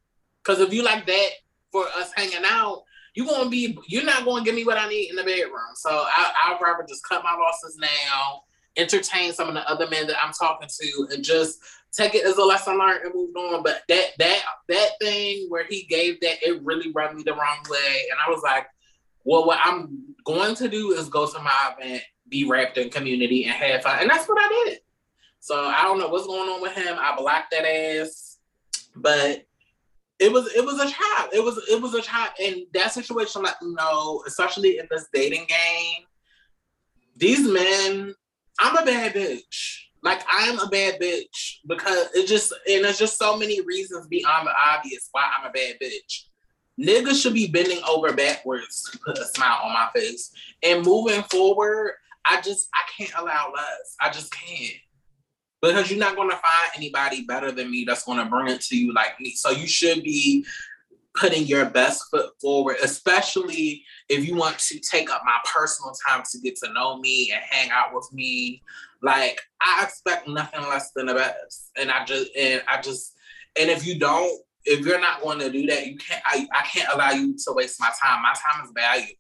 Because 0.42 0.62
if 0.62 0.74
you 0.74 0.84
like 0.84 1.06
that 1.06 1.30
for 1.70 1.86
us 1.98 2.12
hanging 2.16 2.46
out, 2.46 2.84
you're 3.14 3.28
gonna 3.28 3.50
be, 3.50 3.78
you're 3.88 4.06
not 4.06 4.24
gonna 4.24 4.46
give 4.46 4.56
me 4.56 4.64
what 4.64 4.78
I 4.78 4.88
need 4.88 5.10
in 5.10 5.18
the 5.18 5.24
bedroom. 5.24 5.76
So 5.76 5.90
I, 5.90 6.32
I'd 6.46 6.60
rather 6.62 6.86
just 6.88 7.04
cut 7.08 7.26
my 7.26 7.34
losses 7.34 7.78
now, 7.78 8.44
entertain 8.78 9.34
some 9.34 9.50
of 9.50 9.54
the 9.54 9.70
other 9.70 9.90
men 9.90 10.08
that 10.08 10.16
I'm 10.24 10.32
talking 10.32 10.70
to, 10.80 11.08
and 11.12 11.22
just 11.22 11.60
take 11.92 12.16
it 12.16 12.26
as 12.26 12.38
a 12.38 12.44
lesson 12.44 12.80
learned 12.80 13.04
and 13.04 13.14
move 13.14 13.36
on. 13.36 13.64
But 13.64 13.82
that 13.90 14.12
that 14.18 14.44
that 14.70 14.90
thing 15.02 15.48
where 15.50 15.66
he 15.66 15.84
gave 15.84 16.22
that, 16.22 16.42
it 16.42 16.64
really 16.64 16.90
rubbed 16.94 17.16
me 17.16 17.24
the 17.24 17.34
wrong 17.34 17.64
way, 17.70 18.06
and 18.10 18.18
I 18.26 18.30
was 18.30 18.42
like, 18.44 18.66
well, 19.26 19.46
what 19.46 19.60
I'm 19.62 20.16
going 20.26 20.56
to 20.56 20.70
do 20.70 20.94
is 20.94 21.10
go 21.10 21.28
to 21.28 21.40
my 21.40 21.74
event 21.78 22.04
be 22.34 22.46
wrapped 22.46 22.78
in 22.78 22.90
community 22.90 23.46
and 23.46 23.54
have 23.54 23.84
fun. 23.84 24.00
And 24.02 24.10
that's 24.10 24.28
what 24.28 24.40
I 24.42 24.66
did. 24.66 24.80
So 25.40 25.56
I 25.56 25.84
don't 25.84 26.00
know 26.00 26.10
what's 26.10 26.26
going 26.26 26.50
on 26.50 26.62
with 26.62 26.74
him. 26.74 26.98
I 27.00 27.16
blocked 27.16 27.52
that 27.52 27.66
ass. 27.66 28.40
But 28.96 29.46
it 30.20 30.32
was 30.32 30.52
it 30.54 30.66
was 30.66 30.80
a 30.80 30.92
trap. 30.92 31.30
It 31.32 31.44
was 31.44 31.64
it 31.70 31.82
was 31.82 31.94
a 31.94 32.02
trap. 32.02 32.36
And 32.44 32.64
that 32.74 32.92
situation 32.92 33.44
let 33.44 33.62
me 33.62 33.74
know, 33.74 34.24
especially 34.28 34.80
in 34.80 34.88
this 34.90 35.08
dating 35.14 35.46
game, 35.48 36.06
these 37.16 37.48
men, 37.48 38.16
I'm 38.60 38.78
a 38.78 38.86
bad 38.86 39.14
bitch. 39.14 39.80
Like 40.02 40.22
I 40.32 40.48
am 40.48 40.60
a 40.60 40.68
bad 40.68 41.00
bitch 41.00 41.60
because 41.68 42.08
it 42.14 42.28
just 42.28 42.52
and 42.70 42.84
there's 42.84 43.00
just 43.00 43.20
so 43.20 43.38
many 43.38 43.62
reasons 43.62 44.08
beyond 44.08 44.48
the 44.48 44.54
obvious 44.68 45.10
why 45.12 45.30
I'm 45.38 45.50
a 45.50 45.54
bad 45.54 45.76
bitch. 45.82 46.26
Niggas 46.80 47.22
should 47.22 47.36
be 47.36 47.48
bending 47.48 47.82
over 47.88 48.12
backwards 48.14 48.90
to 48.92 48.98
put 49.00 49.20
a 49.20 49.26
smile 49.26 49.60
on 49.64 49.74
my 49.74 49.90
face. 49.94 50.32
And 50.64 50.84
moving 50.84 51.22
forward, 51.24 51.94
I 52.26 52.42
just 52.42 52.70
I 52.74 52.82
can't 52.98 53.14
allow 53.18 53.52
less. 53.54 53.96
I 54.00 54.10
just 54.10 54.32
can't. 54.32 54.74
Because 55.62 55.90
you're 55.90 56.00
not 56.00 56.16
gonna 56.16 56.32
find 56.32 56.72
anybody 56.76 57.24
better 57.24 57.52
than 57.52 57.72
me 57.72 57.86
that's 57.86 58.04
gonna 58.04 58.26
bring 58.26 58.50
it 58.50 58.62
to 58.62 58.78
you 58.78 58.94
like 58.94 59.20
me. 59.20 59.32
So 59.32 59.50
you 59.50 59.68
should 59.68 60.04
be 60.04 60.46
putting 61.16 61.46
your 61.46 61.66
best 61.66 62.04
foot 62.10 62.32
forward, 62.42 62.78
especially 62.84 63.84
if 64.10 64.28
you 64.28 64.36
want 64.36 64.58
to 64.58 64.80
take 64.80 65.10
up 65.12 65.22
my 65.26 65.38
personal 65.46 65.94
time 66.08 66.24
to 66.32 66.40
get 66.40 66.56
to 66.58 66.74
know 66.74 67.00
me 67.00 67.32
and 67.32 67.42
hang 67.50 67.70
out 67.72 67.94
with 67.94 68.10
me. 68.12 68.62
Like 69.02 69.40
I 69.62 69.84
expect 69.84 70.28
nothing 70.28 70.62
less 70.62 70.92
than 70.96 71.08
the 71.08 71.14
best. 71.14 71.72
And 71.78 71.92
I 71.92 72.06
just 72.06 72.36
and 72.36 72.62
I 72.68 72.82
just 72.82 73.16
and 73.60 73.70
if 73.70 73.86
you 73.86 74.00
don't, 74.00 74.42
if 74.66 74.86
you're 74.86 75.02
not 75.02 75.22
going 75.22 75.40
to 75.40 75.52
do 75.52 75.66
that, 75.68 75.86
you 75.86 75.98
can't 75.98 76.22
I, 76.26 76.48
I 76.54 76.62
can't 76.64 76.94
allow 76.94 77.12
you 77.12 77.36
to 77.46 77.54
waste 77.54 77.80
my 77.80 77.92
time. 78.02 78.22
My 78.22 78.34
time 78.34 78.66
is 78.66 78.72
valuable. 78.74 79.14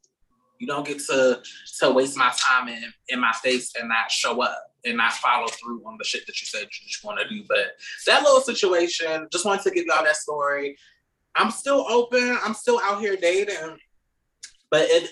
You 0.63 0.67
don't 0.67 0.87
get 0.87 0.99
to 1.09 1.41
to 1.81 1.91
waste 1.91 2.17
my 2.17 2.33
time 2.37 2.69
in, 2.69 2.85
in 3.09 3.19
my 3.19 3.33
face 3.43 3.73
and 3.77 3.89
not 3.89 4.09
show 4.09 4.41
up 4.41 4.57
and 4.85 4.95
not 4.95 5.11
follow 5.11 5.47
through 5.47 5.85
on 5.85 5.97
the 5.97 6.05
shit 6.05 6.25
that 6.25 6.39
you 6.39 6.47
said 6.47 6.61
you 6.61 6.87
just 6.87 7.03
want 7.03 7.19
to 7.19 7.27
do. 7.27 7.43
But 7.49 7.73
that 8.07 8.23
little 8.23 8.39
situation, 8.39 9.27
just 9.29 9.45
wanted 9.45 9.63
to 9.63 9.71
give 9.71 9.85
y'all 9.85 10.05
that 10.05 10.15
story. 10.15 10.77
I'm 11.35 11.51
still 11.51 11.85
open. 11.89 12.37
I'm 12.45 12.53
still 12.53 12.79
out 12.81 13.01
here 13.01 13.17
dating. 13.17 13.77
But 14.71 14.83
it, 14.83 15.09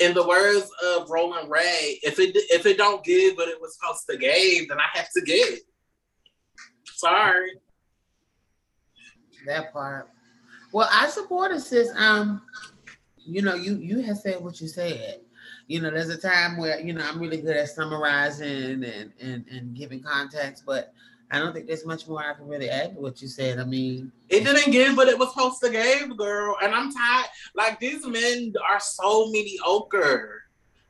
in 0.00 0.12
the 0.12 0.28
words 0.28 0.68
of 0.84 1.08
Roland 1.08 1.50
Ray, 1.50 1.98
if 2.02 2.18
it 2.18 2.36
if 2.50 2.66
it 2.66 2.76
don't 2.76 3.02
give 3.02 3.38
but 3.38 3.48
it 3.48 3.58
was 3.58 3.78
supposed 3.78 4.04
to 4.10 4.18
give, 4.18 4.68
then 4.68 4.78
I 4.78 4.98
have 4.98 5.08
to 5.16 5.22
give. 5.22 5.60
Sorry. 6.84 7.52
That 9.46 9.72
part. 9.72 10.10
Well, 10.74 10.90
I 10.92 11.08
support 11.08 11.52
it, 11.52 11.60
sis. 11.60 11.88
Um, 11.96 12.42
you 13.24 13.42
know, 13.42 13.54
you 13.54 13.76
you 13.76 14.00
have 14.02 14.18
said 14.18 14.42
what 14.42 14.60
you 14.60 14.68
said. 14.68 15.20
You 15.66 15.80
know, 15.80 15.90
there's 15.90 16.08
a 16.10 16.18
time 16.18 16.56
where 16.56 16.80
you 16.80 16.92
know 16.92 17.04
I'm 17.06 17.18
really 17.18 17.40
good 17.40 17.56
at 17.56 17.68
summarizing 17.70 18.84
and 18.84 19.12
and 19.20 19.44
and 19.50 19.74
giving 19.74 20.02
context, 20.02 20.64
but 20.66 20.92
I 21.30 21.38
don't 21.38 21.52
think 21.52 21.66
there's 21.66 21.86
much 21.86 22.06
more 22.06 22.22
I 22.22 22.34
can 22.34 22.46
really 22.46 22.70
add 22.70 22.94
to 22.94 23.00
what 23.00 23.20
you 23.20 23.28
said. 23.28 23.58
I 23.58 23.64
mean, 23.64 24.12
it 24.28 24.44
didn't 24.44 24.72
give, 24.72 24.94
but 24.94 25.08
it 25.08 25.18
was 25.18 25.30
supposed 25.30 25.60
to 25.62 25.70
give, 25.70 26.16
girl. 26.16 26.56
And 26.62 26.74
I'm 26.74 26.92
tired. 26.92 27.26
Like 27.54 27.80
these 27.80 28.06
men 28.06 28.52
are 28.70 28.80
so 28.80 29.30
mediocre. 29.30 30.42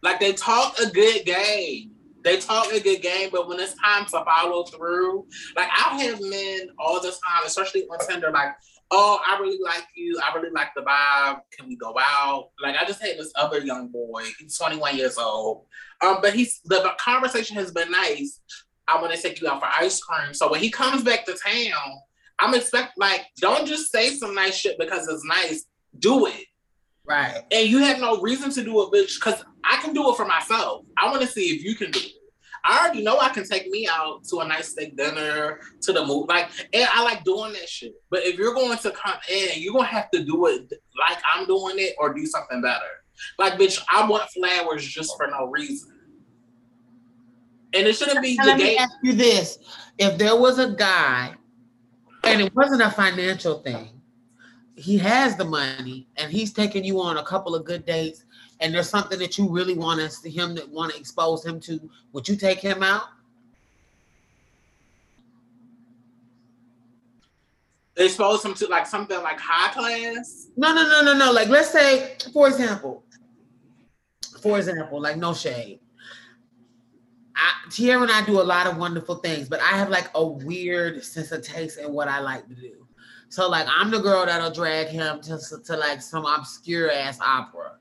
Like 0.02 0.20
they 0.20 0.32
talk 0.32 0.78
a 0.78 0.90
good 0.90 1.24
game. 1.24 1.92
They 2.22 2.38
talk 2.38 2.72
a 2.72 2.80
good 2.80 3.02
game, 3.02 3.28
but 3.30 3.48
when 3.48 3.60
it's 3.60 3.74
time 3.74 4.06
to 4.06 4.24
follow 4.24 4.64
through, 4.64 5.26
like 5.56 5.68
I 5.68 6.02
have 6.02 6.20
men 6.22 6.68
all 6.78 7.00
the 7.00 7.10
time, 7.10 7.42
especially 7.46 7.82
on 7.82 7.98
Tinder, 8.06 8.30
like 8.30 8.54
oh, 8.90 9.20
I 9.26 9.38
really 9.40 9.58
like 9.62 9.86
you. 9.94 10.18
I 10.22 10.34
really 10.34 10.50
like 10.50 10.68
the 10.76 10.82
vibe. 10.82 11.40
Can 11.52 11.68
we 11.68 11.76
go 11.76 11.94
out? 11.98 12.50
Like 12.62 12.76
I 12.76 12.84
just 12.84 13.02
had 13.02 13.18
this 13.18 13.32
other 13.36 13.60
young 13.60 13.88
boy. 13.88 14.24
He's 14.38 14.56
21 14.58 14.96
years 14.96 15.18
old. 15.18 15.66
Um, 16.00 16.18
but 16.22 16.34
he's 16.34 16.60
the 16.64 16.92
conversation 16.98 17.56
has 17.56 17.70
been 17.70 17.90
nice. 17.90 18.40
I 18.86 19.00
want 19.00 19.14
to 19.14 19.20
take 19.20 19.40
you 19.40 19.48
out 19.48 19.60
for 19.60 19.68
ice 19.68 20.00
cream. 20.00 20.34
So 20.34 20.50
when 20.50 20.60
he 20.60 20.70
comes 20.70 21.02
back 21.02 21.24
to 21.26 21.32
town, 21.32 21.92
I'm 22.38 22.54
expect 22.54 22.98
like 22.98 23.22
don't 23.38 23.66
just 23.66 23.90
say 23.90 24.10
some 24.10 24.34
nice 24.34 24.56
shit 24.56 24.78
because 24.78 25.08
it's 25.08 25.24
nice. 25.24 25.64
Do 25.98 26.26
it. 26.26 26.44
Right. 27.06 27.42
And 27.50 27.68
you 27.68 27.78
have 27.78 28.00
no 28.00 28.20
reason 28.20 28.50
to 28.50 28.64
do 28.64 28.82
it, 28.82 28.92
bitch, 28.92 29.16
because 29.16 29.44
I 29.64 29.76
can 29.82 29.92
do 29.92 30.10
it 30.10 30.16
for 30.16 30.24
myself. 30.24 30.84
I 30.98 31.10
want 31.10 31.20
to 31.22 31.28
see 31.28 31.54
if 31.54 31.62
you 31.62 31.74
can 31.74 31.90
do 31.90 32.00
it. 32.00 32.12
I 32.64 32.80
already 32.80 33.02
know 33.02 33.18
I 33.18 33.28
can 33.28 33.46
take 33.46 33.68
me 33.68 33.86
out 33.90 34.24
to 34.24 34.38
a 34.38 34.48
nice 34.48 34.70
steak 34.70 34.96
dinner, 34.96 35.60
to 35.82 35.92
the 35.92 36.04
movie. 36.04 36.26
Like, 36.28 36.50
and 36.72 36.88
I 36.90 37.02
like 37.02 37.22
doing 37.22 37.52
that 37.52 37.68
shit. 37.68 37.92
But 38.10 38.24
if 38.24 38.38
you're 38.38 38.54
going 38.54 38.78
to 38.78 38.90
come 38.90 39.18
in, 39.30 39.48
you're 39.56 39.74
gonna 39.74 39.86
have 39.86 40.10
to 40.12 40.24
do 40.24 40.46
it 40.46 40.72
like 40.98 41.18
I'm 41.34 41.46
doing 41.46 41.74
it 41.78 41.94
or 41.98 42.14
do 42.14 42.24
something 42.24 42.62
better. 42.62 42.80
Like, 43.38 43.54
bitch, 43.54 43.82
I 43.92 44.08
want 44.08 44.30
flowers 44.30 44.84
just 44.84 45.14
for 45.16 45.26
no 45.26 45.46
reason. 45.46 45.90
And 47.74 47.86
it 47.86 47.94
shouldn't 47.94 48.22
be. 48.22 48.38
Let 48.42 48.58
me 48.58 48.78
ask 48.78 48.94
you 49.02 49.12
this: 49.12 49.58
If 49.98 50.16
there 50.16 50.36
was 50.36 50.58
a 50.58 50.72
guy, 50.72 51.34
and 52.22 52.40
it 52.40 52.54
wasn't 52.54 52.82
a 52.82 52.90
financial 52.90 53.60
thing, 53.62 54.00
he 54.76 54.96
has 54.98 55.36
the 55.36 55.44
money, 55.44 56.08
and 56.16 56.32
he's 56.32 56.52
taking 56.52 56.84
you 56.84 57.00
on 57.00 57.18
a 57.18 57.24
couple 57.24 57.54
of 57.54 57.64
good 57.64 57.84
dates, 57.84 58.23
and 58.60 58.74
there's 58.74 58.88
something 58.88 59.18
that 59.18 59.36
you 59.38 59.48
really 59.48 59.74
want 59.74 60.00
us 60.00 60.20
to 60.20 60.30
him 60.30 60.54
that 60.54 60.68
want 60.68 60.92
to 60.92 60.98
expose 60.98 61.44
him 61.44 61.60
to, 61.60 61.80
would 62.12 62.28
you 62.28 62.36
take 62.36 62.58
him 62.58 62.82
out? 62.82 63.04
Expose 67.96 68.44
him 68.44 68.54
to 68.54 68.66
like 68.66 68.86
something 68.86 69.20
like 69.22 69.38
high 69.38 69.72
class? 69.72 70.48
No, 70.56 70.74
no, 70.74 70.82
no, 70.88 71.02
no, 71.02 71.16
no. 71.16 71.32
Like 71.32 71.48
let's 71.48 71.70
say, 71.70 72.16
for 72.32 72.48
example, 72.48 73.04
for 74.40 74.58
example, 74.58 75.00
like 75.00 75.16
no 75.16 75.32
shade. 75.32 75.78
I, 77.36 77.52
Tierra 77.70 78.02
and 78.02 78.10
I 78.10 78.24
do 78.24 78.40
a 78.40 78.42
lot 78.42 78.66
of 78.66 78.78
wonderful 78.78 79.16
things, 79.16 79.48
but 79.48 79.60
I 79.60 79.76
have 79.76 79.90
like 79.90 80.10
a 80.14 80.26
weird 80.26 81.04
sense 81.04 81.30
of 81.30 81.42
taste 81.42 81.78
in 81.78 81.92
what 81.92 82.08
I 82.08 82.18
like 82.18 82.48
to 82.48 82.54
do. 82.54 82.86
So 83.28 83.48
like 83.48 83.66
I'm 83.68 83.90
the 83.92 84.00
girl 84.00 84.26
that'll 84.26 84.50
drag 84.50 84.88
him 84.88 85.20
to, 85.22 85.38
to 85.64 85.76
like 85.76 86.02
some 86.02 86.26
obscure 86.26 86.90
ass 86.90 87.20
opera 87.20 87.78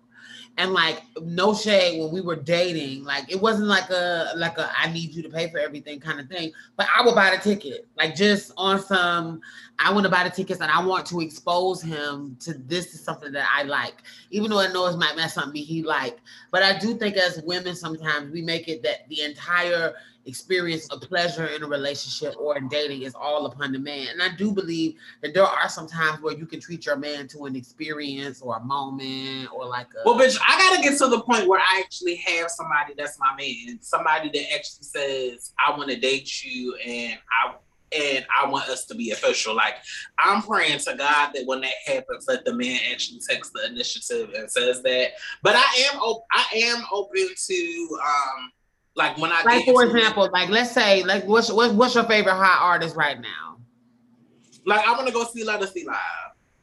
and 0.58 0.72
like 0.72 1.02
no 1.22 1.54
shade 1.54 2.00
when 2.00 2.12
we 2.12 2.22
were 2.22 2.36
dating, 2.36 3.04
like 3.04 3.32
it 3.32 3.42
wasn't 3.42 3.68
like 3.68 3.90
a 3.90 4.34
like 4.36 4.58
a 4.58 4.72
I 4.78 4.92
need 4.92 5.14
you 5.14 5.24
to 5.24 5.30
pay 5.30 5.50
for 5.50 5.58
everything 5.58 6.00
kind 6.00 6.20
of 6.20 6.28
thing. 6.28 6.52
But 6.76 6.88
I 6.96 7.04
would 7.04 7.16
buy 7.16 7.36
the 7.36 7.42
ticket, 7.42 7.88
like 7.98 8.16
just 8.16 8.52
on 8.58 8.82
some. 8.82 9.42
I 9.80 9.92
want 9.92 10.04
to 10.04 10.12
buy 10.12 10.24
the 10.24 10.30
tickets 10.30 10.62
and 10.62 10.72
I 10.72 10.86
want 10.86 11.08
to 11.08 11.20
expose 11.22 11.82
him 11.82 12.38
to 12.42 12.54
this 12.54 12.94
is 12.94 13.04
something 13.04 13.32
that 13.32 13.50
I 13.52 13.64
like, 13.64 13.96
even 14.30 14.52
though 14.52 14.60
I 14.60 14.72
know 14.72 14.86
it 14.86 14.98
might 14.98 15.16
mess 15.16 15.34
something 15.34 15.62
he 15.62 15.82
like. 15.82 16.20
But 16.52 16.62
I 16.62 16.78
do 16.78 16.94
think 16.94 17.18
as 17.18 17.42
women 17.42 17.76
sometimes 17.76 18.32
we 18.32 18.44
make 18.44 18.68
it 18.68 18.84
that 18.84 19.10
the 19.10 19.22
entire 19.22 19.96
experience 20.26 20.88
of 20.88 21.02
pleasure 21.02 21.48
in 21.48 21.64
a 21.64 21.68
relationship 21.68 22.36
or 22.40 22.58
in 22.58 22.68
dating 22.68 23.02
is 23.04 23.14
all 23.16 23.46
upon 23.46 23.72
the 23.72 23.80
man. 23.80 24.08
And 24.12 24.22
I 24.22 24.36
do 24.36 24.52
believe 24.52 24.96
that 25.22 25.34
there 25.34 25.44
are 25.44 25.70
some 25.70 25.88
times 25.88 26.22
where 26.22 26.36
you 26.36 26.46
can 26.46 26.60
treat 26.60 26.86
your 26.86 26.96
man 26.96 27.28
to 27.30 27.46
an 27.46 27.56
experience 27.56 28.42
or 28.42 28.58
a 28.58 28.64
moment 28.64 29.50
or 29.54 29.66
like 29.66 29.88
a 29.94 30.08
Well, 30.08 30.20
bitch, 30.20 30.38
I 30.48 30.58
gotta 30.58 30.82
get 30.82 30.98
to 31.00 31.08
the 31.08 31.22
point 31.22 31.48
where 31.48 31.60
I 31.60 31.82
actually 31.84 32.16
have 32.16 32.50
somebody 32.50 32.94
that's 32.98 33.20
my 33.20 33.36
man, 33.38 33.80
somebody 33.82 34.30
that 34.30 34.54
actually 34.54 34.84
says, 34.84 35.52
I 35.66 35.76
want 35.78 35.90
to 35.90 36.00
date 36.00 36.44
you 36.44 36.76
and 36.86 37.20
I 37.44 37.56
and 37.96 38.26
I 38.36 38.48
want 38.48 38.70
us 38.70 38.86
to 38.86 38.96
be 38.96 39.12
official. 39.12 39.56
Like 39.56 39.76
I'm 40.18 40.42
praying 40.42 40.80
to 40.80 40.96
God 40.96 41.32
that 41.34 41.46
when 41.46 41.62
that 41.62 41.74
happens, 41.86 42.26
that 42.26 42.44
the 42.46 42.54
man 42.54 42.80
actually 42.92 43.20
takes 43.28 43.52
the 43.52 43.68
initiative 43.68 44.32
and 44.36 44.50
says 44.50 44.82
that. 44.84 45.12
But 45.42 45.56
I 45.56 45.90
am 45.92 46.00
op- 46.00 46.26
I 46.32 46.46
am 46.56 46.84
open 46.92 47.28
to 47.48 48.00
um 48.04 48.52
like 48.96 49.18
when 49.18 49.32
I 49.32 49.42
like 49.44 49.66
for 49.66 49.84
example, 49.84 50.30
like 50.32 50.50
let's 50.50 50.72
say 50.72 51.04
like 51.04 51.26
what's 51.26 51.52
what's 51.52 51.74
what's 51.74 51.96
your 51.96 52.04
favorite 52.04 52.36
hot 52.36 52.60
artist 52.62 52.96
right 52.96 53.20
now? 53.20 53.58
Like 54.66 54.86
I 54.88 54.92
want 54.92 55.08
to 55.08 55.14
go 55.14 55.24
see 55.26 55.46
Ledisi 55.46 55.86
live. 55.86 55.98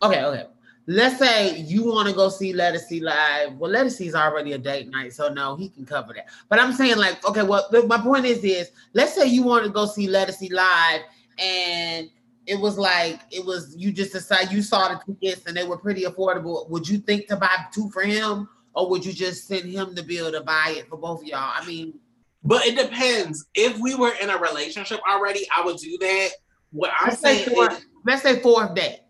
Okay, 0.02 0.24
okay. 0.24 0.47
Let's 0.86 1.19
say 1.19 1.59
you 1.59 1.85
want 1.85 2.09
to 2.09 2.15
go 2.15 2.28
see 2.28 2.52
Ledisi 2.52 3.02
live. 3.02 3.57
Well, 3.59 3.70
Ledisi's 3.70 4.15
already 4.15 4.52
a 4.52 4.59
date 4.59 4.89
night, 4.89 5.12
so 5.12 5.28
no, 5.28 5.57
he 5.57 5.69
can 5.69 5.85
cover 5.85 6.12
that. 6.15 6.28
But 6.48 6.61
I'm 6.61 6.73
saying 6.73 6.97
like, 6.97 7.24
okay, 7.28 7.43
well, 7.43 7.69
my 7.86 7.98
point 7.98 8.24
is 8.24 8.43
is 8.44 8.70
let's 8.94 9.15
say 9.15 9.27
you 9.27 9.43
want 9.43 9.65
to 9.65 9.70
go 9.70 9.86
see 9.86 10.07
Ledisi 10.07 10.52
live, 10.52 11.02
and 11.39 12.09
it 12.47 12.59
was 12.61 12.78
like 12.78 13.20
it 13.32 13.44
was 13.44 13.74
you 13.77 13.90
just 13.90 14.12
decide 14.12 14.52
you 14.52 14.62
saw 14.62 14.89
the 14.89 15.15
tickets 15.15 15.47
and 15.47 15.57
they 15.57 15.65
were 15.65 15.78
pretty 15.78 16.05
affordable. 16.05 16.69
Would 16.70 16.89
you 16.89 16.98
think 16.98 17.27
to 17.27 17.36
buy 17.36 17.57
two 17.73 17.90
for 17.90 18.02
him, 18.02 18.48
or 18.74 18.89
would 18.89 19.05
you 19.05 19.12
just 19.12 19.48
send 19.48 19.65
him 19.65 19.97
the 19.97 20.02
bill 20.05 20.31
to 20.31 20.43
buy 20.43 20.74
it 20.78 20.89
for 20.89 20.97
both 20.97 21.23
of 21.23 21.27
y'all? 21.27 21.52
I 21.57 21.66
mean 21.66 21.98
but 22.42 22.66
it 22.66 22.76
depends. 22.76 23.46
If 23.54 23.78
we 23.78 23.94
were 23.94 24.12
in 24.20 24.30
a 24.30 24.38
relationship 24.38 25.00
already, 25.08 25.46
I 25.56 25.64
would 25.64 25.76
do 25.76 25.96
that. 26.00 26.30
What 26.72 26.90
I'm 26.98 27.08
let's 27.08 27.20
saying, 27.20 27.46
say 27.46 27.54
fourth, 27.54 27.78
is, 27.78 27.86
let's 28.06 28.22
say 28.22 28.40
fourth 28.40 28.74
date. 28.74 29.00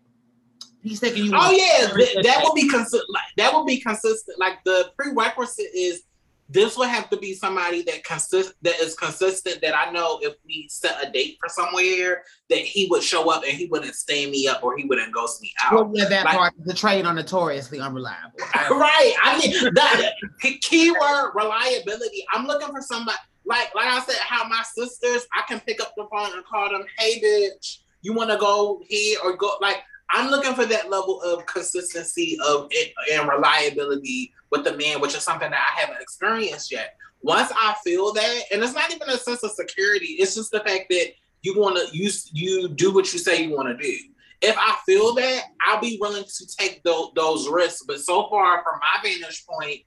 He's 0.81 0.99
taking 0.99 1.25
you. 1.25 1.31
Oh 1.35 1.51
yeah, 1.51 1.87
th- 1.93 2.23
that 2.25 2.41
would 2.43 2.55
be 2.55 2.67
consistent. 2.67 3.05
Like, 3.09 3.23
that 3.37 3.53
would 3.53 3.67
be 3.67 3.79
consistent. 3.79 4.39
Like 4.39 4.63
the 4.65 4.91
prerequisite 4.97 5.67
is 5.75 6.03
this 6.51 6.77
would 6.77 6.89
have 6.89 7.09
to 7.09 7.17
be 7.17 7.33
somebody 7.33 7.81
that 7.83 8.03
consist 8.03 8.53
that 8.61 8.75
is 8.81 8.93
consistent. 8.95 9.61
That 9.61 9.75
I 9.75 9.91
know 9.91 10.19
if 10.21 10.35
we 10.45 10.67
set 10.69 10.97
a 11.01 11.09
date 11.09 11.37
for 11.39 11.47
somewhere, 11.47 12.23
that 12.49 12.59
he 12.59 12.87
would 12.89 13.01
show 13.01 13.31
up 13.31 13.43
and 13.43 13.53
he 13.53 13.67
wouldn't 13.67 13.95
stay 13.95 14.29
me 14.29 14.47
up 14.47 14.61
or 14.63 14.77
he 14.77 14.83
wouldn't 14.83 15.13
ghost 15.13 15.41
me 15.41 15.53
out. 15.63 15.73
Well, 15.73 15.91
yeah, 15.93 16.09
that 16.09 16.25
like, 16.25 16.35
part. 16.35 16.53
The 16.65 16.73
trade 16.73 17.05
on 17.05 17.15
notoriously 17.15 17.79
unreliable. 17.79 18.39
right. 18.69 19.13
I 19.23 19.39
mean 19.39 19.73
that 19.73 20.13
keyword 20.61 21.31
reliability. 21.35 22.25
I'm 22.33 22.45
looking 22.45 22.67
for 22.67 22.81
somebody 22.81 23.17
like 23.45 23.73
like 23.73 23.87
I 23.87 23.99
said, 24.01 24.17
how 24.19 24.47
my 24.47 24.63
sisters, 24.75 25.25
I 25.33 25.43
can 25.47 25.59
pick 25.61 25.81
up 25.81 25.93
the 25.95 26.07
phone 26.11 26.35
and 26.35 26.45
call 26.45 26.69
them, 26.69 26.83
hey 26.97 27.21
bitch, 27.21 27.79
you 28.01 28.13
want 28.13 28.29
to 28.29 28.37
go 28.37 28.81
here 28.87 29.19
or 29.23 29.37
go 29.37 29.53
like 29.61 29.77
I'm 30.13 30.29
looking 30.29 30.53
for 30.53 30.65
that 30.65 30.89
level 30.89 31.21
of 31.21 31.45
consistency 31.45 32.37
of 32.45 32.69
and 33.11 33.29
reliability 33.29 34.33
with 34.49 34.63
the 34.63 34.75
man, 34.75 34.99
which 35.01 35.15
is 35.15 35.23
something 35.23 35.49
that 35.49 35.73
I 35.75 35.79
haven't 35.79 36.01
experienced 36.01 36.71
yet. 36.71 36.95
Once 37.21 37.51
I 37.55 37.75
feel 37.83 38.11
that, 38.13 38.43
and 38.51 38.63
it's 38.63 38.73
not 38.73 38.93
even 38.93 39.09
a 39.09 39.17
sense 39.17 39.43
of 39.43 39.51
security, 39.51 40.17
it's 40.19 40.35
just 40.35 40.51
the 40.51 40.59
fact 40.59 40.85
that 40.89 41.11
you 41.43 41.59
want 41.59 41.77
to 41.77 41.97
you 41.97 42.09
you 42.33 42.69
do 42.69 42.93
what 42.93 43.11
you 43.13 43.19
say 43.19 43.43
you 43.43 43.55
want 43.55 43.67
to 43.69 43.77
do. 43.77 43.97
If 44.41 44.55
I 44.57 44.75
feel 44.85 45.13
that, 45.15 45.43
I'll 45.61 45.79
be 45.79 45.99
willing 46.01 46.23
to 46.23 46.57
take 46.57 46.81
those, 46.83 47.11
those 47.15 47.47
risks. 47.47 47.83
But 47.85 47.99
so 47.99 48.27
far, 48.27 48.63
from 48.63 48.79
my 48.79 49.07
vantage 49.07 49.45
point, 49.47 49.81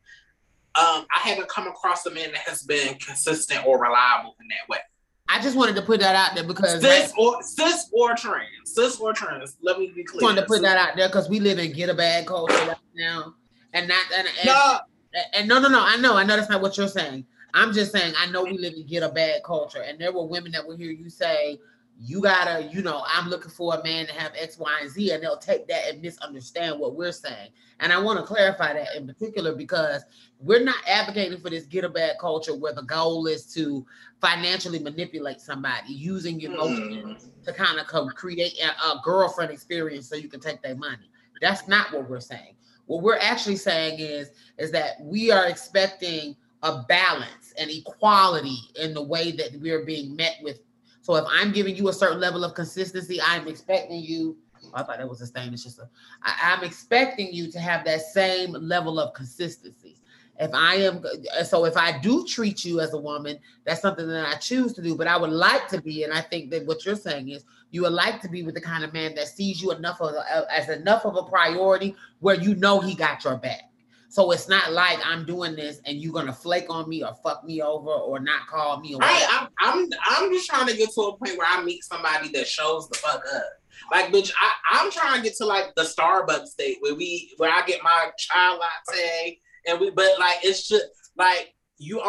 um, 0.76 1.06
I 1.14 1.28
haven't 1.28 1.48
come 1.48 1.66
across 1.66 2.06
a 2.06 2.10
man 2.10 2.30
that 2.32 2.42
has 2.46 2.62
been 2.62 2.94
consistent 2.98 3.66
or 3.66 3.80
reliable 3.80 4.36
in 4.40 4.48
that 4.48 4.68
way. 4.68 4.78
I 5.28 5.40
just 5.40 5.56
wanted 5.56 5.74
to 5.76 5.82
put 5.82 6.00
that 6.00 6.14
out 6.14 6.34
there 6.34 6.44
because 6.44 6.80
cis 6.80 7.12
or 7.16 7.42
cis 7.42 7.88
or 7.92 8.14
trans, 8.14 8.48
cis 8.64 9.00
or 9.00 9.12
trans. 9.12 9.56
Let 9.62 9.78
me 9.78 9.90
be 9.94 10.04
clear. 10.04 10.22
Wanted 10.22 10.42
to 10.42 10.46
put 10.46 10.62
that 10.62 10.76
out 10.76 10.96
there 10.96 11.08
because 11.08 11.28
we 11.28 11.40
live 11.40 11.58
in 11.58 11.72
get 11.72 11.88
a 11.88 11.94
bad 11.94 12.26
culture 12.26 12.54
right 12.54 12.76
now, 12.94 13.34
and 13.72 13.88
not 13.88 14.04
and, 14.16 14.28
and, 14.28 14.46
no. 14.46 14.78
and 15.32 15.48
no, 15.48 15.60
no, 15.60 15.68
no. 15.68 15.80
I 15.80 15.96
know, 15.96 16.16
I 16.16 16.24
know 16.24 16.36
that's 16.36 16.50
not 16.50 16.60
what 16.60 16.76
you're 16.76 16.88
saying. 16.88 17.24
I'm 17.54 17.72
just 17.72 17.92
saying 17.92 18.14
I 18.18 18.26
know 18.30 18.42
we 18.44 18.58
live 18.58 18.74
in 18.74 18.86
get 18.86 19.02
a 19.02 19.08
bad 19.08 19.42
culture, 19.44 19.82
and 19.82 19.98
there 19.98 20.12
were 20.12 20.26
women 20.26 20.52
that 20.52 20.66
will 20.66 20.76
hear 20.76 20.90
you 20.90 21.08
say 21.08 21.58
you 22.00 22.20
gotta, 22.20 22.64
you 22.72 22.82
know, 22.82 23.04
I'm 23.06 23.28
looking 23.28 23.50
for 23.50 23.74
a 23.74 23.82
man 23.84 24.06
to 24.06 24.12
have 24.14 24.32
X, 24.38 24.58
Y, 24.58 24.78
and 24.82 24.90
Z, 24.90 25.12
and 25.12 25.22
they'll 25.22 25.36
take 25.36 25.68
that 25.68 25.88
and 25.88 26.02
misunderstand 26.02 26.78
what 26.80 26.96
we're 26.96 27.12
saying. 27.12 27.50
And 27.80 27.92
I 27.92 28.00
want 28.00 28.18
to 28.18 28.24
clarify 28.24 28.72
that 28.74 28.96
in 28.96 29.06
particular 29.06 29.54
because 29.54 30.04
we're 30.40 30.62
not 30.62 30.76
advocating 30.88 31.38
for 31.38 31.50
this 31.50 31.64
get 31.64 31.84
a 31.84 31.88
bad 31.88 32.16
culture 32.20 32.54
where 32.54 32.74
the 32.74 32.82
goal 32.82 33.26
is 33.26 33.46
to 33.54 33.86
financially 34.20 34.80
manipulate 34.80 35.40
somebody 35.40 35.92
using 35.92 36.40
your 36.40 36.52
emotions 36.52 37.24
mm. 37.24 37.44
to 37.44 37.52
kind 37.52 37.78
of 37.78 37.86
come 37.86 38.08
create 38.10 38.58
a, 38.60 38.86
a 38.86 39.00
girlfriend 39.04 39.52
experience 39.52 40.08
so 40.08 40.16
you 40.16 40.28
can 40.28 40.40
take 40.40 40.62
their 40.62 40.76
money. 40.76 41.10
That's 41.40 41.68
not 41.68 41.92
what 41.92 42.08
we're 42.08 42.20
saying. 42.20 42.56
What 42.86 43.02
we're 43.02 43.18
actually 43.18 43.56
saying 43.56 44.00
is, 44.00 44.30
is 44.58 44.70
that 44.72 45.00
we 45.00 45.30
are 45.30 45.46
expecting 45.46 46.36
a 46.62 46.82
balance 46.88 47.52
and 47.58 47.70
equality 47.70 48.58
in 48.76 48.94
the 48.94 49.02
way 49.02 49.30
that 49.32 49.50
we're 49.60 49.84
being 49.84 50.16
met 50.16 50.38
with 50.42 50.60
so 51.04 51.16
if 51.16 51.26
I'm 51.28 51.52
giving 51.52 51.76
you 51.76 51.88
a 51.88 51.92
certain 51.92 52.18
level 52.18 52.44
of 52.44 52.54
consistency, 52.54 53.20
I'm 53.20 53.46
expecting 53.46 54.00
you. 54.00 54.38
Oh, 54.64 54.70
I 54.72 54.82
thought 54.84 54.96
that 54.96 55.06
was 55.06 55.20
a 55.20 55.26
thing. 55.26 55.52
It's 55.52 55.62
just 55.62 55.78
a. 55.78 55.86
I, 56.22 56.54
I'm 56.54 56.64
expecting 56.64 57.30
you 57.30 57.52
to 57.52 57.60
have 57.60 57.84
that 57.84 58.00
same 58.00 58.52
level 58.52 58.98
of 58.98 59.12
consistency. 59.12 59.98
If 60.40 60.54
I 60.54 60.76
am 60.76 61.04
so, 61.44 61.66
if 61.66 61.76
I 61.76 61.98
do 61.98 62.24
treat 62.26 62.64
you 62.64 62.80
as 62.80 62.94
a 62.94 62.98
woman, 62.98 63.38
that's 63.64 63.82
something 63.82 64.08
that 64.08 64.26
I 64.26 64.38
choose 64.38 64.72
to 64.72 64.82
do. 64.82 64.96
But 64.96 65.06
I 65.06 65.18
would 65.18 65.28
like 65.28 65.68
to 65.68 65.82
be, 65.82 66.04
and 66.04 66.12
I 66.12 66.22
think 66.22 66.50
that 66.52 66.64
what 66.64 66.86
you're 66.86 66.96
saying 66.96 67.28
is 67.28 67.44
you 67.70 67.82
would 67.82 67.92
like 67.92 68.22
to 68.22 68.28
be 68.30 68.42
with 68.42 68.54
the 68.54 68.62
kind 68.62 68.82
of 68.82 68.94
man 68.94 69.14
that 69.16 69.28
sees 69.28 69.60
you 69.60 69.72
enough 69.72 70.00
of 70.00 70.14
a, 70.14 70.46
as 70.50 70.70
enough 70.70 71.04
of 71.04 71.16
a 71.16 71.22
priority 71.24 71.94
where 72.20 72.36
you 72.36 72.54
know 72.54 72.80
he 72.80 72.94
got 72.94 73.24
your 73.24 73.36
back. 73.36 73.64
So 74.14 74.30
it's 74.30 74.48
not 74.48 74.72
like 74.72 75.00
I'm 75.04 75.26
doing 75.26 75.56
this 75.56 75.80
and 75.86 76.00
you're 76.00 76.12
gonna 76.12 76.32
flake 76.32 76.66
on 76.68 76.88
me 76.88 77.02
or 77.02 77.12
fuck 77.14 77.42
me 77.42 77.60
over 77.60 77.90
or 77.90 78.20
not 78.20 78.46
call 78.46 78.78
me. 78.78 78.94
Right. 78.94 79.26
I'm, 79.28 79.48
I'm 79.58 79.88
trying 80.46 80.66
to 80.66 80.76
get 80.76 80.90
to 80.94 81.00
a 81.02 81.16
point 81.16 81.38
where 81.38 81.46
I 81.48 81.62
meet 81.62 81.84
somebody 81.84 82.28
that 82.30 82.46
shows 82.46 82.88
the 82.88 82.98
fuck 82.98 83.22
up. 83.34 83.44
Like, 83.90 84.12
bitch, 84.12 84.32
I, 84.40 84.80
I'm 84.80 84.90
trying 84.90 85.16
to 85.16 85.22
get 85.22 85.36
to 85.36 85.44
like 85.44 85.74
the 85.76 85.82
Starbucks 85.82 86.56
date 86.56 86.78
where 86.80 86.94
we 86.94 87.32
where 87.36 87.50
I 87.50 87.66
get 87.66 87.82
my 87.82 88.10
chai 88.16 88.50
latte 88.50 89.38
and 89.66 89.80
we 89.80 89.90
but 89.90 90.18
like 90.18 90.38
it's 90.42 90.66
just 90.66 90.86
like 91.16 91.54
you 91.78 92.00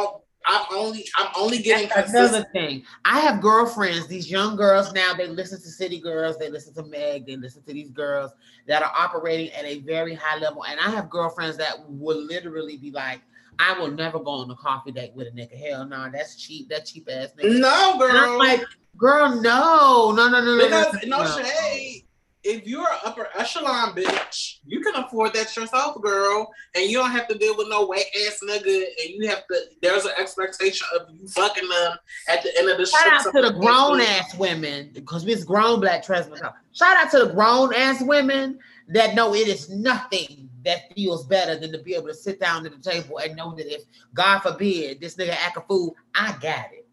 I'm 0.48 0.66
only 0.72 1.06
I'm 1.18 1.28
only 1.36 1.60
getting 1.60 1.90
That's 1.90 2.14
another 2.14 2.46
thing. 2.54 2.84
I 3.04 3.20
have 3.20 3.42
girlfriends, 3.42 4.08
these 4.08 4.30
young 4.30 4.56
girls 4.56 4.94
now, 4.94 5.14
they 5.14 5.28
listen 5.28 5.60
to 5.60 5.70
City 5.70 6.00
Girls, 6.00 6.38
they 6.38 6.50
listen 6.50 6.74
to 6.76 6.84
Meg, 6.84 7.26
they 7.26 7.36
listen 7.36 7.64
to 7.64 7.74
these 7.74 7.90
girls 7.92 8.32
that 8.68 8.84
are 8.84 8.92
operating 8.96 9.52
at 9.54 9.66
a 9.66 9.80
very 9.80 10.14
high 10.14 10.38
level. 10.38 10.64
And 10.66 10.80
I 10.80 10.90
have 10.92 11.10
girlfriends 11.10 11.58
that 11.58 11.78
will 11.88 12.22
literally 12.22 12.78
be 12.78 12.92
like, 12.92 13.22
I 13.60 13.80
will 13.80 13.92
never 13.92 14.20
go 14.20 14.32
on 14.32 14.50
a 14.52 14.56
coffee 14.56 14.92
date 14.92 15.14
with 15.16 15.28
a 15.28 15.32
nigga. 15.32 15.58
Hell 15.58 15.86
no, 15.86 15.98
nah, 15.98 16.10
that's 16.10 16.36
cheap. 16.36 16.70
That 16.70 16.86
cheap 16.86 17.08
ass 17.12 17.30
nigga. 17.38 17.60
No, 17.60 17.98
girl. 17.98 18.10
And 18.10 18.18
I'm 18.18 18.38
like, 18.38 18.64
girl, 18.98 19.42
no, 19.42 20.14
no, 20.16 20.30
no, 20.30 20.44
no, 20.44 20.64
because 20.64 20.94
no, 21.06 21.18
no, 21.18 21.24
no 21.24 21.44
shade 21.44 22.06
if 22.46 22.68
you're 22.68 22.88
an 22.88 23.00
upper 23.04 23.28
echelon 23.36 23.94
bitch, 23.94 24.60
you 24.66 24.80
can 24.80 24.96
afford 24.96 25.34
that 25.34 25.56
yourself, 25.58 26.00
girl, 26.00 26.54
and 26.76 26.86
you 26.86 26.98
don't 26.98 27.10
have 27.10 27.28
to 27.28 27.38
deal 27.38 27.58
with 27.58 27.68
no 27.70 27.88
wet 27.88 28.06
ass 28.28 28.40
nigga. 28.48 28.84
And 29.04 29.10
you 29.10 29.28
have 29.28 29.48
to. 29.48 29.62
There's 29.82 30.06
an 30.06 30.12
expectation 30.18 30.88
of 30.96 31.10
you 31.10 31.28
fucking 31.28 31.68
them 31.68 31.98
at 32.30 32.44
the 32.44 32.58
end 32.58 32.70
of 32.70 32.78
the. 32.78 32.86
Shout 32.86 33.26
out 33.26 33.34
to 33.34 33.42
the 33.42 33.52
grown 33.60 34.00
ass 34.00 34.36
women 34.38 34.92
because 34.94 35.26
it's 35.26 35.44
grown 35.44 35.82
black 35.82 36.04
trans. 36.04 36.28
Shout 36.74 36.98
out 36.98 37.12
to 37.12 37.26
the 37.26 37.34
grown 37.34 37.74
ass 37.74 38.02
women 38.04 38.60
that 38.90 39.16
know 39.16 39.34
it 39.34 39.48
is 39.48 39.68
nothing 39.70 40.45
that 40.66 40.94
feels 40.94 41.26
better 41.26 41.58
than 41.58 41.72
to 41.72 41.80
be 41.80 41.96
able 41.96 42.08
to 42.08 42.14
sit 42.14 42.40
down 42.40 42.66
at 42.66 42.72
the 42.72 42.92
table 42.92 43.20
and 43.20 43.36
know 43.36 43.56
that 43.56 43.74
if 43.74 43.84
God 44.14 44.40
forbid 44.40 45.00
this 45.00 45.16
nigga 45.16 45.30
act 45.30 45.58
a 45.58 45.62
fool, 45.62 45.96
I 46.14 46.36
got 46.42 46.74
it. 46.74 46.86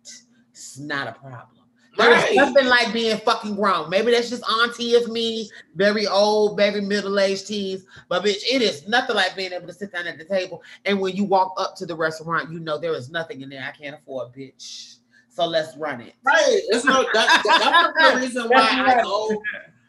It's 0.51 0.79
not 0.79 1.09
a 1.09 1.13
problem. 1.13 1.63
There's 1.97 2.23
right. 2.23 2.37
nothing 2.37 2.67
like 2.67 2.93
being 2.93 3.19
fucking 3.19 3.55
grown. 3.55 3.91
Maybe 3.91 4.13
that's 4.13 4.31
just 4.31 4.49
auntie 4.49 4.95
of 4.95 5.09
me, 5.09 5.51
very 5.75 6.07
old, 6.07 6.57
very 6.57 6.81
middle-aged 6.81 7.47
teens. 7.47 7.85
But 8.09 8.25
bitch, 8.25 8.43
it 8.51 8.63
is 8.63 8.89
nothing 8.89 9.15
like 9.15 9.37
being 9.37 9.53
able 9.53 9.67
to 9.67 9.75
sit 9.75 9.93
down 9.93 10.07
at 10.07 10.17
the 10.17 10.25
table. 10.25 10.63
And 10.87 11.01
when 11.01 11.15
you 11.15 11.25
walk 11.25 11.55
up 11.59 11.77
to 11.77 11.87
the 11.87 11.95
restaurant, 11.95 12.51
you 12.51 12.61
know 12.61 12.79
there 12.79 12.95
is 12.95 13.11
nothing 13.11 13.43
in 13.43 13.51
there 13.51 13.63
I 13.63 13.77
can't 13.77 13.95
afford, 13.95 14.33
bitch. 14.33 14.97
So 15.29 15.47
let's 15.47 15.77
run 15.77 16.01
it. 16.01 16.15
Right. 16.23 16.61
It's 16.69 16.85
no 16.85 17.07
that, 17.13 17.43
that, 17.45 17.93
that's 17.99 18.15
the 18.15 18.21
reason 18.27 18.49
why 18.49 18.63
I 18.63 19.03
go. 19.03 19.43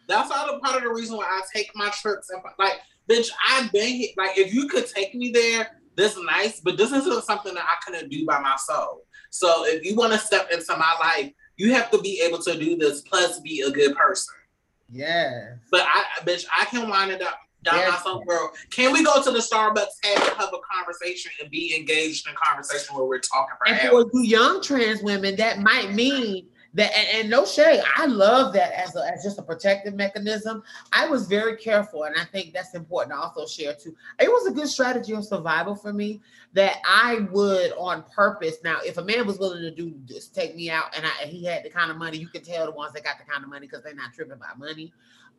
That's 0.07 0.29
all 0.29 0.53
the 0.53 0.59
part 0.59 0.77
of 0.77 0.83
the 0.83 0.89
reason 0.89 1.15
why 1.15 1.25
I 1.25 1.41
take 1.53 1.71
my 1.75 1.89
trips. 1.89 2.29
And, 2.29 2.41
like, 2.59 2.81
bitch, 3.09 3.29
I've 3.49 3.71
been 3.71 3.87
here. 3.87 4.09
Like, 4.17 4.37
if 4.37 4.53
you 4.53 4.67
could 4.67 4.87
take 4.87 5.13
me 5.15 5.31
there, 5.31 5.79
this 5.95 6.17
nice, 6.23 6.59
but 6.59 6.77
this 6.77 6.91
isn't 6.91 7.23
something 7.23 7.53
that 7.53 7.65
I 7.65 7.75
couldn't 7.85 8.09
do 8.09 8.25
by 8.25 8.39
myself. 8.39 8.99
So 9.29 9.65
if 9.65 9.83
you 9.83 9.95
want 9.95 10.13
to 10.13 10.19
step 10.19 10.49
into 10.51 10.75
my 10.77 10.95
life, 11.01 11.31
you 11.57 11.73
have 11.73 11.91
to 11.91 11.99
be 11.99 12.21
able 12.21 12.39
to 12.39 12.57
do 12.57 12.77
this 12.77 13.01
plus 13.01 13.39
be 13.41 13.61
a 13.61 13.71
good 13.71 13.95
person. 13.95 14.33
Yeah. 14.91 15.55
But 15.71 15.81
I, 15.81 16.03
bitch, 16.23 16.45
I 16.55 16.65
can 16.65 16.89
wind 16.89 17.11
it 17.11 17.21
up 17.21 17.37
down 17.63 17.77
yes. 17.77 17.91
myself, 17.93 18.25
girl. 18.27 18.51
Can 18.71 18.91
we 18.91 19.03
go 19.03 19.23
to 19.23 19.31
the 19.31 19.39
Starbucks, 19.39 19.85
have, 20.03 20.27
have 20.37 20.49
a 20.53 20.59
conversation, 20.71 21.31
and 21.41 21.49
be 21.49 21.75
engaged 21.75 22.27
in 22.27 22.35
conversation 22.43 22.95
where 22.95 23.05
we're 23.05 23.19
talking 23.19 23.55
for 23.57 23.67
And 23.67 23.89
for 23.89 24.09
you 24.13 24.23
young 24.23 24.61
trans 24.61 25.01
women, 25.01 25.35
that 25.37 25.59
might 25.59 25.93
mean 25.93 26.47
that 26.73 26.91
and, 26.97 27.21
and, 27.21 27.29
no 27.29 27.45
shade 27.45 27.81
i 27.97 28.05
love 28.05 28.53
that 28.53 28.71
as, 28.73 28.95
a, 28.95 29.11
as 29.11 29.23
just 29.23 29.37
a 29.37 29.41
protective 29.41 29.93
mechanism. 29.93 30.63
I 30.91 31.07
was 31.07 31.27
very 31.27 31.57
careful 31.57 32.03
and 32.03 32.15
i 32.17 32.23
think 32.25 32.53
that's 32.53 32.73
important 32.73 33.13
to 33.15 33.19
also 33.19 33.45
share 33.45 33.73
too. 33.73 33.95
It 34.19 34.29
was 34.29 34.47
a 34.47 34.51
good 34.51 34.67
strategy 34.67 35.13
of 35.13 35.25
survival 35.25 35.75
for 35.75 35.93
me 35.93 36.21
that 36.53 36.77
i 36.87 37.27
would 37.31 37.73
on 37.77 38.03
purpose. 38.03 38.57
Now 38.63 38.77
if 38.85 38.97
a 38.97 39.03
man 39.03 39.25
was 39.27 39.39
willing 39.39 39.61
to 39.61 39.71
do 39.71 39.93
just 40.05 40.33
take 40.33 40.55
me 40.55 40.69
out 40.69 40.95
and, 40.95 41.05
I, 41.05 41.23
and 41.23 41.31
he 41.31 41.45
had 41.45 41.63
the 41.63 41.69
kind 41.69 41.91
of 41.91 41.97
money 41.97 42.17
you 42.17 42.27
can 42.27 42.43
tell 42.43 42.65
the 42.65 42.71
ones 42.71 42.93
that 42.93 43.03
got 43.03 43.17
the 43.17 43.31
kind 43.31 43.43
of 43.43 43.49
money 43.49 43.67
because 43.67 43.83
they're 43.83 43.95
not 43.95 44.13
tripping 44.13 44.37
by 44.37 44.53
money 44.57 44.93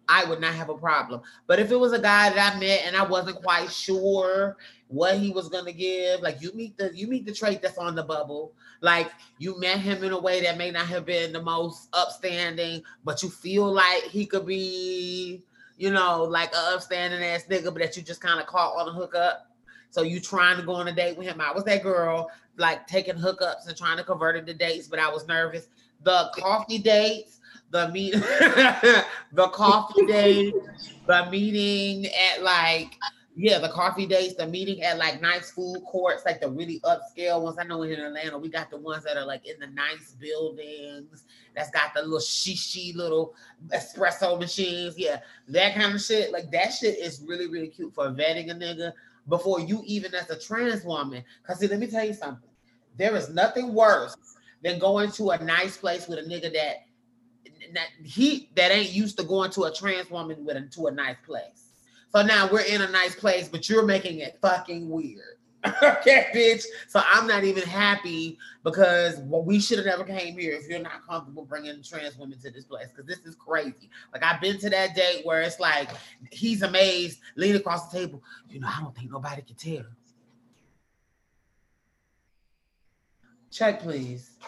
I 0.09 0.24
would 0.24 0.40
not 0.40 0.55
have 0.55 0.69
a 0.69 0.77
problem. 0.77 1.23
But 1.47 1.59
if 1.59 1.70
it 1.70 1.77
was 1.77 1.93
a 1.93 1.98
guy 1.98 2.31
that 2.31 2.55
I 2.55 2.61
met 2.61 2.82
and 2.85 2.97
I 2.97 3.05
wasn't 3.05 3.43
quite 3.43 3.70
sure 3.70 4.56
what 4.89 5.19
he 5.19 5.31
was 5.31 5.48
gonna 5.48 5.73
give, 5.73 6.20
like 6.20 6.40
you 6.40 6.52
meet 6.55 6.77
the 6.77 6.90
you 6.94 7.06
meet 7.06 7.27
the 7.27 7.32
trait 7.32 7.62
that's 7.62 7.78
on 7.78 7.94
the 7.94 8.02
bubble. 8.02 8.52
Like 8.81 9.11
you 9.39 9.59
met 9.59 9.78
him 9.78 10.05
in 10.05 10.12
a 10.12 10.20
way 10.20 10.43
that 10.43 10.59
may 10.59 10.70
not 10.70 10.86
have 10.86 11.06
been 11.06 11.32
the 11.32 11.43
most 11.43 11.89
upstanding, 11.93 12.82
but 13.05 13.23
you 13.23 13.31
feel 13.31 13.73
like 13.73 14.02
he 14.05 14.27
could 14.27 14.47
be, 14.47 15.43
you 15.78 15.90
know, 15.90 16.24
like 16.24 16.52
a 16.55 16.74
upstanding 16.74 17.23
ass 17.23 17.44
nigga, 17.51 17.65
but 17.65 17.78
that 17.78 17.97
you 17.97 18.02
just 18.02 18.20
kind 18.20 18.40
of 18.40 18.47
caught 18.47 18.77
on 18.77 18.89
a 18.89 18.93
hookup. 18.93 19.51
So 19.90 20.02
you 20.02 20.20
trying 20.20 20.59
to 20.59 20.62
go 20.65 20.73
on 20.74 20.89
a 20.89 20.93
date 20.93 21.16
with 21.16 21.27
him. 21.27 21.40
I 21.40 21.52
was 21.52 21.65
that 21.65 21.82
girl, 21.82 22.28
like 22.56 22.86
taking 22.86 23.15
hookups 23.15 23.69
and 23.69 23.77
trying 23.77 23.97
to 23.97 24.05
convert 24.05 24.36
it 24.36 24.47
to 24.47 24.55
dates, 24.55 24.89
but 24.89 24.98
I 24.98 25.09
was 25.09 25.27
nervous. 25.27 25.69
The 26.02 26.31
coffee 26.36 26.78
dates, 26.78 27.40
the 27.70 27.89
meet 27.89 28.12
the 29.32 29.48
coffee 29.48 30.06
date, 30.06 30.55
the 31.06 31.28
meeting 31.31 32.06
at 32.06 32.43
like 32.43 32.97
yeah, 33.36 33.59
the 33.59 33.69
coffee 33.69 34.06
dates, 34.06 34.35
the 34.35 34.47
meeting 34.47 34.82
at 34.82 34.97
like 34.97 35.20
nice 35.20 35.51
food 35.51 35.82
courts, 35.86 36.24
like 36.24 36.40
the 36.40 36.48
really 36.48 36.81
upscale 36.81 37.43
ones. 37.43 37.56
I 37.59 37.65
know 37.65 37.82
in 37.82 37.98
Atlanta, 37.98 38.39
we 38.39 38.48
got 38.48 38.70
the 38.70 38.77
ones 38.77 39.02
that 39.05 39.16
are 39.16 39.27
like 39.27 39.44
in 39.47 39.59
the 39.59 39.66
nice 39.66 40.12
buildings 40.12 41.24
that's 41.55 41.70
got 41.70 41.94
the 41.94 42.02
little 42.02 42.19
shishi 42.19 42.94
little 42.94 43.35
espresso 43.69 44.39
machines. 44.39 44.97
Yeah, 44.97 45.20
that 45.48 45.74
kind 45.74 45.94
of 45.94 46.01
shit. 46.01 46.32
Like 46.32 46.52
that 46.52 46.73
shit 46.73 46.98
is 46.98 47.24
really, 47.27 47.48
really 47.48 47.69
cute 47.69 47.93
for 47.93 48.09
vetting 48.11 48.51
a 48.51 48.55
nigga 48.55 48.93
before 49.28 49.59
you 49.59 49.82
even 49.85 50.15
as 50.15 50.31
a 50.31 50.39
trans 50.39 50.85
woman. 50.85 51.24
Cause 51.44 51.59
see, 51.59 51.66
let 51.66 51.81
me 51.81 51.89
tell 51.89 52.05
you 52.05 52.15
something. 52.15 52.51
There 52.97 53.16
is 53.16 53.31
nothing 53.31 53.74
worse 53.74 54.16
than 54.62 54.78
going 54.78 55.11
to 55.12 55.31
a 55.31 55.43
nice 55.43 55.77
place 55.77 56.06
with 56.06 56.20
a 56.20 56.23
nigga 56.23 56.52
that 56.52 56.86
that 57.73 57.89
he 58.05 58.51
that 58.55 58.70
ain't 58.70 58.93
used 58.93 59.19
to 59.19 59.24
going 59.24 59.51
to 59.52 59.65
a 59.65 59.74
trans 59.74 60.09
woman 60.09 60.44
with 60.44 60.56
a, 60.56 60.61
to 60.74 60.86
a 60.86 60.93
nice 60.93 61.16
place. 61.27 61.63
So 62.14 62.22
now 62.22 62.48
we're 62.50 62.60
in 62.60 62.80
a 62.80 62.88
nice 62.88 63.16
place, 63.16 63.48
but 63.48 63.68
you're 63.68 63.84
making 63.84 64.20
it 64.20 64.38
fucking 64.40 64.88
weird. 64.88 65.38
okay, 65.82 66.26
bitch. 66.32 66.62
So 66.86 67.02
I'm 67.04 67.26
not 67.26 67.42
even 67.42 67.64
happy 67.64 68.38
because 68.62 69.18
well, 69.20 69.42
we 69.42 69.58
should 69.58 69.78
have 69.78 69.86
never 69.86 70.04
came 70.04 70.38
here 70.38 70.52
if 70.52 70.68
you're 70.68 70.78
not 70.78 71.04
comfortable 71.08 71.44
bringing 71.44 71.82
trans 71.82 72.16
women 72.16 72.38
to 72.40 72.50
this 72.52 72.66
place 72.66 72.88
because 72.94 73.06
this 73.06 73.26
is 73.26 73.34
crazy. 73.34 73.90
Like 74.12 74.22
I've 74.22 74.40
been 74.40 74.58
to 74.58 74.70
that 74.70 74.94
date 74.94 75.26
where 75.26 75.42
it's 75.42 75.58
like 75.58 75.88
he's 76.30 76.62
amazed, 76.62 77.18
lean 77.34 77.56
across 77.56 77.90
the 77.90 77.98
table. 77.98 78.22
You 78.48 78.60
know, 78.60 78.68
I 78.68 78.80
don't 78.80 78.94
think 78.94 79.10
nobody 79.10 79.42
can 79.42 79.56
tell. 79.56 79.84
Check, 83.50 83.80
please. 83.80 84.38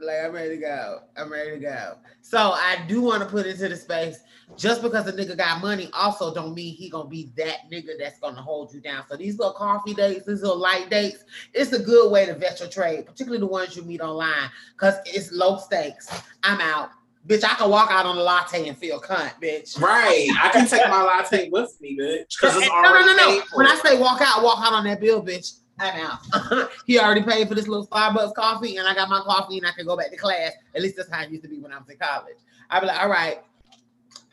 Like 0.00 0.16
I'm 0.24 0.32
ready 0.32 0.50
to 0.50 0.56
go. 0.56 1.00
I'm 1.16 1.30
ready 1.30 1.50
to 1.52 1.58
go. 1.58 1.96
So 2.22 2.38
I 2.38 2.84
do 2.88 3.02
want 3.02 3.22
to 3.22 3.28
put 3.28 3.46
into 3.46 3.68
the 3.68 3.76
space. 3.76 4.20
Just 4.56 4.82
because 4.82 5.06
a 5.06 5.12
nigga 5.12 5.36
got 5.36 5.60
money, 5.60 5.88
also 5.92 6.34
don't 6.34 6.54
mean 6.54 6.74
he 6.74 6.90
gonna 6.90 7.08
be 7.08 7.30
that 7.36 7.70
nigga 7.70 7.90
that's 7.98 8.18
gonna 8.18 8.42
hold 8.42 8.74
you 8.74 8.80
down. 8.80 9.04
So 9.08 9.16
these 9.16 9.38
little 9.38 9.54
coffee 9.54 9.94
dates, 9.94 10.26
these 10.26 10.42
little 10.42 10.58
light 10.58 10.90
dates, 10.90 11.24
it's 11.54 11.72
a 11.72 11.78
good 11.78 12.10
way 12.10 12.26
to 12.26 12.34
vet 12.34 12.58
your 12.58 12.68
trade, 12.68 13.06
particularly 13.06 13.38
the 13.38 13.46
ones 13.46 13.76
you 13.76 13.82
meet 13.82 14.00
online, 14.00 14.50
because 14.72 14.96
it's 15.06 15.30
low 15.30 15.58
stakes. 15.58 16.10
I'm 16.42 16.60
out. 16.60 16.90
Bitch, 17.28 17.44
I 17.44 17.54
can 17.54 17.70
walk 17.70 17.90
out 17.90 18.06
on 18.06 18.16
a 18.16 18.22
latte 18.22 18.66
and 18.66 18.76
feel 18.76 18.98
cunt, 19.00 19.32
bitch. 19.42 19.78
Right. 19.78 20.28
I 20.42 20.48
can 20.48 20.66
take 20.66 20.88
my 20.88 21.02
latte 21.02 21.50
with 21.50 21.78
me, 21.80 21.96
bitch. 22.00 22.34
Because 22.40 22.56
it's 22.56 22.66
no, 22.68 22.82
no, 22.82 23.06
no, 23.06 23.14
no. 23.14 23.42
When 23.54 23.66
I 23.66 23.76
say 23.76 23.98
walk 23.98 24.20
out, 24.22 24.42
walk 24.42 24.58
out 24.66 24.72
on 24.72 24.84
that 24.84 25.00
bill, 25.00 25.22
bitch. 25.22 25.60
I'm 25.80 26.06
out. 26.06 26.70
he 26.86 26.98
already 26.98 27.22
paid 27.22 27.48
for 27.48 27.54
this 27.54 27.66
little 27.66 27.86
Starbucks 27.86 28.34
coffee, 28.34 28.76
and 28.76 28.86
I 28.86 28.94
got 28.94 29.08
my 29.08 29.20
coffee, 29.20 29.58
and 29.58 29.66
I 29.66 29.70
can 29.72 29.86
go 29.86 29.96
back 29.96 30.10
to 30.10 30.16
class. 30.16 30.52
At 30.74 30.82
least 30.82 30.96
that's 30.96 31.10
how 31.10 31.22
it 31.22 31.30
used 31.30 31.42
to 31.42 31.48
be 31.48 31.58
when 31.58 31.72
I 31.72 31.78
was 31.78 31.88
in 31.88 31.96
college. 31.96 32.36
I'd 32.68 32.80
be 32.80 32.86
like, 32.86 33.02
all 33.02 33.08
right, 33.08 33.38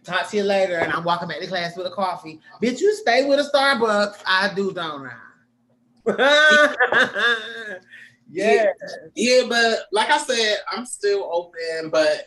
talk 0.04 0.30
to 0.30 0.38
you 0.38 0.44
later, 0.44 0.78
and 0.78 0.92
I'm 0.92 1.04
walking 1.04 1.28
back 1.28 1.40
to 1.40 1.48
class 1.48 1.78
with 1.78 1.88
a 1.88 1.92
coffee. 1.92 2.40
Bitch, 2.62 2.82
you 2.82 2.94
stay 2.96 3.26
with 3.26 3.40
a 3.40 3.50
Starbucks. 3.54 4.22
I 4.26 4.54
do, 4.54 4.74
don't 4.74 5.08
I? 5.08 5.14
yeah. 8.30 8.68
yeah. 9.16 9.42
but 9.48 9.80
like 9.92 10.10
I 10.10 10.18
said, 10.18 10.58
I'm 10.72 10.86
still 10.86 11.30
open, 11.32 11.90
but 11.92 12.26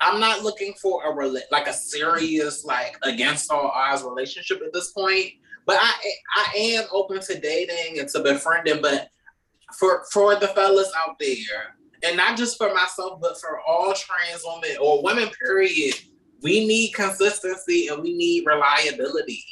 I'm 0.00 0.18
not 0.18 0.42
looking 0.42 0.72
for 0.74 1.04
a 1.04 1.26
like 1.50 1.66
a 1.66 1.72
serious, 1.72 2.64
like 2.64 2.96
against 3.02 3.50
all 3.52 3.68
odds 3.68 4.02
relationship 4.02 4.62
at 4.64 4.72
this 4.72 4.92
point. 4.92 5.32
But 5.70 5.78
I 5.80 5.92
I 6.34 6.58
am 6.58 6.84
open 6.90 7.20
to 7.20 7.38
dating 7.38 8.00
and 8.00 8.08
to 8.08 8.24
befriending, 8.24 8.82
but 8.82 9.08
for 9.78 10.02
for 10.10 10.34
the 10.34 10.48
fellas 10.48 10.90
out 10.98 11.16
there, 11.20 11.76
and 12.02 12.16
not 12.16 12.36
just 12.36 12.58
for 12.58 12.74
myself, 12.74 13.20
but 13.20 13.40
for 13.40 13.60
all 13.60 13.94
trans 13.94 14.42
women 14.44 14.76
or 14.82 15.00
women, 15.00 15.28
period, 15.40 15.94
we 16.42 16.66
need 16.66 16.90
consistency 16.90 17.86
and 17.86 18.02
we 18.02 18.16
need 18.16 18.46
reliability. 18.46 19.44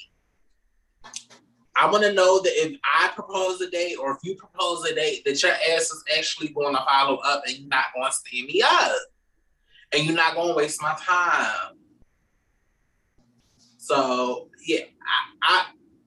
I 1.77 1.89
want 1.89 2.03
to 2.03 2.13
know 2.13 2.41
that 2.41 2.67
if 2.67 2.77
I 2.83 3.13
propose 3.15 3.61
a 3.61 3.71
date 3.71 3.95
or 3.95 4.11
if 4.11 4.19
you 4.25 4.35
propose 4.35 4.85
a 4.87 4.97
date, 4.97 5.25
that 5.25 5.41
your 5.41 5.53
ass 5.53 5.93
is 5.93 6.03
actually 6.19 6.49
going 6.49 6.75
to 6.75 6.83
follow 6.85 7.19
up 7.19 7.45
and 7.47 7.59
you're 7.59 7.69
not 7.69 7.95
going 7.95 8.11
to 8.11 8.13
stand 8.13 8.49
me 8.49 8.61
up 8.61 8.97
and 9.93 10.05
you're 10.05 10.17
not 10.17 10.35
going 10.35 10.49
to 10.49 10.57
waste 10.57 10.83
my 10.83 10.97
time. 11.01 11.77
So 13.77 14.49
yeah, 14.67 14.81
I, 15.43 15.67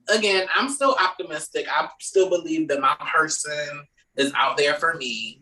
again, 0.10 0.48
I'm 0.56 0.70
still 0.70 0.96
optimistic. 1.00 1.68
I 1.70 1.90
still 2.00 2.30
believe 2.30 2.68
that 2.70 2.82
my 2.82 2.96
person 3.14 3.86
is 4.18 4.32
out 4.36 4.58
there 4.58 4.76
for 4.76 4.96
me. 4.96 5.42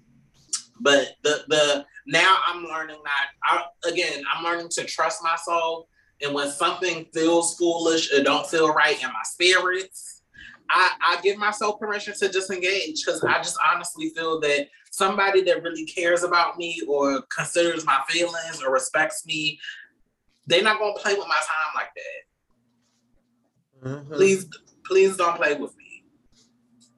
But 0.82 1.16
the 1.24 1.44
the 1.48 1.86
now 2.08 2.38
I'm 2.48 2.64
learning 2.64 3.00
that 3.04 3.28
I, 3.44 3.90
again, 3.90 4.24
I'm 4.34 4.44
learning 4.44 4.70
to 4.72 4.86
trust 4.86 5.24
myself. 5.24 5.86
And 6.22 6.34
when 6.34 6.50
something 6.50 7.06
feels 7.14 7.56
foolish 7.56 8.14
or 8.14 8.24
don't 8.24 8.48
feel 8.48 8.74
right 8.74 9.02
in 9.02 9.08
my 9.08 9.24
spirits, 9.24 10.24
I, 10.70 10.92
I 11.02 11.22
give 11.22 11.38
myself 11.38 11.80
permission 11.80 12.14
to 12.20 12.28
disengage 12.28 13.04
because 13.04 13.24
I 13.24 13.38
just 13.38 13.58
honestly 13.72 14.10
feel 14.10 14.40
that 14.42 14.68
somebody 14.92 15.42
that 15.44 15.64
really 15.64 15.86
cares 15.86 16.24
about 16.24 16.58
me 16.58 16.82
or 16.88 17.24
considers 17.36 17.86
my 17.86 18.02
feelings 18.08 18.62
or 18.62 18.72
respects 18.72 19.26
me, 19.26 19.60
they're 20.46 20.64
not 20.64 20.80
gonna 20.80 20.94
play 20.94 21.14
with 21.14 21.28
my 21.28 21.36
time 21.36 21.74
like 21.76 21.90
that. 21.96 22.29
Mm-hmm. 23.84 24.14
Please, 24.14 24.48
please 24.86 25.18
don't 25.18 25.36
play 25.36 25.56
with 25.56 25.76
me. 25.78 26.04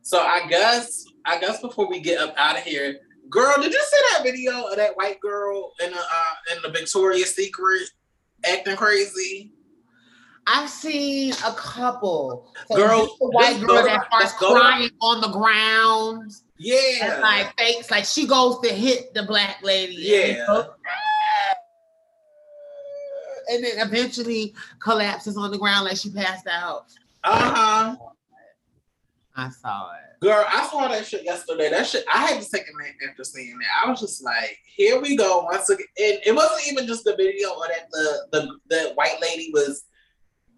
So 0.02 0.20
I 0.20 0.48
guess, 0.50 1.06
I 1.26 1.40
guess 1.40 1.62
before 1.62 1.90
we 1.90 2.00
get 2.00 2.20
up 2.20 2.34
out 2.38 2.58
of 2.58 2.64
here, 2.64 3.00
girl, 3.30 3.56
did 3.62 3.72
you 3.72 3.82
see 3.82 3.98
that 4.12 4.24
video 4.24 4.68
of 4.68 4.76
that 4.76 4.96
white 4.98 5.20
girl 5.20 5.74
in 5.84 5.92
the 5.92 6.00
uh, 6.00 6.34
in 6.56 6.62
the 6.64 6.70
Victoria's 6.70 7.36
Secret 7.36 7.84
acting 8.46 8.76
crazy? 8.76 9.54
I've 10.48 10.70
seen 10.70 11.34
a 11.46 11.54
couple. 11.54 12.52
So 12.68 12.76
girl, 12.76 13.06
the 13.20 13.28
white 13.28 13.60
girl 13.62 13.84
that 13.84 14.08
starts 14.08 14.34
crying 14.34 14.90
on 15.02 15.22
the 15.22 15.30
ground. 15.30 16.32
Yeah, 16.58 17.14
and 17.14 17.22
like 17.22 17.58
fakes, 17.58 17.90
like 17.92 18.06
she 18.06 18.28
goes 18.28 18.60
to 18.62 18.70
hit 18.70 19.14
the 19.14 19.24
black 19.24 19.60
lady. 19.64 19.96
Yeah. 19.98 20.64
And 23.52 23.64
then 23.64 23.86
eventually 23.86 24.54
collapses 24.80 25.38
on 25.38 25.52
the 25.52 25.58
ground 25.58 25.86
like 25.86 25.98
she 25.98 26.10
passed 26.10 26.48
out. 26.48 26.86
Uh 27.24 27.54
huh. 27.54 27.96
I 29.36 29.50
saw 29.50 29.92
it. 29.94 30.20
Girl, 30.22 30.46
I 30.48 30.68
saw 30.68 30.88
that 30.88 31.06
shit 31.06 31.24
yesterday. 31.24 31.70
That 31.70 31.88
shit, 31.88 32.06
I 32.12 32.28
had 32.28 32.42
to 32.42 32.50
take 32.50 32.64
a 32.64 32.78
minute 32.78 32.96
after 33.10 33.24
seeing 33.24 33.58
that. 33.58 33.86
I 33.86 33.90
was 33.90 34.00
just 34.00 34.24
like, 34.24 34.58
here 34.76 35.02
we 35.02 35.16
go 35.16 35.48
once 35.52 35.70
again. 35.70 35.88
And 35.98 36.20
it 36.26 36.36
wasn't 36.36 36.72
even 36.72 36.86
just 36.88 37.04
the 37.06 37.16
video 37.16 37.50
or 37.50 37.68
that 37.68 37.88
the, 37.92 38.28
the 38.32 38.60
the 38.70 38.92
white 38.96 39.20
lady 39.22 39.50
was, 39.54 39.84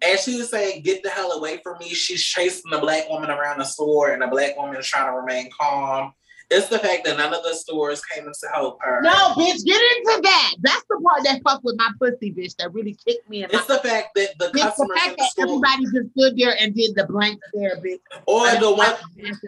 as 0.02 0.22
she 0.24 0.36
was 0.36 0.50
saying, 0.50 0.82
get 0.82 1.02
the 1.02 1.08
hell 1.08 1.32
away 1.32 1.60
from 1.62 1.78
me. 1.78 1.88
She's 1.88 2.22
chasing 2.22 2.70
the 2.70 2.78
black 2.78 3.08
woman 3.08 3.30
around 3.30 3.58
the 3.58 3.64
store, 3.64 4.12
and 4.12 4.20
the 4.20 4.26
black 4.26 4.56
woman 4.56 4.76
is 4.76 4.86
trying 4.86 5.06
to 5.06 5.18
remain 5.18 5.48
calm. 5.58 6.12
It's 6.50 6.68
the 6.68 6.78
fact 6.78 7.04
that 7.04 7.16
none 7.16 7.32
of 7.32 7.42
the 7.42 7.54
stores 7.54 8.04
came 8.04 8.24
to 8.24 8.48
help 8.52 8.78
her. 8.82 9.00
No, 9.02 9.10
bitch, 9.10 9.64
get 9.64 9.80
into 9.80 10.20
that. 10.22 10.54
That's 10.60 10.84
the 10.88 11.00
part 11.02 11.24
that 11.24 11.40
fucked 11.42 11.64
with 11.64 11.76
my 11.76 11.90
pussy, 11.98 12.32
bitch. 12.32 12.56
That 12.56 12.72
really 12.72 12.96
kicked 13.06 13.28
me. 13.28 13.44
In 13.44 13.50
it's 13.50 13.66
the 13.66 13.78
fact 13.78 14.14
that 14.16 14.30
the 14.38 14.46
bitch, 14.46 14.60
customers 14.60 14.88
the 14.88 14.94
fact 14.94 15.18
that 15.18 15.42
everybody 15.42 15.84
just 15.84 16.10
stood 16.16 16.36
there 16.36 16.54
and 16.60 16.74
did 16.74 16.94
the 16.94 17.06
blank 17.06 17.40
stare, 17.48 17.76
bitch. 17.76 18.00
Or 18.26 18.48
the 18.60 18.72
one, 18.74 18.94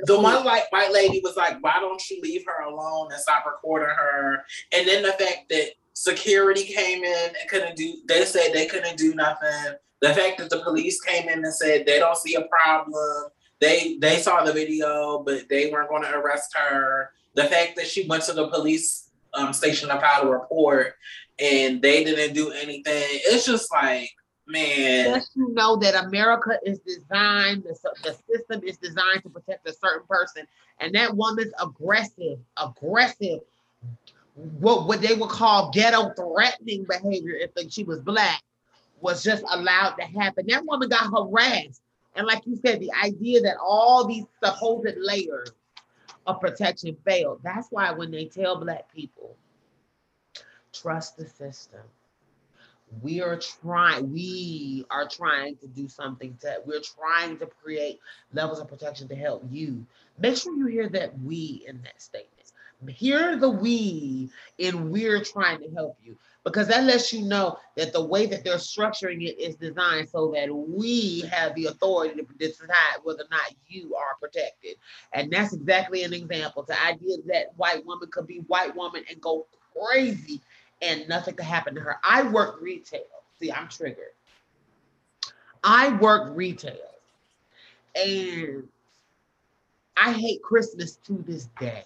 the 0.05 0.18
one 0.18 0.44
like 0.44 0.70
white 0.73 0.93
lady 0.93 1.20
was 1.23 1.36
like, 1.36 1.62
"Why 1.62 1.78
don't 1.81 2.02
you 2.10 2.20
leave 2.23 2.44
her 2.47 2.64
alone 2.64 3.12
and 3.12 3.20
stop 3.20 3.44
recording 3.47 3.89
her?" 3.89 4.44
And 4.73 4.89
then 4.89 5.02
the 5.02 5.12
fact 5.12 5.48
that 5.51 5.73
security 5.93 6.64
came 6.64 7.05
in 7.05 7.28
and 7.28 7.48
couldn't 7.48 7.77
do. 7.77 7.98
They 8.06 8.24
said 8.24 8.52
they 8.52 8.66
couldn't 8.66 8.97
do 8.97 9.14
nothing. 9.14 9.74
The 10.01 10.14
fact 10.14 10.39
that 10.39 10.51
the 10.51 10.60
police 10.60 11.01
came 11.01 11.28
in 11.28 11.44
and 11.44 11.55
said 11.55 11.86
they 11.86 11.98
don't 11.98 12.16
see 12.16 12.35
a 12.35 12.43
problem 12.43 13.31
they 13.60 13.96
they 14.00 14.18
saw 14.18 14.44
the 14.44 14.52
video, 14.52 15.20
but 15.20 15.48
they 15.48 15.70
weren't 15.70 15.88
going 15.88 16.02
to 16.02 16.14
arrest 16.14 16.54
her. 16.56 17.10
The 17.34 17.44
fact 17.44 17.76
that 17.76 17.86
she 17.86 18.06
went 18.06 18.24
to 18.24 18.32
the 18.32 18.48
police 18.48 19.10
um, 19.34 19.52
station 19.52 19.88
to 19.88 20.00
file 20.00 20.22
a 20.22 20.30
report 20.30 20.94
and 21.38 21.82
they 21.82 22.04
didn't 22.04 22.34
do 22.34 22.50
anything. 22.50 22.82
It's 22.86 23.46
just 23.46 23.70
like, 23.72 24.10
man. 24.46 25.14
Just 25.14 25.30
you 25.34 25.52
know 25.52 25.76
that 25.76 26.04
America 26.06 26.58
is 26.64 26.78
designed, 26.80 27.64
the, 27.64 27.76
the 28.02 28.16
system 28.30 28.62
is 28.64 28.78
designed 28.78 29.22
to 29.22 29.30
protect 29.30 29.68
a 29.68 29.72
certain 29.72 30.06
person. 30.08 30.46
And 30.80 30.94
that 30.94 31.14
woman's 31.14 31.52
aggressive, 31.62 32.38
aggressive, 32.56 33.40
what, 34.60 34.86
what 34.86 35.00
they 35.00 35.14
would 35.14 35.30
call 35.30 35.70
ghetto 35.70 36.12
threatening 36.14 36.84
behavior 36.84 37.34
if 37.34 37.72
she 37.72 37.84
was 37.84 38.00
black 38.00 38.42
was 39.00 39.22
just 39.22 39.44
allowed 39.50 39.94
to 39.96 40.04
happen. 40.04 40.46
That 40.48 40.64
woman 40.64 40.88
got 40.88 41.10
harassed. 41.10 41.82
And 42.16 42.26
like 42.26 42.47
you 42.47 42.56
said, 42.56 42.80
the 42.80 42.93
idea 42.93 43.40
that 43.43 43.56
all 43.62 44.06
these 44.06 44.24
supposed 44.43 44.97
layers 44.98 45.52
of 46.26 46.40
protection 46.40 46.97
failed. 47.05 47.40
That's 47.43 47.68
why 47.70 47.93
when 47.93 48.10
they 48.10 48.24
tell 48.24 48.59
black 48.59 48.93
people, 48.93 49.36
trust 50.72 51.16
the 51.16 51.26
system. 51.26 51.80
We 53.02 53.20
are 53.20 53.36
trying, 53.36 54.12
we 54.12 54.86
are 54.90 55.09
trying 55.09 55.56
to 55.56 55.66
do 55.66 55.88
something 55.88 56.36
to, 56.43 56.62
we're 56.64 56.80
trying 56.80 57.36
to 57.38 57.47
create 57.47 57.98
levels 58.32 58.60
of 58.60 58.68
protection 58.68 59.09
to 59.09 59.16
help 59.16 59.44
you. 59.51 59.84
Make 60.18 60.36
sure 60.36 60.56
you 60.56 60.66
hear 60.66 60.88
that 60.90 61.18
we 61.20 61.64
in 61.66 61.82
that 61.82 62.01
statement. 62.01 62.32
Hear 62.88 63.36
the 63.36 63.51
we 63.51 64.30
in 64.59 64.90
we're 64.90 65.24
trying 65.24 65.60
to 65.60 65.70
help 65.74 65.97
you 66.05 66.16
because 66.47 66.68
that 66.68 66.85
lets 66.85 67.12
you 67.12 67.23
know 67.23 67.59
that 67.74 67.93
the 67.93 68.02
way 68.05 68.24
that 68.24 68.44
they're 68.44 68.55
structuring 68.55 69.20
it 69.20 69.36
is 69.40 69.56
designed 69.56 70.09
so 70.09 70.31
that 70.31 70.48
we 70.48 71.23
have 71.23 71.52
the 71.56 71.66
authority 71.66 72.23
to 72.23 72.35
decide 72.39 72.68
whether 73.02 73.24
or 73.24 73.28
not 73.32 73.52
you 73.66 73.97
are 73.97 74.14
protected. 74.20 74.77
And 75.12 75.28
that's 75.28 75.52
exactly 75.52 76.05
an 76.05 76.12
example. 76.12 76.62
The 76.62 76.81
idea 76.81 77.16
that 77.27 77.52
white 77.56 77.85
woman 77.85 78.09
could 78.12 78.28
be 78.28 78.39
white 78.47 78.77
woman 78.77 79.02
and 79.10 79.20
go 79.20 79.47
crazy 79.77 80.40
and 80.81 81.09
nothing 81.09 81.35
could 81.35 81.47
happen 81.47 81.74
to 81.74 81.81
her. 81.81 81.97
I 82.05 82.23
work 82.23 82.62
retail. 82.62 83.01
See, 83.40 83.51
I'm 83.51 83.66
triggered. 83.66 84.14
I 85.64 85.94
work 85.94 86.31
retail. 86.36 86.77
And 87.97 88.68
I 89.97 90.12
hate 90.12 90.44
Christmas 90.44 90.94
to 91.06 91.24
this 91.27 91.48
day. 91.59 91.82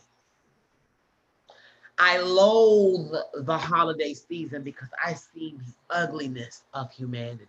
I 2.03 2.17
loathe 2.17 3.13
the 3.45 3.59
holiday 3.59 4.15
season 4.15 4.63
because 4.63 4.89
I 5.05 5.13
see 5.13 5.55
the 5.59 5.95
ugliness 5.95 6.65
of 6.73 6.91
humanity. 6.91 7.47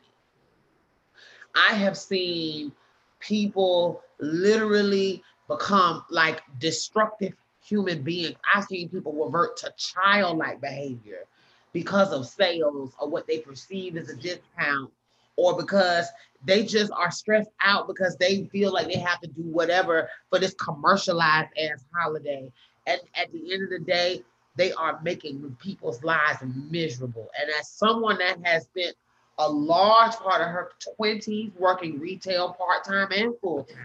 I 1.56 1.73
have 1.76 1.98
seen 1.98 2.73
people 3.22 4.02
literally 4.19 5.23
become 5.48 6.03
like 6.10 6.41
destructive 6.60 7.34
human 7.64 8.03
beings. 8.03 8.36
I've 8.53 8.65
seen 8.65 8.90
people 8.90 9.14
revert 9.14 9.56
to 9.57 9.73
childlike 9.78 10.60
behavior 10.60 11.23
because 11.72 12.11
of 12.11 12.28
sales 12.28 12.91
or 12.99 13.07
what 13.07 13.28
they 13.28 13.40
perceive 13.40 13.95
as 13.95 14.10
a 14.10 14.15
discount 14.18 14.91
or 15.38 15.56
because 15.56 16.07
they 16.44 16.65
just 16.65 16.91
are 16.91 17.10
stressed 17.10 17.52
out 17.61 17.88
because 17.88 18.18
they 18.18 18.44
feel 18.52 18.73
like 18.73 18.88
they 18.88 18.99
have 18.99 19.22
to 19.22 19.28
do 19.28 19.44
whatever 19.44 20.10
for 20.30 20.40
this 20.40 20.53
commercialized 20.56 21.52
ass 21.57 21.86
holiday. 21.95 22.52
And 22.86 22.99
at 23.15 23.32
the 23.32 23.53
end 23.53 23.64
of 23.64 23.69
the 23.69 23.80
day, 23.80 24.23
they 24.56 24.72
are 24.73 24.99
making 25.03 25.56
people's 25.61 26.03
lives 26.03 26.40
miserable. 26.69 27.30
And 27.40 27.49
as 27.60 27.69
someone 27.69 28.18
that 28.18 28.38
has 28.45 28.64
spent 28.64 28.95
a 29.38 29.49
large 29.49 30.14
part 30.15 30.41
of 30.41 30.48
her 30.48 30.72
20s 30.99 31.52
working 31.57 31.99
retail 31.99 32.53
part 32.53 32.84
time 32.84 33.07
and 33.11 33.34
full 33.40 33.64
time, 33.64 33.78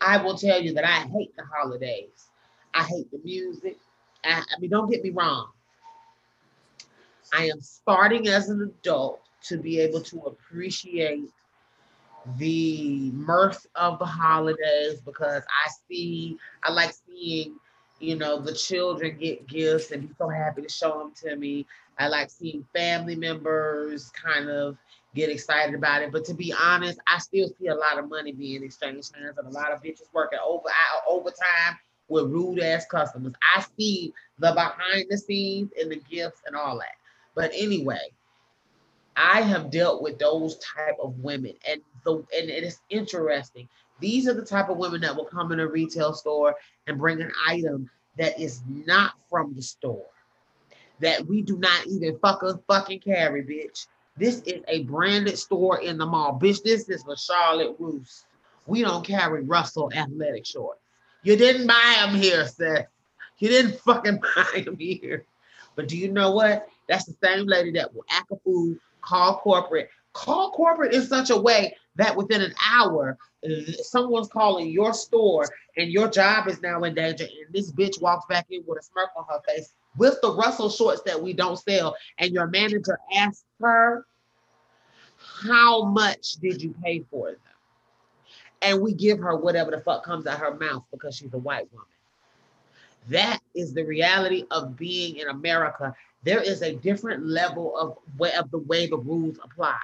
I 0.00 0.22
will 0.22 0.36
tell 0.36 0.60
you 0.60 0.74
that 0.74 0.84
I 0.84 1.06
hate 1.08 1.34
the 1.36 1.44
holidays. 1.44 2.28
I 2.74 2.82
hate 2.82 3.10
the 3.10 3.20
music. 3.24 3.78
I, 4.24 4.40
I 4.40 4.60
mean, 4.60 4.70
don't 4.70 4.90
get 4.90 5.02
me 5.02 5.10
wrong. 5.10 5.48
I 7.32 7.48
am 7.48 7.60
starting 7.60 8.28
as 8.28 8.48
an 8.48 8.62
adult 8.62 9.20
to 9.44 9.58
be 9.58 9.80
able 9.80 10.00
to 10.02 10.20
appreciate 10.20 11.30
the 12.38 13.10
mirth 13.12 13.66
of 13.76 13.98
the 13.98 14.04
holidays 14.04 15.00
because 15.04 15.42
I 15.42 15.70
see, 15.88 16.36
I 16.62 16.72
like 16.72 16.92
seeing 17.06 17.56
you 18.00 18.16
know, 18.16 18.38
the 18.40 18.52
children 18.52 19.16
get 19.18 19.46
gifts 19.46 19.90
and 19.90 20.08
be 20.08 20.14
so 20.18 20.28
happy 20.28 20.62
to 20.62 20.68
show 20.68 20.98
them 20.98 21.12
to 21.22 21.36
me. 21.36 21.66
I 21.98 22.08
like 22.08 22.30
seeing 22.30 22.66
family 22.74 23.16
members 23.16 24.10
kind 24.10 24.50
of 24.50 24.76
get 25.14 25.30
excited 25.30 25.74
about 25.74 26.02
it. 26.02 26.12
But 26.12 26.24
to 26.26 26.34
be 26.34 26.52
honest, 26.52 27.00
I 27.12 27.18
still 27.18 27.48
see 27.58 27.68
a 27.68 27.74
lot 27.74 27.98
of 27.98 28.08
money 28.08 28.32
being 28.32 28.62
exchanged 28.62 29.16
hands 29.16 29.38
and 29.38 29.48
a 29.48 29.50
lot 29.50 29.72
of 29.72 29.82
bitches 29.82 30.12
working 30.12 30.38
over 30.46 30.68
overtime 31.08 31.78
with 32.08 32.30
rude 32.30 32.60
ass 32.60 32.86
customers. 32.86 33.32
I 33.42 33.64
see 33.78 34.12
the 34.38 34.52
behind 34.52 35.06
the 35.08 35.18
scenes 35.18 35.70
and 35.80 35.90
the 35.90 35.96
gifts 35.96 36.42
and 36.46 36.54
all 36.54 36.78
that. 36.78 36.94
But 37.34 37.50
anyway, 37.54 38.12
I 39.16 39.40
have 39.40 39.70
dealt 39.70 40.02
with 40.02 40.18
those 40.18 40.58
type 40.58 40.96
of 41.02 41.18
women, 41.20 41.54
and 41.66 41.80
the 42.04 42.16
and 42.16 42.50
it 42.50 42.62
is 42.62 42.80
interesting 42.90 43.68
these 44.00 44.28
are 44.28 44.34
the 44.34 44.44
type 44.44 44.68
of 44.68 44.76
women 44.76 45.00
that 45.02 45.14
will 45.14 45.24
come 45.24 45.52
in 45.52 45.60
a 45.60 45.66
retail 45.66 46.12
store 46.12 46.54
and 46.86 46.98
bring 46.98 47.20
an 47.20 47.32
item 47.46 47.88
that 48.16 48.38
is 48.40 48.62
not 48.68 49.12
from 49.28 49.54
the 49.54 49.62
store, 49.62 50.06
that 51.00 51.26
we 51.26 51.42
do 51.42 51.58
not 51.58 51.86
even 51.86 52.18
fucking 52.18 52.58
fucking 52.66 53.00
carry, 53.00 53.42
bitch. 53.42 53.86
This 54.16 54.40
is 54.42 54.62
a 54.68 54.84
branded 54.84 55.38
store 55.38 55.80
in 55.80 55.98
the 55.98 56.06
mall. 56.06 56.38
Bitch, 56.40 56.62
this 56.62 56.88
is 56.88 57.02
for 57.02 57.16
Charlotte 57.16 57.76
Russe. 57.78 58.24
We 58.66 58.82
don't 58.82 59.06
carry 59.06 59.42
Russell 59.42 59.92
athletic 59.94 60.46
shorts. 60.46 60.80
You 61.22 61.36
didn't 61.36 61.66
buy 61.66 61.96
them 61.98 62.14
here, 62.14 62.46
Seth. 62.46 62.86
You 63.38 63.48
didn't 63.48 63.78
fucking 63.80 64.20
buy 64.36 64.62
them 64.62 64.78
here. 64.78 65.24
But 65.74 65.88
do 65.88 65.96
you 65.96 66.10
know 66.10 66.30
what? 66.30 66.68
That's 66.88 67.04
the 67.04 67.16
same 67.22 67.46
lady 67.46 67.72
that 67.72 67.94
will 67.94 68.04
act 68.10 68.30
a 68.32 68.36
fool, 68.36 68.76
call 69.02 69.38
corporate, 69.38 69.90
call 70.12 70.50
corporate 70.52 70.94
in 70.94 71.02
such 71.02 71.30
a 71.30 71.36
way 71.36 71.76
that 71.96 72.16
within 72.16 72.42
an 72.42 72.54
hour, 72.70 73.18
someone's 73.82 74.28
calling 74.28 74.70
your 74.70 74.92
store 74.94 75.48
and 75.76 75.90
your 75.90 76.08
job 76.08 76.48
is 76.48 76.60
now 76.62 76.84
in 76.84 76.94
danger. 76.94 77.24
And 77.24 77.54
this 77.54 77.72
bitch 77.72 78.00
walks 78.00 78.26
back 78.26 78.46
in 78.50 78.62
with 78.66 78.78
a 78.78 78.82
smirk 78.82 79.10
on 79.16 79.24
her 79.28 79.40
face 79.46 79.74
with 79.96 80.18
the 80.22 80.34
Russell 80.34 80.70
shorts 80.70 81.02
that 81.06 81.20
we 81.20 81.32
don't 81.32 81.58
sell. 81.58 81.96
And 82.18 82.32
your 82.32 82.46
manager 82.46 82.98
asks 83.14 83.44
her, 83.60 84.06
How 85.42 85.84
much 85.84 86.32
did 86.34 86.62
you 86.62 86.74
pay 86.82 87.04
for 87.10 87.30
them? 87.30 87.40
And 88.62 88.80
we 88.80 88.94
give 88.94 89.18
her 89.18 89.36
whatever 89.36 89.70
the 89.70 89.80
fuck 89.80 90.04
comes 90.04 90.26
out 90.26 90.38
her 90.38 90.54
mouth 90.54 90.84
because 90.90 91.16
she's 91.16 91.32
a 91.34 91.38
white 91.38 91.70
woman. 91.72 91.86
That 93.08 93.40
is 93.54 93.72
the 93.72 93.84
reality 93.84 94.46
of 94.50 94.76
being 94.76 95.16
in 95.16 95.28
America. 95.28 95.94
There 96.24 96.42
is 96.42 96.62
a 96.62 96.74
different 96.74 97.24
level 97.24 97.76
of, 97.78 97.98
way, 98.18 98.32
of 98.32 98.50
the 98.50 98.58
way 98.58 98.86
the 98.86 98.98
rules 98.98 99.38
apply. 99.44 99.78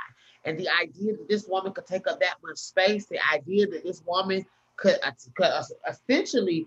And 0.44 0.59
the 0.59 0.69
idea 0.81 1.12
that 1.12 1.28
this 1.28 1.47
woman 1.47 1.73
could 1.73 1.86
take 1.86 2.06
up 2.06 2.20
that 2.20 2.36
much 2.44 2.59
space, 2.59 3.06
the 3.06 3.19
idea 3.32 3.66
that 3.69 3.85
this 3.85 4.02
woman 4.05 4.44
could, 4.77 4.98
uh, 5.02 5.12
could 5.36 5.51
essentially 5.89 6.66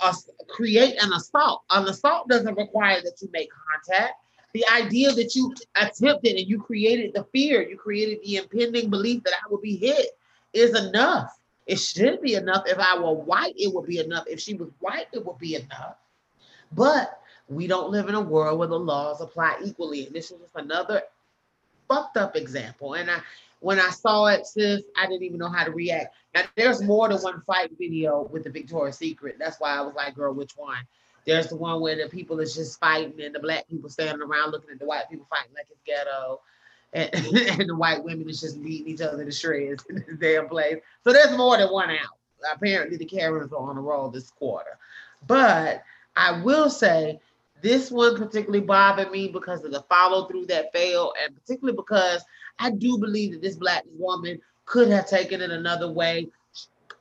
uh, 0.00 0.12
create 0.48 1.02
an 1.02 1.12
assault. 1.12 1.62
An 1.70 1.86
assault 1.88 2.28
doesn't 2.28 2.56
require 2.56 3.00
that 3.02 3.20
you 3.20 3.28
make 3.32 3.50
contact. 3.86 4.14
The 4.54 4.64
idea 4.72 5.12
that 5.12 5.34
you 5.34 5.54
attempted 5.76 6.36
and 6.36 6.46
you 6.46 6.60
created 6.60 7.14
the 7.14 7.24
fear, 7.24 7.62
you 7.62 7.76
created 7.76 8.18
the 8.22 8.36
impending 8.36 8.90
belief 8.90 9.22
that 9.24 9.32
I 9.34 9.50
would 9.50 9.62
be 9.62 9.76
hit 9.76 10.18
is 10.52 10.76
enough. 10.76 11.38
It 11.66 11.78
should 11.78 12.20
be 12.20 12.34
enough. 12.34 12.64
If 12.66 12.78
I 12.78 12.98
were 12.98 13.14
white, 13.14 13.54
it 13.56 13.72
would 13.72 13.86
be 13.86 13.98
enough. 13.98 14.24
If 14.26 14.40
she 14.40 14.54
was 14.54 14.68
white, 14.80 15.06
it 15.12 15.24
would 15.24 15.38
be 15.38 15.54
enough. 15.54 15.96
But 16.72 17.20
we 17.48 17.66
don't 17.66 17.90
live 17.90 18.08
in 18.08 18.14
a 18.14 18.20
world 18.20 18.58
where 18.58 18.68
the 18.68 18.78
laws 18.78 19.20
apply 19.20 19.58
equally. 19.64 20.06
And 20.06 20.14
this 20.14 20.30
is 20.30 20.40
just 20.40 20.56
another 20.56 21.02
fucked 21.92 22.16
up 22.16 22.36
example. 22.36 22.94
And 22.94 23.10
I 23.10 23.20
when 23.60 23.78
I 23.78 23.90
saw 23.90 24.26
it, 24.26 24.44
sis, 24.46 24.82
I 24.96 25.06
didn't 25.06 25.22
even 25.22 25.38
know 25.38 25.48
how 25.48 25.64
to 25.64 25.70
react. 25.70 26.14
Now 26.34 26.42
there's 26.56 26.82
more 26.82 27.08
than 27.08 27.18
one 27.18 27.42
fight 27.42 27.70
video 27.78 28.28
with 28.32 28.44
the 28.44 28.50
Victoria's 28.50 28.98
Secret. 28.98 29.36
That's 29.38 29.60
why 29.60 29.76
I 29.76 29.80
was 29.82 29.94
like, 29.94 30.14
girl, 30.14 30.34
which 30.34 30.56
one? 30.56 30.78
There's 31.24 31.46
the 31.46 31.56
one 31.56 31.80
where 31.80 31.94
the 31.94 32.08
people 32.08 32.40
is 32.40 32.54
just 32.56 32.80
fighting 32.80 33.20
and 33.22 33.34
the 33.34 33.38
black 33.38 33.68
people 33.68 33.88
standing 33.88 34.20
around 34.20 34.50
looking 34.50 34.70
at 34.70 34.80
the 34.80 34.86
white 34.86 35.08
people 35.08 35.26
fighting 35.30 35.52
like 35.54 35.66
it's 35.70 35.80
ghetto. 35.86 36.40
And, 36.92 37.14
and 37.60 37.70
the 37.70 37.76
white 37.76 38.02
women 38.02 38.28
is 38.28 38.40
just 38.40 38.60
beating 38.60 38.88
each 38.88 39.00
other 39.00 39.24
to 39.24 39.30
shreds 39.30 39.84
in 39.88 39.96
this 39.96 40.18
damn 40.18 40.48
place. 40.48 40.78
So 41.04 41.12
there's 41.12 41.36
more 41.36 41.56
than 41.56 41.70
one 41.70 41.90
out. 41.90 42.18
apparently 42.52 42.96
the 42.96 43.04
Karens 43.04 43.52
are 43.52 43.70
on 43.70 43.78
a 43.78 43.80
roll 43.80 44.10
this 44.10 44.30
quarter. 44.30 44.76
But 45.28 45.84
I 46.16 46.42
will 46.42 46.68
say 46.68 47.20
this 47.62 47.90
one 47.90 48.16
particularly 48.16 48.64
bothered 48.64 49.10
me 49.10 49.28
because 49.28 49.64
of 49.64 49.72
the 49.72 49.82
follow 49.82 50.26
through 50.26 50.46
that 50.46 50.72
failed, 50.72 51.14
and 51.22 51.34
particularly 51.34 51.76
because 51.76 52.24
I 52.58 52.70
do 52.70 52.98
believe 52.98 53.32
that 53.32 53.42
this 53.42 53.56
black 53.56 53.84
woman 53.96 54.40
could 54.64 54.88
have 54.88 55.08
taken 55.08 55.40
it 55.40 55.50
another 55.50 55.90
way 55.90 56.28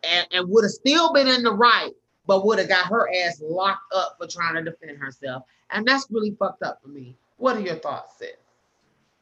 and, 0.04 0.28
and 0.32 0.50
would 0.50 0.64
have 0.64 0.72
still 0.72 1.14
been 1.14 1.28
in 1.28 1.44
the 1.44 1.54
right, 1.54 1.92
but 2.28 2.46
would 2.46 2.60
have 2.60 2.70
got 2.70 2.88
her 2.88 3.10
ass 3.24 3.42
locked 3.44 3.94
up 3.94 4.18
for 4.20 4.28
trying 4.28 4.56
to 4.56 4.72
defend 4.72 4.98
herself. 4.98 5.44
And 5.72 5.86
that's 5.86 6.08
really 6.10 6.36
fucked 6.38 6.64
up 6.64 6.82
for 6.82 6.90
me. 6.90 7.16
What 7.38 7.58
are 7.58 7.62
your 7.62 7.76
thoughts, 7.76 8.18
sis? 8.20 8.30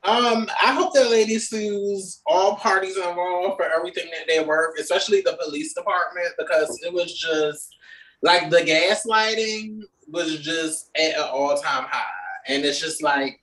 Um, 0.03 0.49
I 0.63 0.73
hope 0.73 0.93
that 0.93 1.09
lady 1.09 1.37
sues 1.39 2.21
all 2.25 2.55
parties 2.55 2.95
involved 2.95 3.57
for 3.57 3.65
everything 3.65 4.09
that 4.11 4.27
they 4.27 4.41
worth, 4.41 4.79
especially 4.79 5.21
the 5.21 5.37
police 5.43 5.73
department, 5.73 6.29
because 6.37 6.79
it 6.85 6.93
was 6.93 7.13
just 7.13 7.75
like 8.21 8.49
the 8.49 8.57
gaslighting 8.57 9.81
was 10.07 10.39
just 10.39 10.89
at 10.95 11.15
an 11.15 11.27
all-time 11.31 11.85
high. 11.85 12.03
And 12.47 12.65
it's 12.65 12.79
just 12.79 13.03
like 13.03 13.41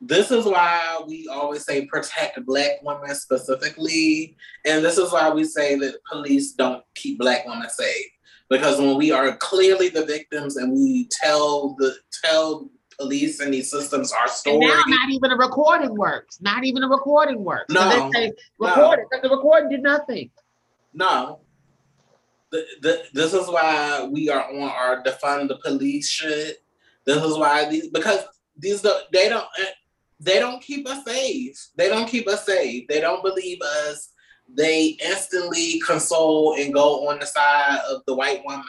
this 0.00 0.30
is 0.30 0.44
why 0.44 1.02
we 1.06 1.28
always 1.28 1.64
say 1.64 1.86
protect 1.86 2.44
black 2.46 2.82
women 2.82 3.14
specifically. 3.14 4.36
And 4.64 4.84
this 4.84 4.98
is 4.98 5.12
why 5.12 5.30
we 5.30 5.44
say 5.44 5.76
that 5.76 5.96
police 6.10 6.52
don't 6.52 6.84
keep 6.94 7.18
black 7.18 7.46
women 7.46 7.68
safe. 7.68 8.06
Because 8.48 8.78
when 8.78 8.96
we 8.96 9.10
are 9.10 9.36
clearly 9.36 9.88
the 9.88 10.06
victims 10.06 10.56
and 10.56 10.72
we 10.72 11.08
tell 11.10 11.74
the 11.78 11.94
tell 12.24 12.70
police 12.98 13.40
and 13.40 13.52
these 13.52 13.70
systems 13.70 14.12
our 14.12 14.28
story. 14.28 14.56
And 14.56 14.66
now 14.66 14.82
not 14.86 15.10
even 15.10 15.30
a 15.32 15.36
recording 15.36 15.94
works. 15.94 16.40
Not 16.40 16.64
even 16.64 16.82
a 16.82 16.88
recording 16.88 17.44
works. 17.44 17.72
No. 17.72 17.90
So 17.90 18.10
they 18.12 18.12
say 18.12 18.32
record 18.58 19.00
no. 19.12 19.20
the 19.20 19.28
recording 19.28 19.70
did 19.70 19.82
nothing. 19.82 20.30
No. 20.94 21.40
The, 22.50 23.02
this 23.12 23.34
is 23.34 23.46
why 23.48 24.08
we 24.10 24.30
are 24.30 24.50
on 24.50 24.62
our 24.62 25.02
defund 25.02 25.48
the 25.48 25.58
police 25.58 26.08
shit. 26.08 26.64
This 27.04 27.22
is 27.22 27.36
why 27.36 27.68
these 27.68 27.88
because 27.88 28.24
these 28.56 28.82
they 29.12 29.28
don't 29.28 29.46
eh, 29.60 29.72
they 30.20 30.38
don't 30.38 30.62
keep 30.62 30.88
us 30.88 31.04
safe. 31.04 31.68
They 31.76 31.88
don't 31.88 32.08
keep 32.08 32.26
us 32.28 32.46
safe. 32.46 32.88
They 32.88 33.00
don't 33.00 33.22
believe 33.22 33.60
us. 33.60 34.10
They 34.52 34.96
instantly 35.04 35.78
console 35.80 36.56
and 36.58 36.72
go 36.72 37.08
on 37.08 37.18
the 37.18 37.26
side 37.26 37.80
of 37.90 38.02
the 38.06 38.14
white 38.14 38.42
woman 38.46 38.64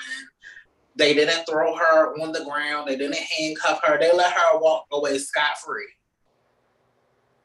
they 0.99 1.13
didn't 1.13 1.45
throw 1.49 1.75
her 1.75 2.13
on 2.21 2.33
the 2.33 2.43
ground. 2.43 2.87
They 2.87 2.97
didn't 2.97 3.15
handcuff 3.15 3.79
her. 3.83 3.97
They 3.97 4.13
let 4.13 4.33
her 4.33 4.59
walk 4.59 4.85
away 4.91 5.17
scot 5.17 5.57
free, 5.65 5.87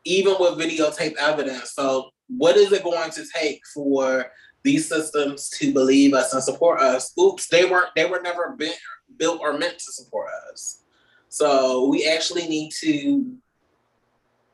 even 0.05 0.35
with 0.41 0.59
videotape 0.59 1.15
evidence. 1.17 1.73
So, 1.73 2.11
what 2.27 2.57
is 2.57 2.73
it 2.73 2.83
going 2.83 3.13
to 3.13 3.25
take 3.33 3.63
for 3.73 4.27
these 4.65 4.89
systems 4.89 5.49
to 5.51 5.73
believe 5.73 6.15
us 6.15 6.33
and 6.33 6.43
support 6.43 6.81
us? 6.81 7.13
Oops, 7.19 7.47
they 7.49 7.65
weren't. 7.65 7.91
They 7.95 8.07
were 8.07 8.21
never 8.21 8.57
been, 8.57 8.73
built 9.17 9.41
or 9.41 9.57
meant 9.57 9.79
to 9.79 9.93
support 9.93 10.29
us. 10.51 10.83
So 11.29 11.89
we 11.89 12.09
actually 12.09 12.49
need 12.49 12.73
to. 12.81 13.37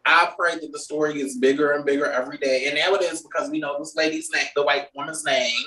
I 0.05 0.33
pray 0.37 0.55
that 0.57 0.73
the 0.73 0.79
story 0.79 1.15
gets 1.15 1.37
bigger 1.37 1.73
and 1.73 1.85
bigger 1.85 2.11
every 2.11 2.39
day, 2.39 2.67
and 2.67 2.75
now 2.75 2.95
it 2.95 3.03
is 3.03 3.23
because 3.23 3.51
we 3.51 3.61
know 3.61 3.79
this 3.79 3.95
lady's 3.95 4.31
name, 4.31 4.47
the 4.57 4.65
white 4.65 4.89
woman's 4.95 5.25
name. 5.25 5.63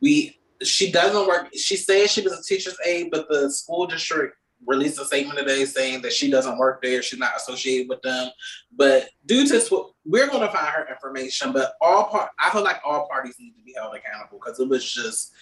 We 0.00 0.38
she 0.62 0.92
doesn't 0.92 1.26
work. 1.26 1.48
She 1.54 1.76
says 1.76 2.10
she 2.10 2.20
was 2.20 2.32
a 2.32 2.42
teacher's 2.42 2.76
aide, 2.84 3.10
but 3.10 3.28
the 3.28 3.50
school 3.50 3.86
district 3.86 4.36
released 4.66 5.00
a 5.00 5.04
statement 5.04 5.38
today 5.38 5.64
saying 5.64 6.02
that 6.02 6.12
she 6.12 6.30
doesn't 6.30 6.58
work 6.58 6.82
there. 6.82 7.02
She's 7.02 7.18
not 7.18 7.36
associated 7.36 7.88
with 7.88 8.02
them. 8.02 8.30
But 8.76 9.08
due 9.26 9.46
to 9.46 9.86
we're 10.04 10.28
going 10.28 10.46
to 10.46 10.52
find 10.52 10.66
her 10.68 10.88
information. 10.90 11.52
But 11.52 11.72
all 11.80 12.04
part, 12.04 12.30
I 12.38 12.50
feel 12.50 12.64
like 12.64 12.80
all 12.84 13.08
parties 13.08 13.36
need 13.38 13.54
to 13.56 13.62
be 13.62 13.74
held 13.74 13.94
accountable 13.94 14.38
because 14.38 14.58
it 14.60 14.68
was 14.68 14.90
just 14.90 15.32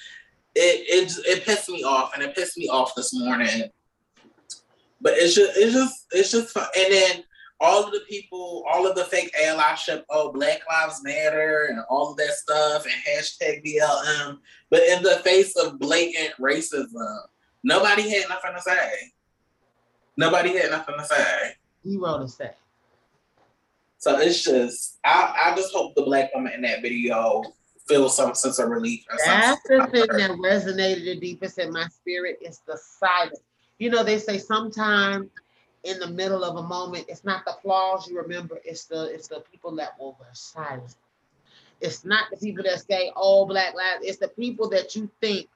it 0.54 0.86
it 0.88 1.18
it 1.26 1.44
pissed 1.44 1.68
me 1.68 1.82
off, 1.84 2.14
and 2.14 2.22
it 2.22 2.34
pissed 2.34 2.56
me 2.56 2.68
off 2.68 2.94
this 2.94 3.14
morning. 3.14 3.64
But 5.00 5.14
it's 5.16 5.34
just 5.34 5.56
it's 5.56 5.74
just 5.74 6.06
it's 6.12 6.30
just 6.30 6.50
fun. 6.50 6.66
And 6.76 6.92
then 6.92 7.24
all 7.60 7.84
of 7.84 7.92
the 7.92 8.00
people, 8.08 8.64
all 8.70 8.86
of 8.86 8.96
the 8.96 9.04
fake 9.04 9.34
allyship, 9.42 10.04
oh, 10.10 10.32
Black 10.32 10.60
Lives 10.68 11.00
Matter 11.02 11.68
and 11.70 11.80
all 11.88 12.10
of 12.10 12.16
that 12.18 12.32
stuff 12.32 12.84
and 12.84 12.94
hashtag 13.08 13.64
BLM. 13.64 14.38
But 14.70 14.82
in 14.82 15.02
the 15.02 15.20
face 15.24 15.56
of 15.56 15.78
blatant 15.78 16.34
racism, 16.38 17.18
nobody 17.66 18.08
had 18.08 18.28
nothing 18.28 18.52
to 18.54 18.62
say. 18.62 19.12
Nobody 20.16 20.56
had 20.56 20.70
nothing 20.70 20.94
to 20.98 21.04
say. 21.04 21.52
He 21.82 21.96
wrote 21.96 22.22
a 22.22 22.28
say. 22.28 22.52
So 23.98 24.18
it's 24.18 24.42
just, 24.44 24.98
I, 25.04 25.46
I 25.46 25.56
just 25.56 25.74
hope 25.74 25.94
the 25.94 26.02
black 26.02 26.32
woman 26.34 26.52
in 26.52 26.62
that 26.62 26.80
video 26.80 27.42
feels 27.88 28.16
some 28.16 28.34
sense 28.34 28.58
of 28.58 28.68
relief. 28.68 29.04
That's 29.24 29.60
the 29.68 29.86
thing 29.90 30.06
that 30.06 30.30
resonated 30.30 31.04
the 31.04 31.20
deepest 31.20 31.58
in 31.58 31.72
my 31.72 31.86
spirit 31.88 32.38
is 32.40 32.60
the 32.66 32.78
silence. 32.78 33.40
You 33.78 33.90
know, 33.90 34.04
they 34.04 34.18
say 34.18 34.38
sometimes 34.38 35.28
in 35.84 35.98
the 35.98 36.06
middle 36.06 36.44
of 36.44 36.56
a 36.56 36.62
moment. 36.62 37.06
It's 37.08 37.24
not 37.24 37.44
the 37.44 37.56
flaws 37.62 38.08
you 38.08 38.20
remember, 38.20 38.60
it's 38.64 38.84
the 38.84 39.04
it's 39.14 39.28
the 39.28 39.42
people 39.50 39.74
that 39.76 39.98
were 40.00 40.14
silent. 40.32 40.96
It's 41.80 42.04
not 42.04 42.24
the 42.30 42.36
people 42.38 42.64
that 42.64 42.84
say, 42.88 43.12
oh, 43.14 43.44
black 43.46 43.74
lives, 43.74 44.04
it's 44.04 44.18
the 44.18 44.28
people 44.28 44.68
that 44.70 44.96
you 44.96 45.10
think. 45.20 45.48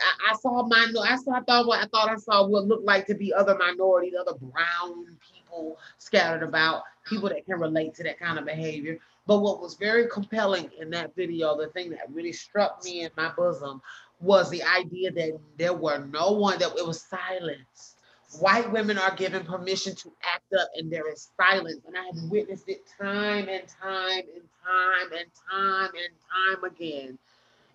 I, 0.00 0.32
I 0.32 0.36
saw 0.36 0.66
my 0.66 0.92
I 1.02 1.16
saw 1.16 1.32
I 1.32 1.40
thought 1.42 1.66
what 1.66 1.82
I 1.82 1.86
thought 1.86 2.10
I 2.10 2.16
saw 2.16 2.46
what 2.46 2.66
looked 2.66 2.84
like 2.84 3.06
to 3.06 3.14
be 3.14 3.32
other 3.32 3.56
minorities, 3.56 4.14
other 4.18 4.38
brown 4.38 5.16
people 5.20 5.78
scattered 5.98 6.42
about, 6.42 6.82
people 7.04 7.28
that 7.28 7.46
can 7.46 7.58
relate 7.60 7.94
to 7.96 8.02
that 8.04 8.18
kind 8.18 8.38
of 8.38 8.44
behavior. 8.44 8.98
But 9.26 9.40
what 9.40 9.60
was 9.60 9.74
very 9.74 10.06
compelling 10.08 10.70
in 10.78 10.90
that 10.90 11.14
video, 11.16 11.56
the 11.56 11.68
thing 11.68 11.90
that 11.90 12.10
really 12.12 12.32
struck 12.32 12.84
me 12.84 13.02
in 13.02 13.10
my 13.16 13.30
bosom 13.36 13.80
was 14.20 14.50
the 14.50 14.62
idea 14.62 15.10
that 15.12 15.38
there 15.58 15.72
were 15.72 15.98
no 16.12 16.32
one 16.32 16.58
that 16.58 16.76
it 16.76 16.86
was 16.86 17.02
silence 17.02 17.94
white 18.40 18.70
women 18.70 18.98
are 18.98 19.14
given 19.14 19.44
permission 19.44 19.94
to 19.94 20.12
act 20.34 20.52
up 20.60 20.68
and 20.76 20.92
there 20.92 21.10
is 21.10 21.30
silence. 21.40 21.80
And 21.86 21.96
I 21.96 22.04
have 22.04 22.30
witnessed 22.30 22.68
it 22.68 22.82
time 23.00 23.48
and 23.48 23.62
time 23.68 24.24
and 24.34 24.48
time 24.64 25.12
and 25.12 25.30
time 25.50 25.90
and 25.94 26.58
time 26.58 26.64
again. 26.64 27.18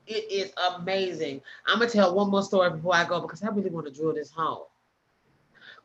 It 0.10 0.32
is 0.32 0.52
amazing. 0.76 1.40
I'm 1.68 1.78
gonna 1.78 1.92
tell 1.92 2.16
one 2.16 2.32
more 2.32 2.42
story 2.42 2.72
before 2.72 2.96
I 2.96 3.06
go 3.06 3.22
because 3.22 3.44
I 3.44 3.50
really 3.50 3.70
want 3.70 3.86
to 3.86 3.94
drill 3.94 4.16
this 4.16 4.32
home. 4.32 4.64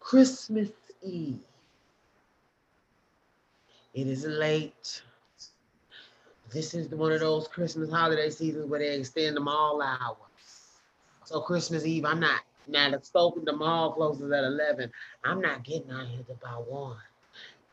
Christmas 0.01 0.71
Eve. 1.03 1.41
It 3.93 4.07
is 4.07 4.25
late. 4.25 5.03
This 6.51 6.73
is 6.73 6.89
one 6.89 7.13
of 7.13 7.21
those 7.21 7.49
Christmas 7.49 7.91
holiday 7.91 8.31
seasons 8.31 8.71
where 8.71 8.81
they 8.81 8.99
extend 8.99 9.37
them 9.37 9.47
all 9.47 9.83
hours. 9.83 10.17
So 11.27 11.43
Christmas 11.43 11.85
Eve, 11.85 12.07
I'm 12.07 12.21
not 12.21 12.41
now 12.67 12.91
the 12.91 13.03
store, 13.03 13.35
the 13.45 13.53
mall 13.53 13.93
closes 13.93 14.33
at 14.33 14.43
11. 14.43 14.91
I'm 15.25 15.43
not 15.43 15.65
getting 15.65 15.91
out 15.91 16.07
here 16.07 16.23
to 16.23 16.35
buy 16.43 16.49
one. 16.49 16.97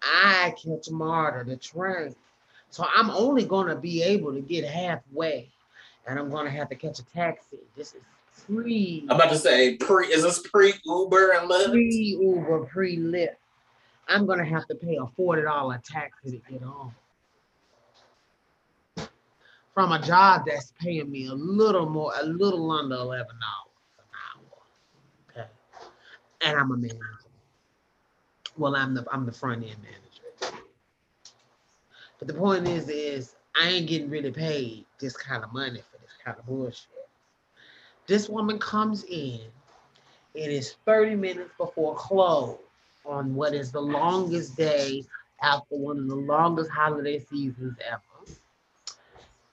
I 0.04 0.54
catch 0.62 0.90
MARTA, 0.92 1.50
the 1.50 1.56
train. 1.56 2.14
So 2.72 2.86
I'm 2.94 3.10
only 3.10 3.46
gonna 3.46 3.78
be 3.78 4.04
able 4.04 4.34
to 4.34 4.42
get 4.42 4.66
halfway 4.66 5.50
and 6.08 6.20
I'm 6.20 6.30
gonna 6.30 6.50
have 6.50 6.70
to 6.70 6.76
catch 6.76 7.00
a 7.00 7.06
taxi. 7.06 7.60
This 7.76 7.94
is 7.94 8.02
pre. 8.46 9.06
I'm 9.10 9.16
about 9.16 9.30
to 9.30 9.38
say 9.38 9.76
pre. 9.78 10.08
Is 10.08 10.24
this 10.24 10.40
pre 10.48 10.74
Uber 10.86 11.32
and 11.32 11.50
Lyft? 11.50 11.72
Pre 11.72 12.18
Uber, 12.22 12.66
pre 12.66 12.98
Lyft. 12.98 13.36
I'm 14.08 14.26
gonna 14.26 14.46
have 14.46 14.68
to 14.68 14.76
pay 14.76 14.98
a 14.98 15.06
forty 15.06 15.44
dollar 15.44 15.82
taxi 15.86 16.32
to 16.32 16.52
get 16.52 16.62
home 16.62 16.94
from 19.74 19.92
a 19.92 20.02
job 20.02 20.44
that's 20.46 20.74
paying 20.80 21.10
me 21.10 21.28
a 21.28 21.34
little 21.34 21.88
more, 21.90 22.12
a 22.20 22.26
little 22.26 22.72
under 22.72 22.96
eleven 22.96 23.36
dollars 23.40 23.72
an 24.00 24.06
hour. 24.28 25.44
Okay, 25.44 25.50
and 26.42 26.60
I'm 26.60 26.72
a 26.72 26.78
manager. 26.78 27.00
Well, 28.58 28.76
I'm 28.76 28.94
the 28.94 29.06
I'm 29.12 29.26
the 29.26 29.32
front 29.32 29.64
end 29.64 29.78
manager. 29.82 30.58
But 32.20 32.28
the 32.28 32.34
point 32.34 32.68
is, 32.68 32.88
is 32.90 33.36
I 33.60 33.68
ain't 33.70 33.88
getting 33.88 34.10
really 34.10 34.32
paid 34.32 34.86
this 35.00 35.18
kind 35.18 35.44
of 35.44 35.52
money 35.54 35.82
kind 36.24 36.38
of 36.38 36.46
bullshit. 36.46 36.88
This 38.08 38.30
woman 38.30 38.60
comes 38.60 39.04
in. 39.06 39.42
It 40.34 40.52
is 40.52 40.76
30 40.86 41.16
minutes 41.16 41.52
before 41.58 41.96
close 41.96 42.58
on 43.06 43.36
what 43.36 43.54
is 43.54 43.72
the 43.72 43.82
longest 43.82 44.56
day 44.58 45.04
after 45.42 45.76
one 45.76 45.98
of 45.98 46.08
the 46.08 46.16
longest 46.16 46.72
holiday 46.72 47.20
seasons 47.20 47.78
ever. 47.90 48.02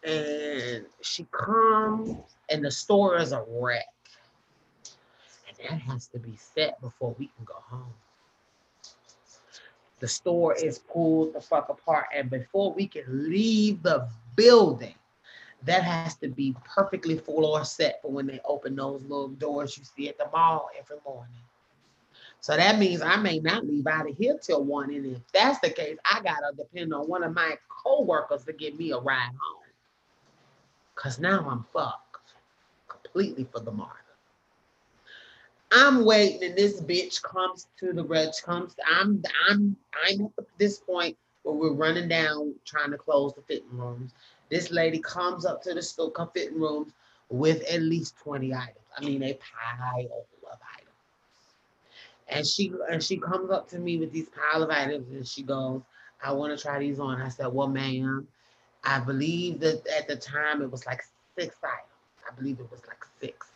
And 0.05 0.87
she 1.03 1.27
comes, 1.33 2.17
and 2.51 2.65
the 2.65 2.71
store 2.71 3.19
is 3.19 3.33
a 3.33 3.45
wreck 3.49 3.87
And 5.49 5.57
that 5.69 5.81
has 5.83 6.07
to 6.09 6.19
be 6.19 6.37
set 6.37 6.81
before 6.81 7.15
we 7.19 7.29
can 7.37 7.45
go 7.45 7.57
home. 7.57 7.95
The 10.01 10.09
store 10.09 10.55
is 10.55 10.79
pulled 10.79 11.35
the 11.35 11.41
fuck 11.41 11.69
apart, 11.69 12.07
and 12.15 12.31
before 12.31 12.73
we 12.73 12.87
can 12.87 13.31
leave 13.31 13.83
the 13.83 14.09
building, 14.37 14.95
that 15.65 15.83
has 15.83 16.17
to 16.17 16.29
be 16.29 16.55
perfectly 16.65 17.19
full 17.19 17.45
or 17.45 17.65
set 17.65 18.01
for 18.03 18.11
when 18.11 18.27
they 18.27 18.41
open 18.45 18.77
those 18.77 19.03
little 19.03 19.29
doors 19.29 19.77
you 19.77 19.85
see 19.85 20.09
at 20.09 20.19
the 20.19 20.29
mall 20.33 20.71
every 20.79 20.99
morning. 21.05 21.43
So 22.41 22.57
that 22.57 22.79
means 22.79 23.03
I 23.03 23.17
may 23.17 23.41
not 23.41 23.67
leave 23.67 23.87
out 23.87 24.09
of 24.09 24.17
here 24.17 24.39
till 24.41 24.65
one. 24.65 24.93
And 24.95 25.07
if 25.07 25.21
that's 25.33 25.59
the 25.61 25.71
case, 25.71 25.99
I 26.05 26.21
gotta 26.23 26.55
depend 26.57 26.95
on 26.95 27.09
one 27.09 27.25
of 27.25 27.35
my 27.35 27.57
co-workers 27.69 28.45
to 28.45 28.53
give 28.53 28.79
me 28.79 28.93
a 28.93 28.99
ride 28.99 29.31
home. 29.31 29.65
Cause 30.95 31.19
now 31.19 31.49
I'm 31.49 31.65
fucked 31.73 32.33
completely 32.89 33.47
for 33.53 33.61
the 33.61 33.71
MARTA. 33.71 33.95
I'm 35.71 36.05
waiting, 36.05 36.43
and 36.45 36.57
this 36.57 36.81
bitch 36.81 37.23
comes 37.23 37.69
to 37.79 37.93
the 37.93 38.03
red. 38.03 38.33
Comes, 38.43 38.75
I'm, 38.87 39.23
I'm, 39.49 39.77
I'm 40.07 40.33
at 40.39 40.47
this 40.59 40.79
point 40.79 41.17
where 41.43 41.55
we're 41.55 41.73
running 41.73 42.09
down 42.09 42.55
trying 42.65 42.91
to 42.91 42.97
close 42.97 43.35
the 43.35 43.43
fitting 43.43 43.69
rooms. 43.71 44.13
This 44.51 44.71
lady 44.71 44.99
comes 44.99 45.45
up 45.45 45.63
to 45.63 45.75
the 45.75 45.83
store, 45.83 46.13
fitting 46.35 46.61
rooms 46.61 46.93
with 47.29 47.63
at 47.71 47.83
least 47.83 48.17
20 48.19 48.55
items. 48.55 48.77
I 48.97 49.05
mean, 49.05 49.23
a 49.23 49.35
pile 49.35 50.05
of 50.51 50.59
items. 50.77 50.89
And 52.29 52.47
she 52.47 52.73
and 52.91 53.03
she 53.03 53.17
comes 53.17 53.51
up 53.51 53.69
to 53.71 53.79
me 53.79 53.97
with 53.99 54.13
these 54.13 54.29
pile 54.29 54.63
of 54.63 54.71
items 54.71 55.11
and 55.11 55.27
she 55.27 55.43
goes, 55.43 55.83
I 56.23 56.33
want 56.33 56.57
to 56.57 56.63
try 56.63 56.79
these 56.79 56.99
on. 56.99 57.21
I 57.21 57.29
said, 57.29 57.49
Well, 57.49 57.69
ma'am, 57.69 58.27
I 58.85 59.01
believe 59.01 59.61
that 59.61 59.87
at 59.87 60.09
the 60.09 60.17
time 60.17 60.63
it 60.63 60.71
was 60.71 60.85
like 60.87 61.03
six 61.39 61.57
items. 61.63 61.89
I 62.31 62.35
believe 62.35 62.61
it 62.61 62.71
was 62.71 62.81
like 62.87 63.05
six. 63.21 63.49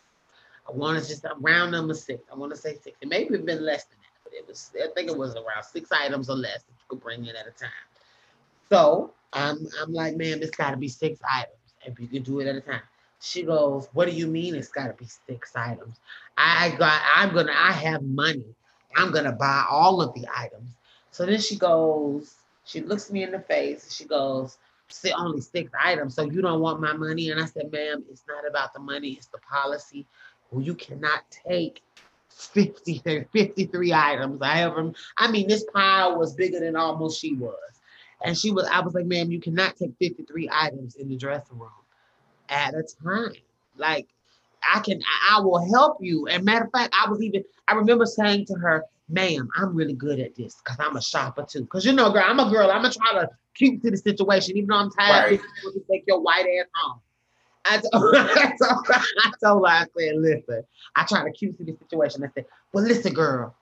I 0.67 0.71
want 0.71 1.01
to 1.01 1.07
just 1.07 1.25
round 1.39 1.71
number 1.71 1.93
six. 1.93 2.23
I 2.31 2.35
want 2.35 2.51
to 2.53 2.57
say 2.57 2.75
six. 2.75 2.97
It 3.01 3.07
may 3.07 3.23
have 3.25 3.45
been 3.45 3.65
less 3.65 3.85
than 3.85 3.97
that, 3.99 4.23
but 4.23 4.33
it 4.33 4.47
was, 4.47 4.71
I 4.75 4.87
think 4.95 5.09
it 5.09 5.17
was 5.17 5.35
around 5.35 5.63
six 5.63 5.91
items 5.91 6.29
or 6.29 6.35
less 6.35 6.63
that 6.63 6.71
you 6.71 6.85
could 6.87 7.01
bring 7.01 7.25
in 7.25 7.35
at 7.35 7.47
a 7.47 7.51
time. 7.51 7.69
So 8.73 9.13
I'm 9.33 9.67
I'm 9.79 9.93
like, 9.93 10.15
ma'am, 10.15 10.39
it's 10.41 10.57
gotta 10.57 10.77
be 10.77 10.87
six 10.87 11.19
items. 11.31 11.53
If 11.85 11.99
you 11.99 12.07
can 12.07 12.23
do 12.23 12.39
it 12.39 12.47
at 12.47 12.55
a 12.55 12.61
time. 12.61 12.81
She 13.21 13.43
goes, 13.43 13.87
What 13.93 14.09
do 14.09 14.15
you 14.15 14.25
mean 14.25 14.55
it's 14.55 14.69
gotta 14.69 14.93
be 14.93 15.05
six 15.05 15.55
items? 15.55 15.99
I 16.39 16.71
got 16.79 16.99
I'm 17.15 17.35
gonna 17.35 17.53
I 17.55 17.71
have 17.71 18.01
money. 18.01 18.55
I'm 18.95 19.11
gonna 19.11 19.31
buy 19.31 19.63
all 19.69 20.01
of 20.01 20.15
the 20.15 20.25
items. 20.35 20.71
So 21.11 21.23
then 21.23 21.39
she 21.39 21.55
goes, 21.55 22.33
she 22.65 22.81
looks 22.81 23.11
me 23.11 23.21
in 23.21 23.29
the 23.29 23.41
face, 23.41 23.93
she 23.93 24.05
goes, 24.05 24.57
only 25.15 25.41
six 25.41 25.71
items. 25.79 26.15
So 26.15 26.23
you 26.23 26.41
don't 26.41 26.59
want 26.59 26.81
my 26.81 26.93
money? 26.93 27.29
And 27.29 27.39
I 27.39 27.45
said, 27.45 27.71
ma'am, 27.71 28.03
it's 28.09 28.23
not 28.27 28.49
about 28.49 28.73
the 28.73 28.79
money, 28.79 29.09
it's 29.09 29.27
the 29.27 29.37
policy. 29.37 30.07
Well, 30.49 30.63
you 30.63 30.73
cannot 30.73 31.29
take 31.29 31.83
50, 32.29 33.27
53 33.31 33.93
items. 33.93 34.41
I 34.41 34.55
have 34.55 34.73
them. 34.73 34.95
I 35.17 35.29
mean, 35.29 35.47
this 35.47 35.63
pile 35.71 36.17
was 36.17 36.33
bigger 36.33 36.59
than 36.59 36.75
almost 36.75 37.21
she 37.21 37.35
was. 37.35 37.72
And 38.23 38.37
she 38.37 38.51
was, 38.51 38.67
I 38.71 38.79
was 38.79 38.93
like, 38.93 39.05
ma'am, 39.05 39.31
you 39.31 39.39
cannot 39.39 39.75
take 39.75 39.91
53 39.99 40.49
items 40.51 40.95
in 40.95 41.09
the 41.09 41.17
dressing 41.17 41.59
room 41.59 41.71
at 42.49 42.73
a 42.73 42.83
time. 43.03 43.33
Like, 43.77 44.07
I 44.73 44.79
can, 44.79 45.01
I 45.29 45.41
will 45.41 45.65
help 45.73 45.97
you. 45.99 46.27
And 46.27 46.45
matter 46.45 46.65
of 46.65 46.71
fact, 46.71 46.95
I 46.97 47.09
was 47.09 47.21
even, 47.21 47.43
I 47.67 47.73
remember 47.73 48.05
saying 48.05 48.45
to 48.45 48.53
her, 48.55 48.85
ma'am, 49.09 49.49
I'm 49.55 49.75
really 49.75 49.93
good 49.93 50.19
at 50.19 50.35
this 50.35 50.55
because 50.55 50.77
I'm 50.79 50.95
a 50.95 51.01
shopper 51.01 51.43
too. 51.43 51.61
Because 51.61 51.85
you 51.85 51.93
know, 51.93 52.11
girl, 52.11 52.23
I'm 52.25 52.39
a 52.39 52.49
girl. 52.49 52.71
I'm 52.71 52.81
gonna 52.81 52.93
try 52.93 53.21
to 53.21 53.29
keep 53.53 53.81
to 53.83 53.91
the 53.91 53.97
situation, 53.97 54.57
even 54.57 54.69
though 54.69 54.77
I'm 54.77 54.91
tired 54.91 55.31
right. 55.31 55.41
to 55.73 55.83
take 55.91 56.05
your 56.07 56.21
white 56.21 56.45
ass 56.45 56.67
home. 56.75 56.99
I 57.65 57.77
told, 57.77 58.15
I, 58.15 58.53
told, 58.61 58.85
I 58.89 59.31
told 59.41 59.65
her, 59.65 59.73
I 59.73 59.85
said, 59.97 60.15
listen, 60.17 60.63
I 60.97 61.05
try 61.05 61.23
to 61.23 61.31
keep 61.31 61.57
to 61.57 61.63
the 61.63 61.77
situation. 61.79 62.23
I 62.23 62.27
said, 62.33 62.45
well, 62.73 62.83
listen, 62.83 63.13
girl, 63.13 63.55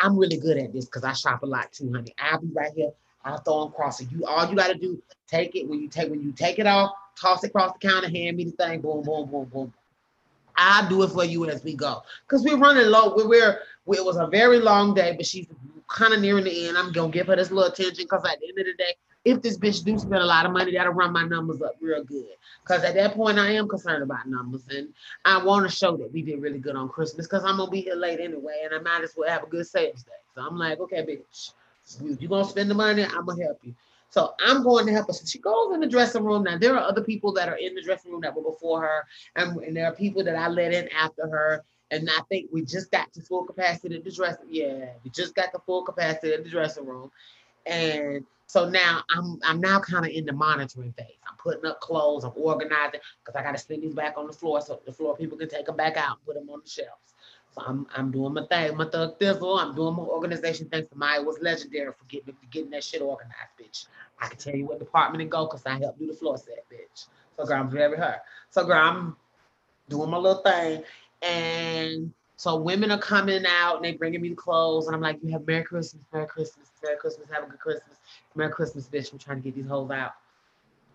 I'm 0.00 0.16
really 0.16 0.38
good 0.38 0.56
at 0.56 0.72
this 0.72 0.86
because 0.86 1.04
I 1.04 1.12
shop 1.12 1.42
a 1.42 1.46
lot 1.46 1.70
too, 1.70 1.92
honey. 1.92 2.14
I'll 2.18 2.40
be 2.40 2.48
right 2.54 2.72
here. 2.74 2.92
I'll 3.24 3.38
throw 3.38 3.64
them 3.64 3.72
across. 3.72 3.98
So 3.98 4.06
you 4.10 4.24
all 4.24 4.48
you 4.48 4.56
gotta 4.56 4.74
do, 4.74 5.02
take 5.26 5.54
it 5.54 5.68
when 5.68 5.80
you 5.80 5.88
take 5.88 6.10
when 6.10 6.22
you 6.22 6.32
take 6.32 6.58
it 6.58 6.66
off, 6.66 6.92
toss 7.16 7.44
it 7.44 7.48
across 7.48 7.72
the 7.72 7.88
counter, 7.88 8.08
hand 8.08 8.36
me 8.36 8.44
the 8.44 8.52
thing, 8.52 8.80
boom, 8.80 9.02
boom, 9.02 9.28
boom, 9.30 9.44
boom. 9.46 9.72
I'll 10.56 10.88
do 10.88 11.02
it 11.04 11.10
for 11.10 11.24
you 11.24 11.48
as 11.48 11.62
we 11.62 11.74
go. 11.74 12.02
Cause 12.26 12.42
we're 12.42 12.58
running 12.58 12.86
low. 12.86 13.14
We're, 13.14 13.60
we're 13.86 13.96
it 13.96 14.04
was 14.04 14.16
a 14.16 14.26
very 14.26 14.58
long 14.58 14.92
day, 14.92 15.14
but 15.16 15.24
she's 15.24 15.46
kind 15.88 16.12
of 16.12 16.20
nearing 16.20 16.44
the 16.44 16.68
end. 16.68 16.76
I'm 16.76 16.92
gonna 16.92 17.12
give 17.12 17.28
her 17.28 17.36
this 17.36 17.50
little 17.50 17.72
attention 17.72 18.04
because 18.04 18.24
at 18.24 18.40
the 18.40 18.48
end 18.48 18.58
of 18.58 18.66
the 18.66 18.74
day, 18.74 18.94
if 19.24 19.42
this 19.42 19.58
bitch 19.58 19.84
do 19.84 19.98
spend 19.98 20.22
a 20.22 20.26
lot 20.26 20.46
of 20.46 20.52
money, 20.52 20.72
that'll 20.72 20.92
run 20.92 21.12
my 21.12 21.24
numbers 21.24 21.60
up 21.62 21.76
real 21.80 22.02
good. 22.04 22.26
Because 22.62 22.82
at 22.82 22.94
that 22.94 23.14
point, 23.14 23.38
I 23.38 23.52
am 23.52 23.68
concerned 23.68 24.02
about 24.02 24.28
numbers, 24.28 24.62
and 24.70 24.88
I 25.24 25.42
want 25.42 25.68
to 25.68 25.74
show 25.74 25.96
that 25.96 26.12
we 26.12 26.22
did 26.22 26.40
really 26.40 26.58
good 26.58 26.76
on 26.76 26.88
Christmas. 26.88 27.26
Because 27.26 27.44
I'm 27.44 27.56
gonna 27.56 27.70
be 27.70 27.82
here 27.82 27.94
late 27.94 28.20
anyway, 28.20 28.62
and 28.64 28.74
I 28.74 28.78
might 28.78 29.04
as 29.04 29.14
well 29.16 29.28
have 29.28 29.44
a 29.44 29.46
good 29.46 29.66
sales 29.66 30.02
day. 30.02 30.12
So 30.34 30.42
I'm 30.42 30.56
like, 30.58 30.80
okay, 30.80 31.02
bitch, 31.04 31.52
you 32.00 32.28
gonna 32.28 32.44
spend 32.44 32.70
the 32.70 32.74
money? 32.74 33.04
I'm 33.04 33.26
gonna 33.26 33.44
help 33.44 33.58
you. 33.62 33.74
So 34.10 34.34
I'm 34.40 34.62
going 34.62 34.86
to 34.86 34.92
help. 34.92 35.12
So 35.12 35.26
she 35.26 35.38
goes 35.38 35.74
in 35.74 35.80
the 35.80 35.86
dressing 35.86 36.24
room. 36.24 36.44
Now 36.44 36.58
there 36.58 36.74
are 36.76 36.88
other 36.88 37.02
people 37.02 37.32
that 37.34 37.48
are 37.48 37.56
in 37.56 37.74
the 37.74 37.82
dressing 37.82 38.10
room 38.10 38.22
that 38.22 38.34
were 38.34 38.42
before 38.42 38.80
her, 38.82 39.04
and, 39.36 39.58
and 39.62 39.76
there 39.76 39.86
are 39.86 39.94
people 39.94 40.24
that 40.24 40.36
I 40.36 40.48
let 40.48 40.72
in 40.72 40.88
after 40.88 41.28
her. 41.28 41.64
And 41.90 42.08
I 42.10 42.20
think 42.28 42.50
we 42.52 42.62
just 42.64 42.90
got 42.90 43.12
to 43.14 43.22
full 43.22 43.44
capacity 43.44 43.96
in 43.96 44.02
the 44.02 44.10
dressing. 44.10 44.46
Yeah, 44.50 44.90
we 45.02 45.10
just 45.10 45.34
got 45.34 45.52
the 45.52 45.58
full 45.60 45.84
capacity 45.84 46.34
in 46.34 46.42
the 46.42 46.48
dressing 46.50 46.86
room. 46.86 47.10
And 47.64 48.24
so 48.46 48.68
now 48.68 49.02
I'm 49.14 49.38
I'm 49.44 49.60
now 49.60 49.80
kind 49.80 50.04
of 50.06 50.10
in 50.10 50.24
the 50.24 50.32
monitoring 50.32 50.92
phase. 50.92 51.16
I'm 51.28 51.36
putting 51.36 51.66
up 51.66 51.80
clothes, 51.80 52.24
I'm 52.24 52.32
organizing 52.36 53.00
because 53.24 53.38
I 53.38 53.42
got 53.42 53.52
to 53.52 53.58
send 53.58 53.82
these 53.82 53.94
back 53.94 54.14
on 54.16 54.26
the 54.26 54.32
floor 54.32 54.60
so 54.60 54.80
the 54.84 54.92
floor 54.92 55.16
people 55.16 55.38
can 55.38 55.48
take 55.48 55.66
them 55.66 55.76
back 55.76 55.96
out 55.96 56.16
and 56.16 56.26
put 56.26 56.34
them 56.34 56.48
on 56.50 56.60
the 56.64 56.68
shelves. 56.68 57.14
I'm 57.66 57.86
I'm 57.94 58.10
doing 58.10 58.34
my 58.34 58.46
thing, 58.46 58.76
my 58.76 58.88
thug 58.88 59.18
thizzle. 59.18 59.60
I'm 59.60 59.74
doing 59.74 59.94
my 59.94 60.02
organization. 60.02 60.68
Thanks 60.70 60.88
to 60.90 60.96
Maya 60.96 61.22
was 61.22 61.38
legendary 61.40 61.92
for 61.92 62.04
getting 62.08 62.34
getting 62.50 62.70
that 62.70 62.84
shit 62.84 63.02
organized, 63.02 63.34
bitch. 63.60 63.86
I 64.20 64.28
can 64.28 64.38
tell 64.38 64.54
you 64.54 64.66
what 64.66 64.78
department 64.78 65.22
to 65.22 65.28
go 65.28 65.46
because 65.46 65.64
I 65.66 65.78
helped 65.78 65.98
do 65.98 66.06
the 66.06 66.12
floor 66.12 66.36
set, 66.36 66.64
bitch. 66.70 67.06
So 67.36 67.44
girl, 67.44 67.60
I'm 67.60 67.70
very 67.70 67.96
her. 67.96 68.20
So 68.50 68.64
girl, 68.64 68.78
I'm 68.78 69.16
doing 69.88 70.10
my 70.10 70.16
little 70.16 70.42
thing. 70.42 70.82
And 71.22 72.12
so 72.36 72.56
women 72.56 72.90
are 72.90 72.98
coming 72.98 73.44
out 73.46 73.76
and 73.76 73.84
they 73.84 73.92
bringing 73.92 74.20
me 74.20 74.30
the 74.30 74.36
clothes, 74.36 74.86
and 74.86 74.94
I'm 74.94 75.02
like, 75.02 75.18
"You 75.22 75.32
have 75.32 75.46
Merry 75.46 75.64
Christmas, 75.64 76.02
Merry 76.12 76.26
Christmas, 76.26 76.70
Merry 76.82 76.96
Christmas, 76.96 77.28
have 77.30 77.44
a 77.44 77.46
good 77.46 77.60
Christmas, 77.60 77.96
Merry 78.34 78.52
Christmas, 78.52 78.88
bitch." 78.88 79.12
I'm 79.12 79.18
trying 79.18 79.38
to 79.38 79.42
get 79.42 79.54
these 79.54 79.66
hoes 79.66 79.90
out. 79.90 80.12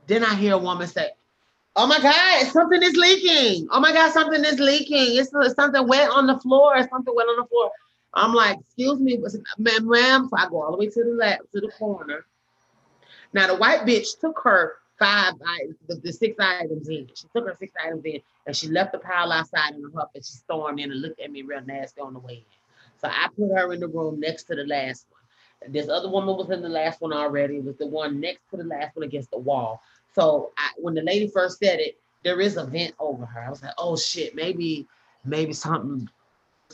Then 0.08 0.24
I 0.24 0.36
hear 0.36 0.54
a 0.54 0.58
woman 0.58 0.88
say, 0.88 1.12
"Oh 1.76 1.88
my 1.88 2.00
God, 2.00 2.46
something 2.52 2.82
is 2.82 2.96
leaking! 2.96 3.68
Oh 3.72 3.80
my 3.80 3.92
God, 3.92 4.12
something 4.12 4.44
is 4.44 4.60
leaking! 4.60 5.18
It's, 5.18 5.32
it's 5.34 5.56
something 5.56 5.88
wet 5.88 6.10
on 6.10 6.28
the 6.28 6.40
floor. 6.40 6.78
Something 6.78 7.14
wet 7.16 7.28
on 7.28 7.38
the 7.38 7.48
floor." 7.48 7.72
I'm 8.14 8.34
like, 8.34 8.60
"Excuse 8.60 9.00
me, 9.00 9.18
ma'am, 9.58 9.88
ma'am." 9.88 10.28
So 10.30 10.38
I 10.38 10.50
go 10.50 10.62
all 10.62 10.72
the 10.72 10.78
way 10.78 10.90
to 10.90 11.04
the 11.04 11.12
left, 11.12 11.52
to 11.54 11.62
the 11.62 11.72
corner. 11.80 12.26
Now 13.34 13.48
the 13.48 13.56
white 13.56 13.82
bitch 13.82 14.20
took 14.20 14.40
her 14.44 14.76
five 15.00 15.34
items, 15.46 15.76
the, 15.88 15.96
the, 15.96 16.14
six 16.14 16.38
items 16.40 16.88
in. 16.88 17.10
She 17.16 17.28
took 17.36 17.48
her 17.48 17.56
six 17.60 17.74
items 17.84 18.06
in 18.06 18.22
and 18.46 18.56
she 18.56 18.68
left 18.68 18.92
the 18.92 19.00
pile 19.00 19.32
outside 19.32 19.74
in 19.74 19.82
the 19.82 19.92
huff 19.96 20.10
and 20.14 20.24
she 20.24 20.34
stormed 20.34 20.80
in 20.80 20.92
and 20.92 21.02
looked 21.02 21.20
at 21.20 21.32
me 21.32 21.42
real 21.42 21.62
nasty 21.66 22.00
on 22.00 22.14
the 22.14 22.20
way 22.20 22.36
in. 22.36 22.44
So 23.02 23.08
I 23.10 23.28
put 23.36 23.50
her 23.56 23.74
in 23.74 23.80
the 23.80 23.88
room 23.88 24.20
next 24.20 24.44
to 24.46 24.56
the 24.56 24.66
last 24.66 25.08
one. 25.10 25.72
This 25.74 25.90
other 25.90 26.10
woman 26.10 26.36
was 26.36 26.50
in 26.52 26.62
the 26.62 26.70
last 26.70 27.02
one 27.02 27.14
already. 27.14 27.58
It 27.58 27.64
was 27.64 27.78
the 27.78 27.88
one 27.88 28.20
next 28.20 28.50
to 28.52 28.58
the 28.58 28.64
last 28.64 28.96
one 28.96 29.04
against 29.04 29.32
the 29.32 29.40
wall. 29.40 29.82
So 30.16 30.52
I, 30.58 30.70
when 30.78 30.94
the 30.94 31.02
lady 31.02 31.28
first 31.28 31.60
said 31.60 31.80
it, 31.80 31.98
there 32.24 32.40
is 32.40 32.58
a 32.58 32.66
vent 32.66 32.94
over 33.00 33.26
her. 33.26 33.42
I 33.42 33.50
was 33.50 33.62
like, 33.62 33.74
oh 33.78 33.98
shit, 33.98 34.36
maybe, 34.36 34.88
maybe 35.26 35.54
something 35.54 36.08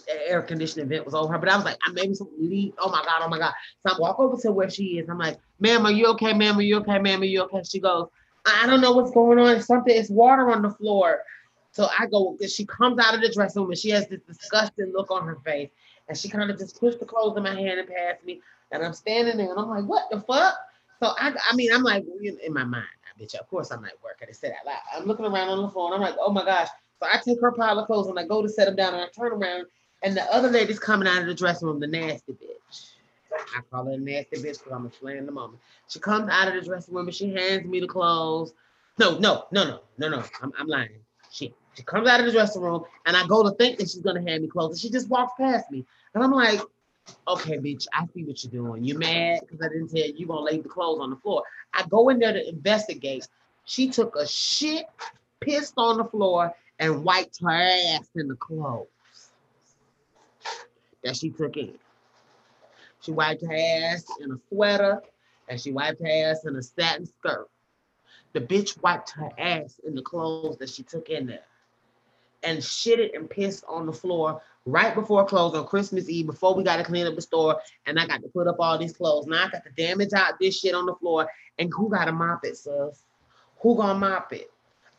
air 0.07 0.41
conditioning 0.41 0.88
vent 0.88 1.06
was 1.06 1.14
over 1.14 1.34
her. 1.34 1.40
But 1.40 1.49
I 1.49 1.56
was 1.56 1.66
like, 1.66 1.78
I 1.86 1.91
maybe 1.91 2.14
something 2.14 2.38
leak. 2.40 2.74
Oh 2.78 2.90
my 2.90 3.03
God, 3.03 3.22
oh 3.22 3.30
my 3.30 3.40
God. 3.40 3.53
So 3.86 3.95
I 3.95 3.99
walk 3.99 4.20
over 4.20 4.38
to 4.41 4.52
where 4.52 4.70
she 4.70 4.99
is. 4.99 5.10
I'm 5.10 5.18
like, 5.18 5.38
ma'am, 5.60 5.86
are 5.86 5.91
you 5.91 6.07
okay? 6.07 6.34
Ma'am, 6.34 6.57
are 6.57 6.61
you 6.61 6.78
okay? 6.78 6.99
Ma'am, 6.99 7.22
are 7.22 7.26
you 7.26 7.44
okay? 7.44 7.64
She 7.64 7.80
goes, 7.80 8.07
I 8.45 8.66
don't 8.66 8.82
know 8.82 8.94
what's 8.94 9.11
going 9.11 9.40
on. 9.40 9.61
something, 9.61 9.95
it's 9.95 10.10
water 10.10 10.52
on 10.52 10.61
the 10.61 10.70
floor. 10.72 11.24
So 11.72 11.88
I 11.98 12.07
go, 12.07 12.38
she 12.48 12.66
comes 12.66 12.99
out 12.99 13.14
of 13.14 13.22
the 13.22 13.32
dressing 13.32 13.61
room 13.61 13.72
and 13.72 13.80
she 13.80 13.90
has 13.91 14.07
this 14.07 14.22
disgusting 14.22 14.91
look 14.94 15.11
on 15.11 15.26
her 15.28 15.38
face. 15.45 15.70
And 16.07 16.18
she 16.18 16.28
kind 16.28 16.49
of 16.49 16.57
just 16.57 16.80
pushed 16.80 16.99
the 16.99 17.06
clothes 17.06 17.38
in 17.38 17.44
my 17.44 17.53
hand 17.53 17.80
and 17.80 17.88
passed 17.88 18.24
me. 18.26 18.41
And 18.72 18.84
I'm 18.84 18.94
standing 18.94 19.38
there 19.38 19.52
and 19.52 19.60
I'm 19.60 19.70
like, 19.70 19.86
what 19.86 20.10
the 20.10 20.22
fuck? 20.22 20.56
So 20.99 21.14
I, 21.18 21.34
I 21.49 21.56
mean, 21.56 21.72
I'm 21.72 21.84
like, 21.84 22.06
in 22.22 22.53
my 22.53 22.64
mind, 22.64 22.86
bitch, 23.20 23.36
of 23.36 23.48
course 23.50 23.72
I'm 23.72 23.84
at 23.86 24.02
work. 24.04 24.20
I 24.22 24.26
just 24.26 24.41
said 24.41 24.52
that 24.52 24.66
loud. 24.66 24.80
I'm 24.96 25.06
looking 25.08 25.26
around 25.26 25.50
on 25.50 25.62
the 25.62 25.70
phone. 25.70 25.94
I'm 25.94 26.02
like, 26.02 26.16
oh 26.20 26.32
my 26.32 26.46
gosh. 26.46 26.68
So 27.00 27.08
I 27.12 27.20
take 27.24 27.40
her 27.41 27.52
pile 27.52 27.80
of 27.80 27.88
clothes 27.88 28.08
and 28.08 28.20
I 28.20 28.26
go 28.26 28.41
to 28.41 28.50
set 28.50 28.66
them 28.66 28.76
down 28.76 28.94
and 28.94 29.04
I 29.04 29.08
turn 29.08 29.32
around 29.32 29.68
and 30.04 30.16
the 30.16 30.24
other 30.34 30.50
lady's 30.50 30.80
coming 30.80 31.08
out 31.08 31.22
of 31.22 31.28
the 31.28 31.34
dressing 31.34 31.68
room, 31.68 31.80
the 31.80 31.88
nasty 31.88 32.34
bitch. 32.34 32.91
I 33.56 33.62
call 33.72 33.86
her 33.86 33.94
a 33.94 33.98
nasty 33.98 34.38
bitch 34.38 34.60
because 34.60 34.72
I'm 34.72 34.86
a 34.86 34.91
slam 34.91 35.26
the 35.26 35.32
moment. 35.32 35.62
She 35.88 36.00
comes 36.00 36.30
out 36.30 36.48
of 36.48 36.54
the 36.54 36.62
dressing 36.62 36.94
room 36.94 37.08
and 37.08 37.16
she 37.16 37.34
hands 37.34 37.66
me 37.66 37.80
the 37.80 37.88
clothes. 37.88 38.54
No, 38.98 39.18
no, 39.18 39.46
no, 39.52 39.64
no, 39.64 39.80
no, 39.98 40.10
no. 40.10 40.24
I'm, 40.41 40.52
I'm 40.58 40.68
lying. 40.68 40.90
She 41.32 41.54
she 41.76 41.84
comes 41.84 42.08
out 42.10 42.20
of 42.20 42.26
the 42.26 42.32
dressing 42.32 42.62
room 42.62 42.84
and 43.06 43.16
I 43.16 43.26
go 43.28 43.44
to 43.44 43.52
think 43.56 43.78
that 43.78 43.90
she's 43.90 44.02
gonna 44.02 44.22
hand 44.22 44.44
me 44.44 44.50
clothes 44.50 44.72
and 44.72 44.80
she 44.80 44.90
just 44.90 45.10
walks 45.10 45.34
past 45.40 45.72
me. 45.72 45.86
And 46.14 46.24
I'm 46.24 46.32
like, 46.32 46.60
okay, 47.27 47.57
bitch, 47.57 47.88
I 47.94 48.06
see 48.14 48.23
what 48.23 48.44
you're 48.44 48.52
doing. 48.52 48.84
You 48.84 48.98
mad 48.98 49.41
because 49.41 49.65
I 49.65 49.69
didn't 49.69 49.90
tell 49.90 50.06
you 50.06 50.14
you're 50.15 50.27
gonna 50.27 50.41
lay 50.41 50.60
the 50.60 50.69
clothes 50.69 50.99
on 51.02 51.10
the 51.10 51.15
floor. 51.18 51.44
I 51.73 51.84
go 51.90 52.10
in 52.10 52.19
there 52.19 52.34
to 52.34 52.49
investigate. 52.49 53.27
She 53.65 53.90
took 53.90 54.15
a 54.15 54.27
shit, 54.27 54.86
pissed 55.40 55.76
on 55.77 55.98
the 55.98 56.06
floor, 56.06 56.53
and 56.80 57.03
wiped 57.03 57.41
her 57.41 57.52
ass 57.52 58.10
in 58.15 58.27
the 58.27 58.36
clothes 58.36 58.88
that 61.03 61.15
she 61.15 61.30
took 61.30 61.57
in. 61.57 61.73
She 63.02 63.11
wiped 63.11 63.45
her 63.45 63.56
ass 63.56 64.06
in 64.22 64.31
a 64.31 64.38
sweater 64.49 65.02
and 65.48 65.60
she 65.60 65.72
wiped 65.72 66.02
her 66.02 66.31
ass 66.31 66.45
in 66.45 66.56
a 66.56 66.61
satin 66.61 67.06
skirt. 67.06 67.48
The 68.34 68.41
bitch 68.41 68.81
wiped 68.81 69.11
her 69.11 69.30
ass 69.38 69.80
in 69.86 69.95
the 69.95 70.02
clothes 70.02 70.57
that 70.57 70.69
she 70.69 70.84
took 70.84 71.10
in 71.10 71.27
there 71.27 71.45
and 72.44 72.60
shitted 72.60 73.16
and 73.16 73.30
pissed 73.30 73.64
on 73.68 73.86
the 73.86 73.94
floor 73.94 74.41
right 74.66 74.94
before 74.95 75.26
close 75.26 75.56
on 75.56 75.66
Christmas 75.66 76.10
Eve 76.10 76.28
before 76.28 76.56
we 76.56 76.64
got 76.64 76.78
to 76.78 76.84
clean 76.84 77.07
up 77.07 77.16
the 77.16 77.22
store 77.22 77.60
and 77.86 77.99
I 77.99 78.06
got 78.06 78.22
to 78.22 78.30
put 78.30 78.48
up 78.48 78.57
all 78.60 78.78
these 78.78 78.95
clothes. 78.95 79.26
Now 79.26 79.45
I 79.45 79.49
got 79.49 79.64
to 79.64 79.72
damage 79.72 80.14
out 80.14 80.40
this 80.40 80.60
shit 80.60 80.76
on 80.76 80.86
the 80.86 80.95
floor 80.95 81.28
and 81.57 81.72
who 81.76 81.90
got 81.90 82.06
to 82.06 82.11
mop 82.11 82.45
it, 82.45 82.57
sis? 82.57 83.06
Who 83.61 83.76
gonna 83.76 83.99
mop 83.99 84.32
it? 84.34 84.52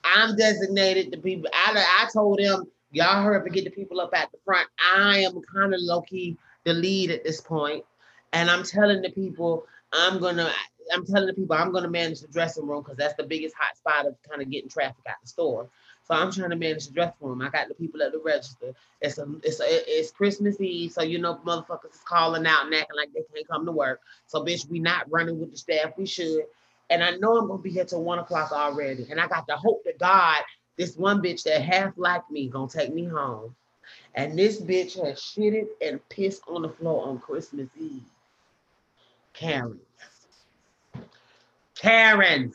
I'm 0.04 0.36
designated 0.36 1.12
the 1.12 1.18
people. 1.18 1.50
I, 1.52 1.72
I 2.02 2.08
told 2.12 2.38
them, 2.38 2.64
y'all 2.92 3.22
heard 3.22 3.44
to 3.44 3.50
get 3.50 3.64
the 3.64 3.70
people 3.70 4.00
up 4.00 4.14
at 4.14 4.30
the 4.32 4.38
front. 4.44 4.68
I 4.94 5.18
am 5.20 5.40
kind 5.54 5.74
of 5.74 5.80
low 5.80 6.02
key 6.02 6.36
the 6.64 6.74
lead 6.74 7.10
at 7.10 7.24
this 7.24 7.40
point, 7.40 7.84
and 8.32 8.50
I'm 8.50 8.62
telling 8.62 9.02
the 9.02 9.10
people 9.10 9.66
I'm 9.92 10.20
gonna. 10.20 10.50
I'm 10.92 11.06
telling 11.06 11.28
the 11.28 11.34
people 11.34 11.54
I'm 11.54 11.72
gonna 11.72 11.88
manage 11.88 12.20
the 12.20 12.28
dressing 12.28 12.66
room 12.66 12.82
because 12.82 12.96
that's 12.96 13.14
the 13.14 13.22
biggest 13.22 13.54
hot 13.58 13.76
spot 13.76 14.06
of 14.06 14.16
kind 14.28 14.42
of 14.42 14.50
getting 14.50 14.68
traffic 14.68 15.04
out 15.08 15.16
the 15.22 15.28
store. 15.28 15.68
So 16.10 16.16
I'm 16.16 16.32
trying 16.32 16.50
to 16.50 16.56
manage 16.56 16.88
the 16.88 16.92
dressing 16.92 17.14
room. 17.20 17.40
I 17.40 17.50
got 17.50 17.68
the 17.68 17.74
people 17.74 18.02
at 18.02 18.10
the 18.10 18.18
register. 18.18 18.74
It's 19.00 19.18
a, 19.18 19.28
it's 19.44 19.60
a, 19.60 19.64
it's 19.68 20.10
Christmas 20.10 20.60
Eve, 20.60 20.90
so 20.90 21.02
you 21.02 21.20
know 21.20 21.36
motherfuckers 21.46 21.94
is 21.94 22.00
calling 22.04 22.44
out 22.46 22.64
and 22.66 22.74
acting 22.74 22.96
like 22.96 23.12
they 23.14 23.22
can't 23.32 23.46
come 23.46 23.64
to 23.64 23.70
work. 23.70 24.00
So 24.26 24.44
bitch, 24.44 24.68
we 24.68 24.80
not 24.80 25.08
running 25.08 25.38
with 25.38 25.52
the 25.52 25.56
staff. 25.56 25.92
We 25.96 26.06
should. 26.06 26.46
And 26.90 27.04
I 27.04 27.12
know 27.12 27.38
I'm 27.38 27.46
gonna 27.46 27.62
be 27.62 27.70
here 27.70 27.84
till 27.84 28.02
one 28.02 28.18
o'clock 28.18 28.50
already. 28.50 29.06
And 29.08 29.20
I 29.20 29.28
got 29.28 29.46
the 29.46 29.54
hope 29.54 29.84
that 29.84 30.00
God, 30.00 30.42
this 30.76 30.96
one 30.96 31.22
bitch 31.22 31.44
that 31.44 31.62
half 31.62 31.92
like 31.96 32.28
me, 32.28 32.48
gonna 32.48 32.66
take 32.66 32.92
me 32.92 33.04
home. 33.04 33.54
And 34.16 34.36
this 34.36 34.60
bitch 34.60 35.00
has 35.00 35.20
shitted 35.20 35.68
and 35.80 36.00
pissed 36.08 36.42
on 36.48 36.62
the 36.62 36.70
floor 36.70 37.06
on 37.06 37.20
Christmas 37.20 37.68
Eve. 37.78 38.02
Karen. 39.32 39.78
Karen. 41.76 42.52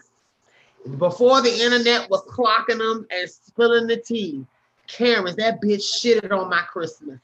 Before 0.98 1.42
the 1.42 1.52
internet 1.64 2.10
was 2.10 2.22
clocking 2.24 2.78
them 2.78 3.08
and 3.10 3.30
spilling 3.30 3.88
the 3.88 3.98
tea, 3.98 4.46
Karens, 4.88 5.36
that 5.38 5.62
bitch 5.62 5.82
shitted 5.82 6.32
on 6.32 6.50
my 6.50 6.62
Christmas. 6.62 7.20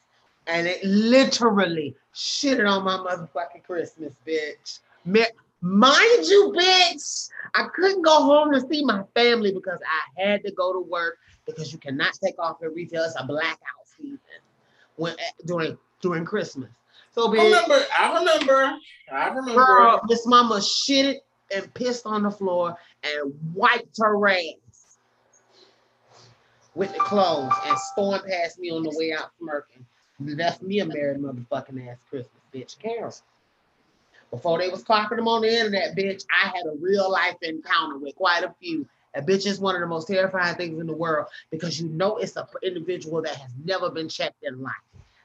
And 0.48 0.68
it 0.68 0.84
literally 0.84 1.96
shitted 2.16 2.68
on 2.68 2.84
my 2.84 2.98
motherfucking 2.98 3.64
Christmas, 3.64 4.14
bitch. 4.26 4.80
Mind 5.64 6.26
you, 6.26 6.52
bitch, 6.58 7.30
I 7.54 7.68
couldn't 7.76 8.02
go 8.02 8.24
home 8.24 8.52
to 8.52 8.62
see 8.68 8.84
my 8.84 9.04
family 9.14 9.52
because 9.54 9.80
I 10.18 10.22
had 10.22 10.44
to 10.44 10.52
go 10.52 10.74
to 10.74 10.80
work 10.80 11.20
because 11.46 11.72
you 11.72 11.78
cannot 11.78 12.14
take 12.24 12.40
off 12.40 12.64
at 12.64 12.74
retail. 12.74 13.04
It's 13.04 13.16
a 13.20 13.26
blackout 13.26 13.60
season 13.96 14.18
when 14.96 15.14
eh, 15.14 15.32
during 15.46 15.78
during 16.02 16.26
Christmas. 16.26 16.72
So 17.12 17.28
bitch, 17.28 17.40
I 17.40 17.44
remember, 17.44 17.86
I 17.98 18.20
remember, 18.20 18.78
I 19.12 19.28
remember. 19.28 19.54
Girl, 19.54 20.02
Miss 20.08 20.26
Mama 20.26 20.56
shitted 20.56 21.18
and 21.54 21.74
pissed 21.74 22.06
on 22.06 22.24
the 22.24 22.32
floor 22.32 22.78
and 23.04 23.34
wiped 23.54 23.98
her 24.00 24.28
ass 24.28 24.98
with 26.76 26.94
the 26.94 27.00
clothes 27.00 27.54
and 27.66 27.78
stormed 27.78 28.24
past 28.26 28.60
me 28.60 28.72
on 28.72 28.84
the 28.84 28.94
way 28.96 29.14
out 29.14 29.32
smirking. 29.40 29.86
Left 30.20 30.62
me 30.62 30.80
a 30.80 30.86
married 30.86 31.18
motherfucking 31.20 31.90
ass 31.90 31.98
Christmas, 32.10 32.42
bitch. 32.54 32.78
Carol. 32.80 33.14
Before 34.30 34.60
they 34.60 34.70
was 34.70 34.84
clocking 34.84 35.18
them 35.18 35.28
on 35.28 35.42
the 35.42 35.54
internet, 35.54 35.96
bitch, 35.96 36.24
I 36.32 36.48
had 36.48 36.66
a 36.66 36.78
real 36.80 37.12
life 37.12 37.36
encounter 37.42 37.98
with 37.98 38.16
quite 38.16 38.44
a 38.44 38.54
few. 38.62 38.88
A 39.14 39.22
bitch 39.22 39.46
is 39.46 39.60
one 39.60 39.76
of 39.76 39.82
the 39.82 39.88
most 39.88 40.08
terrifying 40.08 40.56
things 40.56 40.80
in 40.80 40.88
the 40.88 40.96
world 40.96 41.28
because 41.50 41.82
you 41.82 41.90
know 41.90 42.18
it's 42.18 42.38
an 42.38 42.46
individual 42.64 43.22
that 43.24 43.36
has 43.36 43.52
never 43.66 43.90
been 43.90 44.08
checked 44.08 44.44
in 44.44 44.62
life, 44.62 44.74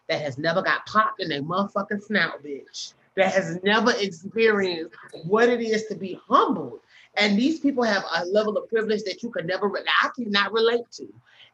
that 0.08 0.22
has 0.22 0.38
never 0.38 0.60
got 0.60 0.86
popped 0.86 1.20
in 1.20 1.30
a 1.30 1.40
motherfucking 1.40 2.02
snout, 2.02 2.42
bitch, 2.42 2.94
that 3.16 3.32
has 3.32 3.59
never 3.62 3.93
experienced 3.98 4.94
what 5.24 5.48
it 5.48 5.60
is 5.60 5.86
to 5.86 5.94
be 5.94 6.20
humbled. 6.28 6.80
And 7.16 7.38
these 7.38 7.60
people 7.60 7.82
have 7.82 8.05
a 8.14 8.26
level 8.26 8.56
of 8.59 8.68
privilege 8.68 9.02
that 9.05 9.22
you 9.22 9.30
could 9.30 9.47
never, 9.47 9.72
I 10.02 10.09
cannot 10.14 10.52
relate 10.52 10.90
to. 10.93 11.09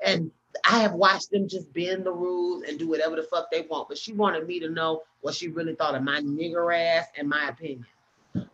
And 0.04 0.30
I 0.68 0.80
have 0.80 0.92
watched 0.92 1.30
them 1.30 1.48
just 1.48 1.72
bend 1.72 2.04
the 2.04 2.12
rules 2.12 2.64
and 2.68 2.78
do 2.78 2.88
whatever 2.88 3.16
the 3.16 3.22
fuck 3.22 3.50
they 3.50 3.62
want. 3.62 3.88
But 3.88 3.96
she 3.96 4.12
wanted 4.12 4.46
me 4.46 4.58
to 4.60 4.68
know 4.68 5.02
what 5.20 5.34
she 5.34 5.48
really 5.48 5.74
thought 5.76 5.94
of 5.94 6.02
my 6.02 6.20
nigger 6.20 6.76
ass 6.76 7.06
and 7.16 7.28
my 7.28 7.48
opinion 7.48 7.86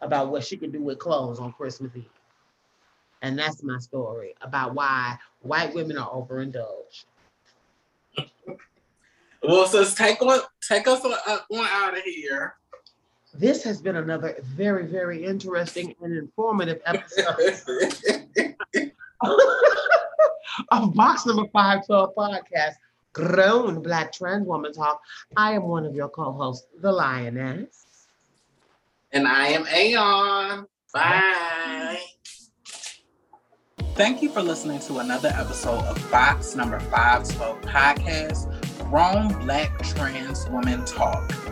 about 0.03 0.31
what 0.31 0.45
she 0.45 0.57
could 0.57 0.73
do 0.73 0.83
with 0.83 0.99
clothes 0.99 1.41
on 1.41 1.53
Christmas 1.53 1.93
Eve. 1.97 2.05
And 3.23 3.39
that's 3.39 3.63
my 3.63 3.79
story 3.79 4.35
about 4.43 4.75
why 4.75 5.17
white 5.41 5.75
women 5.75 5.99
are 5.99 6.11
overindulged. 6.11 7.07
well, 9.43 9.67
so 9.67 9.85
take 9.85 10.21
one, 10.21 10.41
take 10.67 10.87
us 10.87 11.05
uh, 11.05 11.39
one 11.49 11.67
out 11.69 11.97
of 11.97 12.05
here. 12.05 12.58
This 13.39 13.63
has 13.63 13.81
been 13.81 13.95
another 13.95 14.35
very, 14.43 14.85
very 14.87 15.25
interesting 15.25 15.95
and 16.03 16.17
informative 16.17 16.81
episode. 16.85 17.37
of 20.73 20.95
box 20.95 21.25
number 21.25 21.45
512 21.53 22.15
podcast, 22.17 22.73
Grown 23.13 23.81
Black 23.81 24.13
Trans 24.13 24.45
Woman 24.45 24.73
Talk. 24.73 25.01
I 25.37 25.53
am 25.53 25.69
one 25.69 25.87
of 25.87 25.95
your 25.95 26.09
co 26.09 26.33
hosts, 26.33 26.67
The 26.81 26.91
Lioness. 26.91 28.09
And 29.13 29.29
I 29.29 29.49
am 29.49 29.67
Aeon. 29.73 30.67
Bye. 30.93 32.01
Thank 33.95 34.21
you 34.21 34.31
for 34.31 34.43
listening 34.43 34.81
to 34.81 34.99
another 34.99 35.31
episode 35.35 35.85
of 35.85 36.11
Box 36.11 36.57
number 36.57 36.81
512 36.81 37.61
podcast, 37.63 38.91
Grown 38.91 39.29
Black 39.47 39.81
Trans 39.85 40.49
Woman 40.49 40.85
Talk. 40.85 41.48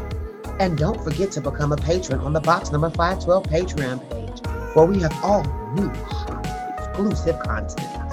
And 0.58 0.78
don't 0.78 1.02
forget 1.02 1.30
to 1.32 1.40
become 1.40 1.72
a 1.72 1.76
patron 1.76 2.20
on 2.20 2.32
the 2.32 2.40
Box 2.40 2.72
number 2.72 2.90
512 2.90 3.44
Patreon 3.44 4.10
page, 4.10 4.46
where 4.74 4.86
we 4.86 5.00
have 5.00 5.12
all 5.22 5.44
new 5.74 5.90
exclusive 5.90 7.38
content. 7.40 8.06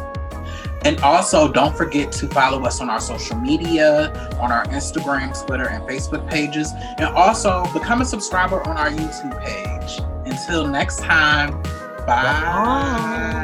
And 0.85 0.99
also, 0.99 1.49
don't 1.49 1.75
forget 1.75 2.11
to 2.13 2.27
follow 2.27 2.61
us 2.65 2.81
on 2.81 2.89
our 2.89 2.99
social 2.99 3.37
media, 3.37 4.11
on 4.41 4.51
our 4.51 4.65
Instagram, 4.65 5.33
Twitter, 5.45 5.69
and 5.69 5.81
Facebook 5.83 6.29
pages. 6.29 6.73
And 6.97 7.05
also, 7.15 7.63
become 7.71 8.01
a 8.01 8.05
subscriber 8.05 8.61
on 8.67 8.75
our 8.75 8.89
YouTube 8.89 9.41
page. 9.41 10.01
Until 10.25 10.67
next 10.67 10.99
time, 10.99 11.61
bye. 12.05 12.05
bye. 12.05 13.42